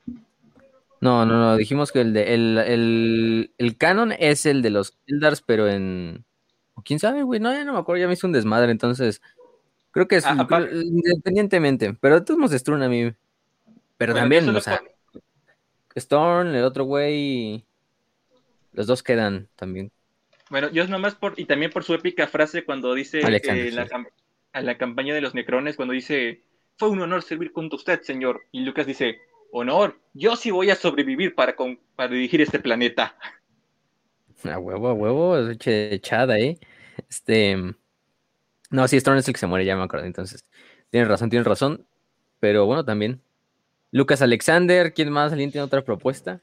No, 1.01 1.25
no, 1.25 1.37
no. 1.37 1.57
Dijimos 1.57 1.91
que 1.91 2.01
el 2.01 2.13
de. 2.13 2.33
El, 2.33 2.57
el, 2.57 3.51
el 3.57 3.77
canon 3.77 4.13
es 4.17 4.45
el 4.45 4.61
de 4.61 4.69
los 4.69 4.97
Eldars, 5.07 5.41
pero 5.41 5.67
en. 5.69 6.25
¿Quién 6.83 6.99
sabe, 6.99 7.23
güey? 7.23 7.39
No, 7.39 7.51
ya 7.53 7.63
no 7.63 7.73
me 7.73 7.79
acuerdo. 7.79 8.01
Ya 8.01 8.07
me 8.07 8.13
hizo 8.13 8.27
un 8.27 8.33
desmadre, 8.33 8.71
entonces. 8.71 9.21
Creo 9.91 10.07
que 10.07 10.17
es 10.17 10.25
Ah, 10.25 10.45
creo- 10.47 10.81
independientemente. 10.81 11.93
Pero 11.93 12.23
todos 12.23 12.39
modos, 12.39 12.55
Strun 12.59 12.83
a 12.83 12.89
mí. 12.89 13.13
Pero 13.97 14.11
Bueno, 14.13 14.23
también, 14.23 14.49
o 14.49 14.59
sea, 14.59 14.79
por- 15.11 15.21
Storm, 15.95 16.53
el 16.55 16.63
otro 16.63 16.83
güey. 16.83 17.63
Los 18.73 18.87
dos 18.87 19.03
quedan 19.03 19.47
también. 19.55 19.91
Bueno, 20.49 20.69
yo 20.69 20.83
es 20.83 20.89
nomás 20.89 21.15
por, 21.15 21.33
y 21.37 21.45
también 21.45 21.71
por 21.71 21.83
su 21.85 21.93
épica 21.93 22.27
frase 22.27 22.65
cuando 22.65 22.93
dice 22.93 23.19
eh, 23.21 23.31
la, 23.31 23.39
sí. 23.39 23.45
cam- 23.47 24.07
a 24.51 24.61
la 24.61 24.77
campaña 24.77 25.13
de 25.15 25.21
los 25.21 25.33
Necrones, 25.33 25.75
cuando 25.77 25.93
dice, 25.93 26.41
fue 26.77 26.89
un 26.89 27.01
honor 27.01 27.23
servir 27.23 27.51
junto 27.53 27.77
a 27.77 27.79
usted, 27.79 28.01
señor. 28.01 28.41
Y 28.51 28.61
Lucas 28.61 28.85
dice, 28.85 29.19
honor, 29.59 29.99
yo 30.13 30.35
sí 30.35 30.51
voy 30.51 30.69
a 30.69 30.75
sobrevivir 30.75 31.33
para, 31.35 31.55
con- 31.55 31.79
para 31.95 32.09
dirigir 32.13 32.41
este 32.41 32.59
planeta. 32.59 33.15
A 34.43 34.59
huevo, 34.59 34.87
a 34.89 34.93
huevo, 34.93 35.37
echada, 35.49 36.37
¿eh? 36.39 36.59
Este. 37.09 37.57
No, 38.69 38.87
sí, 38.87 38.97
Storm 38.97 39.17
es 39.17 39.27
el 39.27 39.33
que 39.33 39.39
se 39.39 39.47
muere, 39.47 39.65
ya 39.65 39.75
me 39.75 39.83
acuerdo. 39.83 40.05
Entonces, 40.05 40.45
tienes 40.89 41.07
razón, 41.09 41.29
tienes 41.29 41.47
razón. 41.47 41.87
Pero 42.39 42.65
bueno, 42.65 42.83
también. 42.85 43.21
Lucas 43.91 44.21
Alexander, 44.21 44.93
¿quién 44.93 45.09
más? 45.11 45.31
¿Alguien 45.31 45.51
tiene 45.51 45.63
otra 45.65 45.83
propuesta? 45.83 46.41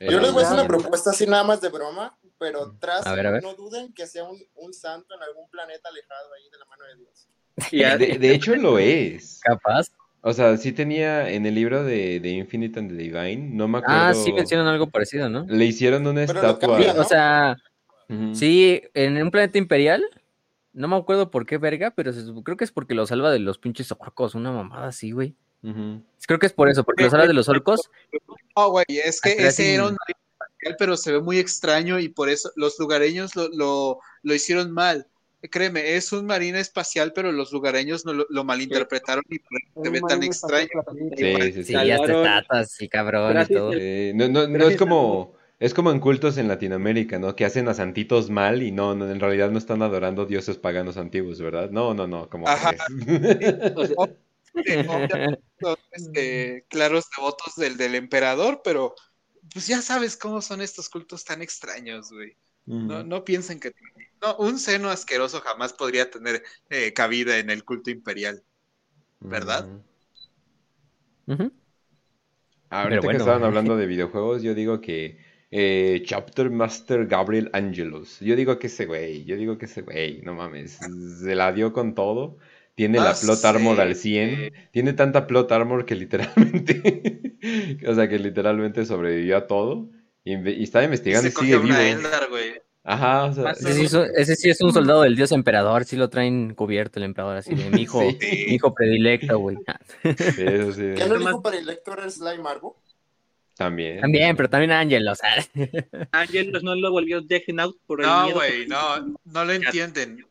Yo 0.00 0.20
les 0.20 0.32
voy 0.32 0.42
a 0.42 0.46
hacer 0.46 0.54
una 0.58 0.64
Eh, 0.64 0.68
propuesta 0.68 1.10
así 1.10 1.26
nada 1.26 1.44
más 1.44 1.60
de 1.60 1.68
broma, 1.70 2.16
pero 2.38 2.76
tras 2.78 3.06
A 3.06 3.14
ver, 3.14 3.26
a 3.26 3.30
ver. 3.30 3.42
no 3.42 3.54
duden 3.54 3.92
que 3.94 4.06
sea 4.06 4.24
un, 4.24 4.38
un 4.56 4.72
santo 4.74 5.14
en 5.14 5.22
algún 5.22 5.48
planeta 5.48 5.88
alejado 5.88 6.34
ahí 6.34 6.50
de 6.50 6.58
la 6.58 6.64
mano 6.66 6.84
de 6.84 6.96
Dios. 6.96 7.28
Y 7.72 7.82
a- 7.84 7.96
De, 7.96 8.18
de 8.18 8.34
hecho 8.34 8.54
lo 8.56 8.78
es. 8.78 9.40
Capaz. 9.42 9.88
O 10.24 10.32
sea, 10.32 10.56
sí 10.56 10.72
tenía 10.72 11.28
en 11.28 11.46
el 11.46 11.54
libro 11.56 11.82
de, 11.82 12.20
de 12.20 12.30
Infinite 12.30 12.78
and 12.78 12.90
the 12.90 12.96
Divine, 12.96 13.50
no 13.54 13.66
me 13.66 13.78
acuerdo. 13.78 14.00
Ah, 14.02 14.14
sí 14.14 14.32
mencionan 14.32 14.68
algo 14.68 14.88
parecido, 14.88 15.28
¿no? 15.28 15.44
Le 15.48 15.64
hicieron 15.64 16.06
una 16.06 16.24
Pero 16.26 16.38
estatua. 16.38 16.78
O 16.96 17.04
sea, 17.04 17.56
sí, 18.32 18.80
en 18.94 19.20
un 19.20 19.30
planeta 19.30 19.58
imperial. 19.58 20.02
No 20.74 20.88
me 20.88 20.96
acuerdo 20.96 21.30
por 21.30 21.44
qué 21.44 21.58
verga, 21.58 21.90
pero 21.90 22.12
creo 22.44 22.56
que 22.56 22.64
es 22.64 22.72
porque 22.72 22.94
lo 22.94 23.06
salva 23.06 23.30
de 23.30 23.40
los 23.40 23.58
pinches 23.58 23.92
orcos, 23.92 24.34
una 24.34 24.52
mamada 24.52 24.86
así, 24.86 25.10
güey. 25.10 25.34
Creo 25.60 26.38
que 26.38 26.46
es 26.46 26.52
por 26.52 26.70
eso, 26.70 26.82
porque 26.82 27.04
lo 27.04 27.10
salva 27.10 27.26
de 27.26 27.34
los 27.34 27.48
orcos. 27.48 27.90
No, 28.56 28.70
güey, 28.70 28.86
es 28.88 29.20
que 29.20 29.32
ese 29.32 29.74
era 29.74 29.88
un 29.88 29.96
pero 30.78 30.96
se 30.96 31.12
ve 31.12 31.20
muy 31.20 31.38
extraño 31.38 31.98
y 31.98 32.08
por 32.08 32.28
eso 32.28 32.50
los 32.54 32.78
lugareños 32.78 33.34
lo, 33.34 33.48
lo, 33.48 33.98
lo 34.22 34.34
hicieron 34.34 34.70
mal. 34.70 35.08
Créeme, 35.50 35.96
es 35.96 36.12
un 36.12 36.26
marino 36.26 36.58
espacial, 36.58 37.12
pero 37.12 37.32
los 37.32 37.52
lugareños 37.52 38.04
no 38.06 38.12
lo, 38.12 38.26
lo 38.30 38.44
malinterpretaron 38.44 39.24
y 39.28 39.38
por 39.40 39.60
eso 39.60 39.82
se 39.82 39.90
ve 39.90 40.00
tan 40.08 40.22
extraño. 40.22 40.68
Sí, 41.16 41.34
sí, 41.34 41.52
sí. 41.52 41.64
Sí, 41.64 41.72
Salvaron- 41.72 42.26
estatuas 42.26 42.80
y 42.80 42.88
cabrón 42.88 43.42
y 43.42 43.52
todo. 43.52 43.72
Eh, 43.74 44.12
no, 44.14 44.28
no, 44.28 44.46
no 44.46 44.68
es 44.68 44.76
como 44.76 45.34
es 45.62 45.74
como 45.74 45.92
en 45.92 46.00
cultos 46.00 46.38
en 46.38 46.48
Latinoamérica, 46.48 47.20
¿no? 47.20 47.36
Que 47.36 47.44
hacen 47.44 47.68
a 47.68 47.74
santitos 47.74 48.30
mal 48.30 48.64
y 48.64 48.72
no, 48.72 48.96
no, 48.96 49.08
en 49.08 49.20
realidad 49.20 49.50
no 49.50 49.58
están 49.58 49.82
adorando 49.82 50.26
dioses 50.26 50.58
paganos 50.58 50.96
antiguos, 50.96 51.40
¿verdad? 51.40 51.70
No, 51.70 51.94
no, 51.94 52.08
no, 52.08 52.28
como 52.28 52.48
Ajá. 52.48 52.74
este, 55.92 56.66
claros 56.68 57.04
devotos 57.16 57.54
del, 57.56 57.76
del 57.76 57.94
emperador, 57.94 58.62
pero 58.64 58.96
pues 59.52 59.68
ya 59.68 59.80
sabes 59.82 60.16
cómo 60.16 60.42
son 60.42 60.62
estos 60.62 60.88
cultos 60.88 61.24
tan 61.24 61.42
extraños, 61.42 62.10
güey. 62.10 62.36
No, 62.66 63.04
no 63.04 63.24
piensen 63.24 63.60
que 63.60 63.72
no, 64.22 64.36
un 64.36 64.58
seno 64.58 64.90
asqueroso 64.90 65.40
jamás 65.40 65.72
podría 65.74 66.10
tener 66.10 66.42
eh, 66.70 66.92
cabida 66.92 67.38
en 67.38 67.50
el 67.50 67.64
culto 67.64 67.90
imperial. 67.90 68.42
¿verdad? 69.28 69.70
Ujú. 71.26 71.50
Ahorita 72.70 73.10
que 73.10 73.18
estaban 73.18 73.44
hablando 73.44 73.76
de 73.76 73.86
videojuegos, 73.86 74.42
yo 74.42 74.54
digo 74.54 74.80
que 74.80 75.18
eh, 75.50 76.02
Chapter 76.06 76.50
Master 76.50 77.06
Gabriel 77.06 77.50
Angelus. 77.52 78.18
Yo 78.20 78.34
digo 78.34 78.58
que 78.58 78.68
ese 78.68 78.86
güey, 78.86 79.24
yo 79.24 79.36
digo 79.36 79.58
que 79.58 79.66
ese 79.66 79.82
güey, 79.82 80.22
no 80.22 80.34
mames, 80.34 80.72
se 81.20 81.34
la 81.34 81.52
dio 81.52 81.72
con 81.72 81.94
todo. 81.94 82.38
Tiene 82.74 83.00
la 83.00 83.10
Ah, 83.10 83.20
plot 83.20 83.44
armor 83.44 83.80
al 83.80 83.94
100. 83.94 84.50
Tiene 84.70 84.94
tanta 84.94 85.26
plot 85.26 85.52
armor 85.52 85.84
que 85.84 85.94
literalmente, 85.94 87.36
o 87.86 87.94
sea, 87.94 88.08
que 88.08 88.18
literalmente 88.18 88.86
sobrevivió 88.86 89.36
a 89.36 89.46
todo. 89.46 89.90
Y, 90.24 90.34
y 90.48 90.62
está 90.62 90.82
investigando 90.82 91.28
y 91.28 91.32
sigue 91.32 91.56
una 91.56 91.82
vivo. 91.82 91.82
Eldar, 91.88 92.28
güey. 92.28 92.60
Ajá, 92.84 93.24
o 93.26 93.32
sea, 93.32 93.50
Ese 93.52 93.74
sí, 93.74 93.84
es 93.84 93.92
un- 93.94 94.08
ese 94.16 94.34
sí 94.36 94.50
es 94.50 94.60
un 94.60 94.72
soldado 94.72 95.02
del 95.02 95.14
dios 95.14 95.30
emperador, 95.32 95.84
sí 95.84 95.96
lo 95.96 96.10
traen 96.10 96.54
cubierto 96.54 96.98
el 96.98 97.04
emperador, 97.04 97.36
así 97.36 97.54
de 97.54 97.70
mi 97.70 97.82
hijo, 97.82 98.00
Sí. 98.02 98.18
mi 98.48 98.54
hijo 98.54 98.74
predilecto, 98.74 99.38
güey. 99.38 99.56
Sí, 100.02 100.42
eso 100.44 100.72
sí, 100.72 100.82
¿Qué 100.96 101.06
Más- 101.06 101.18
dijo 101.18 101.42
para 101.42 101.58
el 101.58 101.66
lector 101.66 102.00
es 102.04 102.14
Slime 102.14 102.42
también. 103.56 104.00
También, 104.00 104.34
pero 104.36 104.48
también 104.50 104.72
Ángel, 104.72 105.06
o 105.06 105.14
sea. 105.14 105.30
Angelos 106.12 106.62
no 106.64 106.74
lo 106.74 106.90
volvió 106.90 107.20
Death 107.20 107.48
Note 107.48 107.78
por 107.86 108.00
el 108.00 108.06
No, 108.06 108.32
güey, 108.32 108.66
no, 108.66 109.14
no 109.24 109.44
lo 109.44 109.52
entienden. 109.52 110.26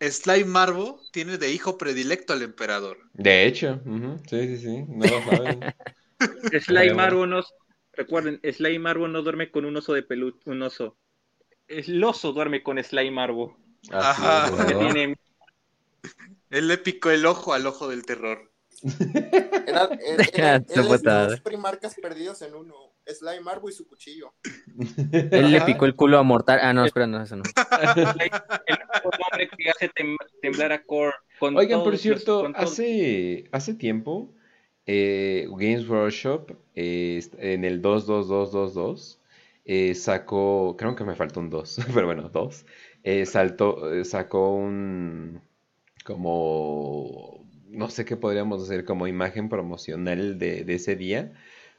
Slime 0.00 0.44
Marvo 0.46 1.00
tiene 1.12 1.38
de 1.38 1.52
hijo 1.52 1.78
predilecto 1.78 2.32
al 2.32 2.42
emperador. 2.42 2.98
De 3.14 3.46
hecho, 3.46 3.80
sí, 4.28 4.48
sí, 4.48 4.56
sí, 4.58 4.84
no 4.88 5.06
lo 5.06 5.22
saben. 5.22 5.60
Sly. 6.66 6.94
Marvo 6.94 7.26
no, 7.26 7.42
recuerden, 7.92 8.40
Sly 8.42 8.78
Marvo 8.78 9.06
no 9.06 9.22
duerme 9.22 9.50
con 9.50 9.64
un 9.64 9.76
oso 9.76 9.92
de 9.92 10.02
peluche, 10.02 10.38
un 10.46 10.62
oso. 10.62 10.96
El 11.68 12.02
oso 12.04 12.32
duerme 12.32 12.62
con 12.62 12.82
Sly 12.82 13.10
Marvo. 13.10 13.56
Así 13.90 14.22
Ajá. 14.22 14.44
es, 14.46 14.50
Porque 14.52 14.74
¿no? 14.74 14.80
tiene 14.80 15.16
Él 16.50 16.68
le 16.68 16.78
picó 16.78 17.10
el 17.10 17.26
ojo 17.26 17.52
al 17.52 17.66
ojo 17.66 17.88
del 17.88 18.04
terror. 18.04 18.50
Era, 19.66 19.84
él 19.86 20.20
es 20.20 21.02
tarde. 21.02 21.30
dos 21.30 21.40
primarcas 21.40 21.94
perdidos 22.00 22.42
en 22.42 22.54
uno. 22.54 22.74
Slime 23.06 23.40
Marvo 23.40 23.68
y 23.68 23.72
su 23.72 23.86
cuchillo. 23.86 24.34
Él 25.12 25.50
le 25.52 25.60
picó 25.62 25.84
el 25.86 25.94
culo 25.94 26.18
a 26.18 26.22
Mortal. 26.24 26.58
Ah, 26.60 26.72
no, 26.72 26.84
espera, 26.84 27.06
no, 27.06 27.22
eso 27.22 27.36
no. 27.36 27.44
el 28.66 28.76
hombre 29.04 29.48
que 29.56 29.70
hace 29.70 29.90
tem- 29.92 30.16
temblar 30.42 30.72
a 30.72 30.82
Core. 30.82 31.14
Con 31.38 31.56
Oigan, 31.56 31.82
por 31.84 31.92
los- 31.92 32.00
cierto, 32.00 32.50
hace, 32.56 33.48
hace 33.52 33.74
tiempo, 33.74 34.34
eh, 34.86 35.46
Games 35.50 35.88
Workshop 35.88 36.52
eh, 36.74 37.22
en 37.38 37.64
el 37.64 37.80
22222 37.80 39.20
eh, 39.66 39.94
sacó, 39.94 40.76
creo 40.78 40.94
que 40.94 41.04
me 41.04 41.16
faltó 41.16 41.40
un 41.40 41.50
2, 41.50 41.78
pero 41.94 42.06
bueno, 42.06 42.30
2, 42.30 42.64
eh, 43.02 43.26
saltó, 43.26 43.92
eh, 43.92 44.04
sacó 44.04 44.54
un, 44.54 45.42
como, 46.04 47.44
no, 47.68 47.90
sé 47.90 48.04
qué 48.04 48.16
podríamos 48.16 48.62
hacer 48.62 48.84
como 48.84 49.08
imagen 49.08 49.48
promocional 49.48 50.38
de, 50.38 50.64
de 50.64 50.74
ese 50.74 50.94
día, 50.96 51.32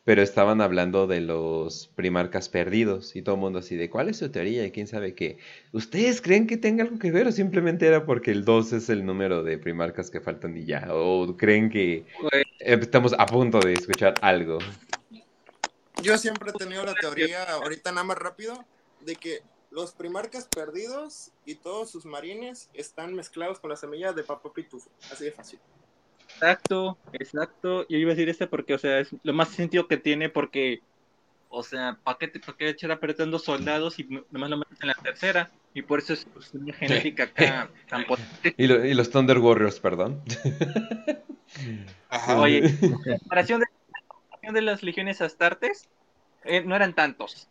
pero 0.04 0.22
estaban 0.22 0.62
hablando 0.62 1.08
de 1.08 1.22
los 1.22 1.88
primarcas 1.96 2.48
perdidos 2.50 3.16
y 3.16 3.22
todo 3.22 3.36
el 3.36 3.42
mundo 3.42 3.60
así 3.60 3.76
de 3.76 3.90
cuál 3.90 4.08
es 4.10 4.18
su 4.18 4.32
teoría 4.32 4.66
y 4.66 4.72
quién 4.72 4.88
sabe 4.88 5.16
qué. 5.16 5.38
¿Ustedes 5.74 6.22
creen 6.22 6.48
que 6.48 6.56
tenga 6.56 6.84
algo 6.86 6.98
que 6.98 7.12
ver 7.12 7.28
o 7.28 7.32
simplemente 7.34 7.88
era 7.88 8.06
porque 8.06 8.32
el 8.32 8.46
2 8.46 8.72
es 8.72 8.90
el 8.90 9.06
número 9.06 9.44
de 9.44 9.58
primarcas 9.58 10.10
que 10.10 10.22
faltan 10.22 10.58
y 10.58 10.64
ya? 10.64 10.88
¿O 10.92 11.36
creen 11.36 11.70
que 11.70 12.06
eh, 12.32 12.46
estamos 12.60 13.14
a 13.18 13.26
punto 13.26 13.60
de 13.60 13.74
escuchar 13.74 14.14
algo? 14.22 14.60
Yo 16.02 16.18
siempre 16.18 16.52
he 16.52 16.54
tenido 16.54 16.84
la 16.86 16.94
teoría, 16.96 17.44
ahorita 17.44 17.92
nada 17.92 18.04
más 18.04 18.18
rápido, 18.18 18.64
de 19.02 19.16
que 19.16 19.42
los 19.72 19.92
primarcas 19.94 20.48
perdidos 20.48 21.32
y 21.46 21.56
todos 21.56 21.92
sus 21.92 22.06
marines 22.06 22.70
están 22.74 23.14
mezclados 23.14 23.60
con 23.60 23.70
la 23.70 23.76
semilla 23.76 24.14
de 24.14 24.24
Papa 24.24 24.52
Pitufo. 24.54 24.90
Así 25.12 25.26
de 25.26 25.32
fácil. 25.32 25.60
Exacto, 26.34 26.98
exacto. 27.14 27.88
Yo 27.90 27.98
iba 27.98 28.12
a 28.12 28.16
decir 28.16 28.30
este 28.30 28.48
porque, 28.48 28.74
o 28.76 28.78
sea, 28.78 29.00
es 29.00 29.10
lo 29.24 29.34
más 29.34 29.50
sentido 29.50 29.88
que 29.88 29.98
tiene 29.98 30.30
porque, 30.30 30.82
o 31.50 31.64
sea, 31.64 31.98
¿para 32.04 32.18
qué, 32.20 32.28
te- 32.28 32.40
pa' 32.40 32.56
qué 32.56 32.70
echar 32.70 32.92
apretando 32.92 33.40
soldados 33.40 33.98
y 34.00 34.04
no- 34.06 34.24
nomás 34.30 34.50
lo 34.52 34.58
metes 34.58 34.78
en 34.82 34.88
la 34.90 34.94
tercera? 34.96 35.52
Y 35.74 35.82
por 35.82 36.00
eso 36.00 36.14
es 36.14 36.26
pues, 36.26 36.54
una 36.54 36.74
genética 36.74 37.24
acá 37.24 37.70
tan 37.90 38.06
potente. 38.06 38.54
Y, 38.58 38.68
lo- 38.68 38.86
y 38.86 38.94
los 38.94 39.10
Thunder 39.10 39.40
Warriors, 39.40 39.80
perdón. 39.80 40.22
Ajá. 42.10 42.40
Oye, 42.40 42.64
comparación 43.20 43.62
de, 43.62 43.66
de 44.54 44.62
las 44.62 44.84
legiones 44.84 45.22
astartes, 45.22 45.88
eh, 46.44 46.64
no 46.64 46.76
eran 46.76 46.94
tantos. 46.94 47.48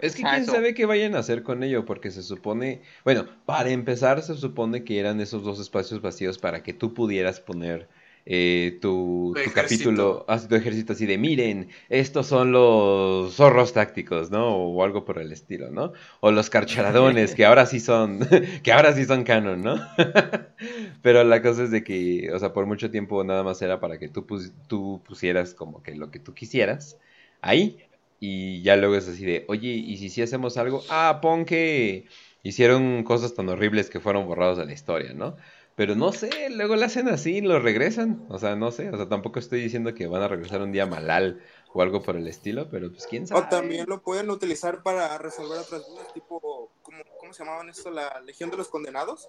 Es 0.00 0.14
que 0.14 0.22
quién 0.22 0.42
eso. 0.42 0.52
sabe 0.52 0.74
qué 0.74 0.86
vayan 0.86 1.14
a 1.14 1.20
hacer 1.20 1.42
con 1.42 1.62
ello, 1.62 1.84
porque 1.84 2.10
se 2.10 2.22
supone, 2.22 2.82
bueno, 3.04 3.26
para 3.46 3.70
empezar 3.70 4.22
se 4.22 4.34
supone 4.34 4.84
que 4.84 4.98
eran 4.98 5.20
esos 5.20 5.42
dos 5.42 5.58
espacios 5.60 6.00
vacíos 6.00 6.38
para 6.38 6.62
que 6.62 6.72
tú 6.72 6.94
pudieras 6.94 7.40
poner 7.40 7.88
eh, 8.26 8.78
tu, 8.82 9.40
capítulo, 9.54 10.24
así, 10.28 10.48
tu 10.48 10.56
ejército 10.56 10.92
así 10.94 11.06
de, 11.06 11.16
miren, 11.18 11.70
estos 11.88 12.26
son 12.26 12.52
los 12.52 13.34
zorros 13.34 13.72
tácticos, 13.72 14.30
¿no? 14.30 14.56
O 14.56 14.82
algo 14.84 15.04
por 15.04 15.18
el 15.18 15.32
estilo, 15.32 15.70
¿no? 15.70 15.92
O 16.20 16.32
los 16.32 16.50
carcharadones, 16.50 17.34
que 17.34 17.44
ahora 17.46 17.66
sí 17.66 17.80
son, 17.80 18.20
que 18.64 18.72
ahora 18.72 18.92
sí 18.94 19.04
son 19.04 19.24
canon, 19.24 19.62
¿no? 19.62 19.76
Pero 21.02 21.24
la 21.24 21.42
cosa 21.42 21.64
es 21.64 21.70
de 21.70 21.84
que, 21.84 22.30
o 22.32 22.38
sea, 22.38 22.52
por 22.52 22.66
mucho 22.66 22.90
tiempo 22.90 23.22
nada 23.24 23.42
más 23.44 23.62
era 23.62 23.80
para 23.80 23.98
que 23.98 24.08
tú, 24.08 24.26
pus- 24.26 24.52
tú 24.68 25.02
pusieras 25.06 25.54
como 25.54 25.82
que 25.82 25.94
lo 25.94 26.10
que 26.10 26.20
tú 26.20 26.34
quisieras 26.34 26.98
ahí. 27.40 27.78
Y 28.18 28.62
ya 28.62 28.76
luego 28.76 28.96
es 28.96 29.06
así 29.08 29.24
de, 29.26 29.44
oye, 29.48 29.68
¿y 29.72 29.98
si 29.98 30.08
sí 30.10 30.22
hacemos 30.22 30.56
algo? 30.56 30.86
Ah, 30.88 31.18
pon 31.20 31.44
que 31.44 32.06
hicieron 32.42 33.04
cosas 33.04 33.34
tan 33.34 33.48
horribles 33.50 33.90
que 33.90 34.00
fueron 34.00 34.26
borrados 34.26 34.56
de 34.58 34.64
la 34.64 34.72
historia, 34.72 35.12
¿no? 35.12 35.36
Pero 35.76 35.94
no 35.94 36.10
sé, 36.10 36.48
luego 36.48 36.74
lo 36.74 36.86
hacen 36.86 37.06
así 37.08 37.36
y 37.36 37.40
lo 37.42 37.60
regresan. 37.60 38.26
O 38.30 38.38
sea, 38.38 38.56
no 38.56 38.72
sé, 38.72 38.88
o 38.88 38.96
sea, 38.96 39.10
tampoco 39.10 39.38
estoy 39.38 39.60
diciendo 39.60 39.94
que 39.94 40.06
van 40.06 40.22
a 40.22 40.28
regresar 40.28 40.62
un 40.62 40.72
día 40.72 40.86
malal 40.86 41.42
o 41.74 41.82
algo 41.82 42.02
por 42.02 42.16
el 42.16 42.26
estilo, 42.26 42.70
pero 42.70 42.90
pues 42.90 43.06
quién 43.06 43.26
sabe. 43.26 43.42
O 43.42 43.48
también 43.48 43.84
lo 43.86 44.00
pueden 44.00 44.30
utilizar 44.30 44.82
para 44.82 45.18
resolver 45.18 45.58
otras 45.58 45.86
dudas, 45.86 46.14
tipo, 46.14 46.70
¿cómo, 46.82 47.02
cómo 47.20 47.32
se 47.34 47.44
llamaban 47.44 47.68
esto? 47.68 47.90
La 47.90 48.20
Legión 48.22 48.50
de 48.50 48.56
los 48.56 48.68
Condenados. 48.68 49.28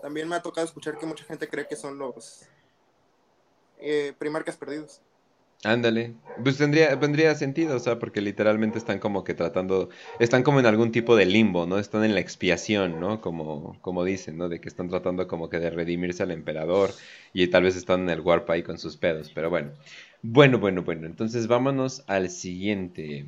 También 0.00 0.28
me 0.28 0.36
ha 0.36 0.42
tocado 0.42 0.64
escuchar 0.64 0.96
que 0.96 1.04
mucha 1.04 1.24
gente 1.24 1.46
cree 1.46 1.68
que 1.68 1.76
son 1.76 1.98
los 1.98 2.46
eh, 3.78 4.14
primarcas 4.18 4.56
perdidos. 4.56 5.02
Ándale, 5.64 6.14
pues 6.42 6.58
tendría, 6.58 6.98
tendría 7.00 7.34
sentido, 7.34 7.76
o 7.76 7.78
sea, 7.80 7.98
porque 7.98 8.20
literalmente 8.20 8.78
están 8.78 8.98
como 8.98 9.24
que 9.24 9.34
tratando, 9.34 9.88
están 10.18 10.42
como 10.42 10.60
en 10.60 10.66
algún 10.66 10.92
tipo 10.92 11.16
de 11.16 11.24
limbo, 11.26 11.66
¿no? 11.66 11.78
Están 11.78 12.04
en 12.04 12.14
la 12.14 12.20
expiación, 12.20 13.00
¿no? 13.00 13.20
Como, 13.20 13.80
como 13.80 14.04
dicen, 14.04 14.36
¿no? 14.36 14.48
De 14.48 14.60
que 14.60 14.68
están 14.68 14.88
tratando 14.88 15.26
como 15.26 15.48
que 15.48 15.58
de 15.58 15.70
redimirse 15.70 16.22
al 16.22 16.30
emperador 16.30 16.90
y 17.32 17.48
tal 17.48 17.64
vez 17.64 17.74
están 17.74 18.02
en 18.02 18.10
el 18.10 18.20
warp 18.20 18.48
ahí 18.50 18.62
con 18.62 18.78
sus 18.78 18.96
pedos, 18.96 19.32
pero 19.34 19.50
bueno. 19.50 19.72
Bueno, 20.22 20.58
bueno, 20.58 20.82
bueno, 20.82 21.06
entonces 21.06 21.46
vámonos 21.48 22.04
al 22.06 22.30
siguiente. 22.30 23.26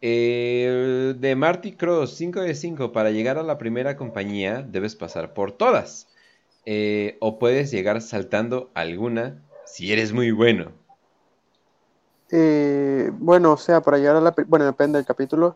Eh, 0.00 1.14
de 1.18 1.34
Marty 1.36 1.72
Cross, 1.72 2.14
5 2.16 2.40
de 2.42 2.54
5, 2.54 2.92
para 2.92 3.10
llegar 3.10 3.38
a 3.38 3.42
la 3.42 3.58
primera 3.58 3.96
compañía 3.96 4.62
debes 4.62 4.94
pasar 4.96 5.32
por 5.34 5.52
todas. 5.52 6.08
Eh, 6.66 7.16
o 7.20 7.38
puedes 7.38 7.70
llegar 7.70 8.00
saltando 8.02 8.70
alguna 8.74 9.42
si 9.66 9.92
eres 9.92 10.12
muy 10.12 10.30
bueno. 10.30 10.83
Eh, 12.36 13.12
bueno, 13.14 13.52
o 13.52 13.56
sea, 13.56 13.80
para 13.80 13.96
llegar 13.96 14.16
a 14.16 14.20
la... 14.20 14.34
Bueno, 14.48 14.64
depende 14.64 14.98
del 14.98 15.06
capítulo, 15.06 15.54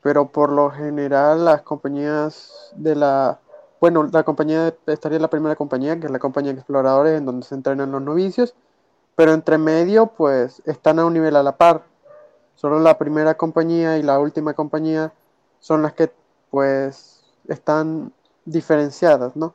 pero 0.00 0.32
por 0.32 0.50
lo 0.50 0.70
general 0.70 1.44
las 1.44 1.60
compañías 1.60 2.72
de 2.74 2.96
la... 2.96 3.38
Bueno, 3.82 4.08
la 4.10 4.22
compañía 4.22 4.74
estaría 4.86 5.18
la 5.18 5.28
primera 5.28 5.56
compañía, 5.56 6.00
que 6.00 6.06
es 6.06 6.10
la 6.10 6.18
compañía 6.18 6.54
de 6.54 6.60
exploradores, 6.60 7.18
en 7.18 7.26
donde 7.26 7.44
se 7.44 7.54
entrenan 7.54 7.92
los 7.92 8.00
novicios, 8.00 8.54
pero 9.14 9.34
entre 9.34 9.58
medio, 9.58 10.06
pues, 10.06 10.62
están 10.64 10.98
a 11.00 11.04
un 11.04 11.12
nivel 11.12 11.36
a 11.36 11.42
la 11.42 11.58
par. 11.58 11.82
Solo 12.54 12.80
la 12.80 12.96
primera 12.96 13.34
compañía 13.34 13.98
y 13.98 14.02
la 14.02 14.18
última 14.20 14.54
compañía 14.54 15.12
son 15.58 15.82
las 15.82 15.92
que, 15.92 16.10
pues, 16.50 17.22
están 17.46 18.10
diferenciadas, 18.46 19.36
¿no? 19.36 19.54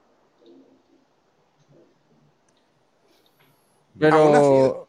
Aún 4.11 4.35
así, 4.35 4.47
Pero. 4.47 4.84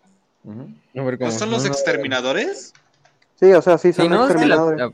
¿No 0.46 1.30
son 1.32 1.50
los 1.50 1.64
exterminadores? 1.64 2.72
Sí, 3.38 3.52
o 3.52 3.60
sea, 3.60 3.78
sí 3.78 3.92
Sí, 3.92 4.02
son 4.02 4.10
no, 4.10 4.16
la, 4.18 4.24
exterminadores. 4.24 4.80
la- 4.80 4.90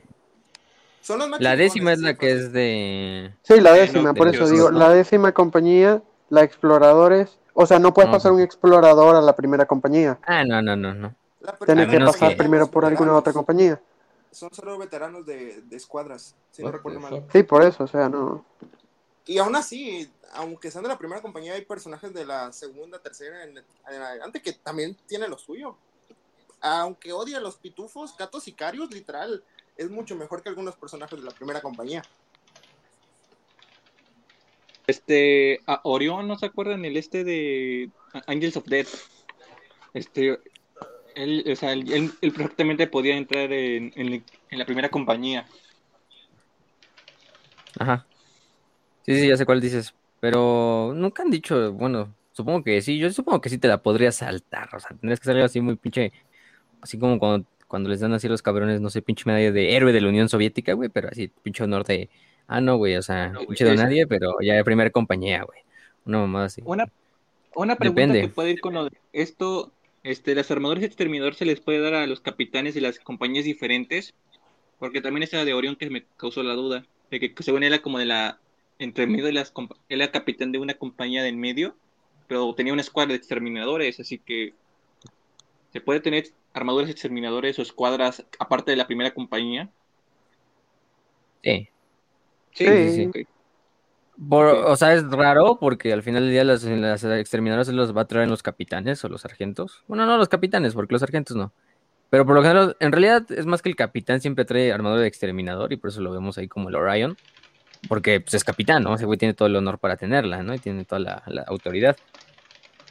Son 1.02 1.18
los 1.18 1.40
la 1.40 1.56
décima 1.56 1.92
es 1.92 1.98
sí, 1.98 2.04
la 2.04 2.14
que 2.14 2.30
es 2.32 2.52
de. 2.52 3.34
Sí, 3.42 3.60
la 3.60 3.74
Sí, 3.74 3.80
décima, 3.80 4.02
no, 4.04 4.14
por 4.14 4.28
eso 4.28 4.48
digo, 4.48 4.70
¿no? 4.70 4.78
la 4.78 4.88
décima 4.90 5.32
compañía, 5.32 6.00
la 6.30 6.42
exploradores, 6.42 7.38
o 7.54 7.66
sea, 7.66 7.78
no 7.78 7.92
puedes 7.92 8.08
No. 8.08 8.16
pasar 8.16 8.32
un 8.32 8.40
explorador 8.40 9.16
a 9.16 9.20
la 9.20 9.34
primera 9.36 9.66
compañía, 9.66 10.18
Ah, 10.26 10.44
no, 10.44 10.62
no, 10.62 10.74
no, 10.76 10.94
no. 10.94 11.14
Tienes 11.66 11.88
que 11.88 11.98
pasar 11.98 12.30
que- 12.30 12.36
primero 12.36 12.68
por 12.68 12.84
alguna 12.84 13.14
otra 13.14 13.32
compañía. 13.32 13.80
Son 14.30 14.48
solo 14.54 14.78
veteranos 14.78 15.26
de, 15.26 15.60
de 15.62 15.76
escuadras, 15.76 16.34
si 16.52 16.62
no 16.62 16.70
recuerdo 16.72 17.00
mal. 17.00 17.24
Sí, 17.32 17.42
por 17.42 17.62
eso, 17.62 17.84
o 17.84 17.88
sea, 17.88 18.08
no. 18.08 18.44
Y 19.26 19.38
aún 19.38 19.54
así, 19.56 20.08
aunque 20.32 20.70
sean 20.70 20.82
de 20.84 20.88
la 20.88 20.98
primera 20.98 21.22
compañía, 21.22 21.54
hay 21.54 21.64
personajes 21.64 22.12
de 22.12 22.24
la 22.24 22.52
segunda, 22.52 22.98
tercera 23.00 23.44
en, 23.44 23.59
en 23.59 24.02
adelante 24.02 24.42
que 24.42 24.52
también 24.52 24.96
tienen 25.06 25.30
lo 25.30 25.38
suyo. 25.38 25.76
Aunque 26.60 27.12
odie 27.12 27.36
a 27.36 27.40
los 27.40 27.56
pitufos, 27.56 28.12
Cato 28.14 28.40
Sicarius, 28.40 28.90
literal, 28.92 29.44
es 29.76 29.90
mucho 29.90 30.14
mejor 30.16 30.42
que 30.42 30.48
algunos 30.48 30.76
personajes 30.76 31.18
de 31.18 31.24
la 31.24 31.32
primera 31.32 31.60
compañía. 31.60 32.02
Este, 34.86 35.60
a 35.66 35.80
Orión, 35.84 36.26
¿no 36.28 36.36
se 36.36 36.46
acuerdan? 36.46 36.84
El 36.84 36.96
este 36.96 37.24
de 37.24 37.90
Angels 38.26 38.56
of 38.56 38.64
Death. 38.66 38.88
Este, 39.94 40.40
él, 41.14 41.44
o 41.50 41.56
sea, 41.56 41.72
él, 41.72 41.90
él- 41.92 42.12
él 42.20 42.32
perfectamente 42.32 42.86
podía 42.86 43.16
entrar 43.16 43.52
en, 43.52 43.92
en- 43.96 44.24
en 44.50 44.59
la 44.59 44.64
primera 44.66 44.88
compañía. 44.90 45.46
Ajá. 47.78 48.06
Sí, 49.04 49.18
sí, 49.18 49.28
ya 49.28 49.36
sé 49.36 49.44
cuál 49.46 49.60
dices. 49.60 49.94
Pero 50.23 50.93
nunca 50.94 51.24
han 51.24 51.32
dicho, 51.32 51.73
bueno, 51.73 52.15
supongo 52.31 52.62
que 52.62 52.81
sí, 52.81 52.97
yo 52.97 53.12
supongo 53.12 53.40
que 53.40 53.49
sí 53.49 53.59
te 53.59 53.66
la 53.66 53.82
podrías 53.82 54.15
saltar. 54.15 54.73
O 54.73 54.78
sea, 54.78 54.90
tendrías 54.90 55.19
que 55.19 55.24
salir 55.24 55.43
así 55.43 55.61
muy 55.61 55.74
pinche, 55.74 56.12
así 56.81 56.97
como 56.97 57.19
cuando, 57.19 57.44
cuando 57.66 57.89
les 57.89 57.99
dan 57.99 58.12
así 58.12 58.28
los 58.28 58.40
cabrones, 58.40 58.81
no 58.81 58.89
sé, 58.89 59.03
pinche 59.03 59.24
medalla 59.27 59.51
de 59.51 59.74
héroe 59.74 59.93
de 59.93 60.01
la 60.01 60.09
Unión 60.09 60.28
Soviética, 60.28 60.74
güey, 60.74 60.90
pero 60.90 61.09
así, 61.09 61.27
pinche 61.43 61.65
honor 61.65 61.85
de, 61.85 62.09
ah, 62.47 62.61
no, 62.61 62.77
güey, 62.77 62.94
o 62.94 63.03
sea, 63.03 63.31
No, 63.31 63.40
güey, 63.40 63.47
pinche 63.49 63.65
de 63.65 63.74
nadie, 63.74 64.07
pero 64.07 64.36
ya 64.40 64.55
de 64.55 64.62
primera 64.62 64.90
compañía, 64.90 65.43
güey. 65.43 65.59
Una 66.07 66.19
mamada 66.19 66.44
así. 66.44 66.62
Una, 66.65 66.86
una 67.57 67.74
pregunta 67.74 68.03
Depende. 68.03 68.20
que 68.20 68.32
puede 68.32 68.51
ir 68.53 68.61
con 68.61 68.74
lo 68.74 68.85
de 68.85 68.93
esto, 69.12 69.73
este, 70.05 70.36
las 70.36 70.53
armaduras 70.53 70.85
exterminador 70.85 71.35
se 71.35 71.47
les 71.47 71.59
puede 71.59 71.81
dar 71.81 71.94
a 71.94 72.07
los 72.07 72.20
capitanes 72.20 72.74
de 72.74 72.81
las 72.81 73.01
compañías 73.01 73.44
diferentes, 73.44 74.15
porque 74.78 75.01
también 75.01 75.24
esa 75.24 75.44
de 75.44 75.53
Orión 75.53 75.74
que 75.74 75.90
me 75.90 76.05
causó 76.16 76.44
la 76.44 76.55
duda, 76.55 76.85
de 77.11 77.19
que 77.19 77.35
según 77.43 77.65
era 77.65 77.82
como 77.82 77.99
de 77.99 78.05
la, 78.05 78.39
entre 78.78 79.07
medio 79.07 79.24
de 79.24 79.32
las, 79.32 79.53
él 79.89 80.01
era 80.01 80.12
capitán 80.12 80.53
de 80.53 80.59
una 80.59 80.74
compañía 80.74 81.23
de 81.23 81.28
en 81.28 81.39
medio, 81.39 81.77
pero 82.27 82.55
tenía 82.55 82.73
una 82.73 82.82
escuadra 82.82 83.11
de 83.11 83.16
exterminadores, 83.16 84.01
así 84.01 84.19
que 84.19 84.55
se 85.73 85.81
puede 85.81 86.01
tener 86.01 86.27
armaduras 86.53 86.90
exterminadores 86.90 87.59
o 87.59 87.62
escuadras 87.62 88.27
aparte 88.39 88.70
de 88.70 88.77
la 88.77 88.86
primera 88.86 89.12
compañía. 89.12 89.70
Sí. 91.43 91.69
Sí, 92.53 93.11
Sí. 93.12 93.27
Por-. 94.28 94.47
O 94.47 94.77
sea, 94.77 94.94
es 94.94 95.11
raro 95.11 95.59
porque 95.59 95.93
al 95.93 96.03
final 96.03 96.24
del 96.24 96.32
día 96.32 96.44
las, 96.44 96.65
las 96.65 97.03
exterminadoras 97.05 97.66
se 97.66 97.73
los 97.73 97.97
va 97.97 98.03
a 98.03 98.07
traer 98.07 98.28
los 98.28 98.43
capitanes 98.43 99.03
o 99.05 99.09
los 99.09 99.23
sargentos. 99.23 99.82
Bueno, 99.89 100.07
no 100.07 100.19
los 100.19 100.28
capitanes, 100.28 100.74
porque 100.74 100.93
los 100.93 101.01
sargentos 101.01 101.36
no. 101.36 101.53
Pero 102.11 102.27
por 102.27 102.35
lo 102.35 102.43
general, 102.43 102.77
en 102.78 102.93
realidad 102.93 103.24
es 103.32 103.47
más 103.47 103.62
que 103.62 103.70
el 103.70 103.74
capitán 103.74 104.20
siempre 104.20 104.44
trae 104.44 104.70
armadura 104.70 105.01
de 105.01 105.09
exterminador 105.09 105.73
y 105.73 105.78
por 105.78 105.89
eso 105.89 106.03
lo 106.03 106.12
vemos 106.12 106.36
ahí 106.36 106.47
como 106.47 106.69
el 106.69 106.74
Orion. 106.74 107.16
Porque 107.88 108.20
pues, 108.20 108.34
es 108.34 108.44
capitán, 108.44 108.82
¿no? 108.82 108.94
Ese 108.94 109.06
tiene 109.16 109.34
todo 109.34 109.46
el 109.46 109.56
honor 109.56 109.78
para 109.78 109.96
tenerla, 109.96 110.42
¿no? 110.42 110.54
Y 110.54 110.59
tiene 110.59 110.84
toda 110.84 111.00
la, 111.00 111.44
autoridad. 111.46 111.96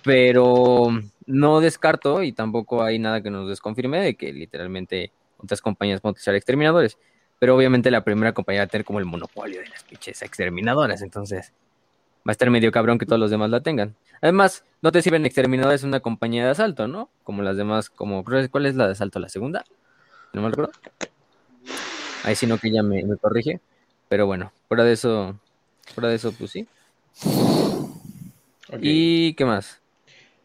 Pero 0.03 0.89
no 1.25 1.59
descarto 1.59 2.23
y 2.23 2.31
tampoco 2.31 2.83
hay 2.83 2.99
nada 2.99 3.21
que 3.21 3.29
nos 3.29 3.47
desconfirme 3.47 4.01
de 4.01 4.15
que 4.15 4.33
literalmente 4.33 5.11
otras 5.37 5.61
compañías 5.61 6.01
a 6.03 6.09
utilizar 6.09 6.35
exterminadores. 6.35 6.97
Pero 7.39 7.55
obviamente 7.55 7.89
la 7.89 8.03
primera 8.03 8.33
compañía 8.33 8.61
va 8.61 8.65
a 8.65 8.67
tener 8.67 8.85
como 8.85 8.99
el 8.99 9.05
monopolio 9.05 9.61
de 9.61 9.69
las 9.69 9.83
pinches 9.83 10.21
exterminadoras. 10.21 11.01
Entonces, 11.01 11.53
va 12.19 12.29
a 12.29 12.31
estar 12.31 12.49
medio 12.49 12.71
cabrón 12.71 12.99
que 12.99 13.05
todos 13.05 13.19
los 13.19 13.31
demás 13.31 13.49
la 13.49 13.61
tengan. 13.61 13.95
Además, 14.21 14.65
no 14.81 14.91
te 14.91 15.01
sirven 15.01 15.25
exterminadores 15.25 15.83
una 15.83 15.99
compañía 16.01 16.45
de 16.45 16.51
asalto, 16.51 16.87
¿no? 16.87 17.09
Como 17.23 17.41
las 17.41 17.57
demás, 17.57 17.89
como, 17.89 18.23
¿cuál 18.23 18.65
es 18.65 18.75
la 18.75 18.85
de 18.87 18.91
asalto? 18.91 19.19
¿La 19.19 19.29
segunda? 19.29 19.63
No 20.33 20.41
me 20.41 20.49
acuerdo. 20.49 20.71
Ahí 22.23 22.35
sí 22.35 22.45
no 22.45 22.57
que 22.59 22.71
ya 22.71 22.83
me 22.83 23.03
corrige. 23.17 23.59
Pero 24.11 24.25
bueno, 24.27 24.53
fuera 24.67 24.83
de 24.83 24.93
eso, 24.93 25.39
fuera 25.95 26.09
de 26.09 26.15
eso, 26.17 26.35
pues 26.37 26.51
sí. 26.51 26.69
¿Y 28.79 29.33
qué 29.35 29.45
más? 29.45 29.81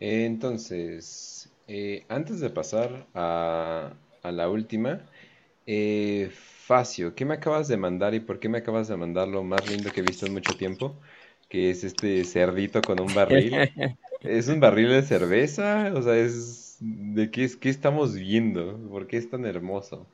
Entonces, 0.00 1.54
eh, 1.66 2.04
antes 2.08 2.40
de 2.40 2.50
pasar 2.50 3.08
a, 3.14 3.94
a 4.22 4.32
la 4.32 4.48
última, 4.50 5.08
eh, 5.66 6.30
Facio, 6.32 7.14
¿qué 7.14 7.24
me 7.24 7.34
acabas 7.34 7.68
de 7.68 7.76
mandar 7.76 8.14
y 8.14 8.20
por 8.20 8.40
qué 8.40 8.48
me 8.48 8.58
acabas 8.58 8.88
de 8.88 8.96
mandar 8.96 9.28
lo 9.28 9.44
más 9.44 9.68
lindo 9.68 9.92
que 9.92 10.00
he 10.00 10.02
visto 10.02 10.26
en 10.26 10.32
mucho 10.34 10.56
tiempo? 10.56 11.00
Que 11.48 11.70
es 11.70 11.84
este 11.84 12.24
cerdito 12.24 12.84
con 12.84 13.00
un 13.00 13.14
barril. 13.14 13.70
¿Es 14.22 14.48
un 14.48 14.60
barril 14.60 14.90
de 14.90 15.02
cerveza? 15.02 15.92
O 15.94 16.02
sea, 16.02 16.16
es 16.16 16.76
¿de 16.80 17.30
qué, 17.30 17.44
es- 17.44 17.56
qué 17.56 17.68
estamos 17.70 18.14
viendo? 18.14 18.78
¿Por 18.90 19.06
qué 19.06 19.16
es 19.18 19.30
tan 19.30 19.46
hermoso? 19.46 20.10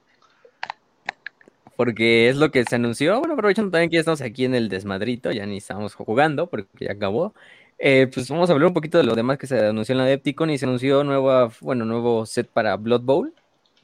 Porque 1.77 2.29
es 2.29 2.37
lo 2.37 2.51
que 2.51 2.65
se 2.65 2.77
anunció. 2.77 3.19
Bueno, 3.19 3.35
aprovechando 3.35 3.71
también 3.71 3.91
que 3.91 3.95
ya 3.95 4.01
estamos 4.01 4.21
aquí 4.21 4.45
en 4.45 4.55
el 4.55 4.69
desmadrito, 4.69 5.33
ya 5.33 5.47
ni 5.47 5.59
estamos 5.59 5.95
jugando 5.95 6.49
porque 6.49 6.85
ya 6.85 6.93
acabó. 6.93 7.35
Eh, 7.79 8.09
pues 8.13 8.29
vamos 8.29 8.49
a 8.49 8.53
hablar 8.53 8.69
un 8.69 8.75
poquito 8.75 8.99
de 8.99 9.05
lo 9.05 9.15
demás 9.15 9.39
que 9.39 9.47
se 9.47 9.59
anunció 9.59 9.95
en 9.95 9.99
la 9.99 10.05
Depticon 10.05 10.51
y 10.51 10.59
se 10.59 10.67
anunció 10.67 11.03
bueno, 11.61 11.85
nuevo 11.85 12.27
set 12.27 12.49
para 12.49 12.77
Blood 12.77 13.03
Bowl 13.03 13.35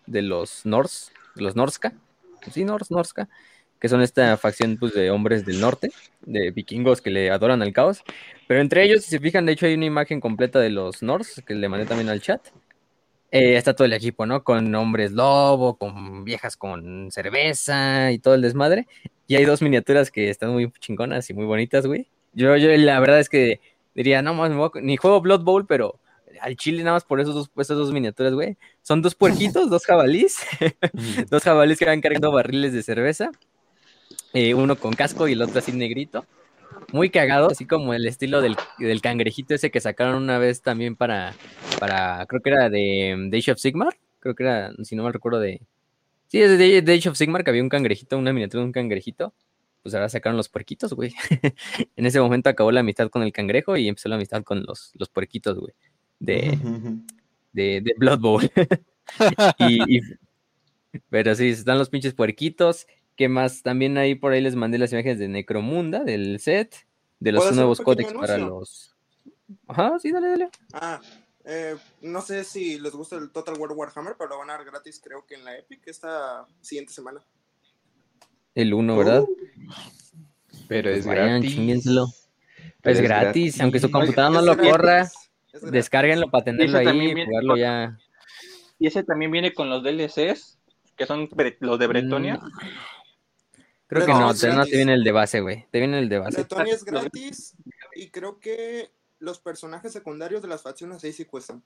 de 0.07 0.23
los 0.23 0.65
Norse, 0.65 1.13
de 1.35 1.43
los 1.43 1.57
Norska, 1.57 1.93
sí, 2.53 2.65
Norska, 2.65 3.29
que 3.81 3.89
son 3.89 4.03
esta 4.03 4.37
facción 4.37 4.77
pues, 4.79 4.95
de 4.95 5.11
hombres 5.11 5.45
del 5.45 5.61
norte, 5.61 5.91
de 6.23 6.51
vikingos 6.51 7.01
que 7.01 7.11
le 7.11 7.31
adoran 7.31 7.63
al 7.63 7.73
caos. 7.73 8.03
Pero 8.47 8.61
entre 8.61 8.85
ellos, 8.85 9.05
si 9.05 9.11
se 9.11 9.21
fijan, 9.21 9.47
de 9.47 9.53
hecho 9.53 9.67
hay 9.67 9.75
una 9.75 9.87
imagen 9.87 10.21
completa 10.21 10.59
de 10.59 10.71
los 10.71 11.03
Norse 11.03 11.43
que 11.43 11.55
le 11.55 11.69
mandé 11.69 11.87
también 11.87 12.09
al 12.09 12.21
chat. 12.21 12.41
Eh, 13.31 13.57
está 13.57 13.75
todo 13.75 13.85
el 13.85 13.93
equipo, 13.93 14.25
¿no? 14.25 14.43
Con 14.43 14.75
hombres 14.75 15.13
lobo, 15.13 15.77
con 15.77 16.25
viejas 16.25 16.57
con 16.57 17.11
cerveza 17.11 18.11
y 18.11 18.19
todo 18.19 18.35
el 18.35 18.43
desmadre. 18.43 18.87
Y 19.27 19.37
hay 19.37 19.45
dos 19.45 19.61
miniaturas 19.61 20.11
que 20.11 20.31
están 20.31 20.51
muy 20.51 20.71
chingonas 20.81 21.29
y 21.29 21.35
muy 21.35 21.45
bonitas, 21.45 21.87
güey. 21.87 22.09
Yo, 22.33 22.57
yo 22.57 22.69
la 22.77 23.01
verdad 23.01 23.21
es 23.21 23.29
que 23.29 23.61
diría, 23.95 24.23
no 24.23 24.35
más, 24.35 24.51
ni 24.83 24.97
juego 24.97 25.21
Blood 25.21 25.43
Bowl, 25.43 25.67
pero 25.67 25.99
al 26.41 26.57
chile 26.57 26.83
nada 26.83 26.97
más 26.97 27.05
por 27.05 27.21
esos 27.21 27.35
dos, 27.35 27.51
esas 27.59 27.77
dos 27.77 27.93
miniaturas, 27.93 28.33
güey. 28.33 28.57
Son 28.83 29.03
dos 29.03 29.15
puerquitos, 29.15 29.69
dos 29.69 29.85
jabalís, 29.85 30.39
dos 31.31 31.43
jabalís 31.43 31.79
que 31.79 31.85
van 31.85 32.01
cargando 32.01 32.33
barriles 32.33 32.73
de 32.73 32.83
cerveza. 32.83 33.31
Eh, 34.33 34.55
uno 34.55 34.77
con 34.77 34.95
casco 34.95 35.29
y 35.29 35.33
el 35.33 35.43
otro 35.43 35.59
así 35.59 35.73
negrito. 35.73 36.25
Muy 36.93 37.11
cagado, 37.11 37.49
así 37.51 37.67
como 37.67 37.93
el 37.95 38.07
estilo 38.07 38.41
del, 38.41 38.57
del 38.79 39.01
cangrejito 39.01 39.55
ese 39.55 39.71
que 39.71 39.81
sacaron 39.81 40.23
una 40.23 40.39
vez 40.39 40.63
también 40.63 40.97
para, 40.97 41.35
para 41.79 42.25
creo 42.27 42.41
que 42.41 42.51
era 42.51 42.71
de, 42.71 43.29
de 43.31 43.39
Age 43.39 43.53
of 43.53 43.59
Sigmar. 43.59 43.97
Creo 44.21 44.35
que 44.35 44.43
era, 44.45 44.73
si 44.83 44.97
no 44.97 45.03
mal 45.03 45.13
recuerdo, 45.13 45.39
de... 45.41 45.61
Sí, 46.29 46.41
es 46.43 46.59
de, 46.59 46.83
de 46.83 46.95
Age 46.95 47.09
of 47.11 47.17
Sigmar, 47.17 47.45
que 47.45 47.51
había 47.51 47.63
un 47.63 47.69
cangrejito, 47.69 48.19
una 48.19 48.33
miniatura 48.33 48.63
de 48.63 48.67
un 48.67 48.73
cangrejito. 48.73 49.35
Pues 49.83 49.95
ahora 49.95 50.09
sacaron 50.09 50.37
los 50.37 50.49
puerquitos, 50.49 50.93
güey. 50.95 51.15
en 51.97 52.07
ese 52.07 52.21
momento 52.21 52.51
acabó 52.51 52.73
la 52.73 52.81
amistad 52.81 53.09
con 53.11 53.23
el 53.23 53.33
cangrejo 53.33 53.77
y 53.77 53.89
empezó 53.89 54.09
la 54.09 54.17
amistad 54.17 54.43
con 54.43 54.63
los, 54.65 54.93
los 54.95 55.09
puerquitos, 55.09 55.59
güey. 55.59 55.73
De, 56.19 56.59
de, 57.53 57.81
de 57.81 57.95
Blood 57.97 58.19
Bowl. 58.19 58.51
y, 59.59 59.99
y- 59.99 60.01
pero 61.11 61.35
sí, 61.35 61.49
están 61.51 61.79
los 61.79 61.91
pinches 61.91 62.15
puerquitos. 62.15 62.87
¿Qué 63.19 63.29
más? 63.29 63.65
También 63.65 63.99
ahí 63.99 64.15
por 64.15 64.31
ahí 64.31 64.41
les 64.41 64.55
mandé 64.55 64.79
las 64.79 64.93
imágenes 64.93 65.19
de 65.19 65.27
Necromunda, 65.27 66.05
del 66.05 66.39
set, 66.39 66.87
de 67.19 67.33
los 67.33 67.41
¿Puedo 67.41 67.49
hacer 67.49 67.53
un 67.53 67.57
nuevos 67.57 67.81
códex 67.81 68.13
para 68.13 68.39
los. 68.39 68.95
Ajá, 69.67 69.99
sí, 69.99 70.13
dale, 70.13 70.29
dale. 70.29 70.49
Ah, 70.73 71.01
eh, 71.45 71.75
no 72.01 72.23
sé 72.23 72.45
si 72.45 72.79
les 72.79 72.93
gusta 72.93 73.17
el 73.17 73.31
Total 73.33 73.59
War 73.59 73.73
Warhammer, 73.73 74.15
pero 74.17 74.31
lo 74.31 74.39
van 74.39 74.51
a 74.51 74.53
dar 74.53 74.65
gratis 74.65 75.01
creo 75.03 75.27
que 75.27 75.35
en 75.35 75.45
la 75.45 75.59
Epic 75.59 75.81
esta 75.89 76.47
siguiente 76.61 76.93
semana. 76.93 77.21
El 78.55 78.73
1, 78.73 78.97
¿verdad? 78.97 79.25
Pero 80.69 80.89
Pues 80.91 81.01
es 81.01 81.07
vayan, 81.07 81.41
gratis. 81.41 81.85
Pero 82.81 82.99
es 82.99 83.03
gratis, 83.03 83.61
aunque 83.61 83.81
su 83.81 83.91
computadora 83.91 84.33
no 84.33 84.39
Es 84.39 84.47
lo 84.47 84.55
gratis, 84.55 84.71
corra, 84.71 85.01
es 85.53 85.73
descárguenlo 85.73 86.31
para 86.31 86.45
tenerlo 86.45 86.79
ahí, 86.79 86.99
viene 86.99 87.27
jugarlo 87.27 87.55
con- 87.55 87.59
ya. 87.59 87.99
Y 88.79 88.87
ese 88.87 89.03
también 89.03 89.33
viene 89.33 89.53
con 89.55 89.69
los 89.69 89.83
DLCs, 89.83 90.57
que 90.97 91.05
son 91.05 91.29
los 91.59 91.79
de 91.81 91.87
Bretonia. 91.89 92.37
Mm, 92.37 92.53
Creo 93.89 94.05
que 94.05 94.13
no, 94.13 94.35
te, 94.35 94.49
no 94.49 94.55
gratis. 94.55 94.71
te 94.71 94.77
viene 94.77 94.93
el 94.93 95.03
de 95.03 95.13
base, 95.13 95.41
güey. 95.41 95.67
Te 95.71 95.79
viene 95.79 95.99
el 95.99 96.11
de 96.11 96.19
base. 96.19 96.37
Bretonia 96.37 96.75
es 96.75 96.85
gratis 96.85 97.57
y 97.95 98.11
creo 98.11 98.39
que 98.39 98.91
los 99.19 99.41
personajes 99.41 99.93
secundarios 99.93 100.43
de 100.43 100.49
las 100.49 100.63
facciones 100.63 101.03
ahí 101.03 101.13
sí 101.13 101.25
cuestan. 101.25 101.63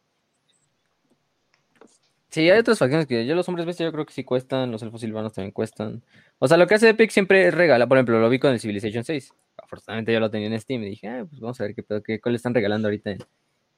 Sí, 2.31 2.49
hay 2.49 2.61
otras 2.61 2.79
facciones 2.79 3.07
que 3.07 3.27
yo 3.27 3.35
los 3.35 3.47
hombres 3.49 3.67
bestia 3.67 3.85
yo 3.85 3.93
creo 3.93 4.07
que 4.07 4.15
sí 4.15 4.25
cuestan, 4.25 4.71
los 4.71 4.83
elfos 4.83 5.01
silvanos 5.01 5.33
también 5.33 5.51
cuestan. 5.51 6.03
O 6.39 6.49
sea, 6.49 6.57
lo 6.57 6.67
que 6.67 6.77
hace 6.77 6.89
Epic 6.89 7.11
siempre 7.11 7.49
es 7.49 7.53
regala, 7.53 7.87
por 7.87 7.99
ejemplo, 7.99 8.19
lo 8.21 8.31
vi 8.31 8.39
con 8.39 8.53
el 8.53 8.61
Civilization 8.61 9.05
6. 9.05 9.35
Afortunadamente 9.59 10.13
yo 10.13 10.21
lo 10.21 10.31
tenía 10.31 10.47
en 10.47 10.59
Steam 10.59 10.83
y 10.85 10.91
dije, 10.91 11.09
ah, 11.09 11.27
pues 11.29 11.41
vamos 11.41 11.61
a 11.61 11.65
ver 11.65 11.75
qué 11.75 11.83
pedo, 11.83 12.03
qué 12.03 12.21
cuál 12.21 12.37
están 12.37 12.55
regalando 12.55 12.89
ahorita 12.89 13.11
en, 13.11 13.19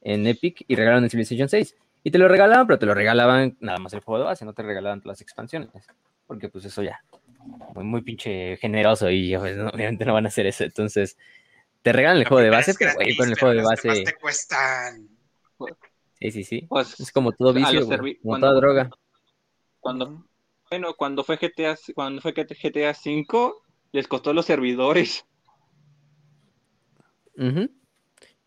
en 0.03 0.27
Epic 0.27 0.65
y 0.69 0.77
regalaron 0.77 1.03
el 1.03 1.11
Civilization 1.11 1.49
6. 1.49 1.75
Y 2.05 2.11
te 2.11 2.19
lo 2.19 2.29
regalaban, 2.29 2.67
pero 2.67 2.79
te 2.79 2.87
lo 2.87 2.95
regalaban 2.95 3.57
nada 3.59 3.79
más 3.79 3.93
el 3.95 4.01
juego 4.01 4.19
de 4.19 4.27
base, 4.27 4.45
no 4.45 4.53
te 4.53 4.63
regalaban 4.63 5.01
todas 5.01 5.15
las 5.15 5.23
expansiones. 5.23 5.71
Porque 6.27 6.49
pues 6.49 6.65
eso 6.67 6.83
ya, 6.83 7.03
muy, 7.75 7.85
muy 7.85 8.03
pinche 8.03 8.57
generoso 8.59 9.11
y 9.11 9.37
pues, 9.37 9.57
no, 9.57 9.69
obviamente 9.69 10.05
no 10.05 10.15
van 10.15 10.27
a 10.27 10.29
hacer 10.29 10.47
eso. 10.47 10.65
Entonces, 10.65 11.17
te 11.83 11.93
regalan 11.93 12.19
el 12.19 12.29
juego 12.29 12.43
de 12.43 12.51
base, 12.51 12.75
con 12.75 13.29
el 13.29 13.39
juego 13.39 13.55
de 13.55 13.63
base... 13.63 14.05
te 14.05 14.15
cuestan. 14.21 15.09
Sí, 16.19 16.31
sí, 16.31 16.45
sí. 16.45 16.67
Pues, 16.69 16.99
Es 17.01 17.13
como 17.13 17.33
todo 17.33 17.53
vicio, 17.53 17.87
como 17.87 17.99
cuando- 18.23 18.47
toda 18.49 18.61
droga. 18.61 18.91
Cuando, 19.81 20.27
bueno, 20.71 20.95
cuando 20.95 21.25
fue 21.25 21.37
GTA, 21.39 21.77
cuando 21.95 22.23
fue 22.23 22.33
GTA 22.33 22.95
5, 22.95 23.63
les 23.93 24.09
costó 24.09 24.33
los 24.33 24.47
servidores. 24.47 25.27
Ujú. 27.37 27.71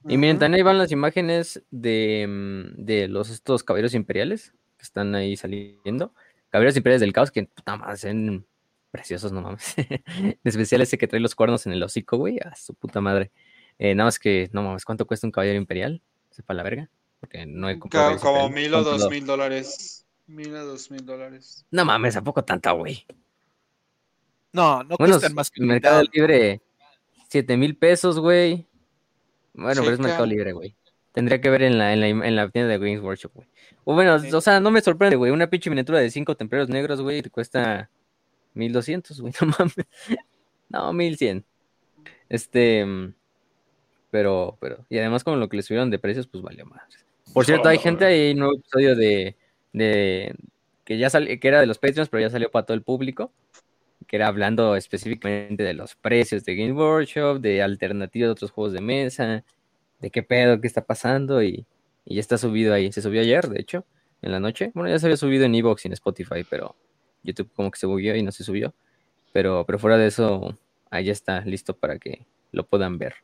Y 0.07 0.17
miren, 0.17 0.39
también 0.39 0.55
ahí 0.55 0.61
van 0.63 0.77
las 0.77 0.91
imágenes 0.91 1.63
de, 1.69 2.25
mm, 2.27 2.85
de 2.85 3.07
los 3.07 3.29
estos 3.29 3.63
caballeros 3.63 3.93
imperiales 3.93 4.53
que 4.77 4.83
están 4.83 5.13
ahí 5.15 5.35
saliendo. 5.35 6.13
Caballeros 6.49 6.77
imperiales 6.77 7.01
del 7.01 7.13
caos 7.13 7.29
que 7.29 7.43
puta 7.43 7.75
madre, 7.75 8.41
preciosos, 8.91 9.31
no 9.31 9.41
mames. 9.41 9.75
En 10.17 10.39
especial 10.43 10.81
ese 10.81 10.97
que 10.97 11.07
trae 11.07 11.19
los 11.19 11.35
cuernos 11.35 11.65
en 11.65 11.73
el 11.73 11.83
hocico, 11.83 12.17
güey, 12.17 12.39
a 12.39 12.55
su 12.55 12.73
puta 12.73 13.01
madre. 13.01 13.31
Eh, 13.79 13.95
nada 13.95 14.07
más 14.07 14.19
que, 14.19 14.49
no 14.53 14.63
mames, 14.63 14.85
¿cuánto 14.85 15.05
cuesta 15.05 15.27
un 15.27 15.31
caballero 15.31 15.57
imperial? 15.57 16.01
Sepa 16.31 16.53
la 16.53 16.63
verga. 16.63 16.89
Porque 17.19 17.45
no 17.45 17.69
he 17.69 17.79
comprado. 17.79 18.17
Como, 18.19 18.49
mil 18.49 18.73
o 18.73 18.83
¿Cuánto 18.83 18.97
dos 18.97 19.09
mil 19.11 19.25
dólares. 19.25 20.05
Mil 20.27 20.53
o 20.55 20.65
dos 20.65 20.91
mil 20.91 21.05
dólares. 21.05 21.65
No 21.71 21.85
mames, 21.85 22.15
¿a 22.15 22.21
poco 22.21 22.43
tanta, 22.43 22.71
güey? 22.71 23.05
No, 24.53 24.83
no 24.83 24.95
Bueno, 24.97 25.15
cuestan 25.15 25.33
más 25.33 25.51
que 25.51 25.61
el 25.61 25.67
Mercado 25.67 25.99
mercado. 25.99 26.11
Libre, 26.13 26.61
7 27.29 27.57
mil 27.57 27.75
pesos, 27.75 28.19
güey. 28.19 28.65
Bueno, 29.53 29.81
pero 29.81 29.93
es. 29.93 29.99
Mercado 29.99 30.25
Libre, 30.25 30.53
güey. 30.53 30.75
Tendría 31.13 31.41
que 31.41 31.49
ver 31.49 31.63
en 31.63 31.77
la, 31.77 31.93
en 31.93 31.99
la, 31.99 32.07
en 32.07 32.35
la 32.35 32.49
tienda 32.49 32.69
de 32.69 32.77
Games 32.77 33.01
Workshop, 33.01 33.31
güey. 33.33 33.47
O 33.83 33.93
bueno, 33.95 34.15
o 34.15 34.41
sea, 34.41 34.59
no 34.59 34.69
me 34.69 34.81
sorprende, 34.81 35.15
güey. 35.15 35.31
Una 35.31 35.49
pinche 35.49 35.69
miniatura 35.69 35.99
de 35.99 36.11
5 36.11 36.35
templarios 36.35 36.69
negros, 36.69 37.01
güey, 37.01 37.21
te 37.21 37.29
cuesta 37.29 37.89
1200, 38.57 39.21
güey. 39.21 39.33
No 39.41 39.47
mames. 39.47 39.75
No, 40.69 40.93
1100. 40.93 41.45
Este. 42.29 42.85
Pero, 44.11 44.57
pero. 44.59 44.85
Y 44.89 44.97
además, 44.97 45.23
con 45.23 45.39
lo 45.39 45.49
que 45.49 45.57
le 45.57 45.63
subieron 45.63 45.89
de 45.89 45.99
precios, 45.99 46.27
pues 46.27 46.43
valió 46.43 46.65
más. 46.65 46.83
Por 47.33 47.45
cierto, 47.45 47.69
hay 47.69 47.77
gente, 47.77 48.05
hay 48.05 48.31
un 48.31 48.39
nuevo 48.39 48.55
episodio 48.57 48.95
de. 48.95 49.35
de 49.73 50.35
que 50.83 50.97
ya 50.97 51.09
salió, 51.09 51.39
que 51.39 51.47
era 51.47 51.59
de 51.59 51.67
los 51.67 51.77
Patreons, 51.77 52.09
pero 52.09 52.21
ya 52.21 52.29
salió 52.29 52.49
para 52.49 52.65
todo 52.65 52.75
el 52.75 52.83
público 52.83 53.31
que 54.07 54.15
era 54.15 54.27
hablando 54.27 54.75
específicamente 54.75 55.63
de 55.63 55.73
los 55.73 55.95
precios 55.95 56.43
de 56.45 56.55
Game 56.55 56.71
Workshop, 56.71 57.39
de 57.39 57.61
alternativas 57.61 58.27
de 58.27 58.31
otros 58.31 58.51
juegos 58.51 58.73
de 58.73 58.81
mesa, 58.81 59.43
de 59.99 60.09
qué 60.09 60.23
pedo, 60.23 60.61
qué 60.61 60.67
está 60.67 60.85
pasando, 60.85 61.43
y, 61.43 61.65
y 62.05 62.15
ya 62.15 62.21
está 62.21 62.37
subido 62.37 62.73
ahí. 62.73 62.91
Se 62.91 63.01
subió 63.01 63.21
ayer, 63.21 63.47
de 63.49 63.59
hecho, 63.59 63.85
en 64.21 64.31
la 64.31 64.39
noche. 64.39 64.71
Bueno, 64.73 64.89
ya 64.89 64.97
se 64.97 65.07
había 65.07 65.17
subido 65.17 65.43
en 65.45 65.55
Evox 65.55 65.85
y 65.85 65.87
en 65.89 65.93
Spotify, 65.93 66.45
pero 66.49 66.75
YouTube 67.23 67.51
como 67.53 67.71
que 67.71 67.79
se 67.79 67.87
bugueó 67.87 68.15
y 68.15 68.23
no 68.23 68.31
se 68.31 68.43
subió. 68.43 68.73
Pero, 69.33 69.65
pero 69.65 69.79
fuera 69.79 69.97
de 69.97 70.07
eso, 70.07 70.57
ahí 70.89 71.05
ya 71.05 71.11
está 71.11 71.41
listo 71.41 71.75
para 71.77 71.99
que 71.99 72.25
lo 72.51 72.65
puedan 72.65 72.97
ver. 72.97 73.15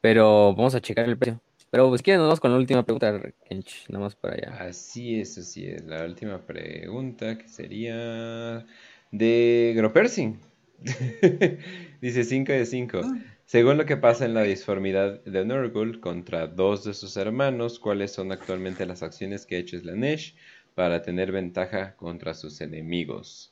Pero 0.00 0.54
vamos 0.54 0.74
a 0.74 0.80
checar 0.80 1.06
el 1.06 1.16
precio. 1.16 1.40
Pero 1.70 1.88
pues 1.88 2.02
quieren, 2.02 2.20
nos 2.20 2.28
vamos 2.28 2.40
con 2.40 2.52
la 2.52 2.58
última 2.58 2.84
pregunta, 2.84 3.20
Kench, 3.48 3.88
nada 3.88 4.04
más 4.04 4.14
para 4.14 4.34
allá. 4.34 4.68
Así 4.68 5.20
es, 5.20 5.36
así 5.36 5.66
es. 5.66 5.84
La 5.84 6.04
última 6.04 6.46
pregunta 6.46 7.36
que 7.36 7.48
sería 7.48 8.64
de 9.10 9.74
Gropersing. 9.76 10.38
Dice 12.00 12.24
5 12.24 12.52
de 12.52 12.66
5. 12.66 13.00
Según 13.46 13.78
lo 13.78 13.86
que 13.86 13.96
pasa 13.96 14.24
en 14.24 14.34
la 14.34 14.42
disformidad 14.42 15.22
de 15.24 15.44
Nurgle 15.44 16.00
contra 16.00 16.46
dos 16.46 16.84
de 16.84 16.94
sus 16.94 17.16
hermanos, 17.16 17.78
¿cuáles 17.78 18.12
son 18.12 18.32
actualmente 18.32 18.86
las 18.86 19.02
acciones 19.02 19.46
que 19.46 19.56
ha 19.56 19.58
hecho 19.58 19.78
Slanesh 19.78 20.34
para 20.76 21.02
tener 21.02 21.32
ventaja 21.32 21.96
contra 21.96 22.34
sus 22.34 22.60
enemigos? 22.60 23.50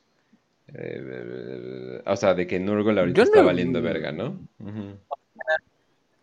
Eh, 0.67 2.01
o 2.05 2.15
sea, 2.15 2.35
de 2.35 2.47
que 2.47 2.59
Nurgle 2.59 2.99
ahorita 2.99 3.23
está 3.23 3.41
valiendo 3.41 3.81
verga, 3.81 4.11
¿no? 4.11 4.39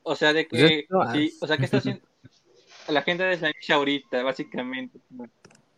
O 0.05 0.15
sea, 0.17 0.33
de 0.33 0.47
que, 0.47 0.87
sí, 1.13 1.39
o 1.41 1.47
sea, 1.47 1.59
¿qué 1.59 1.65
está 1.65 1.79
haciendo 1.79 2.03
la 2.89 3.03
gente 3.03 3.25
de 3.25 3.37
Slanesh 3.37 3.73
ahorita, 3.73 4.23
básicamente? 4.23 5.01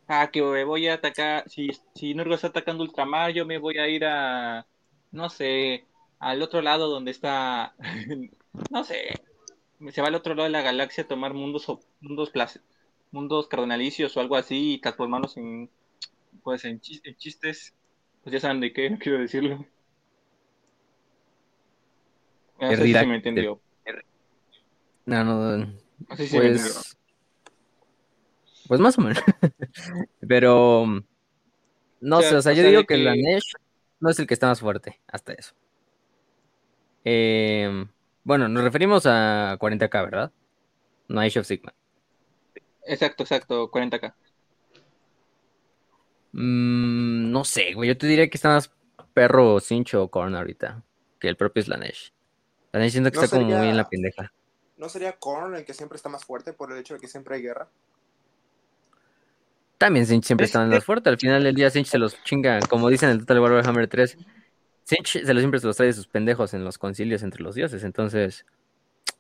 Ah, 0.06 0.30
que 0.30 0.42
me 0.42 0.64
voy 0.64 0.88
a 0.88 0.94
atacar, 0.94 1.48
si, 1.48 1.70
si 1.94 2.14
Nurgle 2.14 2.34
está 2.34 2.48
atacando 2.48 2.84
Ultramar, 2.84 3.32
yo 3.32 3.46
me 3.46 3.58
voy 3.58 3.78
a 3.78 3.88
ir 3.88 4.04
a, 4.04 4.66
no 5.12 5.30
sé, 5.30 5.84
al 6.18 6.42
otro 6.42 6.60
lado 6.60 6.88
donde 6.88 7.10
está, 7.12 7.74
no 8.70 8.84
sé, 8.84 9.22
se 9.90 10.02
va 10.02 10.08
al 10.08 10.14
otro 10.14 10.34
lado 10.34 10.44
de 10.44 10.50
la 10.50 10.62
galaxia 10.62 11.04
a 11.04 11.08
tomar 11.08 11.32
mundos, 11.32 11.68
o- 11.70 11.80
mundos, 12.00 12.30
mundos 13.14 13.46
cardenalicios 13.48 14.16
o 14.16 14.20
algo 14.20 14.36
así 14.36 14.74
y 14.74 14.78
transformarlos 14.80 15.36
en, 15.36 15.70
pues, 16.42 16.64
en, 16.64 16.80
chis- 16.80 17.00
en 17.04 17.16
chistes. 17.16 17.72
Pues 18.22 18.32
ya 18.34 18.40
saben 18.40 18.60
de 18.60 18.72
qué, 18.72 18.90
no 18.90 18.98
quiero 18.98 19.18
decirlo. 19.20 19.64
No 22.60 22.70
sé 22.70 22.82
si 22.84 22.92
se 22.92 23.06
me 23.06 23.16
entendió. 23.16 23.60
No, 25.06 25.24
no, 25.24 25.56
No 25.56 25.66
entendió. 26.10 26.40
pues. 26.40 26.96
Pues 28.66 28.80
más 28.80 28.96
o 28.98 29.02
menos. 29.02 29.22
Pero. 30.28 30.86
No 32.00 32.18
O 32.18 32.20
sea, 32.20 32.30
sé, 32.30 32.36
o 32.36 32.42
sea, 32.42 32.52
o 32.52 32.54
yo 32.54 32.62
sea, 32.62 32.68
digo 32.70 32.80
de 32.82 32.86
que 32.86 32.96
la 32.98 33.12
que- 33.14 33.22
Nesh 33.22 33.52
no 34.00 34.10
es 34.10 34.18
el 34.18 34.26
que 34.26 34.34
está 34.34 34.46
más 34.48 34.60
fuerte, 34.60 35.00
hasta 35.06 35.32
eso. 35.34 35.54
Eh, 37.04 37.86
bueno, 38.24 38.48
nos 38.48 38.64
referimos 38.64 39.04
a 39.06 39.56
40k, 39.58 40.04
¿verdad? 40.04 40.32
No 41.08 41.20
a 41.20 41.24
Age 41.24 41.40
of 41.40 41.46
Sigma. 41.46 41.74
Exacto, 42.86 43.22
exacto, 43.22 43.70
40k. 43.70 44.14
Mm, 46.32 47.30
no 47.30 47.44
sé, 47.44 47.74
güey. 47.74 47.88
Yo 47.88 47.96
te 47.96 48.06
diría 48.06 48.28
que 48.28 48.36
está 48.36 48.48
más 48.48 48.72
perro 49.12 49.60
Cincho 49.60 50.02
o 50.02 50.08
Korn 50.08 50.34
ahorita 50.34 50.82
que 51.20 51.28
el 51.28 51.36
propio 51.36 51.62
Slanesh. 51.62 52.12
Slanesh 52.72 52.92
siento 52.92 53.10
que 53.10 53.16
No 53.16 53.24
está 53.24 53.36
como 53.38 53.48
muy 53.48 53.68
en 53.68 53.76
la 53.76 53.88
pendeja. 53.88 54.32
¿No 54.76 54.88
sería 54.88 55.12
Korn 55.12 55.54
el 55.54 55.64
que 55.64 55.72
siempre 55.72 55.96
está 55.96 56.08
más 56.08 56.24
fuerte 56.24 56.52
por 56.52 56.72
el 56.72 56.78
hecho 56.78 56.94
de 56.94 57.00
que 57.00 57.08
siempre 57.08 57.36
hay 57.36 57.42
guerra? 57.42 57.68
También 59.78 60.06
Sinch 60.06 60.24
siempre 60.24 60.46
está 60.46 60.64
más 60.64 60.84
fuerte. 60.84 61.08
Al 61.08 61.18
final 61.18 61.42
del 61.42 61.54
día 61.54 61.70
Sinch 61.70 61.86
se 61.86 61.98
los 61.98 62.22
chinga, 62.24 62.60
como 62.68 62.88
dicen 62.88 63.10
en 63.10 63.16
el 63.16 63.20
Total 63.20 63.40
War 63.40 63.52
Warhammer 63.52 63.86
3. 63.86 64.18
Sinch 64.84 65.24
se 65.24 65.34
los 65.34 65.40
siempre 65.40 65.60
se 65.60 65.66
los 65.66 65.76
trae 65.76 65.88
de 65.88 65.92
sus 65.92 66.08
pendejos 66.08 66.52
en 66.54 66.64
los 66.64 66.78
concilios 66.78 67.22
entre 67.22 67.42
los 67.42 67.54
dioses. 67.54 67.84
Entonces, 67.84 68.44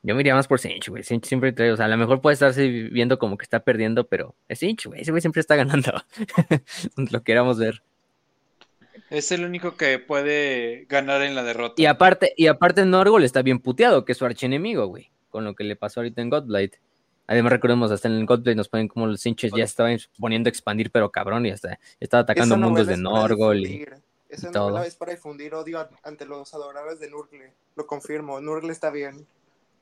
yo 0.04 0.14
me 0.14 0.20
iría 0.20 0.34
más 0.34 0.46
por 0.46 0.60
Sinch, 0.60 0.90
güey. 0.90 1.02
Sinch 1.02 1.24
siempre 1.24 1.50
trae, 1.52 1.72
o 1.72 1.76
sea, 1.76 1.86
a 1.86 1.88
lo 1.88 1.96
mejor 1.96 2.20
puede 2.20 2.34
estarse 2.34 2.68
viendo 2.68 3.18
como 3.18 3.38
que 3.38 3.44
está 3.44 3.60
perdiendo, 3.60 4.06
pero 4.06 4.34
es 4.48 4.58
Sinch, 4.58 4.86
güey. 4.86 5.00
Ese 5.00 5.10
güey 5.10 5.22
siempre 5.22 5.40
está 5.40 5.56
ganando. 5.56 5.92
Lo 7.10 7.22
queramos 7.22 7.58
ver. 7.58 7.82
Es 9.08 9.32
el 9.32 9.46
único 9.46 9.78
que 9.78 9.98
puede 9.98 10.84
ganar 10.90 11.22
en 11.22 11.34
la 11.34 11.42
derrota. 11.42 11.80
Y 11.80 11.86
aparte, 11.86 12.34
y 12.36 12.48
aparte 12.48 12.84
Norgol 12.84 13.24
está 13.24 13.40
bien 13.40 13.58
puteado, 13.60 14.04
que 14.04 14.12
es 14.12 14.18
su 14.18 14.26
archienemigo, 14.26 14.86
güey. 14.86 15.10
Con 15.30 15.44
lo 15.44 15.54
que 15.54 15.64
le 15.64 15.74
pasó 15.74 16.00
ahorita 16.00 16.20
en 16.20 16.28
Godblight. 16.28 16.74
Además, 17.26 17.52
recordemos, 17.52 17.90
hasta 17.90 18.08
en 18.08 18.14
el 18.14 18.26
Godblight 18.26 18.58
nos 18.58 18.68
ponen 18.68 18.88
como 18.88 19.06
los 19.06 19.22
Sinches 19.22 19.52
ya 19.56 19.64
estaban 19.64 19.98
poniendo 20.18 20.48
a 20.48 20.50
expandir, 20.50 20.90
pero 20.90 21.10
cabrón, 21.10 21.46
y 21.46 21.50
hasta 21.50 21.80
estaba 21.98 22.24
atacando 22.24 22.58
mundos 22.58 22.86
de 22.86 22.98
Norgol 22.98 23.64
y. 23.64 23.86
Esa 24.28 24.48
y 24.48 24.52
todo. 24.52 24.70
novela 24.70 24.86
es 24.86 24.96
para 24.96 25.12
difundir 25.12 25.54
odio 25.54 25.88
ante 26.02 26.26
los 26.26 26.52
adoradores 26.52 27.00
de 27.00 27.08
Nurgle. 27.08 27.52
Lo 27.76 27.86
confirmo, 27.86 28.40
Nurgle 28.40 28.72
está 28.72 28.90
bien. 28.90 29.26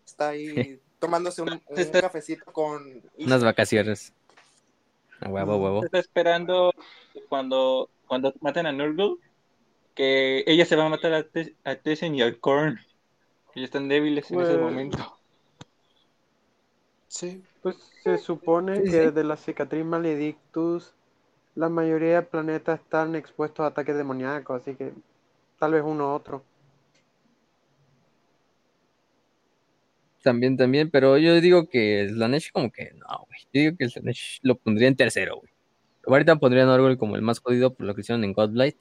Está 0.05 0.31
ahí 0.31 0.81
tomándose 0.99 1.43
un, 1.43 1.51
un 1.53 1.61
cafecito 1.93 2.45
con... 2.53 3.03
Unas 3.19 3.43
vacaciones. 3.43 4.13
A 5.21 5.29
huevo, 5.29 5.57
huevo. 5.57 5.85
Está 5.85 5.99
esperando 5.99 6.73
cuando, 7.29 7.89
cuando 8.07 8.35
maten 8.41 8.67
a 8.67 8.73
Nurgle, 8.73 9.17
que 9.95 10.45
ella 10.47 10.65
se 10.65 10.77
va 10.77 10.87
a 10.87 10.89
matar 10.89 11.13
a, 11.15 11.71
a 11.71 11.75
Tessen 11.77 12.15
y 12.15 12.23
al 12.23 12.39
Korn. 12.39 12.81
Ya 13.55 13.65
están 13.65 13.89
débiles 13.89 14.31
en 14.31 14.41
ese 14.41 14.57
momento. 14.57 15.19
Sí. 17.09 17.43
Pues 17.63 17.77
se 18.03 18.19
supone 18.19 18.77
Sí, 18.77 18.83
que 18.85 18.91
sí. 18.91 18.97
desde 18.97 19.25
la 19.25 19.37
cicatriz 19.37 19.85
maledictus 19.85 20.95
la 21.55 21.69
mayoría 21.69 22.15
de 22.15 22.23
planetas 22.23 22.81
están 22.81 23.15
expuestos 23.15 23.65
a 23.65 23.69
ataques 23.69 23.97
demoníacos, 23.97 24.63
así 24.63 24.75
que 24.75 24.93
tal 25.59 25.73
vez 25.73 25.83
uno 25.85 26.09
u 26.09 26.15
otro. 26.15 26.43
También, 30.23 30.57
también, 30.57 30.89
pero 30.91 31.19
yo 31.19 31.41
digo 31.41 31.69
que 31.69 32.09
Slanesh 32.09 32.53
como 32.53 32.71
que 32.71 32.93
no, 32.95 33.27
güey. 33.27 33.41
Yo 33.53 33.61
digo 33.61 33.77
que 33.77 33.89
Slanesh 33.89 34.39
lo 34.43 34.57
pondría 34.57 34.89
en 34.89 34.97
tercero, 34.97 35.37
güey. 35.37 35.51
Ahorita 36.07 36.37
pondría 36.37 36.65
a 36.65 36.97
como 36.97 37.17
el 37.17 37.23
más 37.23 37.41
jodido 37.41 37.75
por 37.75 37.87
lo 37.87 37.95
que 37.95 38.03
hicieron 38.03 38.25
en 38.25 38.33
Godblight. 38.33 38.77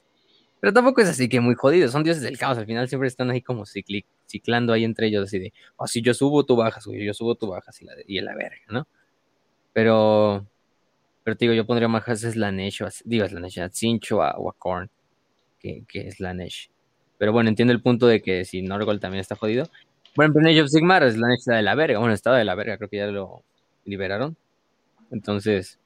Pero 0.59 0.73
tampoco 0.73 1.01
es 1.01 1.09
así 1.09 1.27
que 1.27 1.39
muy 1.39 1.55
jodido, 1.55 1.89
son 1.89 2.03
dioses 2.03 2.21
del 2.21 2.37
caos, 2.37 2.55
al 2.59 2.67
final 2.67 2.87
siempre 2.87 3.07
están 3.07 3.31
ahí 3.31 3.41
como 3.41 3.65
cicli- 3.65 4.05
ciclando 4.27 4.73
ahí 4.73 4.83
entre 4.83 5.07
ellos, 5.07 5.23
así 5.23 5.39
de, 5.39 5.53
oh, 5.75 5.87
si 5.87 6.03
yo 6.03 6.13
subo, 6.13 6.45
tú 6.45 6.55
bajas, 6.55 6.85
güey, 6.85 7.03
yo 7.03 7.15
subo, 7.15 7.33
tú 7.33 7.47
bajas, 7.47 7.81
y 7.81 7.85
la, 7.85 7.93
y 8.05 8.21
la 8.21 8.35
verga, 8.35 8.61
¿no? 8.69 8.87
Pero, 9.73 10.45
pero 11.23 11.35
te 11.35 11.45
digo, 11.45 11.55
yo 11.55 11.65
pondría 11.65 11.87
más 11.87 12.07
a 12.07 12.15
Slanesh, 12.15 12.83
o 12.83 12.85
a, 12.85 12.91
digo 13.05 13.27
Slanesh, 13.27 13.59
a 13.59 13.69
Cincho 13.69 14.21
a, 14.21 14.37
o 14.37 14.51
a 14.51 14.53
Korn, 14.53 14.91
que, 15.59 15.83
que 15.87 16.07
es 16.07 16.17
Slanesh. 16.17 16.69
Pero 17.17 17.31
bueno, 17.31 17.49
entiendo 17.49 17.71
el 17.71 17.81
punto 17.81 18.05
de 18.05 18.21
que 18.21 18.45
si 18.45 18.61
Norgol 18.61 18.99
también 18.99 19.21
está 19.21 19.35
jodido. 19.35 19.67
Bueno, 20.15 20.33
en 20.39 20.47
Age 20.47 20.61
of 20.63 20.69
Sigmar 20.69 21.09
Slanesh 21.09 21.39
está 21.39 21.55
de 21.55 21.61
la 21.61 21.75
verga, 21.75 21.99
bueno, 21.99 22.13
estaba 22.13 22.37
de 22.37 22.45
la 22.45 22.55
verga, 22.55 22.77
creo 22.77 22.89
que 22.89 22.97
ya 22.97 23.07
lo 23.07 23.43
liberaron. 23.85 24.35
Entonces, 25.11 25.79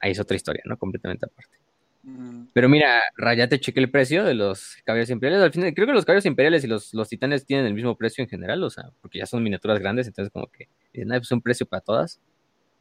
ahí 0.00 0.12
es 0.12 0.20
otra 0.20 0.36
historia, 0.36 0.62
¿no? 0.66 0.76
Completamente 0.76 1.26
aparte. 1.26 1.56
Mm, 2.02 2.46
Pero 2.52 2.68
mira, 2.68 3.00
ya 3.36 3.48
te 3.48 3.58
chequé 3.58 3.80
el 3.80 3.90
precio 3.90 4.24
de 4.24 4.34
los 4.34 4.76
caballeros 4.84 5.10
imperiales. 5.10 5.44
Al 5.44 5.52
final, 5.52 5.74
creo 5.74 5.86
que 5.86 5.92
los 5.94 6.04
caballeros 6.04 6.26
imperiales 6.26 6.64
y 6.64 6.66
los, 6.66 6.92
los 6.92 7.08
titanes 7.08 7.46
tienen 7.46 7.66
el 7.66 7.74
mismo 7.74 7.96
precio 7.96 8.22
en 8.22 8.28
general, 8.28 8.62
o 8.62 8.70
sea, 8.70 8.84
porque 9.00 9.18
ya 9.18 9.26
son 9.26 9.42
miniaturas 9.42 9.78
grandes, 9.78 10.06
entonces 10.06 10.30
como 10.32 10.46
que 10.48 10.68
dicen, 10.92 11.12
"Ay, 11.12 11.20
pues 11.20 11.32
un 11.32 11.40
precio 11.40 11.66
para 11.66 11.80
todas. 11.80 12.20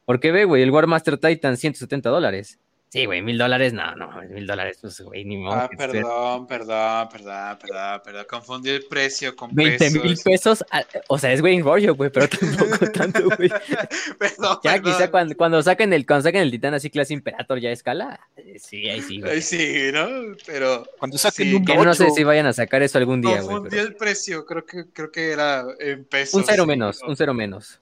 Porque 0.05 0.31
ve, 0.33 0.45
güey, 0.45 0.63
el 0.63 0.71
War 0.71 0.87
Master 0.87 1.17
Titan, 1.17 1.55
170 1.57 2.09
dólares. 2.09 2.59
Sí, 2.93 3.07
güey, 3.07 3.23
mil 3.23 3.39
dólares, 3.39 3.73
no, 3.73 3.95
no, 3.95 4.21
mil 4.29 4.45
dólares, 4.45 4.77
pues, 4.79 5.01
güey, 5.01 5.25
ni 5.25 5.35
modo. 5.37 5.55
Ah, 5.55 5.67
perdón, 5.75 6.45
perdón, 6.45 7.09
perdón, 7.11 7.57
perdón, 7.59 8.01
perdón. 8.05 8.25
Confundí 8.29 8.69
el 8.69 8.85
precio 8.85 9.35
con 9.35 9.49
20 9.55 9.89
mil 9.89 10.01
pesos. 10.03 10.23
pesos, 10.23 10.65
a- 10.69 10.85
o 11.07 11.17
sea, 11.17 11.33
es 11.33 11.41
Wayne 11.41 11.63
Warrior, 11.63 11.95
güey, 11.95 12.11
pero 12.11 12.27
tampoco 12.29 12.91
tanto, 12.93 13.23
güey. 13.35 13.49
Perdón, 14.19 14.59
Ya 14.63 14.73
perdón. 14.73 14.83
quizá 14.93 15.09
cuando, 15.09 15.35
cuando 15.35 15.63
saquen 15.63 15.91
el, 15.91 16.05
cuando 16.05 16.21
saquen 16.21 16.41
el 16.43 16.51
titán 16.51 16.75
así 16.75 16.91
clase 16.91 17.15
Imperator 17.15 17.59
ya 17.59 17.69
a 17.69 17.71
escala, 17.71 18.19
eh, 18.37 18.59
sí, 18.59 18.87
ahí 18.87 19.01
sí, 19.01 19.19
güey. 19.21 19.31
Ay, 19.33 19.41
sí, 19.41 19.89
¿no? 19.91 20.35
Pero 20.45 20.85
Cuando 20.99 21.17
saquen 21.17 21.47
Sí, 21.49 21.55
un 21.55 21.65
Que 21.65 21.75
no 21.75 21.95
sé 21.95 22.03
8, 22.03 22.13
si 22.13 22.23
vayan 22.23 22.45
a 22.45 22.53
sacar 22.53 22.83
eso 22.83 22.99
algún 22.99 23.21
día, 23.21 23.37
güey. 23.41 23.47
confundí 23.47 23.69
pero- 23.71 23.81
el 23.87 23.95
precio. 23.95 24.45
Creo 24.45 24.67
que, 24.67 24.85
creo 24.93 25.11
que 25.11 25.31
era 25.31 25.65
en 25.79 26.05
pesos. 26.05 26.35
Un 26.35 26.43
cero 26.45 26.61
sí, 26.61 26.67
menos, 26.67 27.01
¿no? 27.01 27.09
un 27.09 27.15
cero 27.17 27.33
menos. 27.33 27.79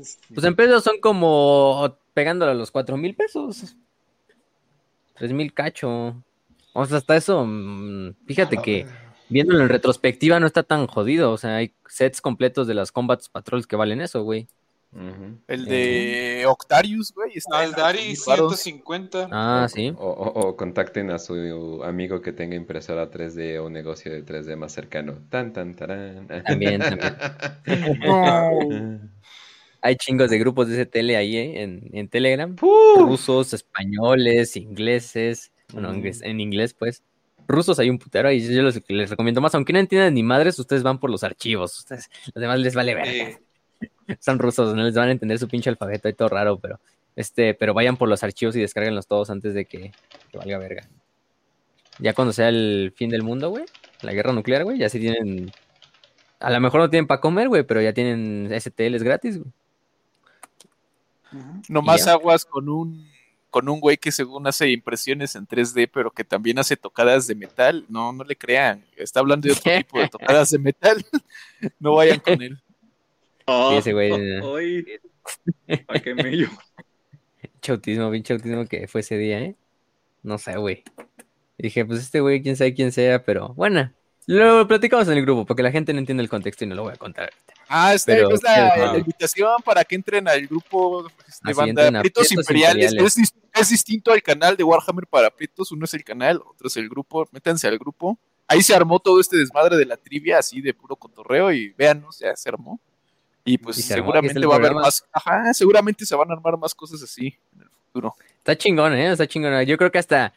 Sí. 0.00 0.16
Pues 0.32 0.46
en 0.46 0.56
pesos 0.56 0.82
son 0.82 0.98
como 0.98 1.94
pegándole 2.14 2.52
a 2.52 2.54
los 2.54 2.70
cuatro 2.70 2.96
mil 2.96 3.14
pesos. 3.14 3.76
Tres 5.20 5.32
mil 5.34 5.52
cacho. 5.52 6.14
O 6.72 6.86
sea, 6.86 6.96
hasta 6.96 7.14
eso, 7.14 7.44
mm, 7.46 8.14
fíjate 8.26 8.56
que 8.62 8.86
viéndolo 9.28 9.60
en 9.62 9.68
retrospectiva 9.68 10.40
no 10.40 10.46
está 10.46 10.62
tan 10.62 10.86
jodido. 10.86 11.30
O 11.30 11.36
sea, 11.36 11.56
hay 11.56 11.74
sets 11.86 12.20
completos 12.22 12.66
de 12.66 12.72
las 12.74 12.90
Combat 12.90 13.20
Patrols 13.30 13.66
que 13.66 13.76
valen 13.76 14.00
eso, 14.00 14.22
güey. 14.22 14.48
El 15.46 15.66
de 15.66 16.46
Octarius, 16.48 17.12
güey. 17.14 17.32
está 17.36 17.58
8,000 17.58 18.16
varos. 18.26 18.58
150. 18.58 19.28
Ah, 19.30 19.68
sí. 19.72 19.94
O, 19.96 20.08
o- 20.08 20.48
o 20.48 20.56
contacten 20.56 21.10
a 21.12 21.18
su 21.20 21.80
amigo 21.84 22.20
que 22.22 22.32
tenga 22.32 22.56
impresora 22.56 23.08
3D 23.10 23.58
o 23.60 23.66
un 23.66 23.72
negocio 23.74 24.10
de 24.10 24.24
3D 24.24 24.56
más 24.56 24.72
cercano. 24.72 25.18
Tan, 25.28 25.52
tan, 25.52 25.76
tarán. 25.76 26.26
También, 26.44 26.80
Hay 29.82 29.96
chingos 29.96 30.30
de 30.30 30.38
grupos 30.38 30.68
de 30.68 30.84
STL 30.84 31.10
ahí, 31.16 31.36
¿eh? 31.36 31.62
En, 31.62 31.88
en 31.92 32.08
Telegram. 32.08 32.54
Rusos, 32.98 33.52
españoles, 33.54 34.56
ingleses. 34.56 35.52
Bueno, 35.72 35.92
Mm. 35.92 36.04
en 36.22 36.40
inglés, 36.40 36.74
pues. 36.74 37.02
Rusos 37.48 37.78
hay 37.78 37.90
un 37.90 37.98
putero 37.98 38.30
y 38.30 38.40
yo 38.40 38.62
les, 38.62 38.80
les 38.88 39.10
recomiendo 39.10 39.40
más. 39.40 39.54
Aunque 39.54 39.72
no 39.72 39.78
entiendan 39.78 40.14
ni 40.14 40.22
madres, 40.22 40.58
ustedes 40.58 40.82
van 40.82 40.98
por 41.00 41.10
los 41.10 41.24
archivos. 41.24 41.78
Ustedes, 41.78 42.08
los 42.34 42.40
demás 42.40 42.60
les 42.60 42.74
vale 42.74 42.94
verga. 42.94 43.10
Eh, 43.12 43.38
Son 44.20 44.38
rusos, 44.38 44.74
no 44.74 44.82
les 44.82 44.94
van 44.94 45.08
a 45.08 45.12
entender 45.12 45.38
su 45.38 45.48
pinche 45.48 45.70
alfabeto 45.70 46.08
y 46.08 46.12
todo 46.12 46.28
raro, 46.28 46.58
pero 46.58 46.78
este, 47.16 47.54
pero 47.54 47.74
vayan 47.74 47.96
por 47.96 48.08
los 48.08 48.22
archivos 48.22 48.54
y 48.56 48.60
descárguenlos 48.60 49.06
todos 49.06 49.30
antes 49.30 49.54
de 49.54 49.64
que, 49.64 49.92
que 50.30 50.38
valga 50.38 50.58
verga. 50.58 50.88
Ya 51.98 52.12
cuando 52.14 52.32
sea 52.32 52.48
el 52.48 52.92
fin 52.96 53.10
del 53.10 53.22
mundo, 53.22 53.50
güey, 53.50 53.64
la 54.02 54.12
guerra 54.12 54.32
nuclear, 54.32 54.64
güey, 54.64 54.78
ya 54.78 54.88
sí 54.88 55.00
tienen. 55.00 55.50
A 56.38 56.50
lo 56.50 56.60
mejor 56.60 56.80
no 56.80 56.90
tienen 56.90 57.06
para 57.06 57.20
comer, 57.20 57.48
güey, 57.48 57.62
pero 57.64 57.82
ya 57.82 57.92
tienen 57.92 58.48
STLs 58.58 59.02
gratis, 59.02 59.38
güey. 59.38 59.50
Nomás 61.68 62.04
ya. 62.04 62.12
aguas 62.12 62.44
con 62.44 62.68
un 62.68 63.08
con 63.50 63.68
un 63.68 63.80
güey 63.80 63.96
que 63.96 64.12
según 64.12 64.46
hace 64.46 64.70
impresiones 64.70 65.34
en 65.34 65.46
3D, 65.46 65.90
pero 65.92 66.10
que 66.10 66.24
también 66.24 66.58
hace 66.58 66.76
tocadas 66.76 67.26
de 67.26 67.34
metal. 67.34 67.84
No, 67.88 68.12
no 68.12 68.24
le 68.24 68.36
crean. 68.36 68.84
Está 68.96 69.20
hablando 69.20 69.46
de 69.46 69.52
otro 69.52 69.72
tipo 69.76 69.98
de 69.98 70.08
tocadas 70.08 70.50
de 70.50 70.58
metal. 70.58 71.04
no 71.80 71.94
vayan 71.94 72.20
con 72.20 72.40
él. 72.40 72.58
Oh, 73.52 73.70
Sí, 73.72 73.78
ese 73.78 73.92
güey, 73.94 74.12
oh, 74.12 74.18
eh. 74.18 74.40
hoy. 74.42 74.86
Ay, 75.66 76.00
qué 76.04 76.14
mello. 76.14 76.48
Pinche 77.40 77.72
autismo, 77.72 78.08
pinche 78.12 78.32
autismo 78.34 78.64
que 78.66 78.86
fue 78.86 79.00
ese 79.00 79.18
día, 79.18 79.40
¿eh? 79.40 79.56
No 80.22 80.38
sé, 80.38 80.56
güey. 80.56 80.84
Dije, 81.58 81.84
pues 81.84 81.98
este 82.00 82.20
güey, 82.20 82.42
quién 82.42 82.54
sabe 82.54 82.74
quién 82.74 82.92
sea, 82.92 83.24
pero 83.24 83.48
bueno. 83.54 83.92
Lo 84.26 84.68
platicamos 84.68 85.08
en 85.08 85.18
el 85.18 85.22
grupo, 85.22 85.46
porque 85.46 85.64
la 85.64 85.72
gente 85.72 85.92
no 85.92 85.98
entiende 85.98 86.22
el 86.22 86.28
contexto 86.28 86.64
y 86.64 86.68
no 86.68 86.76
lo 86.76 86.84
voy 86.84 86.92
a 86.92 86.96
contar 86.96 87.24
ahorita. 87.24 87.54
Ah, 87.72 87.94
este, 87.94 88.14
Pero- 88.16 88.30
es 88.34 88.42
la, 88.42 88.72
pero- 88.74 88.92
la 88.94 88.98
invitación 88.98 89.52
para 89.64 89.84
que 89.84 89.94
entren 89.94 90.26
al 90.26 90.44
grupo 90.46 91.04
de 91.04 91.10
Así 91.28 91.52
banda 91.54 92.00
Prietos 92.00 92.32
Imperiales. 92.32 92.90
Imperiales. 92.92 93.16
Es, 93.16 93.32
dis- 93.32 93.34
es 93.54 93.68
distinto 93.70 94.10
al 94.12 94.22
canal 94.22 94.56
de 94.56 94.64
Warhammer 94.64 95.06
para 95.06 95.30
Prietos. 95.30 95.70
Uno 95.70 95.84
es 95.84 95.94
el 95.94 96.02
canal, 96.02 96.42
otro 96.44 96.66
es 96.66 96.76
el 96.76 96.88
grupo. 96.88 97.28
Métanse 97.30 97.68
al 97.68 97.78
grupo. 97.78 98.18
Ahí 98.48 98.62
se 98.62 98.74
armó 98.74 98.98
todo 98.98 99.20
este 99.20 99.36
desmadre 99.36 99.76
de 99.76 99.86
la 99.86 99.96
trivia, 99.96 100.38
así 100.40 100.60
de 100.60 100.74
puro 100.74 100.96
cotorreo. 100.96 101.52
Y 101.52 101.68
véanos, 101.78 102.18
ya 102.18 102.34
se 102.34 102.48
armó. 102.48 102.80
Y 103.44 103.56
pues 103.56 103.78
Y 103.78 103.82
se 103.82 103.94
seguramente 103.94 104.44
va 104.44 104.54
a 104.54 104.58
haber 104.58 104.74
más. 104.74 105.04
Ajá, 105.12 105.54
seguramente 105.54 106.04
se 106.04 106.16
van 106.16 106.28
a 106.30 106.34
armar 106.34 106.58
más 106.58 106.74
cosas 106.74 107.00
así 107.02 107.38
en 107.54 107.62
el 107.62 107.68
futuro. 107.70 108.16
Está 108.38 108.58
chingón, 108.58 108.92
¿eh? 108.94 109.12
Está 109.12 109.28
chingón. 109.28 109.62
Yo 109.64 109.76
creo 109.78 109.92
que 109.92 109.98
hasta... 109.98 110.32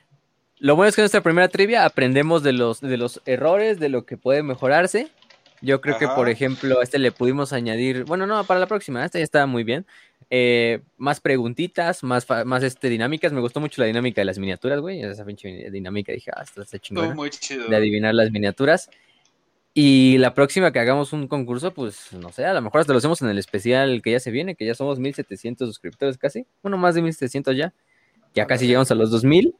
Lo 0.59 0.75
bueno 0.77 0.89
es 0.89 0.95
que 0.95 1.01
en 1.01 1.03
nuestra 1.03 1.21
primera 1.21 1.49
trivia 1.49 1.83
aprendemos 1.83 2.43
de 2.43 2.53
los, 2.53 2.79
de 2.79 2.95
los 2.95 3.21
errores, 3.25 3.79
de 3.79 3.89
lo 3.89 4.05
que 4.05 4.15
puede 4.17 4.43
mejorarse. 4.43 5.09
Yo 5.63 5.79
creo 5.79 5.97
que, 5.97 6.05
Ajá. 6.05 6.15
por 6.15 6.27
ejemplo, 6.27 6.81
a 6.81 6.83
este 6.83 6.99
le 6.99 7.13
pudimos 7.13 7.53
añadir... 7.53 8.03
Bueno, 8.03 8.27
no, 8.27 8.43
para 8.43 8.59
la 8.59 8.67
próxima. 8.67 9.05
Esta 9.05 9.17
ya 9.17 9.23
estaba 9.23 9.45
muy 9.45 9.63
bien. 9.63 9.85
Eh, 10.29 10.81
más 10.97 11.21
preguntitas, 11.21 12.03
más, 12.03 12.27
más 12.45 12.63
este, 12.63 12.89
dinámicas. 12.89 13.31
Me 13.31 13.39
gustó 13.39 13.61
mucho 13.61 13.81
la 13.81 13.87
dinámica 13.87 14.19
de 14.19 14.25
las 14.25 14.37
miniaturas, 14.37 14.81
güey. 14.81 15.01
Esa 15.01 15.23
pinche 15.23 15.71
dinámica 15.71 16.11
dije, 16.11 16.31
ah, 16.35 16.43
esta 16.43 16.63
está 16.63 16.79
chingona. 16.79 17.15
Muy 17.15 17.29
chido. 17.29 17.69
de 17.69 17.75
adivinar 17.77 18.13
las 18.13 18.29
miniaturas. 18.29 18.89
Y 19.73 20.17
la 20.17 20.33
próxima 20.33 20.73
que 20.73 20.79
hagamos 20.79 21.13
un 21.13 21.29
concurso, 21.29 21.73
pues 21.73 22.11
no 22.11 22.33
sé, 22.33 22.45
a 22.45 22.53
lo 22.53 22.61
mejor 22.61 22.81
hasta 22.81 22.91
lo 22.91 22.99
hacemos 22.99 23.21
en 23.21 23.29
el 23.29 23.39
especial 23.39 24.01
que 24.01 24.11
ya 24.11 24.19
se 24.19 24.31
viene, 24.31 24.55
que 24.55 24.65
ya 24.65 24.75
somos 24.75 24.99
1700 24.99 25.65
suscriptores 25.65 26.17
casi. 26.17 26.45
Bueno, 26.61 26.77
más 26.77 26.93
de 26.93 27.01
1700 27.03 27.55
ya. 27.55 27.73
Ya 28.35 28.45
casi 28.47 28.67
llegamos 28.67 28.91
a 28.91 28.95
los 28.95 29.11
2000. 29.11 29.55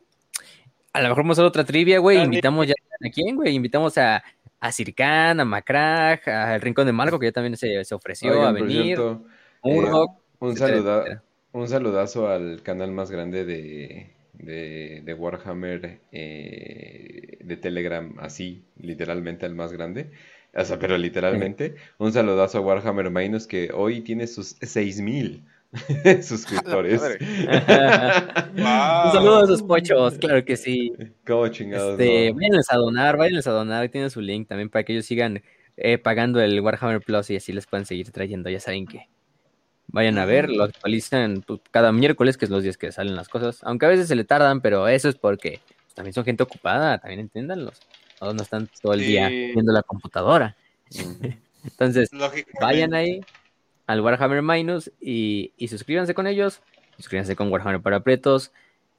A 0.91 1.01
lo 1.01 1.07
mejor 1.07 1.23
vamos 1.23 1.39
a 1.39 1.41
hacer 1.41 1.47
otra 1.47 1.63
trivia, 1.63 1.99
güey. 1.99 2.21
Invitamos 2.21 2.67
ya 2.67 2.73
a 2.73 3.09
quién, 3.09 3.37
güey. 3.37 3.55
Invitamos 3.55 3.97
a, 3.97 4.23
a 4.63 4.71
Circan, 4.71 5.39
a 5.39 5.45
Macrag, 5.45 6.27
al 6.29 6.61
Rincón 6.61 6.85
de 6.87 6.93
Marco, 6.93 7.19
que 7.19 7.27
ya 7.27 7.31
también 7.33 7.57
se, 7.57 7.83
se 7.83 7.95
ofreció 7.95 8.31
Oigan, 8.31 8.45
a 8.45 8.51
venir. 8.51 8.81
cierto, 8.85 9.25
eh, 9.63 9.95
un, 10.39 10.55
etcétera, 10.55 10.83
saluda- 10.83 10.97
etcétera. 10.97 11.23
un 11.51 11.67
saludazo 11.67 12.27
al 12.29 12.61
canal 12.63 12.91
más 12.91 13.11
grande 13.11 13.45
de, 13.45 14.15
de, 14.33 15.01
de 15.03 15.13
Warhammer 15.13 16.01
eh, 16.11 17.37
de 17.43 17.57
Telegram, 17.57 18.15
así, 18.19 18.63
literalmente 18.77 19.45
el 19.45 19.55
más 19.55 19.73
grande. 19.73 20.11
O 20.55 20.63
sea, 20.65 20.79
pero 20.79 20.97
literalmente, 20.97 21.75
un 21.97 22.11
saludazo 22.13 22.59
a 22.59 22.61
Warhammer 22.61 23.09
Minus 23.11 23.47
que 23.47 23.71
hoy 23.73 24.01
tiene 24.01 24.27
sus 24.27 24.55
6000 24.61 25.43
suscriptores. 26.21 27.01
Wow. 28.53 29.05
Un 29.07 29.11
saludo 29.11 29.39
a 29.39 29.43
esos 29.45 29.63
pochos, 29.63 30.17
claro 30.19 30.45
que 30.45 30.55
sí. 30.55 30.93
¿Cómo 31.25 31.47
chingados? 31.47 31.99
Este, 31.99 32.29
no? 32.29 32.35
váyanles 32.35 32.71
a 32.71 32.77
donar, 32.77 33.17
váyanles 33.17 33.47
a 33.47 33.51
donar, 33.51 33.81
ahí 33.81 33.89
tienen 33.89 34.11
su 34.11 34.21
link 34.21 34.47
también 34.47 34.69
para 34.69 34.83
que 34.83 34.93
ellos 34.93 35.05
sigan 35.05 35.41
eh, 35.75 35.97
pagando 35.97 36.39
el 36.39 36.61
Warhammer 36.61 37.01
Plus 37.01 37.31
y 37.31 37.35
así 37.35 37.51
les 37.51 37.65
pueden 37.65 37.85
seguir 37.85 38.11
trayendo, 38.11 38.49
ya 38.49 38.59
saben 38.59 38.85
que 38.85 39.09
vayan 39.87 40.19
a 40.19 40.25
ver, 40.25 40.49
lo 40.49 40.63
actualizan 40.65 41.43
pues, 41.45 41.61
cada 41.71 41.91
miércoles, 41.91 42.37
que 42.37 42.45
es 42.45 42.51
los 42.51 42.61
días 42.61 42.77
que 42.77 42.91
salen 42.91 43.15
las 43.15 43.27
cosas, 43.27 43.59
aunque 43.63 43.87
a 43.87 43.89
veces 43.89 44.07
se 44.07 44.15
le 44.15 44.23
tardan, 44.23 44.61
pero 44.61 44.87
eso 44.87 45.09
es 45.09 45.15
porque 45.15 45.59
pues, 45.65 45.95
también 45.95 46.13
son 46.13 46.25
gente 46.25 46.43
ocupada, 46.43 46.99
también 46.99 47.21
entiéndanlos, 47.21 47.79
todos 48.19 48.35
no 48.35 48.43
están 48.43 48.69
todo 48.81 48.93
el 48.93 48.99
día 48.99 49.29
viendo 49.29 49.73
la 49.73 49.81
computadora, 49.81 50.55
entonces 51.63 52.09
vayan 52.61 52.93
ahí 52.93 53.21
al 53.87 54.01
Warhammer 54.01 54.41
Minus 54.41 54.91
y, 55.01 55.51
y 55.57 55.67
suscríbanse 55.67 56.13
con 56.13 56.27
ellos, 56.27 56.61
suscríbanse 56.97 57.35
con 57.35 57.51
Warhammer 57.51 57.81
para 57.81 58.01
Pretos. 58.01 58.51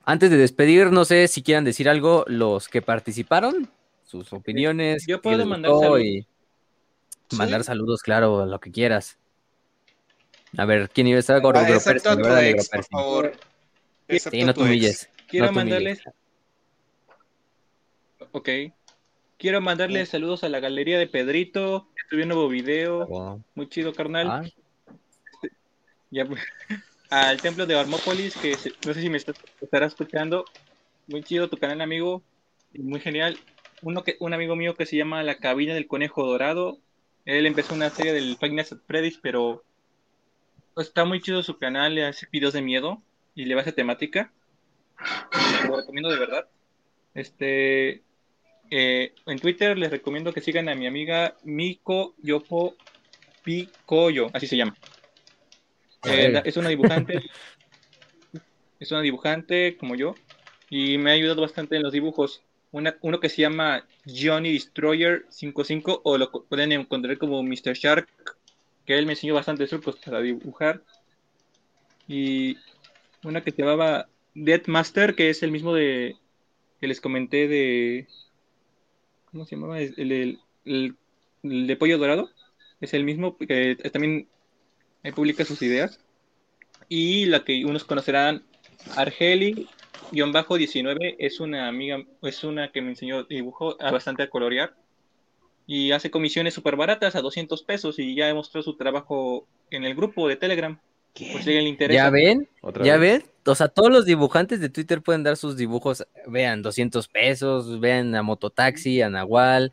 Antes 0.05 0.31
de 0.31 0.37
despedir, 0.37 0.91
no 0.93 1.05
sé 1.05 1.29
si 1.29 1.43
quieran 1.43 1.65
decir 1.65 1.89
algo 1.89 2.25
los 2.29 2.69
que 2.69 2.83
participaron, 2.83 3.71
sus 4.05 4.33
opiniones. 4.33 5.07
Yo 5.07 5.19
qué 5.19 5.23
puedo 5.23 5.39
les 5.39 5.47
mandar 5.47 5.71
gustó 5.73 5.87
saludos. 5.95 6.03
y 6.05 6.27
mandar 7.37 7.65
saludos, 7.65 8.03
claro, 8.03 8.45
lo 8.47 8.61
que 8.61 8.71
quieras. 8.71 9.19
A 10.57 10.67
ver, 10.67 10.91
¿quién 10.91 11.07
iba 11.09 11.17
a 11.17 11.21
estar? 11.21 11.41
Gordo 11.41 11.61
Ah, 11.61 11.65
Gro 11.67 11.77
excepto 11.77 12.11
a 12.11 12.17
Percy, 12.17 12.23
tu 12.23 12.29
¿verdad? 12.29 12.45
ex, 12.45 12.71
Gro 12.71 12.77
por 12.81 12.85
favor. 12.91 13.33
Sí, 14.09 14.43
no 14.45 14.55
te 14.55 14.61
humilles. 14.61 15.09
Quiero 15.27 15.47
no 15.47 15.53
te 15.53 15.59
humilles. 15.61 16.03
mandarles. 16.03 16.03
Ok. 18.33 18.49
Quiero 19.39 19.61
mandarles 19.61 20.09
saludos 20.11 20.45
a 20.45 20.49
la 20.49 20.61
galería 20.61 20.99
de 20.99 21.07
Pedrito. 21.07 21.89
Estuve 21.97 22.23
un 22.23 22.29
nuevo 22.29 22.49
video. 22.49 23.07
Wow. 23.07 23.43
Muy 23.55 23.69
chido, 23.69 23.93
carnal. 23.93 24.29
Ah, 24.31 24.45
Pues, 26.23 26.41
al 27.11 27.41
templo 27.41 27.67
de 27.67 27.79
Armópolis, 27.79 28.37
que 28.37 28.55
se- 28.57 28.73
no 28.87 28.95
sé 28.95 29.01
si 29.03 29.11
me 29.11 29.17
está- 29.19 29.33
estará 29.61 29.87
escuchando. 29.87 30.45
Muy 31.07 31.23
chido 31.23 31.49
tu 31.49 31.57
canal, 31.57 31.81
amigo. 31.81 32.23
Muy 32.75 33.01
genial. 33.01 33.39
Uno 33.83 34.03
que, 34.05 34.17
un 34.21 34.33
amigo 34.33 34.57
mío 34.57 34.75
que 34.75 34.87
se 34.87 34.97
llama 34.97 35.23
La 35.23 35.37
Cabina 35.39 35.75
del 35.75 35.87
Conejo 35.87 36.25
Dorado. 36.27 36.79
Él 37.25 37.47
empezó 37.47 37.75
una 37.75 37.91
serie 37.91 38.13
del 38.13 38.37
Five 38.39 38.53
Nights 38.55 38.73
at 38.73 38.79
Freddy's, 38.87 39.19
pero 39.23 39.65
está 40.77 41.05
muy 41.05 41.21
chido 41.21 41.43
su 41.43 41.59
canal. 41.59 41.95
Le 41.95 42.05
hace 42.07 42.27
videos 42.31 42.53
de 42.55 42.63
miedo 42.63 43.03
y 43.35 43.45
le 43.47 43.55
va 43.55 43.61
a 43.61 43.65
esa 43.65 43.73
temática. 43.73 44.33
Lo 45.69 45.77
recomiendo 45.77 46.11
de 46.11 46.19
verdad. 46.19 46.47
Este. 47.15 48.03
eh, 48.71 49.13
en 49.27 49.39
Twitter 49.39 49.77
les 49.79 49.91
recomiendo 49.91 50.33
que 50.33 50.41
sigan 50.41 50.69
a 50.69 50.75
mi 50.75 50.87
amiga 50.87 51.37
Miko 51.45 52.15
Yopo 52.23 52.75
Picoyo, 53.43 54.31
así 54.33 54.47
se 54.47 54.57
llama. 54.57 54.75
Eh, 56.07 56.43
es 56.45 56.57
una 56.57 56.69
dibujante. 56.69 57.23
es 58.81 58.91
una 58.91 59.01
dibujante 59.01 59.77
como 59.77 59.95
yo. 59.95 60.15
Y 60.71 60.99
me 60.99 61.11
ha 61.11 61.15
ayudado 61.15 61.43
bastante 61.43 61.77
en 61.77 61.83
los 61.83 61.93
dibujos. 61.93 62.43
Una- 62.73 62.97
uno 63.03 63.21
que 63.21 63.29
se 63.29 63.43
llama 63.43 63.87
Johnny 64.07 64.53
Destroyer 64.53 65.25
55 65.29 66.01
o 66.05 66.19
lo 66.19 66.31
pueden 66.31 66.73
encontrar 66.73 67.17
como 67.19 67.43
Mr. 67.43 67.75
Shark. 67.75 68.09
Que 68.85 68.99
él 68.99 69.07
me 69.07 69.13
enseñó 69.13 69.35
bastantes 69.35 69.71
trucos 69.71 69.97
para 70.05 70.21
dibujar. 70.21 70.83
Y 72.07 72.57
una 73.23 73.43
que 73.43 73.51
se 73.53 73.63
llamaba 73.63 74.09
Death 74.35 74.67
Master, 74.69 75.15
que 75.15 75.31
es 75.31 75.43
el 75.43 75.51
mismo 75.53 75.75
de 75.75 76.17
que 76.81 76.87
les 76.89 77.01
comenté 77.01 77.49
de. 77.49 78.07
¿Cómo 79.31 79.47
se 79.47 79.57
llamaba? 79.57 79.81
El, 79.81 79.95
el- 79.97 80.39
el- 80.67 80.97
el 81.43 81.67
de 81.67 81.77
Pollo 81.77 81.99
Dorado. 81.99 82.31
Es 82.81 82.93
el 82.93 83.05
mismo 83.05 83.39
que 83.39 83.77
también 83.93 84.29
ahí 85.05 85.13
publica 85.13 85.45
sus 85.45 85.63
ideas. 85.63 86.01
Y 86.89 87.27
la 87.27 87.45
que 87.45 87.65
unos 87.65 87.85
conocerán, 87.85 88.43
Argeli-19, 88.97 91.15
es 91.19 91.39
una 91.41 91.69
amiga, 91.69 92.03
es 92.23 92.45
una 92.45 92.73
que 92.73 92.83
me 92.83 92.91
enseñó 92.91 93.23
dibujo 93.25 93.77
a 93.81 93.93
bastante 93.93 94.25
a 94.25 94.31
colorear. 94.31 94.75
Y 95.67 95.93
hace 95.93 96.11
comisiones 96.11 96.53
súper 96.53 96.77
baratas 96.77 97.15
a 97.15 97.23
200 97.23 97.63
pesos 97.63 97.99
y 97.99 98.15
ya 98.15 98.35
mostró 98.35 98.63
su 98.63 98.77
trabajo 98.77 99.47
en 99.71 99.85
el 99.85 99.95
grupo 99.95 100.29
de 100.29 100.37
Telegram. 100.37 100.79
Pues 101.15 101.31
si 101.31 101.37
a 101.37 101.39
alguien 101.39 101.65
le 101.65 101.71
interesa. 101.71 102.05
¿Ya 102.05 102.11
ven? 102.11 102.49
¿Otra 102.61 102.85
¿Ya 102.85 102.97
vez? 102.97 103.23
ven? 103.23 103.31
O 103.47 103.55
sea, 103.55 103.69
todos 103.69 103.91
los 103.91 104.05
dibujantes 104.05 104.61
de 104.61 104.69
Twitter 104.69 105.01
pueden 105.01 105.23
dar 105.23 105.37
sus 105.37 105.57
dibujos. 105.57 106.07
Vean, 106.27 106.61
200 106.61 107.09
pesos, 107.09 107.81
vean 107.81 108.15
a 108.15 108.23
Mototaxi, 108.23 109.01
a 109.01 109.09
Nahual. 109.09 109.73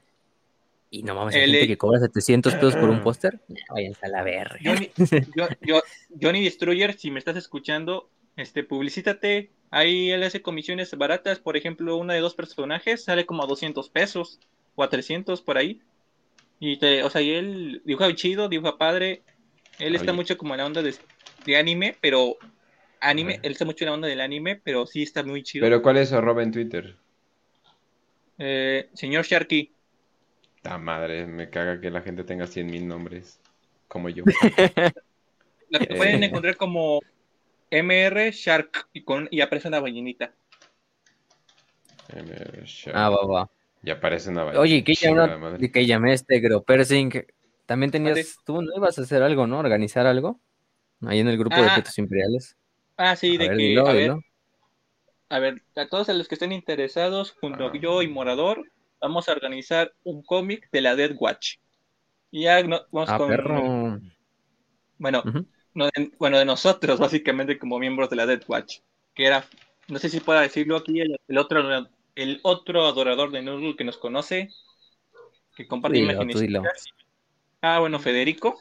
Y 0.94 1.04
no 1.04 1.16
mames, 1.16 1.34
hay 1.36 1.44
El- 1.44 1.52
gente 1.54 1.68
que 1.68 1.78
cobra 1.78 2.00
700 2.00 2.54
pesos 2.56 2.76
por 2.76 2.90
un 2.90 3.00
póster. 3.04 3.40
Váyanse 3.70 4.06
a 4.06 4.10
la 4.10 4.24
verga. 4.24 4.58
Johnny, 4.64 4.90
yo- 5.36 5.48
yo- 5.62 5.82
Johnny 6.22 6.44
Destroyer, 6.44 6.94
si 6.98 7.10
me 7.12 7.18
estás 7.20 7.38
escuchando, 7.38 8.10
este, 8.36 8.64
publicítate. 8.64 9.52
Ahí 9.72 10.12
él 10.12 10.22
hace 10.24 10.42
comisiones 10.42 10.94
baratas. 10.98 11.40
Por 11.40 11.56
ejemplo, 11.56 11.96
una 11.96 12.14
de 12.14 12.20
dos 12.20 12.36
personajes 12.36 13.06
sale 13.06 13.26
como 13.26 13.42
a 13.44 13.48
200 13.48 13.90
pesos 13.90 14.40
o 14.76 14.84
a 14.84 14.90
300 14.90 15.42
por 15.42 15.58
ahí. 15.58 15.82
Y 16.60 16.78
te, 16.78 17.04
o 17.04 17.10
sea, 17.10 17.22
y 17.22 17.32
él 17.32 17.82
dibuja 17.86 18.14
chido, 18.14 18.50
dibuja 18.50 18.78
padre. 18.78 19.24
Él 19.80 19.96
está 19.96 20.12
mucho 20.14 20.38
como 20.38 20.54
en 20.54 20.60
la 20.60 20.66
onda 20.66 20.82
de, 20.84 20.94
de 21.46 21.58
anime, 21.58 21.96
pero 22.02 22.36
anime, 23.00 23.40
él 23.42 23.54
está 23.54 23.64
mucho 23.66 23.86
en 23.86 23.90
la 23.90 23.94
onda 23.96 24.08
del 24.10 24.20
anime, 24.22 24.58
pero 24.64 24.86
sí 24.86 25.02
está 25.04 25.24
muy 25.24 25.42
chido. 25.42 25.64
Pero 25.66 25.82
¿cuál 25.82 25.98
es 25.98 26.10
su 26.10 26.16
arroba 26.18 26.44
en 26.44 26.52
Twitter? 26.52 26.98
Eh, 28.38 28.90
señor 28.94 29.26
Sharky, 29.26 29.72
Ta 30.62 30.78
madre, 30.78 31.26
me 31.26 31.50
caga 31.50 31.80
que 31.82 31.90
la 31.90 32.02
gente 32.02 32.24
tenga 32.24 32.46
100 32.48 32.68
mil 32.68 32.88
nombres. 32.88 33.40
Como 33.88 34.10
yo. 34.10 34.24
la 35.70 35.80
Eh. 35.84 35.96
pueden 35.98 36.24
encontrar 36.24 36.56
como 36.58 37.00
MR 37.70 38.32
Shark 38.32 38.88
y, 38.94 39.04
con, 39.04 39.28
y 39.32 39.42
aparece 39.42 39.68
una 39.68 39.80
ballenita. 39.80 40.34
Eh, 42.14 42.64
sure. 42.66 42.94
Ah, 42.96 43.10
va, 43.10 43.26
va. 43.26 43.50
Ya 43.84 44.00
parece 44.00 44.30
una 44.30 44.44
vaina. 44.44 44.60
Oye, 44.60 44.84
¿qué 44.84 44.94
Chingada 44.94 45.28
llamé, 45.28 45.40
madre. 45.52 45.72
que 45.72 45.86
llamé 45.86 46.14
este 46.14 46.40
Gropersing? 46.40 47.26
También 47.66 47.90
tenías, 47.92 48.38
tú 48.46 48.62
no 48.62 48.70
ibas 48.76 49.00
a 49.00 49.02
hacer 49.04 49.24
algo, 49.24 49.48
¿no? 49.48 49.60
Organizar 49.60 50.06
algo. 50.06 50.40
Ahí 51.06 51.20
en 51.20 51.28
el 51.30 51.38
grupo 51.38 51.56
de 51.56 51.64
Ah. 51.68 51.76
Petos 51.76 51.98
Imperiales. 51.98 52.56
Ah, 52.98 53.16
sí, 53.16 53.36
A 53.36 53.40
de 53.40 53.48
ver, 53.48 53.58
que, 53.58 53.64
dilo, 53.64 53.88
a 53.88 53.94
ver, 53.94 54.12
a 55.30 55.40
ver, 55.40 55.62
a 55.76 55.88
todos 55.88 56.10
a 56.10 56.14
los 56.14 56.28
que 56.28 56.36
estén 56.36 56.52
interesados, 56.52 57.32
junto 57.32 57.66
Ah. 57.66 57.72
a 57.74 57.78
yo 57.80 58.02
y 58.04 58.08
Morador, 58.08 58.70
vamos 59.02 59.28
a 59.28 59.34
organizar 59.34 59.94
un 60.04 60.22
cómic 60.24 60.70
de 60.72 60.82
la 60.82 60.96
Dead 60.96 61.16
Watch. 61.20 61.58
Y 62.32 62.44
ya 62.44 62.64
no- 62.64 62.82
vamos 62.92 63.10
Ah, 63.10 63.18
con, 63.18 63.30
perro. 63.30 64.00
bueno, 64.98 65.24
no 65.74 65.86
de- 65.88 66.12
bueno, 66.20 66.38
de 66.38 66.46
nosotros, 66.46 67.00
básicamente, 67.00 67.58
como 67.60 67.80
miembros 67.80 68.10
de 68.10 68.16
la 68.16 68.26
Dead 68.26 68.42
Watch, 68.48 68.80
que 69.14 69.26
era, 69.26 69.46
no 69.88 70.00
sé 70.00 70.10
si 70.10 70.20
pueda 70.20 70.42
decirlo 70.42 70.78
aquí, 70.78 71.00
el, 71.02 71.20
el 71.28 71.38
otro, 71.38 71.88
el 72.16 72.40
otro 72.44 72.86
adorador 72.86 73.32
de 73.32 73.42
Noodle 73.42 73.76
que 73.76 73.84
nos 73.84 73.98
conoce, 73.98 74.50
que 75.56 75.68
comparte 75.68 75.98
Dilo, 76.00 76.14
imágenes. 76.14 76.40
dilo. 76.40 76.64
Ah, 77.62 77.80
bueno, 77.80 78.00
Federico. 78.00 78.60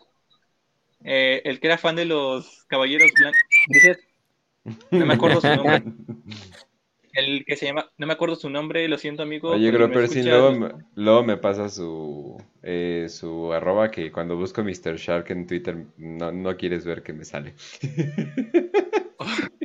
eh, 1.03 1.41
el 1.45 1.61
que 1.61 1.67
era 1.69 1.79
fan 1.79 1.97
de 1.97 2.05
los 2.05 2.65
caballeros 2.67 3.11
blancos. 3.19 3.41
No 4.91 5.07
me 5.07 5.15
acuerdo 5.15 5.41
su 5.41 5.49
nombre. 5.49 5.83
El 7.13 7.45
que 7.45 7.55
se 7.57 7.67
llama, 7.67 7.89
no 7.99 8.07
me 8.09 8.13
acuerdo 8.15 8.35
su 8.37 8.49
nombre, 8.51 8.89
lo 8.89 8.99
siento, 8.99 9.23
amigo. 9.23 9.53
Oye, 9.53 9.67
pero 9.71 9.79
Gropersin, 9.79 9.95
escuchas. 9.95 10.31
luego, 10.31 10.53
me- 10.53 10.73
luego 10.95 11.23
me 11.25 11.37
pasa 11.37 11.69
su, 11.69 12.37
eh, 12.63 13.07
su 13.09 13.53
arroba 13.53 13.91
que 13.91 14.13
cuando 14.13 14.37
busco 14.37 14.63
Mr. 14.63 14.97
Shark 14.97 15.31
en 15.31 15.47
Twitter 15.47 15.87
no, 15.97 16.31
no 16.33 16.57
quieres 16.57 16.85
ver 16.85 17.03
que 17.03 17.13
me 17.13 17.25
sale. 17.25 17.55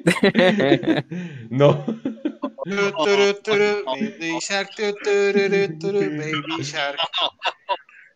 No. 1.49 1.85
Baby 3.85 4.39
Shark, 6.63 6.99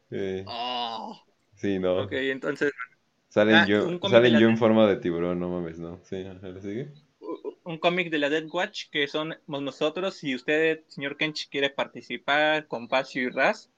Baby 0.10 0.46
sí, 1.56 1.80
no. 1.80 2.00
Ok, 2.02 2.14
entonces, 2.14 2.72
Salen 3.30 3.62
Ah, 3.62 3.66
yo, 3.66 4.00
salen 4.04 4.38
yo 4.38 4.48
en 4.48 4.58
forma 4.58 4.86
de 4.86 4.98
tiburón, 4.98 5.40
no 5.40 5.50
mames, 5.50 5.80
no. 5.80 6.00
Sí, 6.04 6.18
¿le 6.24 6.62
sigue? 6.62 6.92
Un 7.70 7.78
cómic 7.78 8.10
de 8.10 8.18
la 8.18 8.30
Dead 8.30 8.46
Watch 8.52 8.86
que 8.92 9.08
somos 9.08 9.38
nosotros. 9.48 10.16
Si 10.16 10.34
usted, 10.34 10.82
señor 10.88 11.18
Kench, 11.18 11.50
quiere 11.50 11.70
participar 11.70 12.68
con 12.68 12.88
Pacio 12.88 13.22
y 13.22 13.30
Raz. 13.30 13.70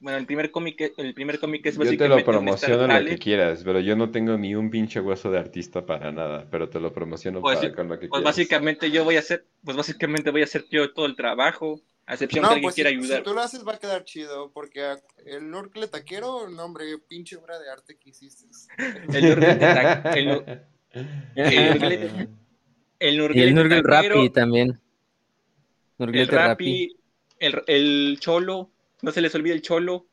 Bueno, 0.00 0.18
el 0.18 0.24
primer 0.26 0.50
cómic, 0.50 0.92
el 0.96 1.12
primer 1.14 1.38
cómic 1.38 1.66
es 1.66 1.74
Yo 1.74 1.80
te 1.80 1.84
básicamente 1.86 2.20
lo 2.22 2.24
promociono 2.24 2.86
lo 2.98 3.04
que 3.06 3.18
quieras, 3.18 3.62
pero 3.62 3.80
yo 3.80 3.94
no 3.94 4.10
tengo 4.10 4.36
ni 4.38 4.54
un 4.54 4.70
pinche 4.70 5.00
hueso 5.00 5.30
de 5.30 5.38
artista 5.38 5.84
para 5.84 6.10
nada, 6.12 6.46
pero 6.50 6.68
te 6.70 6.80
lo 6.80 6.92
promociono 6.92 7.40
Pues, 7.42 7.58
para- 7.58 7.74
con 7.74 7.88
lo 7.88 7.94
que 7.98 8.08
Pues 8.08 8.20
quieras. 8.20 8.24
básicamente 8.36 8.90
yo 8.90 9.04
voy 9.04 9.16
a 9.16 9.20
hacer, 9.20 9.44
pues 9.62 9.76
básicamente 9.76 10.30
voy 10.30 10.40
a 10.40 10.44
hacer 10.44 10.64
yo 10.70 10.92
todo 10.92 11.04
el 11.06 11.14
trabajo, 11.14 11.80
a 12.06 12.14
excepción 12.14 12.42
No, 12.42 12.48
que 12.48 12.54
alguien 12.54 12.62
pues 12.66 12.74
si, 12.74 12.82
quiera 12.82 12.90
si 12.90 12.96
ayudar. 13.04 13.22
tú 13.22 13.34
lo 13.34 13.40
haces 13.40 13.66
va 13.66 13.74
a 13.74 13.78
quedar 13.78 14.04
chido, 14.04 14.50
porque 14.52 14.94
el 15.26 15.50
Nurgle 15.50 15.88
taquero, 15.88 16.48
no 16.48 16.64
hombre, 16.64 16.86
pinche 17.06 17.36
obra 17.36 17.58
de 17.58 17.70
arte 17.70 17.96
que 17.98 18.10
hiciste. 18.10 18.46
El 19.12 19.28
Nurgle 19.28 19.54
de 19.54 19.58
ta- 19.58 20.12
el 22.98 23.16
Nu- 23.18 23.24
el 23.26 23.30
Nurgle- 23.32 23.42
el 23.42 23.48
Y 23.48 23.54
Nurgle 23.54 23.76
el 23.76 23.82
Nurgle 23.82 23.82
taquero, 23.82 24.14
Rappi 24.16 24.30
también. 24.30 24.68
el 24.70 24.78
Nurglete 25.98 26.32
Rappi. 26.36 26.48
Rappi, 26.48 26.96
el, 27.40 27.62
el 27.66 28.16
Cholo, 28.20 28.70
no 29.02 29.10
se 29.12 29.20
les 29.20 29.34
olvide 29.34 29.54
el 29.54 29.62
Cholo. 29.62 30.06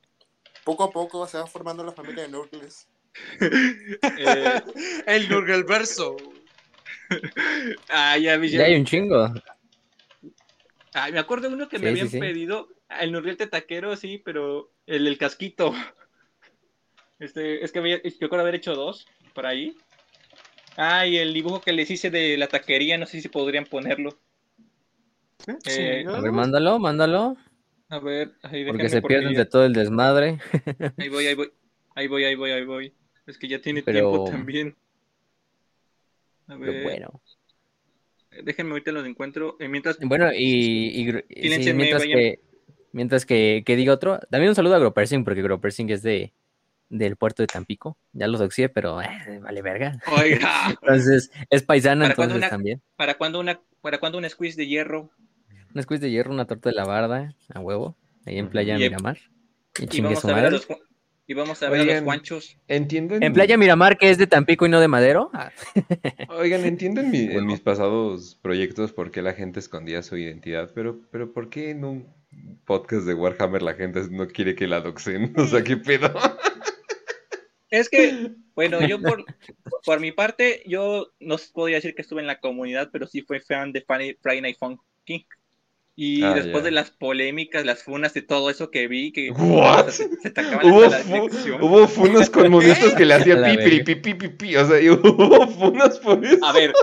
Poco 0.64 0.84
a 0.84 0.92
poco 0.92 1.26
se 1.28 1.38
va 1.38 1.48
formando 1.48 1.84
la 1.84 1.92
familia 1.92 2.24
de 2.24 2.30
Nurgles. 2.30 2.88
eh, 3.42 4.62
El 5.06 5.28
Nurgelverso. 5.30 6.16
ah, 7.90 8.18
ya 8.18 8.38
vi, 8.38 8.50
ya 8.50 8.60
Ya 8.60 8.66
hay 8.66 8.76
un 8.76 8.86
chingo. 8.86 9.34
Ay, 10.94 11.12
me 11.14 11.20
acuerdo 11.20 11.48
de 11.50 11.56
uno 11.56 11.68
que 11.70 11.78
me 11.80 11.86
Sí, 11.86 11.90
habían 11.90 12.10
sí. 12.10 12.20
pedido, 12.20 12.70
ah, 12.90 13.00
el 13.00 13.12
Nurriel 13.12 13.38
taquero, 13.38 13.96
sí, 13.96 14.22
pero 14.24 14.72
el, 14.86 15.08
el 15.08 15.18
casquito. 15.18 15.74
Este, 17.20 17.64
es 17.64 17.72
que 17.72 17.80
que 18.18 18.26
recuerdo 18.26 18.42
haber 18.44 18.56
hecho 18.56 18.76
dos 18.76 19.08
por 19.34 19.46
ahí. 19.46 19.76
Ah, 20.78 21.06
y 21.06 21.18
el 21.18 21.34
dibujo 21.34 21.62
que 21.62 21.74
les 21.74 21.90
hice 21.92 22.10
de 22.10 22.38
la 22.38 22.48
taquería, 22.48 22.98
no 22.98 23.06
sé 23.06 23.22
si 23.22 23.30
podrían 23.30 23.66
ponerlo. 23.66 24.18
Eh, 25.66 26.06
A 26.08 26.22
ver, 26.22 26.32
mándalo, 26.32 26.80
mándalo. 26.80 27.36
a 27.90 28.00
ver, 28.00 28.32
ahí 28.44 28.66
Porque 28.66 28.90
se 28.90 29.02
pierden 29.02 29.34
ya- 29.34 29.40
de 29.40 29.46
todo 29.46 29.66
el 29.66 29.74
desmadre. 29.74 30.40
Ahí 30.98 31.10
voy, 31.10 31.26
ahí 31.28 31.34
voy. 31.36 31.52
Ahí 31.96 32.08
voy, 32.08 32.24
ahí 32.24 32.36
voy, 32.36 32.52
ahí 32.52 32.64
voy. 32.66 32.94
Es 33.28 33.38
que 33.38 33.48
ya 33.48 33.60
tiene 33.60 33.84
Pero- 33.84 34.12
tiempo 34.12 34.32
también. 34.32 34.76
A 36.48 36.58
Pero 36.58 36.72
ver, 36.72 36.84
bueno. 36.84 37.22
déjenme 38.44 38.72
ahorita 38.72 38.92
los 38.92 39.06
encuentro. 39.06 39.58
Eh, 39.60 39.68
mientras, 39.68 40.00
Bueno, 40.00 40.32
y, 40.34 41.06
sí, 41.30 41.74
mientras, 41.74 42.04
que, 42.04 42.40
mientras 42.94 43.26
que, 43.26 43.64
que 43.66 43.76
diga 43.76 43.94
otro, 43.94 44.20
también 44.30 44.50
un 44.50 44.56
saludo 44.56 44.76
a 44.76 44.80
Gropersing, 44.80 45.24
porque 45.24 45.42
Gropersing 45.42 45.90
es 45.90 46.02
de 46.04 46.34
del 46.92 47.16
puerto 47.16 47.42
de 47.42 47.48
Tampico. 47.48 47.98
Ya 48.14 48.28
los 48.28 48.40
doxié, 48.40 48.70
pero 48.70 49.02
eh, 49.02 49.08
vale 49.42 49.62
verga. 49.62 49.98
Oiga, 50.22 50.50
Entonces, 50.82 51.32
es 51.50 51.64
paisano, 51.64 52.04
¿Para 52.04 52.16
cuándo 52.16 52.36
entonces 52.36 52.48
una- 52.48 52.50
también. 52.58 52.82
¿para 52.96 53.16
cuándo 53.18 53.40
una, 53.40 53.60
para 53.82 53.98
cuándo 54.00 54.18
un 54.20 54.30
squeeze 54.30 54.56
de 54.58 54.68
hierro? 54.68 55.10
Un 55.74 55.82
squeeze 55.82 56.04
de 56.06 56.12
hierro, 56.12 56.32
una 56.32 56.46
torta 56.46 56.70
de 56.70 56.76
la 56.76 56.86
barda, 56.86 57.34
a 57.54 57.60
huevo, 57.60 57.98
ahí 58.26 58.38
en. 58.38 58.50
Playa 58.50 58.76
Y- 58.76 58.80
Miramar. 58.80 59.18
Y 59.80 59.86
Y 59.86 59.88
chingue 59.88 60.10
vamos 60.10 60.20
su 60.22 60.28
a 60.30 60.34
ver 60.34 60.46
a 60.46 60.50
madre. 60.52 60.58
los, 60.70 60.80
y 61.28 61.34
vamos 61.34 61.64
a 61.64 61.70
ver 61.70 61.82
a 61.82 61.86
los 61.86 62.04
guanchos. 62.04 62.58
Entiendo 62.68 63.16
en, 63.16 63.32
Playa 63.32 63.58
Miramar, 63.58 63.98
que 63.98 64.10
es 64.10 64.18
de 64.18 64.28
Tampico 64.28 64.66
y 64.66 64.70
no 64.70 64.82
de 64.82 64.90
Madero. 64.90 65.30
Ah, 65.34 65.50
Oigan, 66.30 66.66
entiendo 66.66 67.00
en, 67.00 67.46
mis 67.46 67.62
pasados 67.62 68.38
proyectos 68.42 68.92
por 68.92 69.12
qué 69.12 69.22
la 69.22 69.32
gente 69.32 69.60
escondía 69.62 70.04
su 70.04 70.18
identidad, 70.18 70.72
pero, 70.76 71.00
pero 71.10 71.32
¿por 71.32 71.50
qué 71.50 71.70
en 71.70 71.86
un 71.86 72.08
podcast 72.66 73.06
de 73.06 73.14
Warhammer 73.14 73.62
la 73.62 73.76
gente 73.76 74.02
no 74.12 74.28
quiere 74.28 74.56
que 74.56 74.68
la 74.68 74.82
doxen? 74.82 75.34
O 75.38 75.46
sea, 75.48 75.64
¿qué 75.64 75.78
pedo? 75.78 76.12
Es 77.72 77.90
que, 77.90 78.32
bueno, 78.56 78.86
yo 78.86 79.02
por, 79.02 79.26
por 79.84 80.00
mi 80.00 80.12
parte, 80.12 80.62
yo 80.68 81.08
no 81.20 81.38
podría 81.54 81.78
decir 81.78 81.96
que 81.96 82.04
estuve 82.04 82.22
en 82.22 82.28
la 82.28 82.40
comunidad, 82.40 82.90
pero 82.92 83.08
sí 83.08 83.22
fui 83.24 83.40
fan 83.40 83.72
de 83.72 83.82
Friday 83.82 84.18
Friday 84.22 84.42
Night 84.42 84.58
Funky. 84.60 85.26
Y 85.96 86.24
Ah, 86.24 86.34
después 86.34 86.64
de 86.64 86.72
las 86.72 86.90
polémicas, 86.90 87.66
las 87.66 87.84
funas 87.84 88.14
de 88.14 88.22
todo 88.22 88.50
eso 88.50 88.72
que 88.72 88.88
vi, 88.88 89.12
que 89.12 89.30
What? 89.32 89.90
se, 89.90 90.08
se 90.10 90.34
Hubo, 90.64 90.82
la 90.84 90.98
fu- 91.00 91.30
hubo 91.62 91.88
funas 91.88 92.30
con 92.30 92.50
movimientos 92.52 92.94
que 92.94 93.06
le 93.06 93.14
hacían 93.16 93.42
verga. 93.42 93.64
pipi, 93.84 94.14
pipi, 94.16 94.56
o 94.56 94.66
sea, 94.66 94.80
y 94.80 94.90
hubo 94.90 95.48
funas 95.48 96.00
por 96.00 96.24
eso. 96.26 96.44
A 96.46 96.54
ver, 96.54 96.74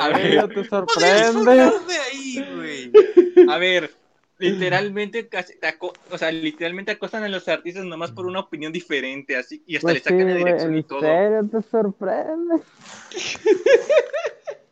A 0.00 0.08
ver. 0.08 0.48
Te 0.48 0.64
sorprende. 0.64 1.22
hablar 1.50 1.72
de 1.86 1.98
ahí, 1.98 2.44
güey. 2.56 2.92
a 3.48 3.58
ver, 3.58 3.90
literalmente, 4.38 5.28
casi 5.28 5.54
o 6.10 6.18
sea, 6.18 6.30
literalmente 6.30 6.92
acosan 6.92 7.24
a 7.24 7.28
los 7.28 7.48
artistas 7.48 7.84
nomás 7.84 8.12
por 8.12 8.26
una 8.26 8.40
opinión 8.40 8.72
diferente, 8.72 9.36
así, 9.36 9.62
y 9.66 9.76
hasta 9.76 9.86
Pues 9.86 9.94
le 9.94 10.00
sí, 10.00 10.04
sacan 10.04 10.26
la 10.26 10.34
dirección 10.34 10.74
y 10.74 10.78
en 10.78 10.84
todo. 10.84 11.00
serio 11.00 11.48
te 11.50 11.62
sorprende. 11.62 12.54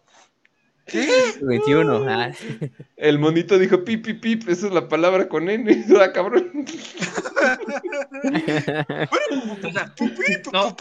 21. 0.92 2.08
ah. 2.08 2.32
El 2.96 3.18
monito 3.18 3.58
dijo 3.58 3.84
pipi, 3.84 4.14
pip, 4.14 4.48
esa 4.48 4.68
es 4.68 4.72
la 4.72 4.88
palabra 4.88 5.28
con 5.28 5.48
N, 5.48 5.84
ah, 6.00 6.12
cabrón. 6.12 6.64
No, 10.52 10.76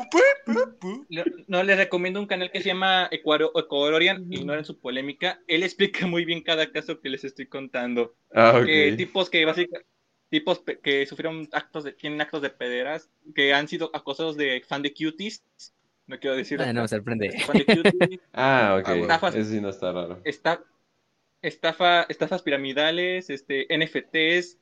No, 1.48 1.64
les 1.64 1.78
recomiendo 1.78 2.20
un 2.20 2.28
canal 2.28 2.52
que 2.52 2.62
se 2.62 2.70
llama 2.70 3.08
Ecuador, 3.12 3.52
Ecuadorian, 3.56 4.32
ignoren 4.32 4.66
su 4.66 4.80
polémica. 4.80 5.40
Él 5.48 5.64
explica 5.64 6.08
muy 6.08 6.26
bien 6.26 6.42
cada 6.42 6.72
caso 6.72 7.02
que 7.02 7.10
les 7.10 7.24
estoy 7.24 7.48
contando. 7.48 8.16
Ah, 8.34 8.54
ok. 8.60 8.66
Que 8.66 8.94
tipos 8.98 9.30
que 9.30 9.46
básicamente 9.46 9.88
tipos 10.30 10.62
que 10.84 11.06
sufrieron 11.06 11.48
actos 11.52 11.84
de, 11.84 11.94
tienen 11.94 12.20
actos 12.20 12.42
de 12.42 12.50
pederas, 12.50 13.10
que 13.34 13.54
han 13.54 13.68
sido 13.68 13.90
acosados 13.94 14.36
de 14.36 14.62
fan 14.68 14.82
de 14.82 14.94
cuties. 14.94 15.44
No 16.08 16.20
quiero 16.20 16.36
decir 16.36 16.62
Ah, 16.62 16.72
no 16.74 16.84
me 16.84 16.88
sorprende. 16.88 17.30
Ah, 18.34 18.78
ok. 18.80 18.88
Ah, 18.90 18.96
Estafas. 18.96 19.36
Eso 19.36 19.50
sí 19.50 19.62
no 19.62 19.70
está 19.70 19.92
raro. 19.92 20.22
esta- 20.24 20.64
estafa, 21.42 22.04
estafas 22.04 22.42
piramidales, 22.42 23.30
este, 23.30 23.68
NFTs, 23.76 24.58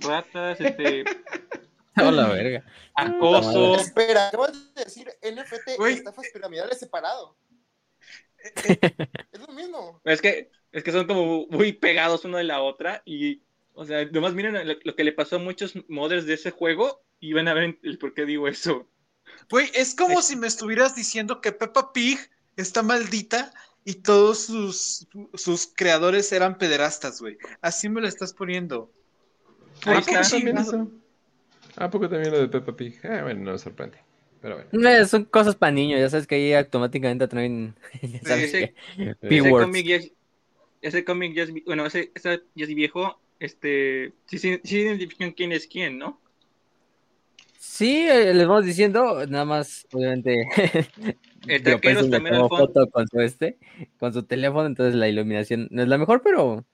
ratas, 0.00 0.60
este, 0.60 1.04
Hola, 1.96 2.28
verga. 2.28 2.64
acoso. 2.94 3.76
Espera, 3.76 4.28
acabas 4.28 4.74
de 4.74 4.84
decir 4.84 5.08
NFT 5.22 5.76
Güey. 5.78 5.94
y 5.94 5.96
estafas 5.98 6.26
piramidales 6.32 6.78
separado. 6.78 7.36
es 8.54 9.40
lo 9.46 9.52
mismo. 9.52 10.00
Es 10.04 10.22
que, 10.22 10.50
es 10.70 10.84
que 10.84 10.92
son 10.92 11.06
como 11.06 11.46
muy 11.48 11.72
pegados 11.72 12.24
uno 12.24 12.38
de 12.38 12.44
la 12.44 12.60
otra 12.62 13.02
y, 13.04 13.42
o 13.74 13.84
sea, 13.84 14.04
nomás 14.06 14.34
miren 14.34 14.54
lo, 14.66 14.74
lo 14.80 14.94
que 14.96 15.04
le 15.04 15.12
pasó 15.12 15.36
a 15.36 15.40
muchos 15.40 15.74
modders 15.88 16.24
de 16.26 16.34
ese 16.34 16.50
juego 16.52 17.02
y 17.18 17.32
van 17.32 17.48
a 17.48 17.54
ver 17.54 17.78
el 17.82 17.98
por 17.98 18.14
qué 18.14 18.24
digo 18.26 18.46
eso. 18.46 18.88
Güey, 19.50 19.70
es 19.74 19.94
como 19.94 20.20
si 20.22 20.36
me 20.36 20.46
estuvieras 20.46 20.94
diciendo 20.94 21.40
que 21.40 21.52
Peppa 21.52 21.92
Pig 21.92 22.18
está 22.56 22.82
maldita 22.82 23.52
y 23.84 23.94
todos 23.94 24.40
sus, 24.40 25.06
sus 25.34 25.66
creadores 25.74 26.30
eran 26.32 26.58
pederastas, 26.58 27.20
güey. 27.20 27.38
Así 27.62 27.88
me 27.88 28.00
lo 28.00 28.08
estás 28.08 28.32
poniendo. 28.34 28.90
Ahí 29.86 29.94
¿Por 29.96 30.04
qué 30.06 30.12
está. 30.12 30.30
También 30.36 30.58
eso. 30.58 30.90
¿A 31.76 31.90
poco 31.90 32.08
también 32.08 32.32
lo 32.32 32.40
de 32.40 32.48
Peppa 32.48 32.76
Pig? 32.76 32.98
Ah, 33.04 33.22
bueno, 33.22 33.40
no 33.44 33.52
me 33.52 33.58
sorprende. 33.58 33.98
Pero 34.42 34.56
bueno. 34.56 34.88
Eh, 34.90 35.04
Son 35.06 35.24
cosas 35.24 35.56
para 35.56 35.72
niños, 35.72 36.00
ya 36.00 36.10
sabes 36.10 36.26
que 36.26 36.34
ahí 36.34 36.52
automáticamente 36.54 37.26
traen. 37.28 37.74
sabes 38.24 38.54
ese- 38.54 38.74
Eh, 38.98 39.14
Ese 39.22 39.50
cómic 39.50 39.86
ya 39.86 39.96
es, 39.96 40.12
ese 40.82 41.04
cómic 41.04 41.34
ya 41.34 41.42
es, 41.44 41.52
vi- 41.52 41.62
bueno, 41.66 41.86
ese, 41.86 42.12
ese 42.14 42.42
ya 42.54 42.64
es 42.64 42.74
viejo, 42.74 43.20
este, 43.40 44.12
sí, 44.26 44.38
sí, 44.38 44.60
sí 44.64 44.78
identifican 44.80 45.32
quién 45.32 45.52
es 45.52 45.66
quién, 45.66 45.98
¿no? 45.98 46.20
Sí, 47.60 48.06
eh, 48.08 48.32
les 48.34 48.46
vamos 48.46 48.64
diciendo, 48.64 49.26
nada 49.26 49.44
más, 49.44 49.86
obviamente. 49.92 50.46
El 51.48 51.62
pensé 51.62 51.80
que 51.80 52.08
también 52.10 52.34
tomó 52.34 52.44
al 52.44 52.48
fondo. 52.48 52.56
foto 52.66 52.90
con 52.90 53.08
su 53.08 53.20
este, 53.20 53.58
con 53.98 54.12
su 54.12 54.22
teléfono, 54.22 54.66
entonces 54.66 54.94
la 54.94 55.08
iluminación 55.08 55.66
no 55.70 55.82
es 55.82 55.88
la 55.88 55.98
mejor, 55.98 56.22
pero 56.22 56.64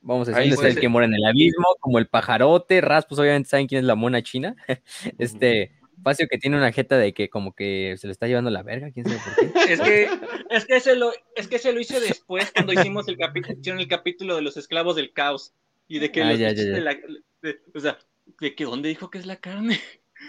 vamos 0.00 0.28
a 0.28 0.32
decir, 0.32 0.52
es 0.52 0.60
el 0.62 0.72
ser. 0.74 0.80
que 0.80 0.88
mora 0.88 1.06
en 1.06 1.14
el 1.14 1.24
abismo, 1.24 1.64
como 1.80 1.98
el 1.98 2.06
pajarote, 2.08 2.80
Raspus, 2.80 3.18
obviamente 3.18 3.48
saben 3.48 3.66
quién 3.66 3.80
es 3.80 3.84
la 3.84 3.94
mona 3.96 4.22
china. 4.22 4.54
Este, 5.18 5.72
Facio 6.04 6.28
que 6.28 6.38
tiene 6.38 6.56
una 6.56 6.70
jeta 6.70 6.96
de 6.96 7.12
que 7.12 7.28
como 7.28 7.52
que 7.54 7.96
se 7.98 8.06
le 8.06 8.12
está 8.12 8.28
llevando 8.28 8.50
la 8.50 8.62
verga, 8.62 8.92
quién 8.92 9.04
sabe 9.06 9.18
por 9.24 9.34
qué. 9.34 9.58
Es 9.72 9.80
que, 9.80 10.08
es 10.50 10.64
que 10.66 10.76
ese 10.76 10.94
lo, 10.94 11.10
es 11.34 11.48
que 11.48 11.56
ese 11.56 11.72
lo 11.72 11.80
hice 11.80 11.98
después 12.00 12.52
cuando 12.52 12.72
hicimos 12.72 13.08
el 13.08 13.16
capítulo, 13.18 13.58
hicieron 13.58 13.80
el 13.80 13.88
capítulo 13.88 14.36
de 14.36 14.42
los 14.42 14.56
esclavos 14.56 14.94
del 14.94 15.12
caos 15.12 15.52
y 15.88 15.98
de 15.98 16.12
que 16.12 16.22
Ah, 16.22 16.30
los 16.30 16.38
ya, 16.38 16.46
ya, 16.46 16.52
bichos 16.52 16.66
ya. 16.66 16.72
de 16.74 16.80
la, 16.80 16.96
de- 17.42 17.60
o 17.74 17.80
sea, 17.80 17.98
de 18.40 18.54
que 18.54 18.64
dónde 18.64 18.88
dijo 18.88 19.10
que 19.10 19.18
es 19.18 19.26
la 19.26 19.36
carne. 19.36 19.80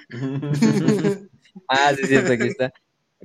Ah, 1.67 1.93
sí, 1.95 2.05
cierto, 2.05 2.33
aquí 2.33 2.47
está. 2.47 2.73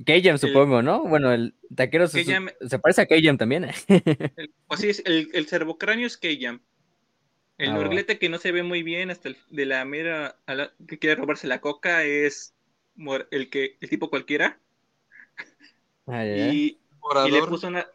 Keyam, 0.05 0.39
supongo, 0.39 0.83
¿no? 0.83 1.05
Bueno, 1.05 1.33
el 1.33 1.55
taquero 1.75 2.09
se, 2.09 2.25
Keyam- 2.25 2.53
se 2.69 2.79
parece 2.79 3.03
a 3.03 3.07
Keyam 3.07 3.39
también. 3.39 3.67
El- 4.37 4.53
pues 4.67 4.81
sí, 4.81 4.89
es- 4.91 5.03
el, 5.05 5.31
el 5.33 5.47
cervocráneo 5.47 6.07
es 6.07 6.17
Keyam. 6.17 6.61
El 7.57 7.71
Ah, 7.71 7.75
norglete 7.75 8.19
que 8.19 8.29
no 8.29 8.39
se 8.39 8.51
ve 8.51 8.63
muy 8.65 8.83
bien 8.83 9.11
hasta 9.11 9.29
el, 9.29 9.37
de 9.51 9.65
la 9.67 9.85
mera 9.85 10.37
a 10.47 10.55
la- 10.55 10.73
que 10.89 10.99
quiere 10.99 11.15
robarse 11.15 11.47
la 11.47 11.61
coca 11.61 12.03
es 12.05 12.55
el 13.31 13.51
que 13.51 13.77
el 13.81 13.89
tipo 13.89 14.11
cualquiera 14.11 14.59
ay. 16.07 16.31
y, 16.31 16.81
y 17.27 17.31
le 17.31 17.43
puso 17.43 17.69
una 17.69 17.87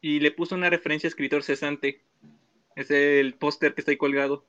y 0.00 0.20
le 0.20 0.30
puso 0.30 0.54
una 0.54 0.70
referencia 0.70 1.08
a 1.08 1.10
escritor 1.10 1.42
cesante. 1.42 2.02
Es 2.76 2.90
el 2.92 3.34
póster 3.34 3.74
que 3.74 3.80
está 3.80 3.90
ahí 3.90 3.96
colgado. 3.96 4.46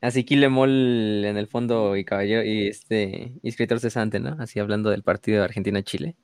Así 0.00 0.24
Kilemol 0.24 1.24
en 1.24 1.36
el 1.36 1.46
fondo 1.46 1.96
y 1.96 2.04
caballero 2.04 2.42
y 2.44 2.68
este 2.68 3.32
y 3.42 3.48
escritor 3.48 3.80
cesante, 3.80 4.20
¿no? 4.20 4.36
Así 4.38 4.58
hablando 4.58 4.90
del 4.90 5.02
partido 5.02 5.38
de 5.38 5.44
Argentina-Chile. 5.44 6.16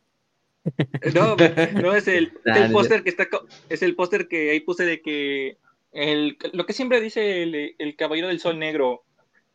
No, 1.14 1.36
no 1.80 1.94
es 1.94 2.08
el, 2.08 2.32
el 2.44 2.72
póster 2.72 3.02
que 3.02 3.10
está 3.10 3.26
es 3.68 3.82
el 3.82 3.94
póster 3.94 4.28
que 4.28 4.50
ahí 4.50 4.60
puse 4.60 4.84
de 4.84 5.00
que 5.00 5.56
el, 5.92 6.36
lo 6.52 6.66
que 6.66 6.72
siempre 6.72 7.00
dice 7.00 7.42
el, 7.42 7.74
el 7.78 7.96
caballero 7.96 8.28
del 8.28 8.40
sol 8.40 8.58
negro. 8.58 9.04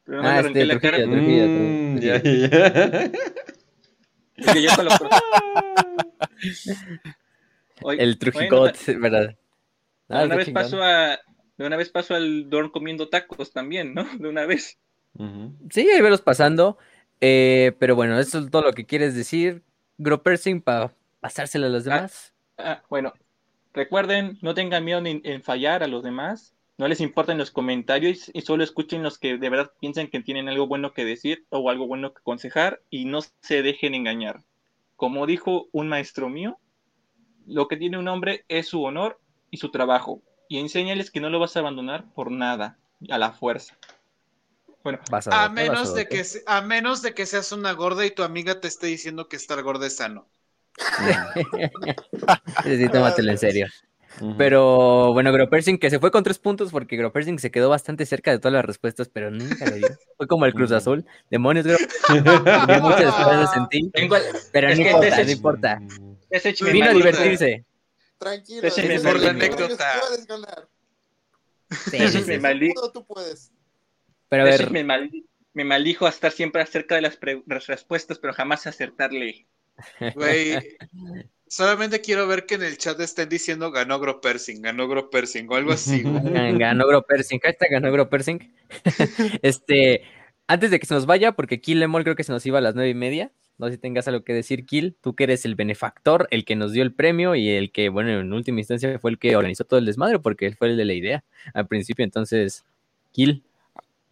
Pero 0.05 0.17
no 0.17 0.23
me 0.23 0.29
Ah, 0.29 0.39
este, 0.41 0.65
la 0.65 0.79
cara. 0.79 0.97
Trujillo, 0.97 1.15
Trujillo, 1.15 1.47
Mm, 1.47 1.99
Trujillo. 1.99 2.49
ya, 2.49 3.11
ya. 4.37 4.53
que 4.53 4.61
yo 4.61 4.69
con 4.75 4.85
lo- 4.85 4.91
Oye, 7.83 8.03
El 8.03 8.17
bueno, 8.17 8.19
Trujicot, 8.19 8.85
¿verdad? 8.99 9.35
Ah, 10.09 10.23
una 10.25 10.35
vez 10.35 10.45
chingón. 10.45 10.63
paso 10.63 10.81
a 10.83 11.17
de 11.57 11.67
una 11.67 11.77
vez 11.77 11.89
paso 11.89 12.15
al 12.15 12.49
Dorn 12.49 12.69
comiendo 12.69 13.09
tacos 13.09 13.51
también, 13.51 13.93
¿no? 13.93 14.05
De 14.19 14.27
una 14.29 14.45
vez. 14.45 14.79
Sí, 15.69 15.87
ahí 15.89 16.01
veros 16.01 16.21
pasando. 16.21 16.77
eh, 17.21 17.73
pero 17.79 17.95
bueno, 17.95 18.19
eso 18.19 18.39
es 18.39 18.49
todo 18.51 18.63
lo 18.63 18.73
que 18.73 18.85
quieres 18.85 19.15
decir, 19.15 19.63
Gropersing, 19.97 20.61
para 20.61 20.93
pasárselo 21.19 21.67
a 21.67 21.69
los 21.69 21.83
demás. 21.85 22.33
Ah, 22.57 22.83
bueno, 22.89 23.13
recuerden, 23.73 24.37
no 24.41 24.53
tengan 24.53 24.83
miedo 24.85 24.99
en, 25.05 25.21
en 25.23 25.43
fallar 25.43 25.83
a 25.83 25.87
los 25.87 26.03
demás, 26.03 26.55
no 26.77 26.87
les 26.87 27.01
importen 27.01 27.37
los 27.37 27.51
comentarios 27.51 28.29
y 28.33 28.41
solo 28.41 28.63
escuchen 28.63 29.03
los 29.03 29.19
que 29.19 29.37
de 29.37 29.49
verdad 29.49 29.71
piensan 29.79 30.07
que 30.07 30.21
tienen 30.21 30.49
algo 30.49 30.67
bueno 30.67 30.93
que 30.93 31.05
decir 31.05 31.45
o 31.49 31.69
algo 31.69 31.87
bueno 31.87 32.13
que 32.13 32.19
aconsejar 32.19 32.81
y 32.89 33.05
no 33.05 33.19
se 33.41 33.61
dejen 33.63 33.95
engañar. 33.95 34.43
Como 34.95 35.25
dijo 35.27 35.67
un 35.71 35.89
maestro 35.89 36.29
mío, 36.29 36.59
lo 37.45 37.67
que 37.67 37.77
tiene 37.77 37.97
un 37.97 38.07
hombre 38.07 38.45
es 38.47 38.67
su 38.67 38.83
honor 38.83 39.19
y 39.51 39.57
su 39.57 39.69
trabajo 39.71 40.21
y 40.53 40.59
enséñales 40.59 41.09
que 41.09 41.19
no 41.19 41.31
lo 41.31 41.39
vas 41.39 41.55
a 41.55 41.61
abandonar 41.61 42.05
por 42.13 42.29
nada, 42.29 42.77
a 43.09 43.17
la 43.17 43.31
fuerza. 43.31 43.75
Bueno, 44.83 44.99
Vas 45.09 45.27
A 45.27 45.49
menos 45.49 45.95
de 45.95 46.07
que 46.07 46.23
a 46.45 46.61
menos 46.61 47.01
de 47.01 47.15
que 47.15 47.25
seas 47.25 47.51
una 47.53 47.71
gorda 47.71 48.05
y 48.05 48.11
tu 48.11 48.21
amiga 48.21 48.61
te 48.61 48.67
esté 48.67 48.85
diciendo 48.85 49.27
que 49.27 49.35
estar 49.35 49.59
gorda 49.63 49.87
es 49.87 49.95
sano. 49.95 50.27
Sí, 50.77 50.77
sí, 52.77 52.89
tómatelo 52.89 53.31
en 53.31 53.37
serio. 53.39 53.67
Pero 54.37 55.11
bueno, 55.11 55.31
Gropersing 55.31 55.79
que 55.79 55.89
se 55.89 55.99
fue 55.99 56.11
con 56.11 56.23
tres 56.23 56.37
puntos 56.37 56.69
porque 56.69 56.97
Gropersing 56.97 57.39
se 57.39 57.49
quedó 57.49 57.69
bastante 57.69 58.05
cerca 58.05 58.29
de 58.29 58.37
todas 58.37 58.53
las 58.53 58.65
respuestas, 58.65 59.09
pero 59.09 59.31
nunca 59.31 59.65
le 59.65 59.77
dio. 59.77 59.87
Fue 60.17 60.27
como 60.27 60.45
el 60.45 60.53
Cruz. 60.53 60.71
Azul. 60.71 61.03
Demonios, 61.31 61.65
Gropersing. 61.65 62.23
Tenía 62.23 62.79
muchas 62.79 63.05
esperanzas 63.05 63.57
en 63.57 63.69
ti, 63.69 63.91
pero 64.51 64.69
no 64.69 64.75
importa, 64.75 65.23
no 65.23 65.31
importa. 65.31 65.81
Vino 66.71 66.91
a 66.91 66.93
divertirse. 66.93 67.65
Tranquilo. 68.23 68.61
Por 68.61 68.79
la 68.79 69.01
puedes, 69.13 69.27
anécdota. 69.29 69.93
Tú 69.93 70.07
puedes 70.07 70.27
ganar. 70.27 70.67
Sí, 71.69 71.97
ese 71.97 72.19
sí, 72.19 72.25
me 72.27 72.35
sí. 72.35 72.41
maldi- 72.41 72.91
Tú, 72.93 73.05
puedes. 73.05 73.51
Pero 74.29 74.43
a 74.43 74.45
ver, 74.45 74.69
me 74.71 74.83
me 75.55 75.63
maldijo 75.63 76.05
a 76.07 76.09
estar 76.09 76.31
siempre 76.31 76.61
acerca 76.61 76.95
de 76.95 77.01
las, 77.01 77.15
pre- 77.17 77.43
las 77.45 77.67
respuestas, 77.67 78.17
pero 78.19 78.33
jamás 78.33 78.65
acertarle. 78.67 79.45
Güey, 80.15 80.77
solamente 81.47 82.01
quiero 82.01 82.27
ver 82.27 82.45
que 82.45 82.55
en 82.55 82.63
el 82.63 82.77
chat 82.77 82.99
estén 82.99 83.29
diciendo 83.29 83.71
ganó 83.71 83.99
Gropersing, 83.99 84.61
ganó 84.61 84.87
Gropersing 84.87 85.47
o 85.49 85.55
algo 85.55 85.71
así. 85.73 86.01
güey. 86.03 86.15
Gan- 86.23 86.57
Ganó 86.59 86.87
Gropersing, 86.87 87.39
hashtag 87.39 87.69
ganó 87.71 87.91
Gropersing. 87.91 88.53
Este, 89.41 90.03
antes 90.47 90.71
de 90.71 90.79
que 90.79 90.85
se 90.85 90.93
nos 90.93 91.05
vaya, 91.05 91.31
porque 91.33 91.59
Kill 91.61 91.79
Lemol 91.79 92.03
creo 92.03 92.15
que 92.15 92.23
se 92.23 92.31
nos 92.31 92.45
iba 92.45 92.57
a 92.57 92.61
las 92.61 92.75
nueve 92.75 92.89
y 92.91 92.95
media. 92.95 93.31
No 93.57 93.67
sé 93.67 93.73
si 93.73 93.77
tengas 93.77 94.07
algo 94.07 94.23
que 94.23 94.33
decir, 94.33 94.65
Kill. 94.65 94.95
Tú 94.99 95.15
que 95.15 95.25
eres 95.25 95.45
el 95.45 95.55
benefactor, 95.55 96.27
el 96.31 96.43
que 96.43 96.55
nos 96.55 96.71
dio 96.71 96.83
el 96.83 96.91
premio 96.93 97.35
y 97.35 97.49
el 97.49 97.71
que, 97.71 97.89
bueno, 97.89 98.09
en 98.19 98.33
última 98.33 98.59
instancia 98.59 98.97
fue 98.99 99.11
el 99.11 99.19
que 99.19 99.35
organizó 99.35 99.63
todo 99.63 99.79
el 99.79 99.85
desmadre, 99.85 100.19
porque 100.19 100.47
él 100.47 100.55
fue 100.55 100.69
el 100.69 100.77
de 100.77 100.85
la 100.85 100.93
idea 100.93 101.23
al 101.53 101.67
principio. 101.67 102.03
Entonces, 102.03 102.63
Kill. 103.11 103.43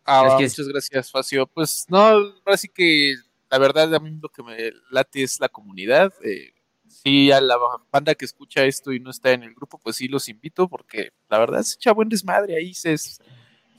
Ah, 0.06 0.36
que- 0.38 0.44
muchas 0.46 0.68
gracias, 0.68 1.12
Facio. 1.12 1.48
Pues 1.48 1.86
no, 1.90 2.00
ahora 2.00 2.58
sí 2.58 2.68
que 2.68 3.16
la 3.50 3.58
verdad 3.58 3.94
a 3.96 4.00
mí 4.00 4.18
lo 4.22 4.30
que 4.30 4.44
me 4.44 4.72
late 4.92 5.24
es 5.24 5.40
la 5.40 5.50
comunidad. 5.50 6.14
Eh, 6.24 6.54
sí, 6.88 7.32
a 7.32 7.42
la 7.42 7.58
banda 7.92 8.16
que 8.16 8.26
escucha 8.26 8.64
esto 8.66 8.92
y 8.92 9.00
no 9.00 9.10
está 9.10 9.32
en 9.32 9.44
el 9.44 9.54
grupo, 9.54 9.80
pues 9.80 9.96
sí 9.96 10.08
los 10.08 10.30
invito 10.30 10.68
porque 10.68 11.12
la 11.30 11.40
verdad 11.40 11.62
se 11.64 11.76
echa 11.76 11.92
buen 11.94 12.10
desmadre 12.10 12.56
ahí. 12.56 12.74
Se, 12.74 12.96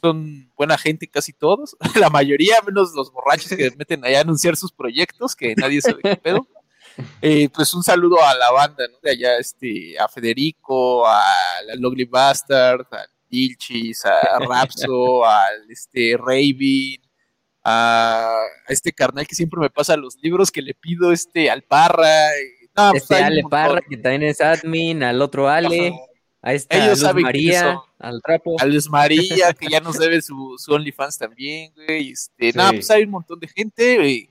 son 0.02 0.50
buena 0.56 0.76
gente 0.76 1.06
casi 1.08 1.32
todos, 1.32 1.76
la 1.94 2.10
mayoría, 2.10 2.56
menos 2.66 2.92
los 2.94 3.12
borrachos 3.12 3.52
que 3.52 3.70
meten 3.78 4.04
allá 4.04 4.18
a 4.18 4.22
anunciar 4.22 4.56
sus 4.56 4.72
proyectos, 4.72 5.36
que 5.36 5.54
nadie 5.54 5.80
sabe 5.80 6.02
qué 6.02 6.16
pedo. 6.16 6.46
Eh, 7.22 7.48
pues 7.54 7.72
un 7.72 7.82
saludo 7.82 8.22
a 8.22 8.34
la 8.34 8.50
banda, 8.50 8.84
¿no? 8.86 8.98
De 9.02 9.12
allá, 9.12 9.38
este, 9.38 9.98
a 9.98 10.08
Federico, 10.08 11.06
a 11.06 11.22
la 11.66 11.74
Lovely 11.76 12.04
Bastard, 12.04 12.84
a 12.90 13.06
Dilchis, 13.30 14.04
a 14.04 14.38
Rapso, 14.40 15.24
al 15.24 15.70
este 15.70 16.16
Raven, 16.18 17.00
a, 17.64 18.34
a 18.68 18.72
este 18.72 18.92
carnal 18.92 19.26
que 19.26 19.34
siempre 19.36 19.60
me 19.60 19.70
pasa 19.70 19.96
los 19.96 20.16
libros 20.20 20.50
que 20.50 20.60
le 20.60 20.74
pido, 20.74 21.12
este, 21.12 21.48
al 21.50 21.62
Parra. 21.62 22.28
eh, 22.36 22.68
no, 22.76 22.90
pues 22.90 23.04
Este 23.04 23.14
un 23.14 23.22
Ale. 23.22 23.42
Parra, 23.48 23.80
que 23.88 23.96
también 23.96 24.24
es 24.24 24.40
admin, 24.40 25.02
al 25.02 25.22
otro 25.22 25.48
Ale, 25.48 25.94
a 26.42 26.54
esta 26.54 26.76
Ellos 26.76 26.98
Luz 26.98 27.00
saben 27.00 27.22
María, 27.22 27.80
al 28.00 28.20
Trapo. 28.20 28.56
A 28.60 28.66
María, 28.90 29.52
que 29.58 29.68
ya 29.68 29.80
nos 29.80 29.96
debe 29.96 30.20
su, 30.20 30.56
su 30.58 30.72
OnlyFans 30.72 31.16
también, 31.16 31.72
güey. 31.74 32.10
Este, 32.10 32.52
nada, 32.52 32.70
Sí. 32.70 32.76
pues 32.76 32.90
hay 32.90 33.04
un 33.04 33.10
montón 33.10 33.38
de 33.38 33.46
gente, 33.46 33.96
güey. 33.96 34.28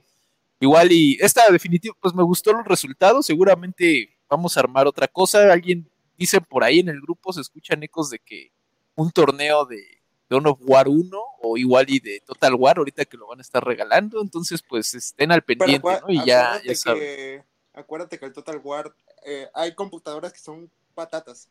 Igual 0.60 0.92
y 0.92 1.16
esta 1.20 1.50
definitiva, 1.50 1.96
pues 2.00 2.14
me 2.14 2.22
gustó 2.22 2.52
los 2.52 2.66
resultados. 2.66 3.26
Seguramente 3.26 4.14
vamos 4.28 4.56
a 4.56 4.60
armar 4.60 4.86
otra 4.86 5.08
cosa. 5.08 5.50
Alguien 5.52 5.88
dice 6.18 6.40
por 6.40 6.62
ahí 6.62 6.80
en 6.80 6.90
el 6.90 7.00
grupo, 7.00 7.32
se 7.32 7.40
escuchan 7.40 7.82
ecos 7.82 8.10
de 8.10 8.18
que 8.18 8.52
un 8.94 9.10
torneo 9.10 9.64
de, 9.64 9.76
de 9.76 9.98
Dawn 10.28 10.46
of 10.46 10.58
War 10.60 10.88
1 10.88 11.18
o 11.40 11.56
igual 11.56 11.86
y 11.88 11.98
de 11.98 12.20
Total 12.20 12.54
War, 12.54 12.76
ahorita 12.78 13.06
que 13.06 13.16
lo 13.16 13.26
van 13.26 13.38
a 13.38 13.42
estar 13.42 13.64
regalando. 13.64 14.20
Entonces, 14.20 14.62
pues 14.62 14.94
estén 14.94 15.32
al 15.32 15.42
pendiente, 15.42 15.88
¿no? 15.88 16.12
Y 16.12 16.24
ya, 16.26 16.48
acuérdate, 16.56 16.68
ya 16.68 16.74
saben. 16.74 17.00
que, 17.00 17.42
acuérdate 17.72 18.18
que 18.18 18.26
el 18.26 18.32
Total 18.34 18.60
War 18.62 18.94
eh, 19.24 19.48
hay 19.54 19.74
computadoras 19.74 20.32
que 20.32 20.40
son 20.40 20.70
patatas. 20.94 21.48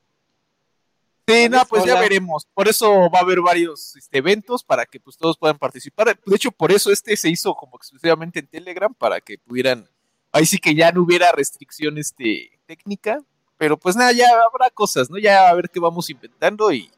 Sí, 1.32 1.50
no, 1.50 1.66
pues 1.66 1.85
ya 1.85 2.00
veremos. 2.00 2.48
Por 2.53 2.68
eso 2.68 3.10
va 3.10 3.19
a 3.19 3.22
haber 3.22 3.42
varios 3.42 3.95
este, 3.95 4.18
eventos 4.18 4.64
para 4.64 4.85
que 4.85 5.00
pues 5.00 5.18
todos 5.18 5.38
puedan 5.38 5.58
participar. 5.58 6.18
De 6.26 6.35
hecho, 6.35 6.51
por 6.51 6.72
eso 6.72 6.92
este 6.92 7.16
se 7.16 7.30
hizo 7.30 7.53
como 7.56 7.77
exclusivamente 7.77 8.40
en 8.40 8.48
Telegram 8.48 8.93
para 8.93 9.22
que 9.22 9.38
pudieran. 9.38 9.90
Ahí 10.32 10.45
sí 10.45 10.58
que 10.58 10.76
ya 10.76 10.92
no 10.92 11.01
hubiera 11.01 11.32
restricción 11.32 11.98
este, 11.98 12.60
técnica. 12.66 13.24
Pero 13.58 13.77
pues 13.77 13.95
nada, 13.95 14.11
ya 14.11 14.26
habrá 14.51 14.72
cosas, 14.72 15.11
¿no? 15.11 15.19
Ya 15.19 15.48
a 15.48 15.53
ver 15.53 15.69
qué 15.69 15.80
vamos 15.80 16.10
inventando 16.10 16.72
y 16.72 16.90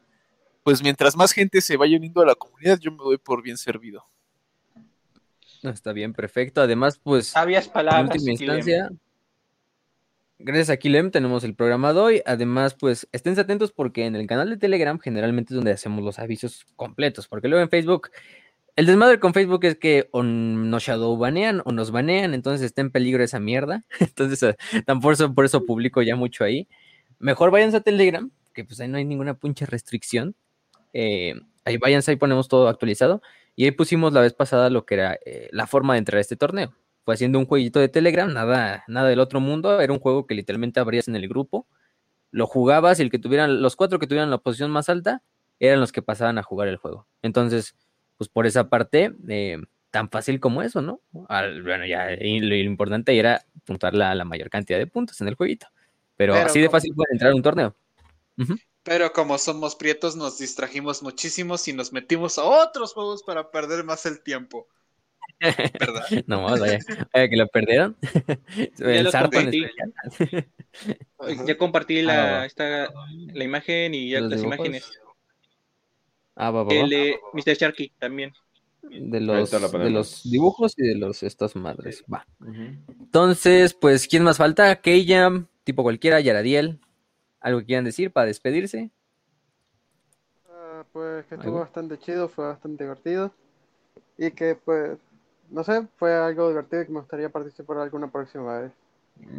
pues 0.62 0.82
mientras 0.82 1.14
más 1.14 1.32
gente 1.32 1.60
se 1.60 1.76
vaya 1.76 1.98
uniendo 1.98 2.22
a 2.22 2.26
la 2.26 2.34
comunidad, 2.34 2.78
yo 2.78 2.90
me 2.90 2.96
doy 2.96 3.18
por 3.18 3.42
bien 3.42 3.58
servido. 3.58 4.06
Está 5.62 5.92
bien, 5.92 6.12
perfecto. 6.12 6.62
Además, 6.62 6.98
pues, 7.02 7.28
Sabias 7.28 7.70
en 7.74 8.06
última 8.06 8.30
instancia, 8.30 8.90
gracias 10.38 10.70
a 10.70 10.76
Kilem 10.76 11.10
tenemos 11.10 11.44
el 11.44 11.54
programa 11.54 11.92
de 11.92 12.00
hoy. 12.00 12.22
Además, 12.26 12.74
pues, 12.74 13.08
estén 13.12 13.38
atentos 13.38 13.72
porque 13.72 14.06
en 14.06 14.16
el 14.16 14.26
canal 14.26 14.50
de 14.50 14.56
Telegram 14.56 14.98
generalmente 14.98 15.52
es 15.52 15.56
donde 15.56 15.72
hacemos 15.72 16.04
los 16.04 16.18
avisos 16.18 16.66
completos. 16.76 17.28
Porque 17.28 17.48
luego 17.48 17.62
en 17.62 17.70
Facebook, 17.70 18.10
el 18.76 18.86
desmadre 18.86 19.20
con 19.20 19.34
Facebook 19.34 19.64
es 19.64 19.76
que 19.76 20.08
o 20.12 20.22
nos 20.22 20.82
shadow 20.82 21.16
banean 21.16 21.62
o 21.64 21.72
nos 21.72 21.90
banean, 21.90 22.34
entonces 22.34 22.66
está 22.66 22.80
en 22.82 22.90
peligro 22.90 23.22
esa 23.22 23.40
mierda. 23.40 23.84
Entonces, 24.00 24.42
eh, 24.42 24.56
tan 24.84 25.00
por 25.00 25.12
eso, 25.12 25.32
por 25.34 25.44
eso 25.44 25.64
publico 25.64 26.02
ya 26.02 26.16
mucho 26.16 26.44
ahí. 26.44 26.68
Mejor 27.18 27.50
váyanse 27.50 27.76
a 27.78 27.80
Telegram, 27.80 28.30
que 28.52 28.64
pues 28.64 28.80
ahí 28.80 28.88
no 28.88 28.98
hay 28.98 29.04
ninguna 29.04 29.34
puncha 29.34 29.66
restricción. 29.66 30.34
Eh, 30.92 31.34
ahí 31.64 31.76
váyanse, 31.78 32.10
ahí 32.10 32.16
ponemos 32.16 32.48
todo 32.48 32.68
actualizado. 32.68 33.22
Y 33.56 33.64
ahí 33.64 33.70
pusimos 33.70 34.12
la 34.12 34.20
vez 34.20 34.34
pasada 34.34 34.70
lo 34.70 34.84
que 34.84 34.94
era 34.94 35.18
eh, 35.24 35.48
la 35.52 35.66
forma 35.66 35.94
de 35.94 36.00
entrar 36.00 36.18
a 36.18 36.20
este 36.20 36.36
torneo. 36.36 36.74
Fue 37.04 37.14
haciendo 37.14 37.38
un 37.38 37.46
jueguito 37.46 37.80
de 37.80 37.88
Telegram, 37.88 38.32
nada, 38.32 38.84
nada 38.88 39.08
del 39.08 39.20
otro 39.20 39.40
mundo. 39.40 39.80
Era 39.80 39.92
un 39.92 39.98
juego 40.00 40.26
que 40.26 40.34
literalmente 40.34 40.80
abrías 40.80 41.08
en 41.08 41.16
el 41.16 41.28
grupo, 41.28 41.66
lo 42.30 42.46
jugabas 42.46 42.98
y 42.98 43.02
el 43.02 43.10
que 43.10 43.18
tuvieran, 43.18 43.62
los 43.62 43.76
cuatro 43.76 43.98
que 43.98 44.06
tuvieran 44.06 44.30
la 44.30 44.38
posición 44.38 44.70
más 44.70 44.88
alta 44.88 45.22
eran 45.60 45.80
los 45.80 45.92
que 45.92 46.02
pasaban 46.02 46.38
a 46.38 46.42
jugar 46.42 46.68
el 46.68 46.76
juego. 46.76 47.06
Entonces, 47.22 47.76
pues 48.16 48.28
por 48.28 48.46
esa 48.46 48.68
parte, 48.68 49.12
eh, 49.28 49.58
tan 49.90 50.10
fácil 50.10 50.40
como 50.40 50.62
eso, 50.62 50.82
¿no? 50.82 51.00
Al- 51.28 51.62
bueno, 51.62 51.86
ya 51.86 52.12
y 52.12 52.40
lo, 52.40 52.56
importante 52.56 53.16
era 53.16 53.44
puntuar 53.64 53.94
la, 53.94 54.14
la 54.14 54.24
mayor 54.24 54.50
cantidad 54.50 54.78
de 54.78 54.86
puntos 54.86 55.20
en 55.20 55.28
el 55.28 55.36
jueguito. 55.36 55.68
Pero, 56.16 56.34
Pero 56.34 56.46
así 56.46 56.60
de 56.60 56.68
fácil 56.68 56.94
puede 56.94 57.12
entrar 57.12 57.32
a 57.32 57.34
un 57.36 57.42
torneo. 57.42 57.76
Pero 58.82 59.12
como 59.12 59.38
somos 59.38 59.76
prietos, 59.76 60.16
nos 60.16 60.38
distrajimos 60.38 61.02
muchísimo 61.02 61.54
y 61.66 61.72
nos 61.72 61.92
metimos 61.92 62.38
a 62.38 62.44
otros 62.44 62.92
juegos 62.92 63.22
para 63.22 63.50
perder 63.50 63.84
más 63.84 64.04
el 64.06 64.22
tiempo. 64.22 64.66
¿Verdad? 65.40 66.04
No, 66.26 66.42
vaya, 66.42 66.78
vaya 67.12 67.28
que 67.28 67.36
lo 67.36 67.46
perdieron. 67.48 67.96
El 68.78 69.10
compartí. 69.10 69.64
Ya 71.46 71.58
compartí 71.58 71.98
Ah, 72.00 72.02
la, 72.02 72.46
esta, 72.46 72.92
la 73.32 73.44
imagen 73.44 73.94
y 73.94 74.10
ya 74.10 74.20
las 74.20 74.40
dibujos. 74.40 74.46
imágenes. 74.46 74.92
Ah, 76.36 76.50
va, 76.50 76.64
va, 76.64 76.74
va. 76.74 76.74
El 76.74 76.90
de 76.90 77.20
Mr. 77.32 77.54
Sharky 77.54 77.92
también. 77.98 78.32
De 78.82 79.20
los, 79.20 79.50
de 79.50 79.90
los 79.90 80.22
dibujos 80.24 80.74
y 80.76 80.86
de 80.86 80.94
los 80.96 81.22
estas 81.22 81.56
madres. 81.56 82.04
Va. 82.12 82.26
Entonces, 83.00 83.72
pues, 83.72 84.06
¿quién 84.06 84.24
más 84.24 84.36
falta? 84.36 84.76
Keyam, 84.76 85.46
tipo 85.64 85.82
cualquiera, 85.82 86.20
Yaradiel. 86.20 86.80
¿Algo 87.40 87.60
que 87.60 87.66
quieran 87.66 87.84
decir 87.84 88.10
para 88.12 88.26
despedirse? 88.26 88.90
Ah, 90.50 90.84
pues 90.92 91.24
que 91.26 91.36
estuvo 91.36 91.60
bastante 91.60 91.98
chido, 91.98 92.28
fue 92.28 92.46
bastante 92.46 92.84
divertido. 92.84 93.32
Y 94.18 94.30
que 94.32 94.54
pues, 94.54 94.98
no 95.50 95.64
sé, 95.64 95.86
fue 95.96 96.14
algo 96.14 96.48
divertido 96.48 96.82
y 96.82 96.86
que 96.86 96.92
me 96.92 97.00
gustaría 97.00 97.28
participar 97.28 97.78
alguna 97.78 98.10
próxima 98.10 98.60
vez. 98.60 98.72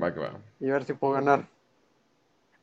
Va 0.01 0.14
que 0.14 0.19
va. 0.19 0.40
Y 0.59 0.66
ver 0.66 0.84
si 0.85 0.93
puedo 0.93 1.14
ganar. 1.14 1.48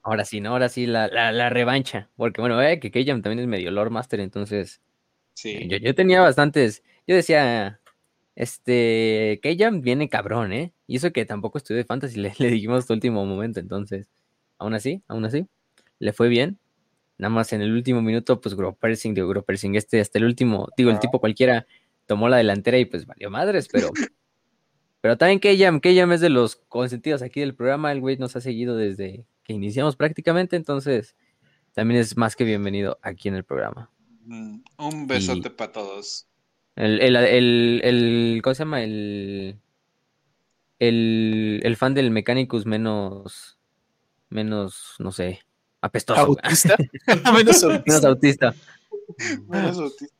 Ahora 0.02 0.24
sí, 0.24 0.40
¿no? 0.40 0.50
Ahora 0.50 0.68
sí, 0.68 0.86
la, 0.86 1.08
la, 1.08 1.30
la 1.32 1.50
revancha. 1.50 2.08
Porque 2.16 2.40
bueno, 2.40 2.60
eh, 2.62 2.80
que 2.80 2.90
Keyam 2.90 3.22
también 3.22 3.40
es 3.40 3.46
medio 3.46 3.70
Lord 3.70 3.90
Master, 3.90 4.20
entonces. 4.20 4.80
Sí. 5.34 5.68
Yo, 5.68 5.76
yo 5.76 5.94
tenía 5.94 6.20
bastantes. 6.20 6.82
Yo 7.06 7.14
decía, 7.14 7.80
este, 8.34 9.38
Keyam 9.42 9.82
viene 9.82 10.08
cabrón, 10.08 10.52
¿eh? 10.52 10.72
Y 10.86 10.96
eso 10.96 11.12
que 11.12 11.24
tampoco 11.24 11.58
estudié 11.58 11.84
Fantasy, 11.84 12.16
le, 12.20 12.32
le 12.38 12.48
dijimos 12.48 12.78
hasta 12.78 12.94
último 12.94 13.24
momento, 13.24 13.60
entonces. 13.60 14.08
Aún 14.58 14.74
así, 14.74 15.02
aún 15.08 15.24
así, 15.24 15.46
le 15.98 16.12
fue 16.12 16.28
bien. 16.28 16.58
Nada 17.18 17.30
más 17.30 17.52
en 17.52 17.62
el 17.62 17.72
último 17.72 18.02
minuto, 18.02 18.40
pues 18.40 18.54
Gropersing, 18.54 19.14
digo, 19.14 19.28
Gropersing, 19.28 19.76
este, 19.76 20.00
hasta 20.00 20.18
el 20.18 20.24
último, 20.24 20.68
digo, 20.76 20.90
el 20.90 20.98
tipo 20.98 21.20
cualquiera 21.20 21.66
tomó 22.12 22.28
la 22.28 22.36
delantera 22.36 22.76
y 22.78 22.84
pues 22.84 23.06
valió 23.06 23.30
madres, 23.30 23.68
pero. 23.72 23.90
Pero 25.00 25.16
también 25.16 25.40
Keyam, 25.40 25.80
Keyam 25.80 26.12
es 26.12 26.20
de 26.20 26.28
los 26.28 26.56
consentidos 26.68 27.22
aquí 27.22 27.40
del 27.40 27.54
programa, 27.54 27.90
el 27.90 28.00
güey 28.00 28.18
nos 28.18 28.36
ha 28.36 28.40
seguido 28.42 28.76
desde 28.76 29.24
que 29.44 29.52
iniciamos 29.54 29.96
prácticamente, 29.96 30.56
entonces 30.56 31.16
también 31.72 32.00
es 32.00 32.16
más 32.18 32.36
que 32.36 32.44
bienvenido 32.44 32.98
aquí 33.02 33.28
en 33.28 33.34
el 33.36 33.44
programa. 33.44 33.90
Mm, 34.26 34.58
Un 34.76 35.06
besote 35.08 35.48
para 35.50 35.72
todos. 35.72 36.28
El, 36.76 37.00
el, 37.00 37.16
el, 37.16 37.80
el- 37.82 38.40
¿cómo 38.44 38.54
se 38.54 38.58
llama? 38.60 38.82
El, 38.82 39.56
el, 40.78 41.60
el 41.64 41.76
fan 41.76 41.94
del 41.94 42.10
Mechanicus 42.10 42.66
menos, 42.66 43.58
menos, 44.28 44.94
no 44.98 45.10
sé, 45.12 45.40
apestoso. 45.80 46.36
Menos 47.34 47.64
autista. 47.64 47.82
menos 47.86 48.04
autista. 48.04 48.54
Menos 49.48 49.78
autista. 49.78 50.14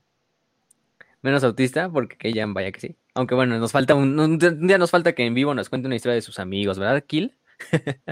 Menos 1.23 1.44
autista, 1.44 1.89
porque 1.89 2.17
que 2.17 2.33
ya 2.33 2.44
vaya 2.47 2.73
que 2.73 2.81
sí. 2.81 2.97
Aunque 3.15 3.34
bueno, 3.34 3.59
nos 3.59 3.73
falta 3.73 3.94
un, 3.94 4.18
un 4.18 4.39
día 4.39 4.76
nos 4.76 4.91
falta 4.91 5.15
que 5.15 5.25
en 5.25 5.34
vivo 5.34 5.55
nos 5.55 5.68
cuente 5.68 5.86
una 5.86 5.97
historia 5.97 6.17
de 6.17 6.23
sus 6.23 6.41
amigos, 6.41 6.78
¿verdad, 6.78 7.05
Kill? 7.07 7.36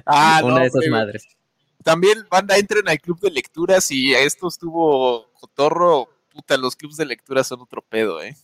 Ah, 0.07 0.41
una 0.45 0.55
no, 0.55 0.61
de 0.61 0.67
esas 0.67 0.87
madres. 0.89 1.37
También, 1.83 2.19
banda, 2.31 2.57
entren 2.57 2.89
al 2.89 3.01
club 3.01 3.19
de 3.21 3.31
lecturas 3.31 3.91
y 3.91 4.15
a 4.15 4.21
esto 4.21 4.49
estuvo 4.49 5.33
Cotorro. 5.33 6.09
Puta, 6.33 6.57
los 6.57 6.77
clubs 6.77 6.97
de 6.97 7.07
lectura 7.07 7.43
son 7.43 7.61
otro 7.61 7.83
pedo, 7.83 8.23
¿eh? 8.23 8.37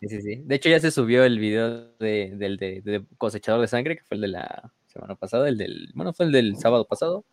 Sí, 0.00 0.08
sí, 0.08 0.22
sí. 0.22 0.36
De 0.44 0.54
hecho, 0.54 0.70
ya 0.70 0.80
se 0.80 0.90
subió 0.90 1.24
el 1.24 1.38
video 1.38 1.92
de, 1.98 2.32
del 2.36 2.56
de, 2.56 2.80
de 2.80 3.04
cosechador 3.18 3.60
de 3.60 3.68
sangre, 3.68 3.96
que 3.96 4.04
fue 4.04 4.14
el 4.14 4.22
de 4.22 4.28
la 4.28 4.72
semana 4.86 5.16
pasada, 5.16 5.48
el 5.48 5.58
del, 5.58 5.90
bueno, 5.94 6.14
fue 6.14 6.26
el 6.26 6.32
del 6.32 6.56
sábado 6.56 6.86
pasado. 6.86 7.24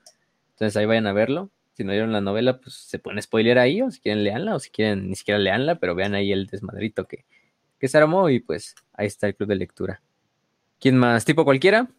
Entonces 0.53 0.75
ahí 0.75 0.85
vayan 0.85 1.07
a 1.07 1.13
verlo. 1.13 1.49
Si 1.81 1.85
no 1.85 1.93
vieron 1.93 2.11
la 2.11 2.21
novela, 2.21 2.59
pues 2.59 2.75
se 2.75 2.99
pueden 2.99 3.19
spoiler 3.23 3.57
ahí, 3.57 3.81
o 3.81 3.89
si 3.89 3.99
quieren 3.99 4.23
leanla, 4.23 4.53
o 4.53 4.59
si 4.59 4.69
quieren 4.69 5.09
ni 5.09 5.15
siquiera 5.15 5.39
leanla, 5.39 5.79
pero 5.79 5.95
vean 5.95 6.13
ahí 6.13 6.31
el 6.31 6.45
desmadrito 6.45 7.07
que, 7.07 7.25
que 7.79 7.87
se 7.87 7.97
armó 7.97 8.29
y 8.29 8.39
pues 8.39 8.75
ahí 8.93 9.07
está 9.07 9.25
el 9.25 9.35
club 9.35 9.49
de 9.49 9.55
lectura. 9.55 10.03
¿Quién 10.79 10.95
más? 10.95 11.25
¿Tipo 11.25 11.43
cualquiera? 11.43 11.89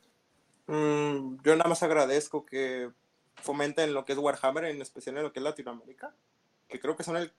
Mm, 0.69 1.39
yo 1.43 1.57
nada 1.57 1.69
más 1.69 1.83
agradezco 1.83 2.47
que 2.47 2.91
fomenten 3.35 3.93
lo 3.93 4.05
que 4.05 4.12
es 4.12 4.19
Warhammer, 4.19 4.67
en 4.67 4.81
especial 4.81 5.17
en 5.17 5.25
lo 5.25 5.33
que 5.33 5.41
es 5.41 5.44
Latinoamérica, 5.44 6.15
que 6.69 6.78
creo 6.78 6.94
que 6.94 7.02
son 7.02 7.17
el 7.17 7.33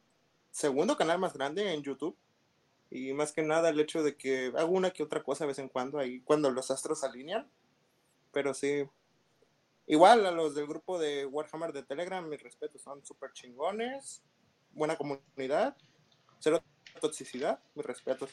segundo 0.52 0.98
canal 0.98 1.20
más 1.20 1.34
grande 1.34 1.74
en 1.74 1.82
YouTube. 1.82 2.18
Y 2.92 3.14
más 3.14 3.32
que 3.32 3.42
nada 3.42 3.70
el 3.70 3.80
hecho 3.80 4.04
de 4.04 4.18
que 4.18 4.52
hago 4.58 4.74
una 4.74 4.92
que 4.92 5.04
otra 5.04 5.24
cosa 5.24 5.46
vez 5.46 5.60
en 5.60 5.70
cuando 5.70 5.98
ahí 5.98 6.20
cuando 6.20 6.52
los 6.52 6.72
astros 6.72 7.06
alinean. 7.06 7.48
Pero 8.34 8.54
sí. 8.54 8.84
Igual 9.86 10.26
a 10.26 10.32
los 10.32 10.56
del 10.56 10.66
grupo 10.68 10.98
de 10.98 11.26
Warhammer 11.26 11.74
de 11.74 11.84
Telegram, 11.84 12.28
mis 12.28 12.42
respetos, 12.42 12.82
son 12.82 13.06
súper 13.06 13.32
chingones. 13.34 14.24
Buena 14.72 14.96
comunidad. 14.96 15.76
Cero 16.40 16.64
toxicidad, 17.02 17.60
mis 17.76 17.86
respetos. 17.86 18.32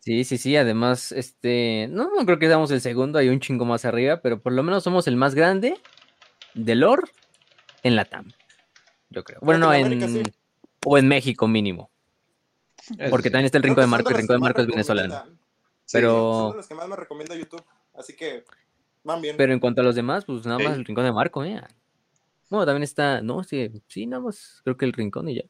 Sí, 0.00 0.24
sí, 0.24 0.36
sí. 0.38 0.56
Además, 0.56 1.12
este, 1.12 1.86
no, 1.90 2.10
no 2.14 2.26
creo 2.26 2.38
que 2.38 2.46
seamos 2.46 2.70
el 2.70 2.80
segundo, 2.80 3.18
hay 3.18 3.28
un 3.28 3.40
chingo 3.40 3.64
más 3.64 3.84
arriba, 3.84 4.20
pero 4.20 4.40
por 4.40 4.52
lo 4.52 4.62
menos 4.62 4.84
somos 4.84 5.06
el 5.06 5.16
más 5.16 5.34
grande 5.34 5.80
de 6.54 6.74
lore 6.74 7.10
en 7.82 7.96
la 7.96 8.04
TAM. 8.04 8.30
Yo 9.10 9.24
creo. 9.24 9.38
Bueno, 9.42 9.66
no, 9.66 9.74
en, 9.74 10.08
sí. 10.08 10.22
o 10.84 10.98
en 10.98 11.08
México 11.08 11.46
mínimo. 11.48 11.90
Porque 13.10 13.30
también 13.30 13.46
está 13.46 13.58
el 13.58 13.64
Rincón 13.64 13.84
de 13.84 13.88
Marco, 13.88 14.10
el 14.10 14.16
Rincón 14.16 14.36
de 14.36 14.40
Marco 14.40 14.60
es 14.60 14.66
venezolano. 14.66 15.14
recomiendan. 15.14 15.44
Sí, 15.86 15.98
Pero- 15.98 16.32
son 16.32 16.50
de 16.52 16.56
los 16.58 16.68
que 16.68 16.74
más 16.74 16.88
me 16.88 16.96
recomienda 16.96 17.34
YouTube. 17.34 17.64
Así 17.94 18.14
que 18.14 18.44
van 19.04 19.20
bien. 19.22 19.36
Pero 19.36 19.52
en 19.52 19.60
cuanto 19.60 19.80
a 19.80 19.84
los 19.84 19.94
demás, 19.94 20.24
pues 20.24 20.44
nada 20.46 20.58
más 20.58 20.76
el 20.76 20.84
Rincón 20.84 21.04
de 21.04 21.12
Marco, 21.12 21.44
¿eh? 21.44 21.60
Bueno, 22.50 22.66
también 22.66 22.82
está, 22.82 23.20
no, 23.22 23.42
sí, 23.44 23.70
sí, 23.88 24.06
nada 24.06 24.22
más, 24.22 24.60
creo 24.64 24.76
que 24.76 24.84
el 24.84 24.92
Rincón 24.92 25.28
y 25.28 25.36
ya. 25.36 25.42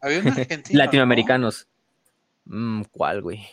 Había 0.00 0.20
un 0.20 0.26
argentino. 0.48 0.78
Latinoamericanos. 0.78 1.66
Mm, 2.46 2.82
¿Cuál, 2.90 3.22
güey? 3.22 3.38
¿no? 3.38 3.44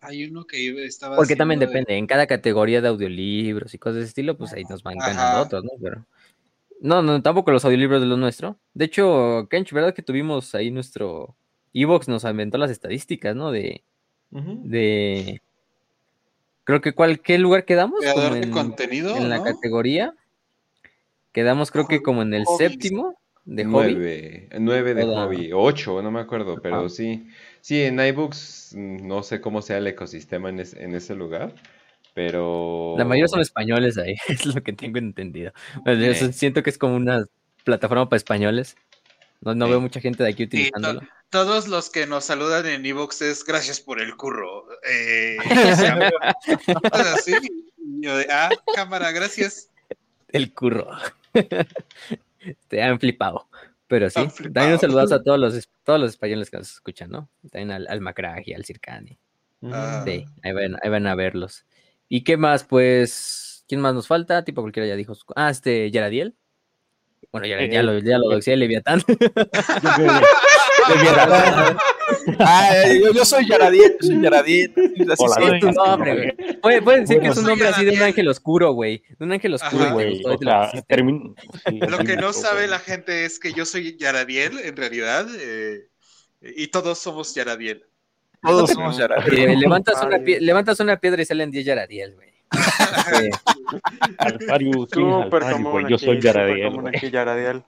Hay 0.00 0.24
uno 0.24 0.44
que 0.46 0.60
iba- 0.60 0.80
estaba. 0.82 1.16
Porque 1.16 1.34
también 1.34 1.58
de- 1.58 1.66
depende, 1.66 1.96
en 1.96 2.06
cada 2.06 2.26
categoría 2.28 2.80
de 2.80 2.88
audiolibros 2.88 3.74
y 3.74 3.78
cosas 3.78 3.96
de 3.96 4.00
ese 4.02 4.08
estilo, 4.10 4.36
pues 4.38 4.52
ahí 4.52 4.62
nos 4.64 4.82
van 4.84 5.00
Ajá. 5.00 5.08
ganando 5.12 5.42
otros, 5.42 5.64
¿no? 5.64 5.70
Pero. 5.82 6.06
No, 6.80 7.02
no, 7.02 7.20
tampoco 7.20 7.50
los 7.50 7.64
audiolibros 7.64 8.00
de 8.00 8.06
lo 8.06 8.16
nuestro. 8.16 8.56
De 8.74 8.84
hecho, 8.84 9.48
Kench, 9.50 9.72
¿verdad 9.72 9.92
que 9.94 10.02
tuvimos 10.02 10.54
ahí 10.54 10.70
nuestro. 10.70 11.34
Evox 11.74 12.06
nos 12.08 12.22
inventó 12.24 12.56
las 12.58 12.70
estadísticas, 12.70 13.34
¿no? 13.34 13.50
De. 13.50 13.82
De 14.30 15.42
creo 16.68 16.82
que 16.82 16.92
cuál, 16.92 17.20
¿qué 17.20 17.38
lugar 17.38 17.64
quedamos? 17.64 17.98
Creador 18.00 18.34
de 18.34 18.40
en, 18.42 18.50
contenido, 18.50 19.16
en 19.16 19.30
la 19.30 19.38
¿no? 19.38 19.44
categoría. 19.44 20.12
Quedamos 21.32 21.70
creo 21.70 21.86
que 21.88 22.02
como 22.02 22.20
en 22.20 22.34
el 22.34 22.44
Hobbies. 22.44 22.72
séptimo 22.72 23.14
de 23.46 23.64
hobby. 23.64 23.94
Nueve, 23.94 24.48
nueve 24.60 24.92
de 24.94 25.02
Toda- 25.02 25.24
hobby, 25.24 25.50
ocho, 25.54 26.02
no 26.02 26.10
me 26.10 26.20
acuerdo, 26.20 26.60
pero 26.60 26.90
sí. 26.90 27.26
Sí, 27.62 27.80
en 27.82 27.98
iBooks 27.98 28.74
no 28.76 29.22
sé 29.22 29.40
cómo 29.40 29.62
sea 29.62 29.78
el 29.78 29.86
ecosistema 29.86 30.50
en, 30.50 30.60
es- 30.60 30.74
en 30.74 30.94
ese 30.94 31.14
lugar, 31.14 31.54
pero... 32.12 32.96
La 32.98 33.04
mayoría 33.06 33.28
son 33.28 33.40
españoles 33.40 33.96
ahí, 33.96 34.16
es 34.28 34.44
lo 34.44 34.62
que 34.62 34.74
tengo 34.74 34.98
entendido. 34.98 35.52
Yo 35.86 36.14
siento 36.32 36.62
que 36.62 36.68
es 36.68 36.76
como 36.76 36.96
una 36.96 37.24
plataforma 37.64 38.10
para 38.10 38.18
españoles. 38.18 38.76
No, 39.40 39.54
no 39.54 39.66
Eh. 39.66 39.70
veo 39.70 39.80
mucha 39.80 40.00
gente 40.00 40.22
de 40.22 40.28
aquí 40.28 40.42
Sí, 40.42 40.48
utilizándolo. 40.48 41.00
Todos 41.30 41.68
los 41.68 41.90
que 41.90 42.06
nos 42.06 42.24
saludan 42.24 42.66
en 42.66 42.84
Evox 42.86 43.22
es 43.22 43.44
gracias 43.44 43.80
por 43.80 44.00
el 44.00 44.16
curro. 44.16 44.66
Eh, 44.88 45.36
o 45.72 45.76
sea, 45.76 46.10
cosas 46.90 47.06
así. 47.18 47.32
Y 47.78 48.02
yo 48.04 48.16
de, 48.16 48.26
ah, 48.30 48.50
cámara, 48.74 49.10
gracias. 49.12 49.70
El 50.28 50.52
curro. 50.52 50.88
Te 52.68 52.82
han 52.82 52.98
flipado. 53.00 53.48
Pero 53.86 54.10
sí, 54.10 54.20
flipado. 54.28 54.52
también 54.52 54.72
un 54.74 54.80
saludazo 54.80 55.14
a 55.14 55.22
todos 55.22 55.38
los, 55.38 55.68
todos 55.82 55.98
los 56.00 56.10
españoles 56.10 56.50
que 56.50 56.58
nos 56.58 56.70
escuchan, 56.70 57.10
¿no? 57.10 57.30
También 57.50 57.70
al, 57.72 57.86
al 57.88 58.00
Macrag 58.02 58.46
y 58.46 58.52
al 58.52 58.64
Circani. 58.64 59.18
Ah. 59.62 60.02
Sí, 60.06 60.26
ahí 60.42 60.52
van, 60.52 60.76
ahí 60.82 60.90
van 60.90 61.06
a 61.06 61.14
verlos. 61.14 61.64
¿Y 62.08 62.22
qué 62.24 62.36
más? 62.36 62.64
Pues, 62.64 63.64
¿quién 63.66 63.80
más 63.80 63.94
nos 63.94 64.06
falta? 64.06 64.44
Tipo 64.44 64.60
cualquiera 64.60 64.86
ya 64.86 64.96
dijo. 64.96 65.14
su- 65.14 65.24
Ah, 65.36 65.50
este, 65.50 65.90
Yaradiel. 65.90 66.34
Bueno, 67.32 67.46
ya, 67.46 67.56
ya 67.66 67.80
Eh, 67.80 67.82
lo, 67.82 67.98
ya 67.98 68.18
lo 68.18 68.30
doxé, 68.30 68.56
Leviatán. 68.56 69.02
Yo 70.88 70.94
creo 70.94 71.12
Leviatán. 71.26 71.76
Ah, 72.40 72.70
yo, 73.02 73.12
yo 73.12 73.24
soy 73.24 73.46
yo 73.46 73.56
soy 74.00 74.20
Yaradiel. 74.22 74.72
Así 75.10 75.24
Hola, 75.24 75.34
soy. 75.34 75.60
Tu 75.60 75.72
nombre, 75.72 76.14
güey. 76.14 76.56
Puede, 76.60 76.82
puede 76.82 77.00
decir 77.00 77.20
que 77.20 77.28
es 77.28 77.36
un 77.36 77.42
soy 77.44 77.50
nombre 77.52 77.68
así 77.68 77.84
de 77.84 77.92
un 77.92 78.02
ángel 78.02 78.28
oscuro, 78.28 78.72
güey. 78.72 79.02
De 79.18 79.24
un 79.24 79.32
ángel 79.32 79.54
oscuro. 79.54 79.90
Güey, 79.92 80.22
o 80.24 80.30
lo 80.32 80.38
sea, 80.38 80.62
pusiste. 80.70 80.96
termin- 80.96 81.34
sí, 81.68 81.78
Lo 81.80 81.98
que 81.98 82.16
no 82.16 82.32
sabe 82.32 82.66
la 82.66 82.78
gente 82.78 83.24
es 83.24 83.38
que 83.38 83.52
yo 83.52 83.64
soy 83.64 83.96
Yaradiel, 83.98 84.58
en 84.60 84.76
realidad, 84.76 85.26
eh, 85.40 85.88
y 86.40 86.68
todos 86.68 86.98
somos 86.98 87.34
Yaradiel. 87.34 87.84
Todos 88.42 88.70
somos 88.70 88.96
Yaradiel. 88.96 89.50
Eh, 89.50 89.56
levantas, 89.56 90.02
una 90.02 90.16
Ay. 90.16 90.22
pie- 90.22 90.40
levantas 90.40 90.78
una 90.80 90.96
piedra 90.98 91.22
y 91.22 91.24
salen 91.24 91.50
10 91.50 91.64
Yaradiel, 91.64 92.14
güey. 92.14 92.28
Sí. 93.08 93.30
Yo 95.88 95.98
soy 95.98 96.20
Yaradiel, 96.20 96.70
güey. 96.70 97.10
Yaradiel. 97.10 97.62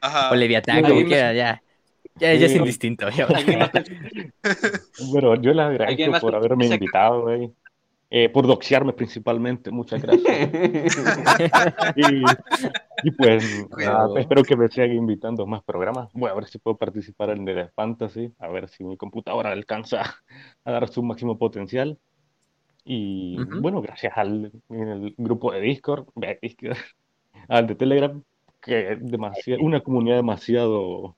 Ajá. 0.00 0.30
O 0.30 0.34
Leviatán, 0.34 0.82
como 0.82 1.04
quiera, 1.04 1.32
ya. 1.32 1.62
Ya, 2.20 2.34
ya 2.34 2.46
es 2.46 2.54
indistinto. 2.54 3.08
ya. 3.10 3.26
Pero 5.12 5.34
yo 5.36 5.52
les 5.52 5.64
¿Alguien 5.64 5.82
agradezco 5.82 6.20
por 6.20 6.34
haberme 6.34 6.66
invitado, 6.66 7.22
güey. 7.22 7.52
eh, 8.10 8.28
por 8.28 8.46
doxearme 8.46 8.92
principalmente. 8.92 9.70
Muchas 9.70 10.02
gracias. 10.02 10.52
y, 11.96 12.22
y 13.04 13.10
pues 13.12 13.66
nada, 13.78 14.20
espero 14.20 14.42
que 14.42 14.56
me 14.56 14.68
sigan 14.68 14.92
invitando 14.92 15.44
a 15.44 15.46
más 15.46 15.62
programas. 15.62 16.12
Voy 16.12 16.30
a 16.30 16.34
ver 16.34 16.44
si 16.46 16.58
puedo 16.58 16.76
participar 16.76 17.30
en 17.30 17.48
el 17.48 17.54
de 17.54 17.68
Fantasy, 17.68 18.32
a 18.38 18.48
ver 18.48 18.68
si 18.68 18.84
mi 18.84 18.96
computadora 18.96 19.50
alcanza 19.52 20.02
a 20.64 20.70
dar 20.72 20.88
su 20.88 21.02
máximo 21.02 21.38
potencial. 21.38 21.98
Y 22.84 23.36
bueno, 23.60 23.80
gracias 23.82 24.12
al 24.16 24.50
en 24.70 24.88
el 24.88 25.14
grupo 25.16 25.52
de 25.52 25.60
Discord, 25.60 26.06
de 26.16 26.38
Discord, 26.42 26.76
al 27.48 27.66
de 27.66 27.74
Telegram, 27.76 28.22
que 28.60 28.92
es 28.92 28.98
demasiado, 29.10 29.62
una 29.62 29.80
comunidad 29.80 30.16
demasiado 30.16 31.14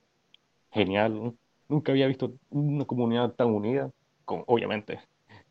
genial. 0.73 1.35
Nunca 1.69 1.93
había 1.93 2.07
visto 2.07 2.35
una 2.51 2.85
comunidad 2.85 3.33
tan 3.33 3.49
unida, 3.49 3.91
con, 4.25 4.45
obviamente, 4.47 5.01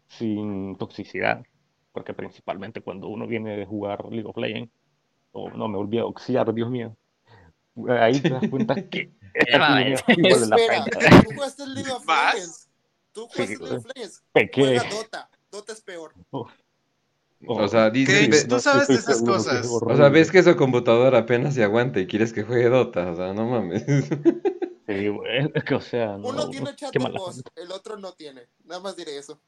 sin 0.08 0.76
toxicidad, 0.78 1.44
porque 1.92 2.14
principalmente 2.14 2.82
cuando 2.82 3.08
uno 3.08 3.28
viene 3.28 3.58
de 3.58 3.66
jugar 3.66 4.06
League 4.10 4.28
of 4.28 4.38
Legends, 4.38 4.72
o 5.32 5.50
no 5.50 5.68
me 5.68 6.00
a 6.00 6.06
oxiar, 6.06 6.54
Dios 6.54 6.70
mío, 6.70 6.96
ahí 7.88 8.20
te 8.20 8.30
das 8.30 8.48
cuenta 8.50 8.76
que 8.90 9.12
esta 9.34 10.04
sí 10.14 10.22
la 10.50 10.56
Espera, 10.58 10.86
pena. 10.86 11.22
tú 11.24 11.32
jugaste 11.34 11.64
el 11.64 11.74
League 11.74 11.92
of 11.92 12.06
¿Vas? 12.06 12.34
Legends. 12.36 12.70
Tú 13.14 13.28
Sí, 13.32 13.56
jugaste 13.56 13.64
League 13.64 13.78
of 13.78 13.86
Legends. 13.96 14.24
Juega 14.54 14.84
Dota. 14.90 15.30
Dota 15.52 15.74
es 15.74 15.82
peor. 15.82 16.14
O 17.48 17.68
sea, 17.68 17.90
dices, 17.90 18.20
Kench, 18.20 18.44
ve- 18.44 18.48
tú 18.48 18.60
sabes 18.60 18.88
de 18.88 18.96
esas 18.96 19.22
cosas. 19.22 19.66
o 19.68 19.96
sea, 19.96 20.10
ves 20.10 20.32
que 20.32 20.44
su 20.44 20.56
computadora 20.56 21.20
apenas 21.20 21.56
se 21.56 21.64
aguanta 21.64 22.00
y 22.00 22.08
quieres 22.08 22.34
que 22.34 22.44
juegue 22.44 22.70
Dota, 22.70 23.12
o 23.12 23.16
sea, 23.16 23.34
no 23.34 23.48
mames. 23.50 23.84
Sí, 25.00 25.08
güey, 25.08 25.52
es 25.54 25.64
que, 25.64 25.76
o 25.76 25.82
sea, 25.82 26.12
Uno 26.18 26.34
no, 26.34 26.50
tiene 26.50 26.76
chat 26.76 26.96
voz, 26.98 27.44
el 27.56 27.72
otro 27.72 27.98
no 27.98 28.14
tiene. 28.14 28.48
Nada 28.66 28.82
más 28.82 28.96
diré 28.96 29.18
eso. 29.18 29.42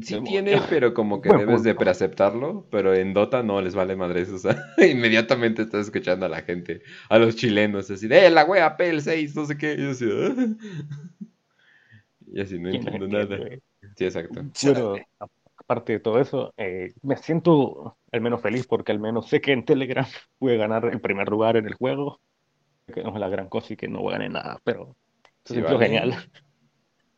Sí 0.00 0.18
tiene, 0.22 0.58
pero 0.70 0.94
como 0.94 1.20
que 1.20 1.28
debes 1.28 1.62
de 1.62 1.74
preaceptarlo, 1.74 2.66
pero 2.70 2.94
en 2.94 3.12
Dota 3.12 3.42
no 3.42 3.60
les 3.60 3.74
vale 3.74 3.94
madres, 3.94 4.30
o 4.30 4.38
sea, 4.38 4.56
inmediatamente 4.78 5.62
estás 5.62 5.86
escuchando 5.86 6.24
a 6.24 6.30
la 6.30 6.40
gente, 6.40 6.82
a 7.10 7.18
los 7.18 7.36
chilenos, 7.36 7.90
así 7.90 8.08
de, 8.08 8.26
¡eh, 8.26 8.30
la 8.30 8.44
wea 8.44 8.74
PL6, 8.78 9.34
no 9.36 9.44
sé 9.44 9.58
qué! 9.58 9.74
Y 9.78 9.90
así, 9.90 10.06
"Ah". 10.10 10.46
Y 12.26 12.40
así 12.40 12.58
no 12.58 12.70
¿Quién 12.70 12.84
los 12.84 12.94
entiendo 12.94 13.36
nada. 13.36 13.38
Sí, 13.96 14.04
exacto. 14.04 14.42
Bueno, 14.62 14.94
a- 15.20 15.26
aparte 15.58 15.92
de 15.92 16.00
todo 16.00 16.18
eso, 16.20 16.54
eh, 16.56 16.94
me 17.02 17.16
siento 17.16 17.98
al 18.10 18.20
menos 18.22 18.40
feliz 18.40 18.66
porque 18.66 18.92
al 18.92 18.98
menos 19.00 19.28
sé 19.28 19.42
que 19.42 19.52
en 19.52 19.64
Telegram 19.66 20.06
pude 20.38 20.56
ganar 20.56 20.86
el 20.86 21.00
primer 21.02 21.28
lugar 21.28 21.56
en 21.58 21.66
el 21.66 21.74
juego, 21.74 22.20
que 22.92 23.02
no 23.02 23.12
es 23.14 23.20
la 23.20 23.28
gran 23.28 23.48
cosa 23.48 23.72
y 23.72 23.76
que 23.76 23.88
no 23.88 24.04
gané 24.04 24.28
nada, 24.28 24.60
pero 24.64 24.94
Sí, 25.44 25.54
sintió 25.54 25.74
vale. 25.76 25.86
genial. 25.86 26.30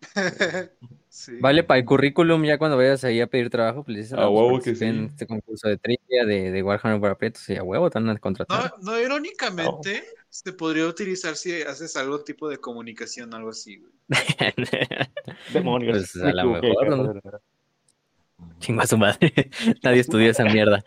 Sí. 1.09 1.36
Vale, 1.41 1.62
para 1.62 1.78
el 1.78 1.86
currículum, 1.86 2.43
ya 2.44 2.59
cuando 2.59 2.77
vayas 2.77 3.05
ahí 3.05 3.20
a 3.20 3.28
pedir 3.28 3.49
trabajo, 3.49 3.85
pues 3.85 4.12
A 4.12 4.17
"No, 4.17 4.23
pues, 4.23 4.31
huevo 4.31 4.49
que 4.49 4.55
participé 4.65 4.86
en 4.89 4.99
sí. 5.01 5.07
este 5.07 5.27
concurso 5.28 5.69
de 5.69 5.77
trivia 5.78 6.25
de, 6.27 6.51
de 6.51 6.62
Warhammer 6.62 7.01
para 7.01 7.15
Prietos", 7.17 7.49
y 7.49 7.57
a 7.57 7.62
huevo 7.62 7.89
te 7.89 8.01
van 8.01 8.07
No, 8.07 8.73
no, 8.83 9.01
irónicamente, 9.01 10.03
se 10.28 10.53
podría 10.53 10.86
utilizar 10.86 11.36
si 11.36 11.62
haces 11.62 11.97
algún 11.97 12.25
tipo 12.25 12.49
de 12.49 12.59
comunicación 12.59 13.33
o 13.33 13.36
algo 13.36 13.51
así, 13.51 13.77
güey. 13.78 13.93
Demonios, 15.53 16.11
Pues, 16.12 16.25
a 16.25 16.33
lo 16.33 16.51
mejor. 16.51 16.89
¿no? 16.89 17.41
Chingo 18.59 18.83
a 18.83 18.86
su 18.86 18.99
madre. 18.99 19.33
Nadie 19.85 20.01
estudió 20.01 20.31
esa 20.31 20.44
mierda. 20.44 20.83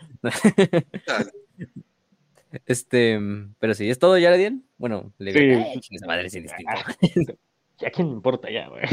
Este, 2.66 3.20
pero 3.60 3.74
sí, 3.74 3.90
¿es 3.90 4.00
todo, 4.00 4.18
Yaradiel? 4.18 4.64
Bueno, 4.78 5.14
le 5.18 5.32
Sí. 5.34 5.40
digo, 5.40 5.60
"Eh, 5.62 5.80
chingue 5.80 6.00
su 6.00 6.06
madre, 6.08 6.30
sin 6.30 6.44
distinto. 6.44 6.72
¿A 7.86 7.90
quién 7.92 8.08
le 8.08 8.14
importa 8.14 8.50
ya, 8.50 8.68
güey? 8.70 8.84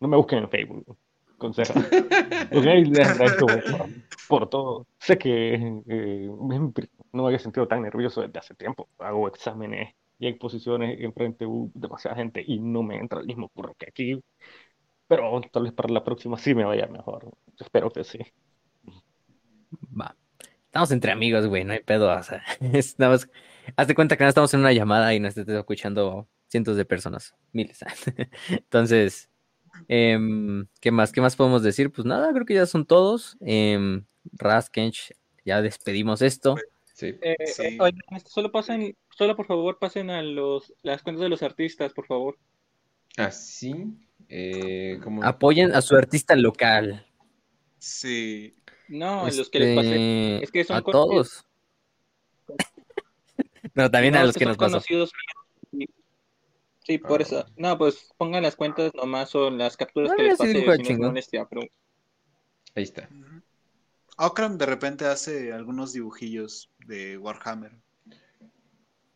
No 0.00 0.08
me 0.08 0.16
busquen 0.16 0.38
en 0.40 0.48
Facebook. 0.50 0.96
Consejo. 1.36 1.74
Ok, 2.52 2.64
les 2.64 3.08
agradezco 3.08 3.46
por, 3.46 3.88
por 4.28 4.48
todo. 4.50 4.86
Sé 4.98 5.18
que 5.18 5.54
eh, 5.54 5.60
me- 5.60 6.58
no 6.58 7.22
me 7.22 7.26
había 7.26 7.38
sentido 7.38 7.68
tan 7.68 7.82
nervioso 7.82 8.22
desde 8.22 8.38
hace 8.38 8.54
tiempo. 8.54 8.88
Hago 8.98 9.28
exámenes 9.28 9.94
y 10.18 10.26
hay 10.26 10.34
posiciones 10.34 10.98
enfrente 11.00 11.44
de 11.44 11.68
demasiada 11.74 12.16
gente 12.16 12.42
y 12.44 12.58
no 12.58 12.82
me 12.82 12.96
entra 12.96 13.20
el 13.20 13.26
mismo 13.26 13.48
curro 13.50 13.74
que 13.78 13.86
aquí. 13.88 14.20
Pero 15.06 15.40
tal 15.52 15.62
vez 15.64 15.72
para 15.72 15.92
la 15.92 16.02
próxima 16.04 16.36
sí 16.38 16.54
me 16.54 16.64
vaya 16.64 16.86
mejor. 16.86 17.30
Espero 17.58 17.90
que 17.90 18.02
sí. 18.04 18.18
Va. 19.98 20.14
Estamos 20.68 20.90
entre 20.90 21.12
amigos, 21.12 21.46
güey, 21.46 21.64
no 21.64 21.72
hay 21.72 21.80
pedo. 21.80 22.10
O 22.14 22.22
sea, 22.22 22.42
es 22.60 22.98
nada 22.98 23.12
más. 23.12 23.28
Haz 23.76 23.88
de 23.88 23.94
cuenta 23.94 24.16
que 24.16 24.24
no 24.24 24.28
estamos 24.28 24.52
en 24.54 24.60
una 24.60 24.72
llamada 24.72 25.12
y 25.14 25.20
nos 25.20 25.36
estás 25.36 25.56
escuchando 25.56 26.28
cientos 26.46 26.76
de 26.76 26.84
personas, 26.84 27.34
miles. 27.52 27.80
Entonces, 28.50 29.28
em, 29.88 30.66
¿qué 30.80 30.90
más? 30.90 31.12
¿Qué 31.12 31.20
más 31.20 31.36
podemos 31.36 31.62
decir? 31.62 31.90
Pues 31.90 32.06
nada, 32.06 32.32
creo 32.32 32.46
que 32.46 32.54
ya 32.54 32.66
son 32.66 32.86
todos. 32.86 33.36
Raz, 34.32 34.70
Kench, 34.70 35.12
ya 35.44 35.62
despedimos 35.62 36.22
esto. 36.22 36.56
Sí. 36.94 37.14
Eh, 37.22 37.36
Sí. 37.46 37.62
eh, 37.62 37.78
oigan, 37.80 38.00
este, 38.10 38.28
solo 38.30 38.50
pasen, 38.50 38.96
solo 39.16 39.36
por 39.36 39.46
favor 39.46 39.78
pasen 39.78 40.10
a 40.10 40.20
los 40.20 40.74
las 40.82 41.02
cuentas 41.02 41.22
de 41.22 41.28
los 41.28 41.42
artistas, 41.42 41.92
por 41.92 42.06
favor. 42.06 42.36
Así, 43.16 43.94
eh, 44.28 44.98
como... 45.02 45.24
Apoyen 45.24 45.72
a 45.74 45.80
su 45.80 45.96
artista 45.96 46.36
local. 46.36 47.06
Sí. 47.78 48.54
No, 48.88 49.26
los 49.26 49.50
que 49.50 49.58
les 49.58 49.76
pasé. 49.76 49.94
Este, 49.94 50.44
Es 50.44 50.50
que 50.50 50.64
son 50.64 50.76
a 50.78 50.82
todos. 50.82 51.44
Pero 53.74 53.90
también 53.90 54.14
No, 54.14 54.20
a 54.20 54.24
los 54.24 54.34
que 54.34 54.40
son 54.40 54.48
nos 54.48 54.56
pasó. 54.56 54.70
conocidos. 54.72 55.12
Sí, 56.84 56.98
por 56.98 57.20
eso. 57.20 57.44
No, 57.56 57.76
pues 57.76 58.08
pongan 58.16 58.42
las 58.42 58.56
cuentas 58.56 58.92
nomás 58.94 59.34
o 59.34 59.50
las 59.50 59.76
capturas 59.76 60.10
Ah, 60.10 60.14
que 60.16 60.22
mira, 60.22 60.32
les 60.32 60.38
pasé, 60.38 60.84
si 60.84 60.94
no 60.94 61.12
pero 61.50 61.60
Ahí 62.74 62.84
está. 62.84 63.08
Okram 64.16 64.58
de 64.58 64.66
repente 64.66 65.04
hace 65.04 65.52
algunos 65.52 65.92
dibujillos 65.92 66.70
de 66.86 67.18
Warhammer. 67.18 67.72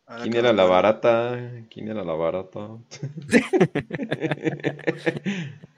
¿Quién 0.05 0.31
que 0.31 0.39
era 0.39 0.53
la 0.53 0.65
barata? 0.65 1.65
¿Quién 1.69 1.87
era 1.87 2.03
la 2.03 2.13
barata? 2.13 2.77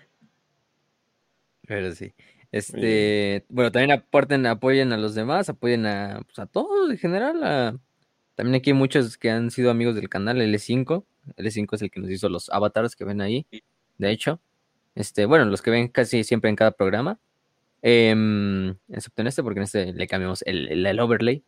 Pero 1.68 1.92
sí. 1.94 2.14
Este, 2.52 3.46
bueno, 3.50 3.72
también 3.72 3.92
aporten, 3.92 4.46
apoyen 4.46 4.94
a 4.94 4.98
los 4.98 5.14
demás, 5.16 5.50
apoyen 5.50 5.86
a, 5.86 6.22
pues, 6.26 6.40
a 6.40 6.46
todos 6.46 6.90
en 6.90 6.98
general. 6.98 7.44
a- 7.44 7.78
También 8.36 8.56
aquí 8.56 8.72
hay 8.72 8.74
muchos 8.76 9.18
que 9.18 9.30
han 9.32 9.50
sido 9.52 9.72
amigos 9.72 9.96
del 9.96 10.10
canal 10.10 10.42
L5. 10.42 11.06
L5 11.38 11.76
es 11.76 11.82
el 11.82 11.90
que 11.92 12.00
nos 12.02 12.10
hizo 12.10 12.28
los 12.30 12.50
avatars 12.50 12.96
que 12.96 13.06
ven 13.06 13.22
ahí. 13.22 13.46
De 13.98 14.12
hecho, 14.12 14.40
este, 14.94 15.26
bueno, 15.26 15.46
los 15.46 15.62
que 15.62 15.72
ven 15.72 15.88
casi 15.88 16.24
siempre 16.24 16.50
en 16.50 16.56
cada 16.56 16.72
programa. 16.72 17.18
Em, 17.82 18.70
excepto 18.90 19.22
en 19.22 19.28
este, 19.28 19.44
porque 19.44 19.60
en 19.60 19.64
este 19.64 19.94
le 19.94 20.08
cambiamos 20.08 20.42
el, 20.44 20.68
el- 20.70 20.86
el 20.86 21.00
overlay. 21.00 21.44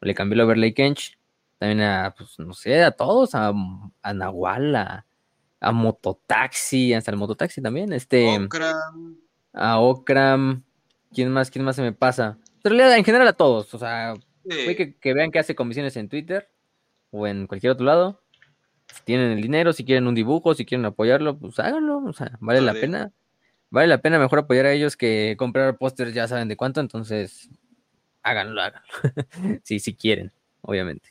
Le 0.00 0.14
cambié 0.14 0.34
el 0.34 0.40
overlay 0.42 0.72
Kench. 0.72 1.18
También 1.58 1.82
a, 1.82 2.14
pues, 2.16 2.38
no 2.38 2.54
sé, 2.54 2.82
a 2.82 2.90
todos, 2.92 3.34
a, 3.34 3.52
a 4.02 4.14
Nahual, 4.14 4.74
a, 4.76 5.06
a 5.60 5.72
Mototaxi, 5.72 6.94
hasta 6.94 7.10
el 7.10 7.18
Mototaxi 7.18 7.60
también. 7.60 7.92
Este 7.92 8.24
Okram. 8.46 9.16
A 9.52 9.78
Okram. 9.80 10.62
¿Quién 11.12 11.30
más? 11.30 11.50
¿Quién 11.50 11.64
más 11.64 11.76
se 11.76 11.82
me 11.82 11.92
pasa? 11.92 12.38
En 12.62 12.70
realidad, 12.70 12.96
en 12.96 13.04
general 13.04 13.26
a 13.28 13.32
todos. 13.32 13.72
O 13.74 13.78
sea, 13.78 14.14
Sí. 14.48 14.74
que, 14.74 14.94
que 14.96 15.14
vean 15.14 15.30
que 15.30 15.38
hace 15.38 15.54
comisiones 15.54 15.96
en 15.96 16.08
Twitter 16.08 16.48
o 17.10 17.26
en 17.26 17.46
cualquier 17.46 17.72
otro 17.72 17.84
lado. 17.86 18.20
Si 18.92 19.02
tienen 19.04 19.30
el 19.32 19.40
dinero, 19.42 19.72
si 19.72 19.84
quieren 19.84 20.06
un 20.06 20.14
dibujo, 20.14 20.54
si 20.54 20.64
quieren 20.64 20.84
apoyarlo, 20.84 21.38
pues 21.38 21.58
háganlo. 21.58 21.98
O 21.98 22.12
sea, 22.12 22.36
vale 22.40 22.60
la 22.60 22.74
pena. 22.74 23.12
Vale 23.70 23.86
la 23.86 23.98
pena 23.98 24.18
mejor 24.18 24.40
apoyar 24.40 24.66
a 24.66 24.72
ellos 24.72 24.96
que 24.96 25.36
comprar 25.38 25.76
pósters, 25.78 26.12
ya 26.12 26.26
saben 26.26 26.48
de 26.48 26.56
cuánto. 26.56 26.80
Entonces, 26.80 27.48
háganlo, 28.22 28.60
háganlo. 28.60 28.88
sí, 29.62 29.78
si 29.78 29.94
quieren, 29.94 30.32
obviamente. 30.62 31.10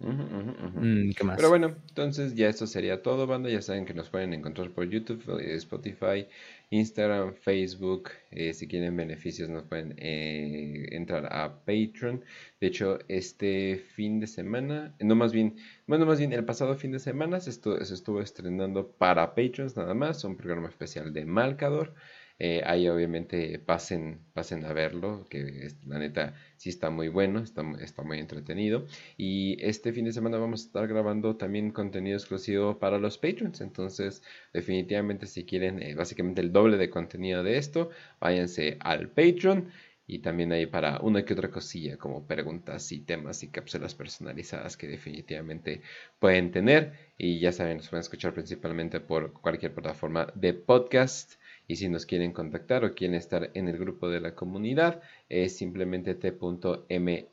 Mm, 0.00 1.10
¿Qué 1.12 1.24
más? 1.24 1.36
Pero 1.36 1.50
bueno, 1.50 1.76
entonces 1.88 2.34
ya 2.34 2.48
esto 2.48 2.66
sería 2.66 3.02
todo, 3.02 3.26
banda. 3.26 3.50
Ya 3.50 3.62
saben 3.62 3.84
que 3.84 3.94
nos 3.94 4.08
pueden 4.08 4.32
encontrar 4.32 4.70
por 4.70 4.88
YouTube, 4.88 5.22
eh, 5.40 5.54
Spotify, 5.56 6.26
Instagram, 6.70 7.34
Facebook. 7.34 8.10
eh, 8.30 8.52
si 8.54 8.66
quieren 8.68 8.96
beneficios, 8.96 9.48
nos 9.48 9.64
pueden 9.64 9.94
eh, 9.98 10.86
entrar 10.92 11.26
a 11.32 11.64
Patreon. 11.64 12.24
De 12.60 12.66
hecho, 12.68 12.98
este 13.08 13.76
fin 13.94 14.20
de 14.20 14.26
semana, 14.26 14.94
no 15.00 15.14
más 15.16 15.32
bien, 15.32 15.56
bueno, 15.86 16.06
más 16.06 16.18
bien 16.18 16.32
el 16.32 16.44
pasado 16.44 16.74
fin 16.76 16.92
de 16.92 16.98
semana 17.00 17.40
se 17.40 17.52
se 17.52 17.94
estuvo 17.94 18.20
estrenando 18.20 18.92
para 18.92 19.34
Patrons 19.34 19.76
nada 19.76 19.94
más, 19.94 20.24
un 20.24 20.36
programa 20.36 20.68
especial 20.68 21.12
de 21.12 21.24
Malcador. 21.26 21.94
Eh, 22.42 22.62
ahí 22.64 22.88
obviamente 22.88 23.58
pasen, 23.58 24.20
pasen 24.32 24.64
a 24.64 24.72
verlo, 24.72 25.26
que 25.28 25.66
es- 25.66 25.76
la 25.86 25.98
neta 25.98 26.34
sí 26.56 26.70
está 26.70 26.90
muy 26.90 27.08
bueno, 27.08 27.40
está, 27.40 27.62
está 27.80 28.02
muy 28.02 28.18
entretenido. 28.18 28.86
Y 29.16 29.56
este 29.64 29.92
fin 29.92 30.06
de 30.06 30.12
semana 30.12 30.38
vamos 30.38 30.62
a 30.62 30.66
estar 30.66 30.88
grabando 30.88 31.36
también 31.36 31.70
contenido 31.70 32.16
exclusivo 32.16 32.78
para 32.78 32.98
los 32.98 33.18
Patreons. 33.18 33.60
Entonces, 33.60 34.22
definitivamente 34.52 35.26
si 35.26 35.44
quieren 35.44 35.82
eh, 35.82 35.94
básicamente 35.94 36.40
el 36.40 36.52
doble 36.52 36.76
de 36.78 36.90
contenido 36.90 37.42
de 37.42 37.58
esto, 37.58 37.90
váyanse 38.20 38.78
al 38.80 39.10
Patreon. 39.10 39.70
Y 40.06 40.18
también 40.20 40.50
hay 40.52 40.66
para 40.66 40.98
una 41.00 41.24
que 41.24 41.34
otra 41.34 41.50
cosilla 41.52 41.96
como 41.96 42.26
preguntas 42.26 42.90
y 42.90 43.00
temas 43.00 43.42
y 43.44 43.48
cápsulas 43.48 43.94
personalizadas 43.94 44.76
que 44.76 44.88
definitivamente 44.88 45.82
pueden 46.18 46.50
tener. 46.50 46.94
Y 47.16 47.38
ya 47.38 47.52
saben, 47.52 47.76
nos 47.76 47.88
pueden 47.88 48.00
escuchar 48.00 48.34
principalmente 48.34 48.98
por 49.00 49.32
cualquier 49.34 49.72
plataforma 49.72 50.26
de 50.34 50.54
podcast. 50.54 51.34
Y 51.70 51.76
si 51.76 51.88
nos 51.88 52.04
quieren 52.04 52.32
contactar 52.32 52.84
o 52.84 52.96
quieren 52.96 53.14
estar 53.14 53.52
en 53.54 53.68
el 53.68 53.78
grupo 53.78 54.08
de 54.08 54.20
la 54.20 54.34
comunidad, 54.34 55.00
es 55.28 55.56
simplemente 55.56 56.16
t.me. 56.16 57.28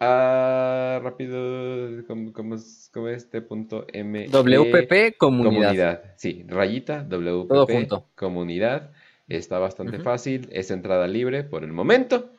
Ah, 0.00 1.00
rápido, 1.02 2.02
¿cómo, 2.06 2.32
cómo 2.32 2.54
es, 2.54 2.88
cómo 2.94 3.08
es? 3.08 3.28
T.me. 3.28 4.26
WPP 4.28 5.18
Comunidad. 5.18 5.60
Comunidad, 5.60 6.14
sí, 6.16 6.46
rayita, 6.48 7.02
WPP 7.02 7.48
Todo 7.48 7.66
junto. 7.66 8.08
Comunidad. 8.14 8.90
Está 9.28 9.58
bastante 9.58 9.98
fácil, 9.98 10.48
es 10.50 10.70
entrada 10.70 11.06
libre 11.06 11.44
por 11.44 11.62
el 11.62 11.74
momento, 11.74 12.32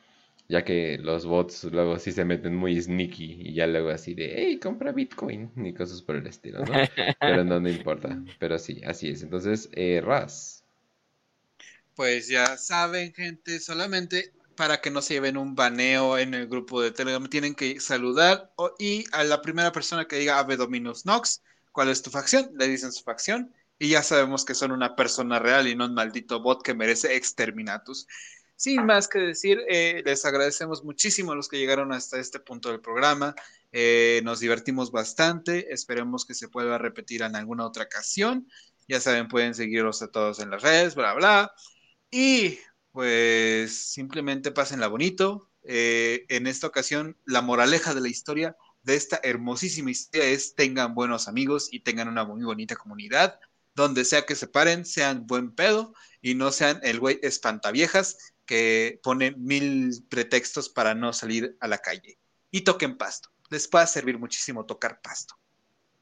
ya 0.48 0.64
que 0.64 0.98
los 0.98 1.26
bots 1.26 1.62
luego 1.70 2.00
sí 2.00 2.10
se 2.10 2.24
meten 2.24 2.56
muy 2.56 2.82
sneaky 2.82 3.36
y 3.40 3.54
ya 3.54 3.68
luego 3.68 3.90
así 3.90 4.14
de, 4.14 4.32
hey, 4.34 4.58
compra 4.58 4.90
Bitcoin 4.90 5.52
y 5.64 5.72
cosas 5.74 6.02
por 6.02 6.16
el 6.16 6.26
estilo, 6.26 6.58
¿no? 6.58 6.72
Pero 7.20 7.44
no, 7.44 7.60
no 7.60 7.68
importa, 7.68 8.20
pero 8.40 8.58
sí, 8.58 8.80
así 8.84 9.10
es. 9.10 9.22
Entonces, 9.22 9.70
eh, 9.74 10.02
Raz, 10.04 10.61
Pues 11.94 12.28
ya 12.28 12.56
saben, 12.56 13.12
gente, 13.14 13.60
solamente 13.60 14.32
para 14.56 14.80
que 14.80 14.90
no 14.90 15.02
se 15.02 15.14
lleven 15.14 15.36
un 15.36 15.54
baneo 15.54 16.18
en 16.18 16.34
el 16.34 16.46
grupo 16.48 16.80
de 16.80 16.90
Telegram, 16.90 17.28
tienen 17.28 17.54
que 17.54 17.80
saludar 17.80 18.52
o- 18.56 18.74
y 18.78 19.04
a 19.12 19.24
la 19.24 19.42
primera 19.42 19.72
persona 19.72 20.06
que 20.06 20.16
diga 20.16 20.38
Ave 20.38 20.56
Dominus 20.56 21.04
Nox, 21.06 21.42
¿cuál 21.70 21.88
es 21.90 22.02
tu 22.02 22.10
facción? 22.10 22.50
Le 22.58 22.68
dicen 22.68 22.92
su 22.92 23.02
facción 23.02 23.52
y 23.78 23.88
ya 23.90 24.02
sabemos 24.02 24.44
que 24.44 24.54
son 24.54 24.72
una 24.72 24.96
persona 24.96 25.38
real 25.38 25.66
y 25.68 25.74
no 25.76 25.86
un 25.86 25.94
maldito 25.94 26.40
bot 26.40 26.62
que 26.62 26.74
merece 26.74 27.14
exterminatus. 27.16 28.06
Sin 28.56 28.86
más 28.86 29.08
que 29.08 29.18
decir, 29.18 29.60
eh, 29.68 30.02
les 30.04 30.24
agradecemos 30.24 30.84
muchísimo 30.84 31.32
a 31.32 31.34
los 31.34 31.48
que 31.48 31.58
llegaron 31.58 31.92
hasta 31.92 32.18
este 32.20 32.38
punto 32.38 32.68
del 32.70 32.80
programa. 32.80 33.34
Eh, 33.72 34.20
nos 34.24 34.38
divertimos 34.40 34.92
bastante. 34.92 35.72
Esperemos 35.72 36.24
que 36.24 36.34
se 36.34 36.48
pueda 36.48 36.78
repetir 36.78 37.22
en 37.22 37.34
alguna 37.34 37.66
otra 37.66 37.84
ocasión. 37.84 38.48
Ya 38.86 39.00
saben, 39.00 39.28
pueden 39.28 39.54
seguirlos 39.54 40.02
a 40.02 40.08
todos 40.08 40.38
en 40.40 40.50
las 40.50 40.62
redes, 40.62 40.94
bla, 40.94 41.14
bla. 41.14 41.52
Y 42.12 42.58
pues 42.92 43.90
simplemente 43.90 44.52
pásenla 44.52 44.86
bonito. 44.86 45.50
Eh, 45.64 46.26
en 46.28 46.46
esta 46.46 46.66
ocasión, 46.66 47.16
la 47.24 47.40
moraleja 47.40 47.94
de 47.94 48.02
la 48.02 48.08
historia 48.08 48.56
de 48.82 48.96
esta 48.96 49.20
hermosísima 49.22 49.90
historia 49.90 50.26
es 50.26 50.54
tengan 50.54 50.94
buenos 50.94 51.28
amigos 51.28 51.68
y 51.72 51.80
tengan 51.80 52.08
una 52.08 52.24
muy 52.24 52.44
bonita 52.44 52.76
comunidad. 52.76 53.40
Donde 53.74 54.04
sea 54.04 54.26
que 54.26 54.34
se 54.34 54.46
paren, 54.46 54.84
sean 54.84 55.26
buen 55.26 55.54
pedo 55.54 55.94
y 56.20 56.34
no 56.34 56.52
sean 56.52 56.80
el 56.82 57.00
güey 57.00 57.18
espantaviejas 57.22 58.34
que 58.44 59.00
pone 59.02 59.32
mil 59.32 60.04
pretextos 60.10 60.68
para 60.68 60.94
no 60.94 61.14
salir 61.14 61.56
a 61.60 61.68
la 61.68 61.78
calle. 61.78 62.18
Y 62.50 62.60
toquen 62.60 62.98
pasto. 62.98 63.30
Les 63.48 63.66
puede 63.68 63.86
servir 63.86 64.18
muchísimo 64.18 64.66
tocar 64.66 65.00
pasto. 65.00 65.34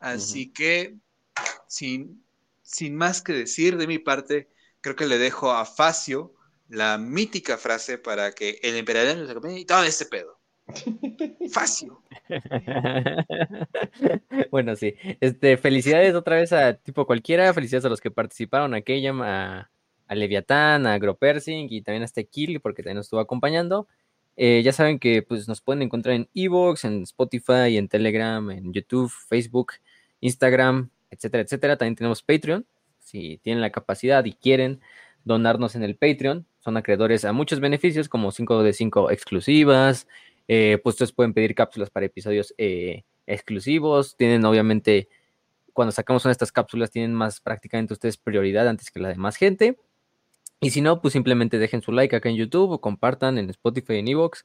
Así 0.00 0.50
que, 0.50 0.96
sin, 1.68 2.24
sin 2.62 2.96
más 2.96 3.22
que 3.22 3.34
decir 3.34 3.76
de 3.76 3.86
mi 3.86 3.98
parte, 4.00 4.48
creo 4.80 4.96
que 4.96 5.06
le 5.06 5.18
dejo 5.18 5.52
a 5.52 5.64
Facio 5.64 6.34
la 6.68 6.98
mítica 6.98 7.56
frase 7.56 7.98
para 7.98 8.32
que 8.32 8.60
el 8.62 8.76
emperador 8.76 9.16
nos 9.16 9.30
acompañe 9.30 9.60
y 9.60 9.64
todo 9.64 9.82
este 9.82 10.06
pedo. 10.06 10.38
Facio. 11.52 12.02
bueno, 14.50 14.76
sí. 14.76 14.94
Este, 15.20 15.56
felicidades 15.56 16.14
otra 16.14 16.36
vez 16.36 16.52
a 16.52 16.74
tipo 16.74 17.06
cualquiera, 17.06 17.52
felicidades 17.52 17.86
a 17.86 17.88
los 17.88 18.00
que 18.00 18.10
participaron, 18.10 18.74
a 18.74 18.82
Keyam, 18.82 19.20
a, 19.22 19.70
a 20.06 20.14
Leviatán, 20.14 20.86
a 20.86 20.94
Agropersing 20.94 21.66
y 21.70 21.82
también 21.82 22.02
a 22.02 22.06
este 22.06 22.26
Kill, 22.26 22.60
porque 22.60 22.82
también 22.82 22.98
nos 22.98 23.06
estuvo 23.06 23.20
acompañando. 23.20 23.88
Eh, 24.36 24.62
ya 24.62 24.72
saben 24.72 24.98
que 24.98 25.22
pues, 25.22 25.48
nos 25.48 25.60
pueden 25.60 25.82
encontrar 25.82 26.14
en 26.14 26.28
Evox, 26.34 26.84
en 26.84 27.02
Spotify, 27.02 27.76
en 27.76 27.88
Telegram, 27.88 28.50
en 28.50 28.72
YouTube, 28.72 29.12
Facebook, 29.28 29.72
Instagram, 30.20 30.90
etcétera, 31.10 31.42
etcétera. 31.42 31.76
También 31.76 31.96
tenemos 31.96 32.22
Patreon. 32.22 32.64
Si 33.10 33.38
tienen 33.38 33.60
la 33.60 33.70
capacidad 33.70 34.24
y 34.24 34.34
quieren 34.34 34.80
donarnos 35.24 35.74
en 35.74 35.82
el 35.82 35.96
Patreon, 35.96 36.46
son 36.60 36.76
acreedores 36.76 37.24
a 37.24 37.32
muchos 37.32 37.60
beneficios 37.60 38.08
como 38.08 38.30
5 38.30 38.62
de 38.62 38.72
5 38.72 39.10
exclusivas. 39.10 40.06
eh, 40.48 40.78
pues 40.82 40.94
ustedes 40.94 41.12
pueden 41.12 41.32
pedir 41.34 41.54
cápsulas 41.54 41.90
para 41.90 42.06
episodios 42.06 42.54
eh, 42.58 43.04
exclusivos. 43.26 44.16
Tienen 44.16 44.44
obviamente, 44.44 45.08
cuando 45.72 45.92
sacamos 45.92 46.24
una 46.24 46.30
de 46.30 46.32
estas 46.32 46.52
cápsulas, 46.52 46.90
tienen 46.90 47.14
más 47.14 47.40
prácticamente 47.40 47.94
ustedes 47.94 48.16
prioridad 48.16 48.68
antes 48.68 48.90
que 48.90 49.00
la 49.00 49.08
demás 49.08 49.36
gente. 49.36 49.78
Y 50.60 50.70
si 50.70 50.82
no, 50.82 51.00
pues 51.00 51.12
simplemente 51.12 51.58
dejen 51.58 51.82
su 51.82 51.92
like 51.92 52.14
acá 52.14 52.28
en 52.28 52.36
YouTube 52.36 52.70
o 52.70 52.80
compartan 52.80 53.38
en 53.38 53.48
Spotify 53.50 53.96
en 53.96 54.08
Evox. 54.08 54.44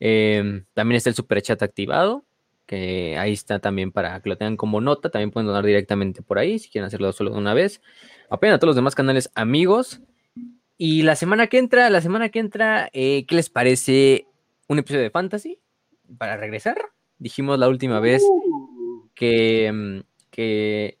Em, 0.00 0.66
también 0.74 0.96
está 0.96 1.10
el 1.10 1.16
super 1.16 1.40
chat 1.40 1.62
activado, 1.62 2.24
que 2.66 3.18
ahí 3.18 3.32
está 3.32 3.58
también 3.58 3.92
para 3.92 4.20
que 4.20 4.28
lo 4.28 4.36
tengan 4.36 4.56
como 4.56 4.80
nota. 4.80 5.10
También 5.10 5.30
pueden 5.30 5.46
donar 5.46 5.64
directamente 5.64 6.22
por 6.22 6.38
ahí 6.38 6.58
si 6.58 6.70
quieren 6.70 6.86
hacerlo 6.86 7.12
solo 7.12 7.30
de 7.30 7.38
una 7.38 7.54
vez. 7.54 7.80
Apoyen 8.30 8.54
a 8.54 8.58
todos 8.58 8.68
los 8.68 8.76
demás 8.76 8.94
canales 8.94 9.30
amigos. 9.34 10.00
Y 10.76 11.02
la 11.02 11.16
semana 11.16 11.46
que 11.46 11.58
entra, 11.58 11.88
la 11.90 12.00
semana 12.00 12.30
que 12.30 12.40
entra, 12.40 12.88
eh, 12.92 13.26
¿qué 13.26 13.36
les 13.36 13.48
parece 13.48 14.26
un 14.68 14.78
episodio 14.78 15.02
de 15.02 15.10
Fantasy? 15.10 15.60
Para 16.18 16.36
regresar. 16.36 16.76
Dijimos 17.18 17.58
la 17.58 17.68
última 17.68 18.00
vez 18.00 18.22
que, 19.14 19.70
mm, 19.72 20.00
que 20.30 20.98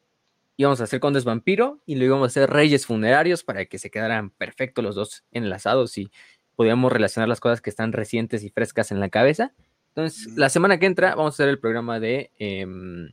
íbamos 0.56 0.80
a 0.80 0.84
hacer 0.84 1.00
Condes 1.00 1.24
Vampiro 1.24 1.80
y 1.86 1.96
lo 1.96 2.04
íbamos 2.04 2.24
a 2.24 2.26
hacer 2.26 2.50
Reyes 2.50 2.86
Funerarios 2.86 3.42
para 3.42 3.64
que 3.66 3.78
se 3.78 3.90
quedaran 3.90 4.30
perfectos 4.30 4.84
los 4.84 4.94
dos 4.94 5.24
enlazados 5.32 5.98
y 5.98 6.10
podíamos 6.54 6.92
relacionar 6.92 7.28
las 7.28 7.40
cosas 7.40 7.60
que 7.60 7.70
están 7.70 7.92
recientes 7.92 8.44
y 8.44 8.50
frescas 8.50 8.92
en 8.92 9.00
la 9.00 9.08
cabeza. 9.08 9.52
Entonces, 9.96 10.36
la 10.36 10.48
semana 10.48 10.78
que 10.78 10.86
entra 10.86 11.14
vamos 11.14 11.34
a 11.34 11.36
hacer 11.36 11.48
el 11.48 11.60
programa 11.60 12.00
de 12.00 12.32
em, 12.38 13.12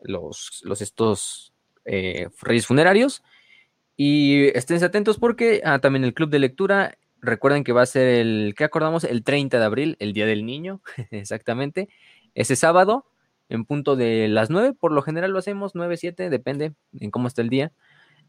los, 0.00 0.60
los 0.64 0.80
estos 0.80 1.52
eh, 1.84 2.28
Reyes 2.40 2.66
Funerarios. 2.66 3.22
Y 3.96 4.46
estén 4.56 4.82
atentos 4.82 5.18
porque 5.18 5.60
ah, 5.64 5.80
también 5.80 6.04
el 6.04 6.14
club 6.14 6.30
de 6.30 6.38
lectura, 6.38 6.96
recuerden 7.20 7.64
que 7.64 7.72
va 7.72 7.82
a 7.82 7.86
ser 7.86 8.06
el, 8.20 8.54
¿qué 8.56 8.64
acordamos? 8.64 9.04
El 9.04 9.24
30 9.24 9.58
de 9.58 9.64
abril, 9.64 9.96
el 9.98 10.12
Día 10.12 10.24
del 10.24 10.46
Niño, 10.46 10.80
exactamente. 11.10 11.88
Ese 12.34 12.54
sábado, 12.54 13.06
en 13.48 13.64
punto 13.64 13.96
de 13.96 14.28
las 14.28 14.50
9, 14.50 14.72
por 14.72 14.92
lo 14.92 15.02
general 15.02 15.32
lo 15.32 15.38
hacemos, 15.40 15.74
9, 15.74 15.96
7, 15.96 16.30
depende 16.30 16.72
en 16.98 17.10
cómo 17.10 17.26
está 17.28 17.42
el 17.42 17.50
día. 17.50 17.72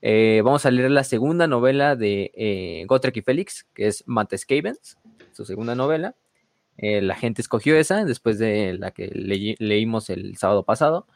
Eh, 0.01 0.41
vamos 0.43 0.65
a 0.65 0.71
leer 0.71 0.89
la 0.89 1.03
segunda 1.03 1.45
novela 1.45 1.95
de 1.95 2.31
eh, 2.33 2.83
Gotrek 2.87 3.17
y 3.17 3.21
Félix, 3.21 3.67
que 3.75 3.87
es 3.87 4.03
Matt 4.07 4.35
Skavens, 4.35 4.97
su 5.31 5.45
segunda 5.45 5.75
novela. 5.75 6.15
Eh, 6.81 7.01
la 7.01 7.15
gente 7.15 7.41
escogió 7.41 7.75
esa 7.77 8.03
después 8.05 8.37
de 8.39 8.73
la 8.77 8.91
que 8.91 9.09
leí- 9.11 9.55
leímos 9.59 10.09
el 10.09 10.35
sábado 10.37 10.63
pasado. 10.65 11.07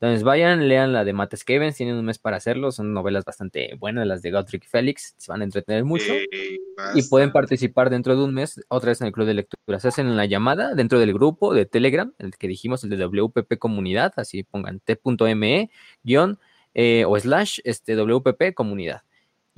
Entonces 0.00 0.22
vayan, 0.24 0.66
lean 0.66 0.94
la 0.94 1.04
de 1.04 1.12
Matt 1.12 1.36
Skavens, 1.36 1.76
tienen 1.76 1.96
un 1.96 2.06
mes 2.06 2.18
para 2.18 2.38
hacerlo, 2.38 2.72
son 2.72 2.94
novelas 2.94 3.22
bastante 3.26 3.74
buenas 3.78 4.06
las 4.06 4.22
de 4.22 4.30
Gotrek 4.30 4.64
y 4.64 4.66
Félix, 4.66 5.14
se 5.18 5.30
van 5.30 5.42
a 5.42 5.44
entretener 5.44 5.84
mucho 5.84 6.10
Eh, 6.14 6.58
y 6.94 7.02
pueden 7.02 7.32
participar 7.32 7.90
dentro 7.90 8.16
de 8.16 8.24
un 8.24 8.32
mes 8.32 8.58
otra 8.68 8.88
vez 8.92 9.02
en 9.02 9.08
el 9.08 9.12
club 9.12 9.26
de 9.26 9.34
lectura. 9.34 9.78
Se 9.78 9.88
hacen 9.88 10.16
la 10.16 10.24
llamada 10.24 10.74
dentro 10.74 10.98
del 10.98 11.12
grupo 11.12 11.52
de 11.52 11.66
Telegram, 11.66 12.14
el 12.18 12.34
que 12.38 12.48
dijimos, 12.48 12.82
el 12.82 12.88
de 12.88 12.96
WPP 12.96 13.58
Comunidad, 13.58 14.14
así 14.16 14.42
pongan 14.42 14.80
t.me 14.80 15.70
guion 16.02 16.38
eh, 16.72 17.04
o 17.06 17.18
slash 17.20 17.58
este, 17.64 17.94
WPP 17.94 18.54
Comunidad. 18.54 19.02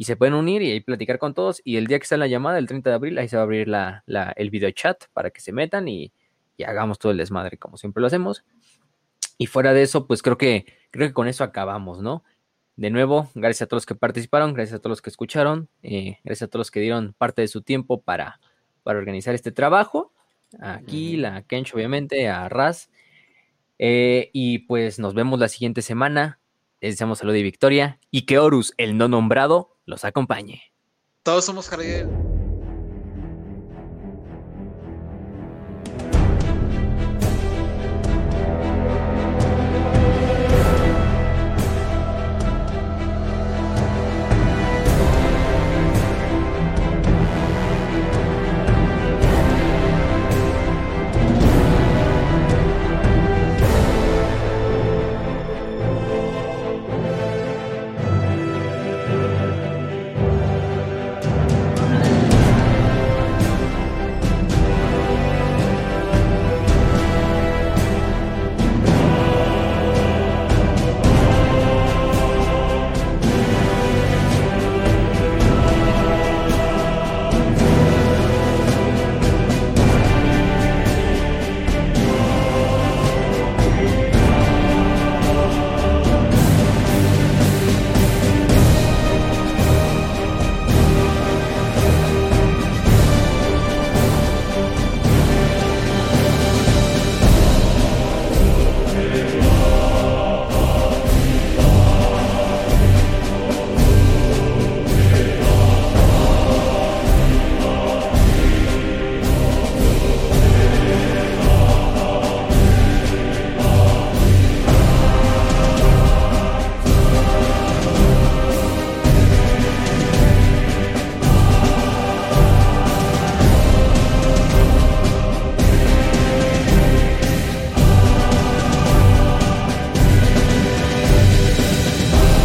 Y 0.03 0.05
se 0.05 0.17
pueden 0.17 0.35
unir 0.35 0.63
y 0.63 0.73
ahí 0.73 0.81
platicar 0.81 1.19
con 1.19 1.33
todos. 1.33 1.61
Y 1.65 1.77
el 1.77 1.87
día 1.87 1.97
que 1.99 2.03
está 2.03 2.17
la 2.17 2.27
llamada, 2.27 2.59
el 2.59 2.67
30 2.67 2.91
de 2.91 2.97
abril, 2.97 3.19
ahí 3.19 3.29
se 3.29 3.37
va 3.37 3.43
a 3.43 3.45
abrir 3.45 3.69
la, 3.69 4.03
la- 4.07 4.33
el 4.37 4.51
video 4.51 4.71
chat 4.73 5.05
para 5.13 5.31
que 5.31 5.41
se 5.41 5.53
metan 5.53 5.87
y, 5.87 6.13
y 6.57 6.65
hagamos 6.65 6.99
todo 6.99 7.13
el 7.13 7.19
desmadre 7.19 7.57
como 7.57 7.77
siempre 7.77 8.01
lo 8.01 8.09
hacemos. 8.09 8.45
Y 9.39 9.47
fuera 9.47 9.73
de 9.73 9.83
eso, 9.83 10.09
pues 10.09 10.21
creo 10.23 10.37
que, 10.37 10.67
creo 10.91 11.07
que 11.07 11.15
con 11.15 11.29
eso 11.29 11.45
acabamos, 11.45 12.03
¿no? 12.03 12.25
De 12.75 12.91
nuevo, 12.91 13.31
gracias 13.37 13.63
a 13.63 13.67
todos 13.69 13.83
los 13.83 13.87
que 13.87 13.95
participaron, 13.95 14.55
gracias 14.55 14.77
a 14.77 14.79
todos 14.81 14.91
los 14.91 15.03
que 15.03 15.11
escucharon, 15.11 15.69
eh, 15.85 16.19
gracias 16.25 16.49
a 16.49 16.51
todos 16.51 16.61
los 16.63 16.71
que 16.73 16.81
dieron 16.81 17.15
parte 17.17 17.43
de 17.43 17.49
su 17.49 17.63
tiempo 17.63 18.01
para, 18.03 18.41
para 18.83 18.99
organizar 18.99 19.35
este 19.37 19.53
trabajo. 19.53 20.13
Aquí, 20.59 21.17
la 21.17 21.43
Kench, 21.43 21.75
obviamente, 21.75 22.29
a 22.29 22.49
Raz. 22.49 22.91
Eh, 23.79 24.31
y 24.33 24.61
pues 24.61 24.99
nos 24.99 25.15
vemos 25.15 25.39
la 25.39 25.49
siguiente 25.49 25.81
semana. 25.83 26.41
Les 26.81 26.95
deseamos 26.95 27.19
salud 27.21 27.35
y 27.35 27.43
victoria. 27.43 28.01
Y 28.11 28.23
que 28.27 28.39
Horus, 28.39 28.75
el 28.77 28.97
no 28.99 29.07
nombrado, 29.09 29.72
los 29.87 30.05
acompañe. 30.05 30.63
Todos 31.23 31.45
somos 31.45 31.69
Jardel. 31.69 32.32